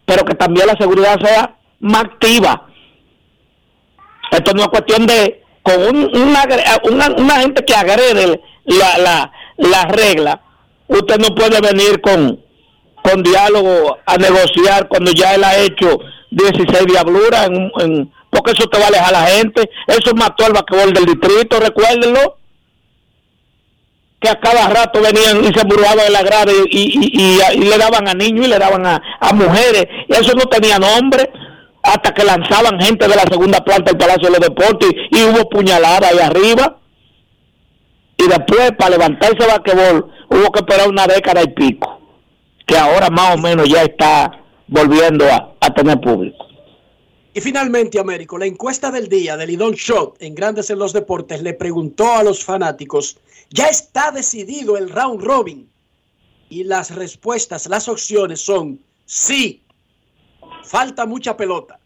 pero 0.06 0.24
que 0.26 0.36
también 0.36 0.68
la 0.68 0.76
seguridad 0.80 1.20
sea 1.22 1.58
más 1.80 2.06
activa. 2.06 2.68
Esto 4.32 4.54
no 4.54 4.64
es 4.64 4.68
cuestión 4.70 5.06
de 5.06 5.44
con 5.64 5.80
un, 5.80 6.18
una, 6.18 6.44
una, 7.18 7.36
gente 7.40 7.64
que 7.64 7.76
agrede 7.76 8.42
la, 8.66 8.98
la, 8.98 9.32
la 9.58 9.84
regla. 9.86 10.42
Usted 10.88 11.20
no 11.20 11.36
puede 11.36 11.62
venir 11.62 12.02
con, 12.02 12.44
con 13.02 13.24
diálogo 13.24 13.98
a 14.06 14.18
negociar 14.18 14.88
cuando 14.88 15.12
ya 15.12 15.36
él 15.36 15.44
ha 15.44 15.58
hecho 15.58 16.00
16 16.32 16.86
diabluras, 16.86 17.48
en, 17.48 17.72
en, 17.80 18.14
porque 18.30 18.52
eso 18.52 18.68
te 18.68 18.80
va 18.80 18.86
a 18.86 18.88
alejar 18.88 19.12
la 19.12 19.24
gente. 19.28 19.70
Eso 19.88 20.16
mató 20.16 20.46
al 20.46 20.54
vaquebol 20.54 20.94
del 20.94 21.06
distrito, 21.06 21.60
recuérdenlo. 21.60 22.38
Que 24.20 24.30
a 24.30 24.40
cada 24.40 24.70
rato 24.70 25.02
venían 25.02 25.44
y 25.44 25.48
se 25.48 25.66
burlaban 25.66 26.06
de 26.06 26.12
la 26.12 26.22
grada 26.22 26.52
y, 26.70 26.78
y, 26.78 27.40
y, 27.54 27.64
le 27.64 27.78
daban 27.78 28.08
a 28.08 28.14
niños 28.14 28.46
y 28.46 28.50
le 28.50 28.60
daban 28.60 28.86
a, 28.86 29.02
mujeres. 29.34 29.88
Eso 30.08 30.34
no 30.36 30.44
tenía 30.44 30.78
nombre 30.78 31.30
hasta 31.82 32.14
que 32.14 32.24
lanzaban 32.24 32.80
gente 32.80 33.08
de 33.08 33.16
la 33.16 33.24
segunda 33.24 33.64
planta 33.64 33.92
del 33.92 33.98
Palacio 33.98 34.30
de 34.30 34.38
los 34.38 34.48
Deportes 34.48 34.90
y, 35.10 35.24
hubo 35.24 35.50
puñalada 35.50 36.10
ahí 36.10 36.20
arriba. 36.20 36.78
Y 38.16 38.28
después, 38.28 38.74
para 38.78 38.92
levantarse 38.92 39.48
vaquebol, 39.48 40.12
hubo 40.30 40.52
que 40.52 40.60
esperar 40.60 40.88
una 40.88 41.08
década 41.08 41.42
y 41.42 41.48
pico 41.48 42.01
que 42.72 42.78
ahora 42.78 43.10
más 43.10 43.36
o 43.36 43.38
menos 43.38 43.68
ya 43.68 43.84
está 43.84 44.32
volviendo 44.70 45.26
a, 45.26 45.74
tener 45.76 46.00
público. 46.00 46.46
Y 47.34 47.42
finalmente, 47.42 48.00
Américo, 48.00 48.38
la 48.38 48.46
encuesta 48.46 48.90
del 48.90 49.10
día 49.10 49.36
del 49.36 49.50
Lidón 49.50 49.74
Shot 49.74 50.16
en 50.22 50.34
Grandes 50.34 50.70
en 50.70 50.80
los 50.80 50.94
Deportes 50.94 51.42
le 51.42 51.54
preguntó 51.54 52.14
a 52.14 52.24
los 52.24 52.46
fanáticos, 52.46 53.18
ya 53.50 53.68
está 53.68 54.12
decidido 54.12 54.78
el 54.78 54.90
round 54.90 55.22
robin. 55.22 55.70
Y 56.50 56.64
las 56.64 56.96
respuestas, 56.96 57.68
las 57.68 57.90
opciones 57.90 58.40
son 58.40 58.80
sí, 59.06 59.62
falta 60.64 61.06
mucha 61.06 61.36
pelota, 61.36 61.78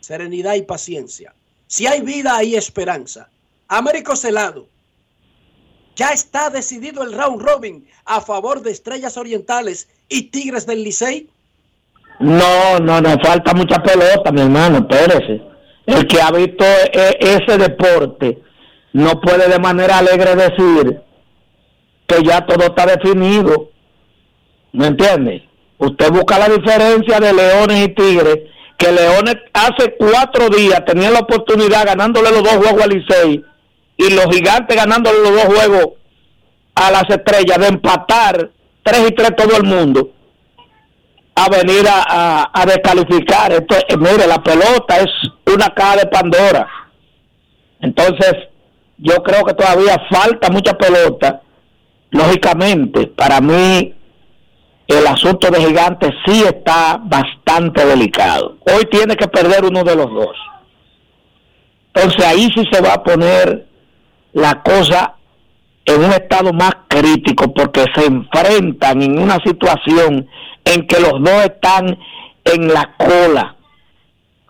serenidad 0.00 0.54
y 0.54 0.62
paciencia. 0.62 1.34
Si 1.66 1.86
hay 1.86 2.00
vida, 2.00 2.36
hay 2.38 2.56
esperanza. 2.56 3.28
Américo 3.68 4.16
Celado, 4.16 4.66
ya 6.02 6.08
está 6.08 6.50
decidido 6.50 7.04
el 7.04 7.12
round 7.12 7.40
robin 7.40 7.86
a 8.04 8.20
favor 8.20 8.60
de 8.60 8.72
Estrellas 8.72 9.16
Orientales 9.16 9.88
y 10.08 10.30
Tigres 10.32 10.66
del 10.66 10.82
Licey. 10.82 11.28
No, 12.18 12.80
no, 12.80 13.00
nos 13.00 13.18
falta 13.22 13.54
mucha 13.54 13.76
pelota, 13.76 14.32
mi 14.32 14.40
hermano, 14.40 14.78
espérese. 14.78 15.40
El 15.86 16.04
que 16.08 16.20
ha 16.20 16.32
visto 16.32 16.64
e- 16.92 17.18
ese 17.20 17.56
deporte 17.56 18.42
no 18.94 19.20
puede 19.20 19.48
de 19.48 19.60
manera 19.60 19.98
alegre 19.98 20.34
decir 20.34 21.00
que 22.08 22.22
ya 22.24 22.44
todo 22.46 22.64
está 22.64 22.84
definido. 22.84 23.70
¿Me 24.72 24.88
entiende? 24.88 25.48
Usted 25.78 26.10
busca 26.10 26.36
la 26.36 26.48
diferencia 26.48 27.20
de 27.20 27.32
Leones 27.32 27.86
y 27.86 27.94
Tigres, 27.94 28.38
que 28.76 28.90
Leones 28.90 29.36
hace 29.52 29.94
cuatro 29.96 30.48
días 30.48 30.84
tenía 30.84 31.12
la 31.12 31.20
oportunidad 31.20 31.86
ganándole 31.86 32.30
los 32.32 32.42
dos 32.42 32.56
juegos 32.56 32.82
al 32.82 32.90
Licey 32.90 33.44
y 34.06 34.14
los 34.14 34.26
gigantes 34.34 34.76
ganándole 34.76 35.18
los 35.20 35.32
dos 35.32 35.44
juegos 35.56 35.86
a 36.74 36.90
las 36.90 37.04
estrellas 37.08 37.58
de 37.58 37.66
empatar 37.68 38.50
tres 38.82 39.08
y 39.10 39.14
tres 39.14 39.36
todo 39.36 39.56
el 39.56 39.64
mundo 39.64 40.10
a 41.34 41.48
venir 41.48 41.86
a, 41.88 42.02
a- 42.08 42.50
a 42.52 42.66
descalificar. 42.66 43.52
Esto, 43.52 43.76
mire, 43.98 44.26
la 44.26 44.42
pelota 44.42 44.98
es 44.98 45.10
una 45.46 45.68
caja 45.70 45.96
de 45.96 46.06
Pandora. 46.06 46.68
Entonces, 47.80 48.34
yo 48.98 49.14
creo 49.22 49.44
que 49.44 49.54
todavía 49.54 49.96
falta 50.10 50.50
mucha 50.50 50.74
pelota. 50.76 51.40
Lógicamente, 52.10 53.06
para 53.06 53.40
mí, 53.40 53.94
el 54.86 55.06
asunto 55.06 55.48
de 55.50 55.60
Gigantes 55.64 56.10
sí 56.26 56.42
está 56.42 57.00
bastante 57.02 57.84
delicado. 57.86 58.56
Hoy 58.70 58.84
tiene 58.90 59.16
que 59.16 59.26
perder 59.28 59.64
uno 59.64 59.82
de 59.84 59.96
los 59.96 60.10
dos. 60.12 60.36
Entonces, 61.94 62.24
ahí 62.24 62.50
sí 62.54 62.64
se 62.70 62.80
va 62.82 62.94
a 62.94 63.02
poner 63.02 63.66
la 64.32 64.62
cosa 64.62 65.16
en 65.84 66.04
un 66.04 66.12
estado 66.12 66.52
más 66.52 66.72
crítico 66.88 67.52
porque 67.52 67.84
se 67.94 68.06
enfrentan 68.06 69.02
en 69.02 69.18
una 69.18 69.38
situación 69.44 70.28
en 70.64 70.86
que 70.86 71.00
los 71.00 71.22
dos 71.22 71.44
están 71.44 71.98
en 72.44 72.68
la 72.72 72.94
cola. 72.96 73.56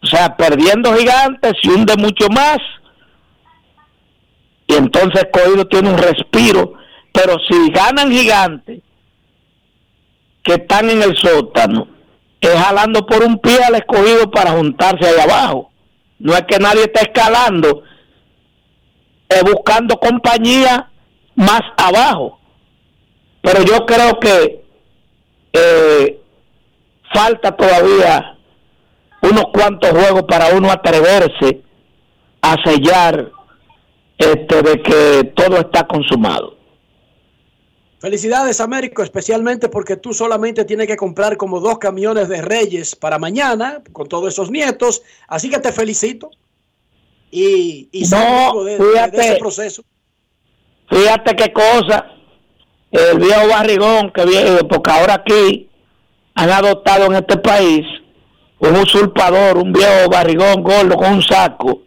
O 0.03 0.07
sea, 0.07 0.37
perdiendo 0.37 0.95
gigantes 0.95 1.53
se 1.63 1.71
hunde 1.71 1.97
mucho 1.97 2.29
más 2.29 2.59
y 4.67 4.75
entonces 4.75 5.27
Coido 5.33 5.67
tiene 5.67 5.91
un 5.91 5.99
respiro, 5.99 6.75
pero 7.13 7.37
si 7.49 7.71
ganan 7.71 8.11
gigantes 8.11 8.81
que 10.43 10.55
están 10.55 10.91
en 10.91 11.03
el 11.03 11.17
sótano, 11.17 11.89
es 12.41 12.55
jalando 12.55 13.07
por 13.07 13.23
un 13.23 13.39
pie 13.39 13.63
al 13.63 13.77
escogido 13.77 14.31
para 14.31 14.53
juntarse 14.53 15.07
ahí 15.07 15.21
abajo. 15.21 15.71
No 16.19 16.35
es 16.35 16.43
que 16.43 16.59
nadie 16.59 16.85
está 16.85 17.03
escalando, 17.03 17.83
es 19.35 19.43
buscando 19.45 19.99
compañía 19.99 20.91
más 21.35 21.63
abajo. 21.77 22.39
Pero 23.43 23.63
yo 23.65 23.85
creo 23.87 24.19
que 24.21 24.65
eh, 25.53 26.21
falta 27.13 27.57
todavía 27.57 28.39
unos 29.23 29.45
cuantos 29.53 29.91
juegos 29.91 30.23
para 30.23 30.55
uno 30.55 30.71
atreverse 30.71 31.63
a 32.41 32.57
sellar 32.65 33.31
este 34.19 34.63
de 34.63 34.83
que 34.83 35.33
todo 35.35 35.59
está 35.59 35.87
consumado. 35.87 36.57
Felicidades, 37.99 38.61
Américo, 38.61 39.05
especialmente 39.05 39.69
porque 39.69 39.97
tú 39.97 40.13
solamente 40.13 40.65
tienes 40.65 40.89
que 40.89 40.97
comprar 40.97 41.37
como 41.37 41.61
dos 41.61 41.79
camiones 41.79 42.29
de 42.29 42.43
Reyes 42.43 42.97
para 42.97 43.19
mañana 43.19 43.81
con 43.93 44.09
todos 44.09 44.33
esos 44.33 44.51
nietos. 44.51 45.03
Así 45.29 45.49
que 45.49 45.61
te 45.61 45.71
felicito. 45.71 46.31
Y, 47.35 47.89
y 47.93 48.05
No, 48.11 48.63
de, 48.63 48.73
de- 48.73 48.79
de 48.85 48.93
fíjate. 48.93 49.21
ese 49.21 49.37
proceso. 49.37 49.83
Fíjate 50.91 51.35
qué 51.35 51.53
cosa, 51.53 52.07
el 52.91 53.19
viejo 53.19 53.49
barrigón 53.49 54.11
que 54.11 54.27
viene, 54.27 54.63
porque 54.69 54.91
ahora 54.91 55.15
aquí 55.15 55.69
han 56.35 56.51
adoptado 56.51 57.07
en 57.07 57.15
este 57.15 57.39
país 57.39 57.87
un 58.59 58.77
usurpador, 58.77 59.57
un 59.57 59.73
viejo 59.73 60.11
barrigón 60.11 60.63
gordo 60.63 60.95
con 60.97 61.15
un 61.15 61.23
saco, 61.23 61.83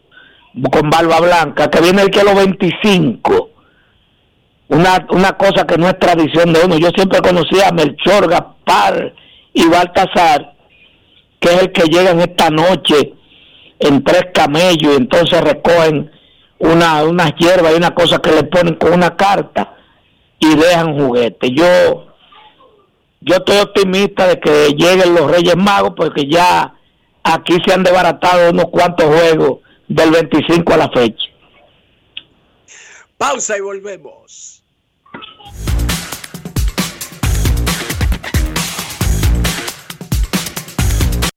con 0.72 0.90
barba 0.90 1.20
blanca, 1.20 1.70
que 1.70 1.82
viene 1.82 2.02
el 2.02 2.10
que 2.10 2.24
los 2.24 2.34
25. 2.36 3.50
Una, 4.70 5.06
una 5.12 5.38
cosa 5.38 5.68
que 5.68 5.78
no 5.78 5.88
es 5.88 6.00
tradición 6.00 6.52
de 6.52 6.62
uno. 6.66 6.78
Yo 6.80 6.90
siempre 6.96 7.20
conocía 7.22 7.68
a 7.68 7.72
Melchor, 7.72 8.28
Gaspar 8.28 9.14
y 9.54 9.68
Baltasar, 9.68 10.56
que 11.40 11.50
es 11.54 11.62
el 11.62 11.72
que 11.72 11.84
llega 11.84 12.10
en 12.10 12.22
esta 12.22 12.50
noche 12.50 13.14
en 13.80 14.04
tres 14.04 14.26
camellos 14.34 14.94
y 14.94 14.98
entonces 14.98 15.42
recogen 15.42 16.12
una, 16.60 17.04
unas 17.04 17.34
hierbas 17.36 17.74
y 17.74 17.78
una 17.78 17.94
cosa 17.94 18.20
que 18.20 18.32
le 18.32 18.44
ponen 18.44 18.76
con 18.76 18.94
una 18.94 19.16
carta 19.16 19.76
y 20.40 20.56
dejan 20.56 20.98
juguete. 20.98 21.52
Yo, 21.52 22.08
yo 23.22 23.36
estoy 23.36 23.58
optimista 23.58 24.28
de 24.28 24.40
que 24.40 24.70
lleguen 24.70 25.14
los 25.14 25.30
Reyes 25.30 25.56
Magos 25.56 25.94
porque 25.96 26.28
ya 26.30 26.74
aquí 27.24 27.58
se 27.66 27.74
han 27.74 27.84
desbaratado 27.84 28.52
unos 28.52 28.66
cuantos 28.66 29.06
juegos 29.06 29.60
del 29.88 30.12
25 30.12 30.74
a 30.74 30.78
la 30.78 30.90
fecha. 30.90 31.26
Pausa 33.18 33.58
y 33.58 33.62
volvemos. 33.62 34.64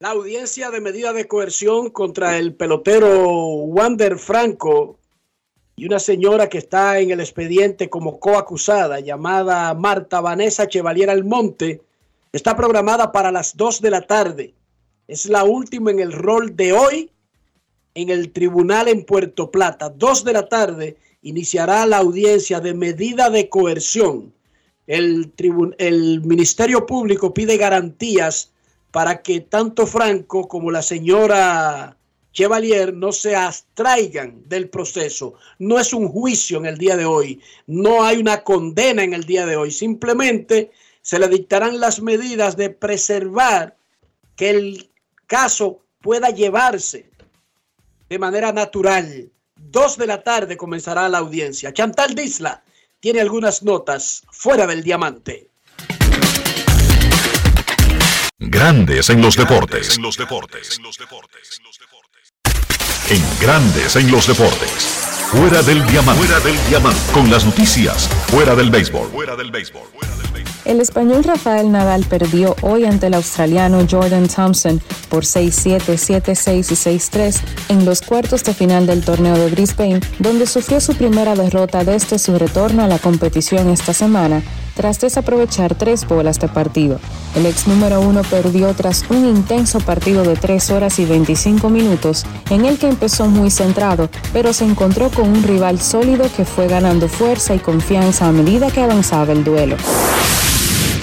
La 0.00 0.10
audiencia 0.10 0.70
de 0.70 0.80
medida 0.80 1.12
de 1.12 1.26
coerción 1.26 1.90
contra 1.90 2.38
el 2.38 2.54
pelotero 2.54 3.40
Wander 3.64 4.16
Franco 4.16 4.96
y 5.74 5.86
una 5.86 5.98
señora 5.98 6.48
que 6.48 6.58
está 6.58 7.00
en 7.00 7.10
el 7.10 7.18
expediente 7.18 7.90
como 7.90 8.20
coacusada 8.20 9.00
llamada 9.00 9.74
Marta 9.74 10.20
Vanessa 10.20 10.68
Chevalier 10.68 11.10
Almonte 11.10 11.82
está 12.30 12.56
programada 12.56 13.10
para 13.10 13.32
las 13.32 13.56
2 13.56 13.80
de 13.80 13.90
la 13.90 14.02
tarde. 14.02 14.54
Es 15.08 15.26
la 15.26 15.42
última 15.42 15.90
en 15.90 15.98
el 15.98 16.12
rol 16.12 16.54
de 16.54 16.72
hoy 16.74 17.10
en 17.94 18.10
el 18.10 18.30
tribunal 18.30 18.86
en 18.86 19.04
Puerto 19.04 19.50
Plata. 19.50 19.90
2 19.90 20.22
de 20.22 20.32
la 20.32 20.48
tarde 20.48 20.96
iniciará 21.22 21.84
la 21.86 21.96
audiencia 21.96 22.60
de 22.60 22.72
medida 22.72 23.30
de 23.30 23.48
coerción. 23.48 24.32
El, 24.86 25.32
el 25.78 26.20
Ministerio 26.20 26.86
Público 26.86 27.34
pide 27.34 27.56
garantías 27.56 28.52
para 28.90 29.22
que 29.22 29.40
tanto 29.40 29.86
Franco 29.86 30.48
como 30.48 30.70
la 30.70 30.82
señora 30.82 31.96
Chevalier 32.32 32.94
no 32.94 33.12
se 33.12 33.34
abstraigan 33.34 34.48
del 34.48 34.68
proceso. 34.68 35.34
No 35.58 35.78
es 35.78 35.92
un 35.92 36.08
juicio 36.08 36.58
en 36.58 36.66
el 36.66 36.78
día 36.78 36.96
de 36.96 37.04
hoy, 37.04 37.40
no 37.66 38.04
hay 38.04 38.18
una 38.18 38.44
condena 38.44 39.02
en 39.02 39.12
el 39.12 39.24
día 39.24 39.44
de 39.46 39.56
hoy, 39.56 39.70
simplemente 39.70 40.70
se 41.02 41.18
le 41.18 41.28
dictarán 41.28 41.80
las 41.80 42.00
medidas 42.00 42.56
de 42.56 42.70
preservar 42.70 43.76
que 44.36 44.50
el 44.50 44.90
caso 45.26 45.80
pueda 46.00 46.30
llevarse 46.30 47.10
de 48.08 48.18
manera 48.18 48.52
natural. 48.52 49.30
Dos 49.56 49.98
de 49.98 50.06
la 50.06 50.22
tarde 50.22 50.56
comenzará 50.56 51.08
la 51.08 51.18
audiencia. 51.18 51.72
Chantal 51.72 52.14
Disla 52.14 52.62
tiene 53.00 53.20
algunas 53.20 53.62
notas 53.62 54.22
fuera 54.30 54.66
del 54.66 54.82
diamante. 54.82 55.47
Grandes 58.40 59.10
en 59.10 59.20
los 59.20 59.36
deportes. 59.36 59.98
En 63.10 63.22
Grandes 63.40 63.96
en 63.96 64.12
los 64.12 64.28
deportes. 64.28 64.70
Fuera 65.32 65.60
del 65.62 65.84
diamante. 65.88 66.24
Fuera 66.24 66.40
del 66.44 66.56
diamante. 66.68 67.00
Con 67.12 67.28
las 67.32 67.44
noticias. 67.44 68.06
Fuera 68.28 68.54
del 68.54 68.70
béisbol. 68.70 69.08
Fuera 69.08 69.34
del 69.34 69.50
béisbol. 69.50 69.82
El 70.64 70.80
español 70.80 71.24
Rafael 71.24 71.72
Nadal 71.72 72.04
perdió 72.04 72.54
hoy 72.62 72.84
ante 72.84 73.08
el 73.08 73.14
australiano 73.14 73.84
Jordan 73.90 74.28
Thompson 74.28 74.80
por 75.08 75.24
6-7, 75.24 75.80
7-6 75.96 76.70
y 76.70 76.98
6-3 76.98 77.40
en 77.70 77.84
los 77.84 78.02
cuartos 78.02 78.44
de 78.44 78.54
final 78.54 78.86
del 78.86 79.04
torneo 79.04 79.36
de 79.36 79.50
Brisbane, 79.50 80.00
donde 80.20 80.46
sufrió 80.46 80.80
su 80.80 80.94
primera 80.94 81.34
derrota 81.34 81.82
desde 81.82 82.20
su 82.20 82.38
retorno 82.38 82.84
a 82.84 82.86
la 82.86 83.00
competición 83.00 83.68
esta 83.70 83.92
semana 83.92 84.42
tras 84.78 85.00
desaprovechar 85.00 85.74
tres 85.74 86.06
bolas 86.06 86.38
de 86.38 86.46
partido. 86.46 87.00
El 87.34 87.46
ex 87.46 87.66
número 87.66 88.00
uno 88.00 88.22
perdió 88.22 88.72
tras 88.74 89.04
un 89.10 89.26
intenso 89.26 89.80
partido 89.80 90.22
de 90.22 90.36
3 90.36 90.70
horas 90.70 91.00
y 91.00 91.04
25 91.04 91.68
minutos 91.68 92.24
en 92.48 92.64
el 92.64 92.78
que 92.78 92.86
empezó 92.86 93.26
muy 93.26 93.50
centrado, 93.50 94.08
pero 94.32 94.52
se 94.52 94.64
encontró 94.64 95.10
con 95.10 95.30
un 95.30 95.42
rival 95.42 95.80
sólido 95.80 96.30
que 96.36 96.44
fue 96.44 96.68
ganando 96.68 97.08
fuerza 97.08 97.56
y 97.56 97.58
confianza 97.58 98.28
a 98.28 98.32
medida 98.32 98.70
que 98.70 98.80
avanzaba 98.80 99.32
el 99.32 99.42
duelo. 99.42 99.74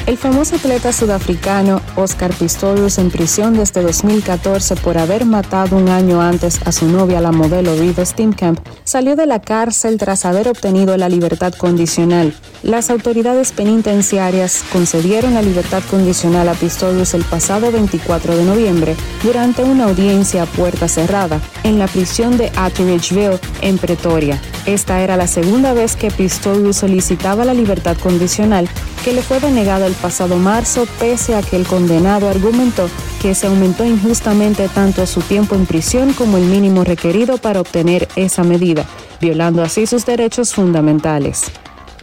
El 0.06 0.18
famoso 0.20 0.56
atleta 0.58 0.94
sudafricano 0.94 1.82
Oscar 1.96 2.32
Pistorius 2.32 3.00
en 3.00 3.10
prisión 3.10 3.56
desde 3.56 3.82
2014 3.82 4.76
por 4.76 5.00
haber 5.00 5.26
matado 5.26 5.78
un 5.78 5.90
año 5.90 6.22
antes 6.22 6.60
a 6.64 6.72
su 6.72 6.86
novia, 6.86 7.22
la 7.22 7.32
modelo 7.32 7.76
Riva 7.76 8.06
Steenkamp, 8.06 8.60
salió 8.84 9.16
de 9.16 9.26
la 9.26 9.42
cárcel 9.42 9.98
tras 9.98 10.26
haber 10.26 10.48
obtenido 10.48 10.96
la 10.96 11.10
libertad 11.10 11.56
condicional. 11.56 12.36
Las 12.62 12.92
autoridades 12.92 13.52
penitenciarias 13.52 14.64
concedieron 14.72 15.34
la 15.34 15.42
libertad 15.42 15.82
condicional 15.90 16.50
a 16.50 16.54
Pistorius 16.54 17.16
el 17.16 17.24
pasado 17.24 17.72
24 17.72 18.38
de 18.38 18.46
noviembre 18.46 18.96
durante 19.24 19.64
una 19.64 19.86
audiencia 19.86 20.44
a 20.44 20.46
puerta 20.46 20.88
cerrada 20.88 21.42
en 21.64 21.80
la 21.80 21.88
prisión 21.88 22.38
de 22.38 22.52
Atteridgeville 22.56 23.40
en 23.62 23.80
Pretoria. 23.80 24.40
Esta 24.68 25.02
era 25.02 25.18
la 25.18 25.26
segunda 25.26 25.74
vez 25.74 25.96
que 25.96 26.12
Pistorius 26.12 26.78
solicitaba 26.78 27.44
la 27.44 27.56
libertad 27.56 27.98
condicional 27.98 28.70
que 29.04 29.14
le 29.14 29.22
fue 29.22 29.40
denegada 29.40 29.86
el 29.86 29.95
pasado 29.96 30.38
marzo 30.38 30.88
pese 31.00 31.36
a 31.36 31.42
que 31.42 31.56
el 31.56 31.66
condenado 31.66 32.30
argumentó 32.30 32.90
que 33.22 33.34
se 33.34 33.48
aumentó 33.48 33.86
injustamente 33.86 34.68
tanto 34.70 35.06
su 35.06 35.22
tiempo 35.22 35.56
en 35.56 35.66
prisión 35.66 36.14
como 36.14 36.38
el 36.38 36.46
mínimo 36.46 36.84
requerido 36.84 37.38
para 37.38 37.62
obtener 37.62 38.08
esa 38.16 38.44
medida, 38.44 38.86
violando 39.20 39.64
así 39.64 39.88
sus 39.88 40.06
derechos 40.06 40.54
fundamentales. 40.54 41.46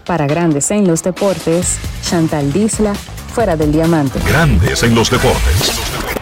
Para 0.05 0.27
Grandes 0.27 0.71
en 0.71 0.87
los 0.87 1.03
Deportes, 1.03 1.79
Chantal 2.03 2.53
Disla, 2.53 2.95
fuera 2.95 3.57
del 3.57 3.73
diamante. 3.73 4.19
Grandes 4.27 4.83
en 4.83 4.95
los 4.95 5.11
deportes. 5.11 6.22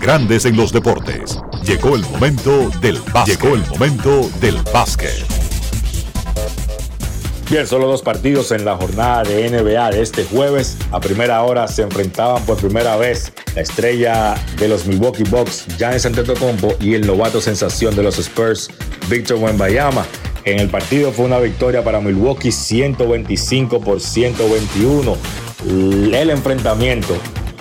Grandes 0.00 0.44
en 0.44 0.56
los 0.56 0.72
deportes. 0.72 1.38
Llegó 1.64 1.94
el 1.94 2.02
momento 2.02 2.70
del 2.80 2.98
básquet. 3.12 3.40
Llegó 3.40 3.54
el 3.54 3.66
momento 3.66 4.30
del 4.40 4.56
básquet. 4.72 5.24
Bien, 7.50 7.66
solo 7.66 7.86
dos 7.86 8.02
partidos 8.02 8.52
en 8.52 8.64
la 8.64 8.76
jornada 8.76 9.22
de 9.22 9.48
NBA 9.48 9.90
de 9.90 10.02
este 10.02 10.24
jueves. 10.24 10.76
A 10.90 11.00
primera 11.00 11.42
hora 11.42 11.66
se 11.66 11.82
enfrentaban 11.82 12.44
por 12.44 12.58
primera 12.58 12.96
vez 12.96 13.32
la 13.54 13.62
estrella 13.62 14.34
de 14.58 14.68
los 14.68 14.86
Milwaukee 14.86 15.24
Bucks, 15.24 15.66
Giannis 15.78 16.04
Antetokounmpo, 16.04 16.76
y 16.80 16.94
el 16.94 17.06
novato 17.06 17.40
sensación 17.40 17.96
de 17.96 18.02
los 18.02 18.18
Spurs, 18.18 18.68
Victor 19.08 19.38
Wembanyama. 19.38 20.04
En 20.44 20.58
el 20.58 20.68
partido 20.68 21.10
fue 21.10 21.24
una 21.24 21.38
victoria 21.38 21.82
para 21.82 22.00
Milwaukee 22.00 22.52
125 22.52 23.80
por 23.80 24.00
121. 24.00 25.16
El 25.66 26.30
enfrentamiento 26.30 27.16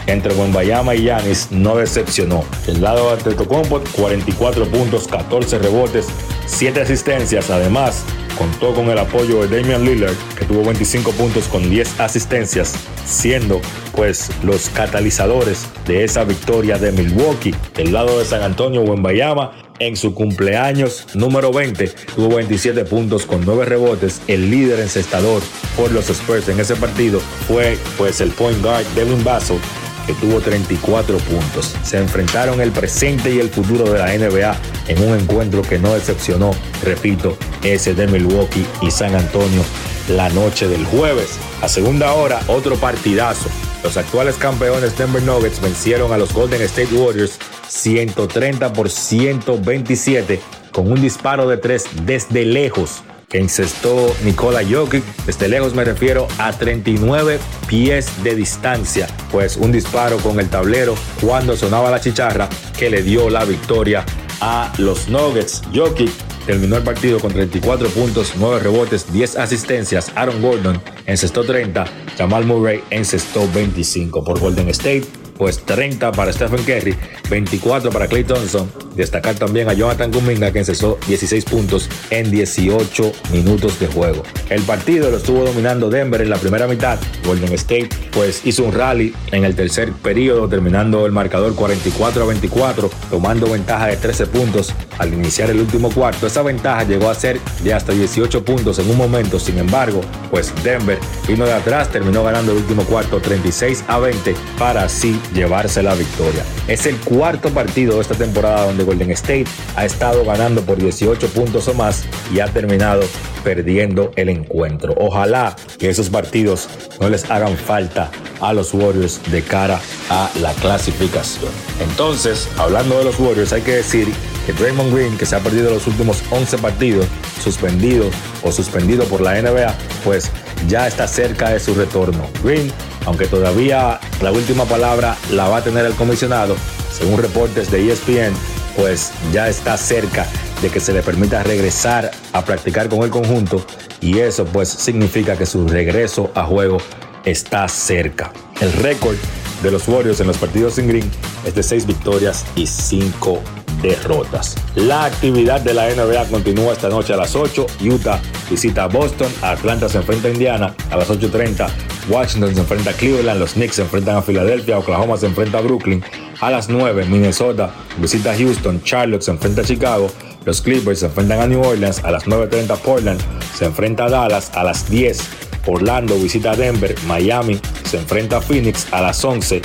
entre 0.07 0.33
Wembayama 0.33 0.95
y 0.95 1.03
Yanis 1.03 1.49
no 1.51 1.75
decepcionó. 1.75 2.43
El 2.67 2.81
lado 2.81 3.07
de 3.07 3.13
Antetokounmpo 3.13 3.81
44 3.95 4.65
puntos, 4.65 5.07
14 5.07 5.59
rebotes, 5.59 6.07
7 6.45 6.81
asistencias. 6.81 7.49
Además, 7.49 8.03
contó 8.37 8.73
con 8.73 8.89
el 8.89 8.97
apoyo 8.97 9.45
de 9.45 9.61
Damian 9.61 9.83
Lillard, 9.83 10.15
que 10.37 10.45
tuvo 10.45 10.63
25 10.63 11.11
puntos 11.11 11.47
con 11.47 11.69
10 11.69 11.99
asistencias, 11.99 12.73
siendo 13.05 13.61
pues 13.95 14.29
los 14.43 14.69
catalizadores 14.69 15.65
de 15.85 16.03
esa 16.03 16.23
victoria 16.23 16.77
de 16.77 16.91
Milwaukee. 16.91 17.53
El 17.77 17.93
lado 17.93 18.19
de 18.19 18.25
San 18.25 18.43
Antonio, 18.43 18.81
Wembayama, 18.81 19.51
en 19.79 19.95
su 19.95 20.15
cumpleaños 20.15 21.05
número 21.13 21.51
20 21.51 21.87
tuvo 22.15 22.35
27 22.35 22.85
puntos 22.85 23.25
con 23.25 23.45
9 23.45 23.65
rebotes. 23.65 24.21
El 24.27 24.49
líder 24.49 24.79
encestador 24.79 25.41
por 25.75 25.91
los 25.91 26.09
Spurs 26.09 26.49
en 26.49 26.59
ese 26.59 26.75
partido 26.75 27.19
fue 27.47 27.77
pues 27.97 28.21
el 28.21 28.31
point 28.31 28.59
guard 28.63 28.85
Devin 28.95 29.23
Vassell 29.23 29.59
que 30.07 30.13
tuvo 30.13 30.39
34 30.39 31.17
puntos. 31.19 31.75
Se 31.83 31.97
enfrentaron 31.97 32.61
el 32.61 32.71
presente 32.71 33.31
y 33.31 33.39
el 33.39 33.49
futuro 33.49 33.91
de 33.91 33.99
la 33.99 34.17
NBA 34.17 34.55
en 34.87 35.03
un 35.03 35.19
encuentro 35.19 35.61
que 35.61 35.77
no 35.77 35.93
decepcionó, 35.93 36.51
repito, 36.83 37.37
ese 37.63 37.93
de 37.93 38.07
Milwaukee 38.07 38.65
y 38.81 38.89
San 38.89 39.13
Antonio 39.13 39.61
la 40.09 40.29
noche 40.29 40.67
del 40.67 40.85
jueves. 40.85 41.37
A 41.61 41.67
segunda 41.67 42.13
hora, 42.13 42.39
otro 42.47 42.77
partidazo. 42.77 43.49
Los 43.83 43.97
actuales 43.97 44.35
campeones 44.37 44.97
Denver 44.97 45.21
Nuggets 45.21 45.61
vencieron 45.61 46.11
a 46.11 46.17
los 46.17 46.33
Golden 46.33 46.61
State 46.61 46.95
Warriors 46.95 47.37
130 47.67 48.73
por 48.73 48.89
127 48.89 50.39
con 50.71 50.91
un 50.91 51.01
disparo 51.01 51.47
de 51.47 51.57
tres 51.57 51.85
desde 52.05 52.45
lejos 52.45 53.03
que 53.29 53.39
incestó 53.39 54.15
Nikola 54.23 54.61
Jokic. 54.63 55.03
Desde 55.25 55.47
lejos 55.47 55.73
me 55.73 55.83
refiero 55.83 56.27
a 56.37 56.53
39 56.53 57.39
pies 57.67 58.23
de 58.23 58.35
distancia, 58.35 59.07
pues 59.31 59.57
un 59.57 59.71
disparo 59.71 60.17
con 60.17 60.39
el 60.39 60.49
tablero 60.49 60.95
cuando 61.21 61.57
sonaba 61.57 61.91
la 61.91 61.99
chicharra 61.99 62.47
que 62.77 62.89
le 62.89 63.03
dio 63.03 63.29
la 63.29 63.43
victoria 63.45 64.05
a 64.39 64.71
los 64.77 65.09
Nuggets. 65.09 65.61
Jokic 65.73 66.11
terminó 66.45 66.77
el 66.77 66.83
partido 66.83 67.19
con 67.19 67.33
34 67.33 67.89
puntos, 67.89 68.33
9 68.37 68.59
rebotes, 68.59 69.11
10 69.11 69.37
asistencias. 69.37 70.11
Aaron 70.15 70.41
Gordon 70.41 70.81
encestó 71.05 71.43
30, 71.43 71.85
Jamal 72.17 72.45
Murray 72.45 72.83
encestó 72.89 73.49
25 73.51 74.23
por 74.23 74.39
Golden 74.39 74.69
State 74.69 75.26
pues 75.37 75.59
30 75.65 76.11
para 76.11 76.33
Stephen 76.33 76.63
Curry, 76.63 76.95
24 77.29 77.91
para 77.91 78.07
Clay 78.07 78.23
Thompson. 78.23 78.71
Destacar 78.95 79.35
también 79.35 79.69
a 79.69 79.73
Jonathan 79.73 80.11
Kuminga 80.11 80.51
que 80.51 80.59
encesó 80.59 80.97
16 81.07 81.45
puntos 81.45 81.87
en 82.09 82.31
18 82.31 83.11
minutos 83.31 83.79
de 83.79 83.87
juego. 83.87 84.23
El 84.49 84.63
partido 84.63 85.11
lo 85.11 85.17
estuvo 85.17 85.43
dominando 85.43 85.89
Denver 85.89 86.21
en 86.21 86.29
la 86.31 86.37
primera 86.37 86.67
mitad. 86.67 86.97
Golden 87.23 87.53
State 87.53 87.89
pues 88.11 88.41
hizo 88.45 88.63
un 88.63 88.73
rally 88.73 89.13
en 89.31 89.45
el 89.45 89.55
tercer 89.55 89.91
periodo 89.91 90.47
terminando 90.49 91.05
el 91.05 91.11
marcador 91.11 91.53
44 91.53 92.23
a 92.23 92.25
24, 92.25 92.89
tomando 93.11 93.51
ventaja 93.51 93.87
de 93.87 93.97
13 93.97 94.27
puntos 94.27 94.73
al 94.97 95.13
iniciar 95.13 95.51
el 95.51 95.59
último 95.59 95.91
cuarto. 95.91 96.25
Esa 96.25 96.41
ventaja 96.41 96.83
llegó 96.83 97.09
a 97.09 97.15
ser 97.15 97.39
de 97.63 97.73
hasta 97.73 97.93
18 97.93 98.43
puntos 98.43 98.79
en 98.79 98.89
un 98.89 98.97
momento. 98.97 99.39
Sin 99.39 99.59
embargo, 99.59 100.01
pues 100.31 100.51
Denver 100.63 100.97
vino 101.27 101.45
de 101.45 101.53
atrás, 101.53 101.91
terminó 101.91 102.23
ganando 102.23 102.51
el 102.51 102.59
último 102.59 102.83
cuarto 102.83 103.19
36 103.19 103.83
a 103.87 103.99
20 103.99 104.35
para 104.57 104.85
así 104.85 105.19
llevarse 105.33 105.83
la 105.83 105.95
victoria. 105.95 106.43
Es 106.67 106.85
el 106.85 106.97
cuarto 106.97 107.49
partido 107.49 107.95
de 107.95 108.01
esta 108.01 108.15
temporada 108.15 108.65
donde 108.65 108.83
Golden 108.83 109.11
State 109.11 109.45
ha 109.75 109.85
estado 109.85 110.23
ganando 110.25 110.61
por 110.61 110.77
18 110.77 111.27
puntos 111.29 111.67
o 111.67 111.73
más 111.73 112.05
y 112.33 112.39
ha 112.39 112.47
terminado 112.47 113.03
perdiendo 113.43 114.11
el 114.15 114.29
encuentro. 114.29 114.93
Ojalá 114.97 115.55
que 115.77 115.89
esos 115.89 116.09
partidos 116.09 116.67
no 116.99 117.09
les 117.09 117.29
hagan 117.29 117.55
falta 117.55 118.11
a 118.41 118.53
los 118.53 118.73
Warriors 118.73 119.19
de 119.31 119.41
cara 119.41 119.79
a 120.09 120.29
la 120.41 120.53
clasificación. 120.53 121.51
Entonces, 121.79 122.47
hablando 122.57 122.97
de 122.97 123.05
los 123.05 123.19
Warriors, 123.19 123.53
hay 123.53 123.61
que 123.61 123.75
decir 123.75 124.07
que 124.45 124.53
Draymond 124.53 124.93
Green, 124.93 125.17
que 125.17 125.25
se 125.25 125.35
ha 125.35 125.39
perdido 125.39 125.69
los 125.71 125.87
últimos 125.87 126.23
11 126.31 126.57
partidos, 126.59 127.05
suspendido 127.43 128.09
o 128.43 128.51
suspendido 128.51 129.05
por 129.05 129.21
la 129.21 129.41
NBA, 129.41 129.75
pues 130.03 130.31
ya 130.67 130.87
está 130.87 131.07
cerca 131.07 131.49
de 131.49 131.59
su 131.59 131.73
retorno. 131.73 132.27
Green, 132.43 132.71
aunque 133.05 133.27
todavía 133.27 133.99
la 134.21 134.31
última 134.31 134.65
palabra 134.65 135.17
la 135.31 135.47
va 135.47 135.57
a 135.57 135.63
tener 135.63 135.85
el 135.85 135.93
comisionado, 135.93 136.55
según 136.91 137.21
reportes 137.21 137.71
de 137.71 137.91
ESPN, 137.91 138.33
pues 138.75 139.11
ya 139.31 139.49
está 139.49 139.77
cerca 139.77 140.25
de 140.61 140.69
que 140.69 140.79
se 140.79 140.93
le 140.93 141.01
permita 141.01 141.43
regresar 141.43 142.11
a 142.33 142.43
practicar 142.43 142.89
con 142.89 143.03
el 143.03 143.09
conjunto 143.09 143.65
y 144.01 144.19
eso 144.19 144.45
pues 144.45 144.69
significa 144.69 145.37
que 145.37 145.45
su 145.45 145.67
regreso 145.67 146.31
a 146.35 146.43
juego 146.43 146.77
está 147.25 147.67
cerca. 147.67 148.31
El 148.61 148.73
récord 148.73 149.17
de 149.61 149.71
los 149.71 149.87
Warriors 149.87 150.19
en 150.19 150.27
los 150.27 150.37
partidos 150.37 150.75
sin 150.75 150.87
Green 150.87 151.09
es 151.45 151.55
de 151.55 151.63
6 151.63 151.85
victorias 151.85 152.45
y 152.55 152.67
5 152.67 153.41
derrotas. 153.81 154.55
La 154.75 155.05
actividad 155.05 155.61
de 155.61 155.73
la 155.73 155.89
NBA 155.89 156.25
continúa 156.25 156.73
esta 156.73 156.89
noche 156.89 157.13
a 157.13 157.17
las 157.17 157.35
8. 157.35 157.65
Utah 157.81 158.19
visita 158.49 158.85
a 158.85 158.87
Boston, 158.87 159.31
Atlanta 159.41 159.89
se 159.89 159.97
enfrenta 159.97 160.27
a 160.27 160.31
Indiana 160.31 160.75
a 160.89 160.97
las 160.97 161.09
8.30. 161.09 161.69
Washington 162.09 162.53
se 162.53 162.61
enfrenta 162.61 162.91
a 162.91 162.93
Cleveland, 162.93 163.39
los 163.39 163.53
Knicks 163.53 163.75
se 163.75 163.81
enfrentan 163.81 164.17
a 164.17 164.21
Filadelfia, 164.21 164.79
Oklahoma 164.79 165.17
se 165.17 165.25
enfrenta 165.25 165.57
a 165.57 165.61
Brooklyn. 165.61 166.03
A 166.39 166.51
las 166.51 166.69
9, 166.69 167.05
Minnesota 167.05 167.71
visita 167.97 168.31
a 168.31 168.35
Houston, 168.35 168.81
Charlotte 168.83 169.23
se 169.23 169.31
enfrenta 169.31 169.61
a 169.61 169.65
Chicago, 169.65 170.09
los 170.47 170.61
Clippers 170.61 170.99
se 170.99 171.07
enfrentan 171.07 171.41
a 171.41 171.47
New 171.47 171.61
Orleans. 171.61 172.03
A 172.05 172.11
las 172.11 172.25
9.30, 172.25 172.77
Portland 172.77 173.19
se 173.53 173.65
enfrenta 173.65 174.05
a 174.05 174.09
Dallas. 174.09 174.51
A 174.53 174.63
las 174.63 174.89
10, 174.89 175.19
Orlando 175.67 176.17
visita 176.17 176.51
a 176.51 176.55
Denver, 176.55 176.95
Miami 177.05 177.59
se 177.83 177.97
enfrenta 177.97 178.37
a 178.37 178.41
Phoenix. 178.41 178.87
A 178.91 179.01
las 179.01 179.23
11, 179.23 179.61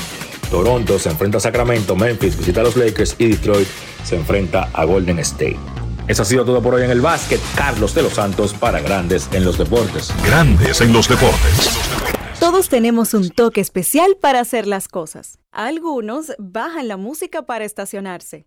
Toronto 0.51 0.99
se 0.99 1.09
enfrenta 1.09 1.39
a 1.39 1.41
Sacramento, 1.41 1.97
Memphis 1.97 2.37
visita 2.37 2.61
a 2.61 2.65
los 2.65 2.77
Lakers 2.77 3.17
y 3.19 3.29
Detroit 3.29 3.69
se 4.05 4.17
enfrenta 4.17 4.69
a 4.73 4.85
Golden 4.85 5.19
State. 5.21 5.59
Eso 6.09 6.23
ha 6.23 6.25
sido 6.25 6.45
todo 6.45 6.61
por 6.61 6.75
hoy 6.75 6.83
en 6.83 6.91
el 6.91 7.01
básquet. 7.01 7.41
Carlos 7.55 7.95
de 7.95 8.03
los 8.03 8.15
Santos 8.15 8.53
para 8.53 8.81
Grandes 8.81 9.29
en 9.33 9.45
los 9.45 9.57
Deportes. 9.57 10.13
Grandes 10.25 10.81
en 10.81 10.93
los 10.93 11.09
Deportes. 11.09 11.71
Todos 12.41 12.69
tenemos 12.69 13.15
un 13.15 13.31
toque 13.31 13.61
especial 13.61 14.17
para 14.21 14.41
hacer 14.41 14.67
las 14.67 14.89
cosas. 14.89 15.39
Algunos 15.53 16.33
bajan 16.39 16.89
la 16.89 16.97
música 16.97 17.43
para 17.43 17.65
estacionarse. 17.65 18.47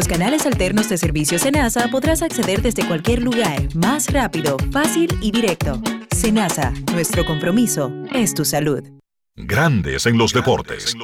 los 0.00 0.08
canales 0.08 0.46
alternos 0.46 0.88
de 0.88 0.96
servicio 0.96 1.38
Senasa 1.38 1.88
podrás 1.88 2.22
acceder 2.22 2.62
desde 2.62 2.88
cualquier 2.88 3.20
lugar, 3.20 3.68
más 3.74 4.10
rápido, 4.10 4.56
fácil 4.72 5.10
y 5.20 5.30
directo. 5.30 5.78
Senasa, 6.16 6.72
nuestro 6.94 7.26
compromiso 7.26 7.92
es 8.10 8.32
tu 8.32 8.46
salud. 8.46 8.82
Grandes 9.36 10.06
en 10.06 10.16
los 10.16 10.32
deportes. 10.32 10.96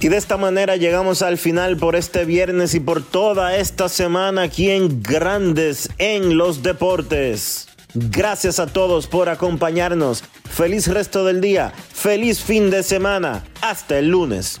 Y 0.00 0.08
de 0.08 0.18
esta 0.18 0.36
manera 0.36 0.76
llegamos 0.76 1.22
al 1.22 1.38
final 1.38 1.78
por 1.78 1.96
este 1.96 2.26
viernes 2.26 2.74
y 2.74 2.80
por 2.80 3.02
toda 3.02 3.56
esta 3.56 3.88
semana 3.88 4.42
aquí 4.42 4.68
en 4.68 5.02
Grandes 5.02 5.88
en 5.96 6.36
los 6.36 6.62
Deportes. 6.62 7.68
Gracias 7.94 8.60
a 8.60 8.66
todos 8.66 9.06
por 9.06 9.30
acompañarnos. 9.30 10.24
Feliz 10.50 10.88
resto 10.88 11.24
del 11.24 11.40
día. 11.40 11.72
Feliz 11.94 12.42
fin 12.42 12.68
de 12.68 12.82
semana. 12.82 13.44
Hasta 13.62 13.98
el 13.98 14.08
lunes. 14.08 14.60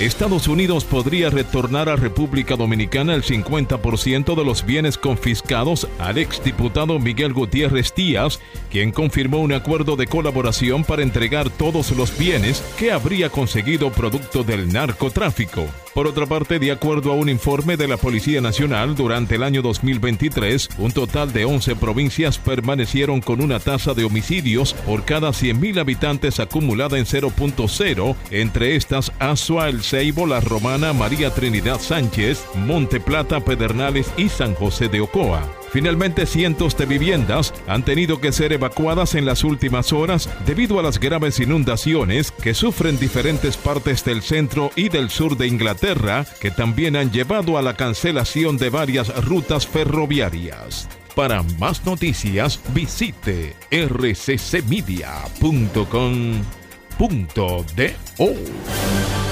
Estados 0.00 0.48
Unidos 0.48 0.84
podría 0.84 1.28
retornar 1.28 1.90
a 1.90 1.96
República 1.96 2.56
Dominicana 2.56 3.14
el 3.14 3.22
50% 3.22 4.34
de 4.34 4.44
los 4.46 4.64
bienes 4.64 4.96
confiscados 4.96 5.86
al 5.98 6.16
exdiputado 6.16 6.98
Miguel 6.98 7.34
Gutiérrez 7.34 7.94
Díaz, 7.94 8.40
quien 8.70 8.92
confirmó 8.92 9.40
un 9.40 9.52
acuerdo 9.52 9.96
de 9.96 10.06
colaboración 10.06 10.84
para 10.84 11.02
entregar 11.02 11.50
todos 11.50 11.90
los 11.90 12.16
bienes 12.16 12.62
que 12.78 12.92
habría 12.92 13.28
conseguido 13.28 13.92
producto 13.92 14.42
del 14.42 14.72
narcotráfico. 14.72 15.66
Por 15.94 16.06
otra 16.06 16.24
parte, 16.26 16.60
de 16.60 16.70
acuerdo 16.70 17.10
a 17.10 17.16
un 17.16 17.28
informe 17.28 17.76
de 17.76 17.88
la 17.88 17.96
Policía 17.96 18.40
Nacional, 18.40 18.94
durante 18.94 19.34
el 19.34 19.42
año 19.42 19.60
2023, 19.60 20.68
un 20.78 20.92
total 20.92 21.32
de 21.32 21.44
11 21.44 21.74
provincias 21.76 22.38
permanecieron 22.38 23.20
con 23.20 23.40
una 23.40 23.58
tasa 23.58 23.92
de 23.92 24.04
homicidios 24.04 24.72
por 24.72 25.04
cada 25.04 25.30
100.000 25.30 25.80
habitantes 25.80 26.38
acumulada 26.38 26.96
en 26.96 27.06
0.0, 27.06 28.16
entre 28.30 28.76
estas 28.76 29.10
Azua, 29.18 29.68
El 29.68 29.82
Ceibo, 29.82 30.26
La 30.26 30.40
Romana, 30.40 30.92
María 30.92 31.34
Trinidad 31.34 31.80
Sánchez, 31.80 32.44
Monte 32.54 33.00
Plata, 33.00 33.40
Pedernales 33.40 34.12
y 34.16 34.28
San 34.28 34.54
José 34.54 34.88
de 34.88 35.00
Ocoa. 35.00 35.59
Finalmente, 35.72 36.26
cientos 36.26 36.76
de 36.76 36.86
viviendas 36.86 37.54
han 37.68 37.84
tenido 37.84 38.20
que 38.20 38.32
ser 38.32 38.52
evacuadas 38.52 39.14
en 39.14 39.24
las 39.24 39.44
últimas 39.44 39.92
horas 39.92 40.28
debido 40.44 40.80
a 40.80 40.82
las 40.82 40.98
graves 40.98 41.38
inundaciones 41.38 42.32
que 42.32 42.54
sufren 42.54 42.98
diferentes 42.98 43.56
partes 43.56 44.04
del 44.04 44.22
centro 44.22 44.72
y 44.74 44.88
del 44.88 45.10
sur 45.10 45.36
de 45.36 45.46
Inglaterra, 45.46 46.26
que 46.40 46.50
también 46.50 46.96
han 46.96 47.12
llevado 47.12 47.56
a 47.56 47.62
la 47.62 47.74
cancelación 47.74 48.56
de 48.58 48.70
varias 48.70 49.14
rutas 49.24 49.64
ferroviarias. 49.66 50.88
Para 51.14 51.44
más 51.58 51.84
noticias, 51.84 52.58
visite 52.74 53.54
rccmedia.com.do. 53.70 55.14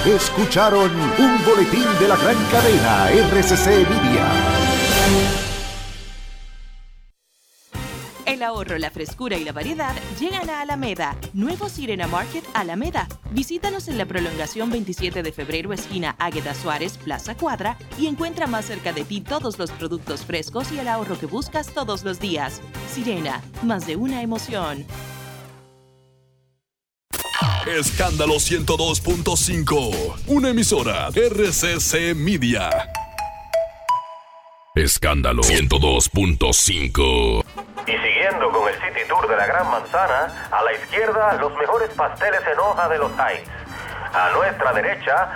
Escucharon 0.05 0.91
un 1.17 1.45
boletín 1.45 1.85
de 1.99 2.07
la 2.07 2.15
gran 2.15 2.37
cadena 2.51 3.09
RCC 3.09 3.67
Media. 3.89 5.38
El 8.29 8.43
ahorro, 8.43 8.77
la 8.77 8.91
frescura 8.91 9.37
y 9.37 9.43
la 9.43 9.53
variedad 9.53 9.95
llegan 10.19 10.51
a 10.51 10.61
Alameda. 10.61 11.17
Nuevo 11.33 11.67
Sirena 11.67 12.05
Market 12.05 12.43
Alameda. 12.53 13.07
Visítanos 13.31 13.87
en 13.87 13.97
la 13.97 14.05
prolongación 14.05 14.69
27 14.69 15.23
de 15.23 15.31
febrero, 15.31 15.73
esquina 15.73 16.15
Águeda 16.19 16.53
Suárez, 16.53 16.99
Plaza 16.99 17.35
Cuadra, 17.35 17.75
y 17.97 18.05
encuentra 18.05 18.45
más 18.45 18.65
cerca 18.65 18.93
de 18.93 19.03
ti 19.03 19.21
todos 19.21 19.57
los 19.57 19.71
productos 19.71 20.25
frescos 20.25 20.71
y 20.71 20.77
el 20.77 20.89
ahorro 20.89 21.17
que 21.17 21.25
buscas 21.25 21.73
todos 21.73 22.03
los 22.03 22.19
días. 22.19 22.61
Sirena, 22.93 23.41
más 23.63 23.87
de 23.87 23.95
una 23.95 24.21
emoción. 24.21 24.85
Escándalo 27.65 28.35
102.5. 28.35 30.15
Una 30.27 30.49
emisora 30.49 31.07
RCC 31.07 32.13
Media. 32.15 32.69
Escándalo 34.83 35.41
102.5. 35.43 37.43
Y 37.85 37.91
siguiendo 37.91 38.49
con 38.51 38.69
el 38.69 38.75
City 38.75 39.01
Tour 39.09 39.27
de 39.27 39.35
la 39.35 39.45
Gran 39.45 39.69
Manzana, 39.69 40.47
a 40.51 40.63
la 40.63 40.73
izquierda 40.73 41.33
los 41.33 41.53
mejores 41.57 41.89
pasteles 41.89 42.39
en 42.51 42.57
hoja 42.59 42.87
de 42.87 42.97
los 42.97 43.11
Heights. 43.11 43.49
A 44.13 44.29
nuestra 44.31 44.71
derecha, 44.73 45.29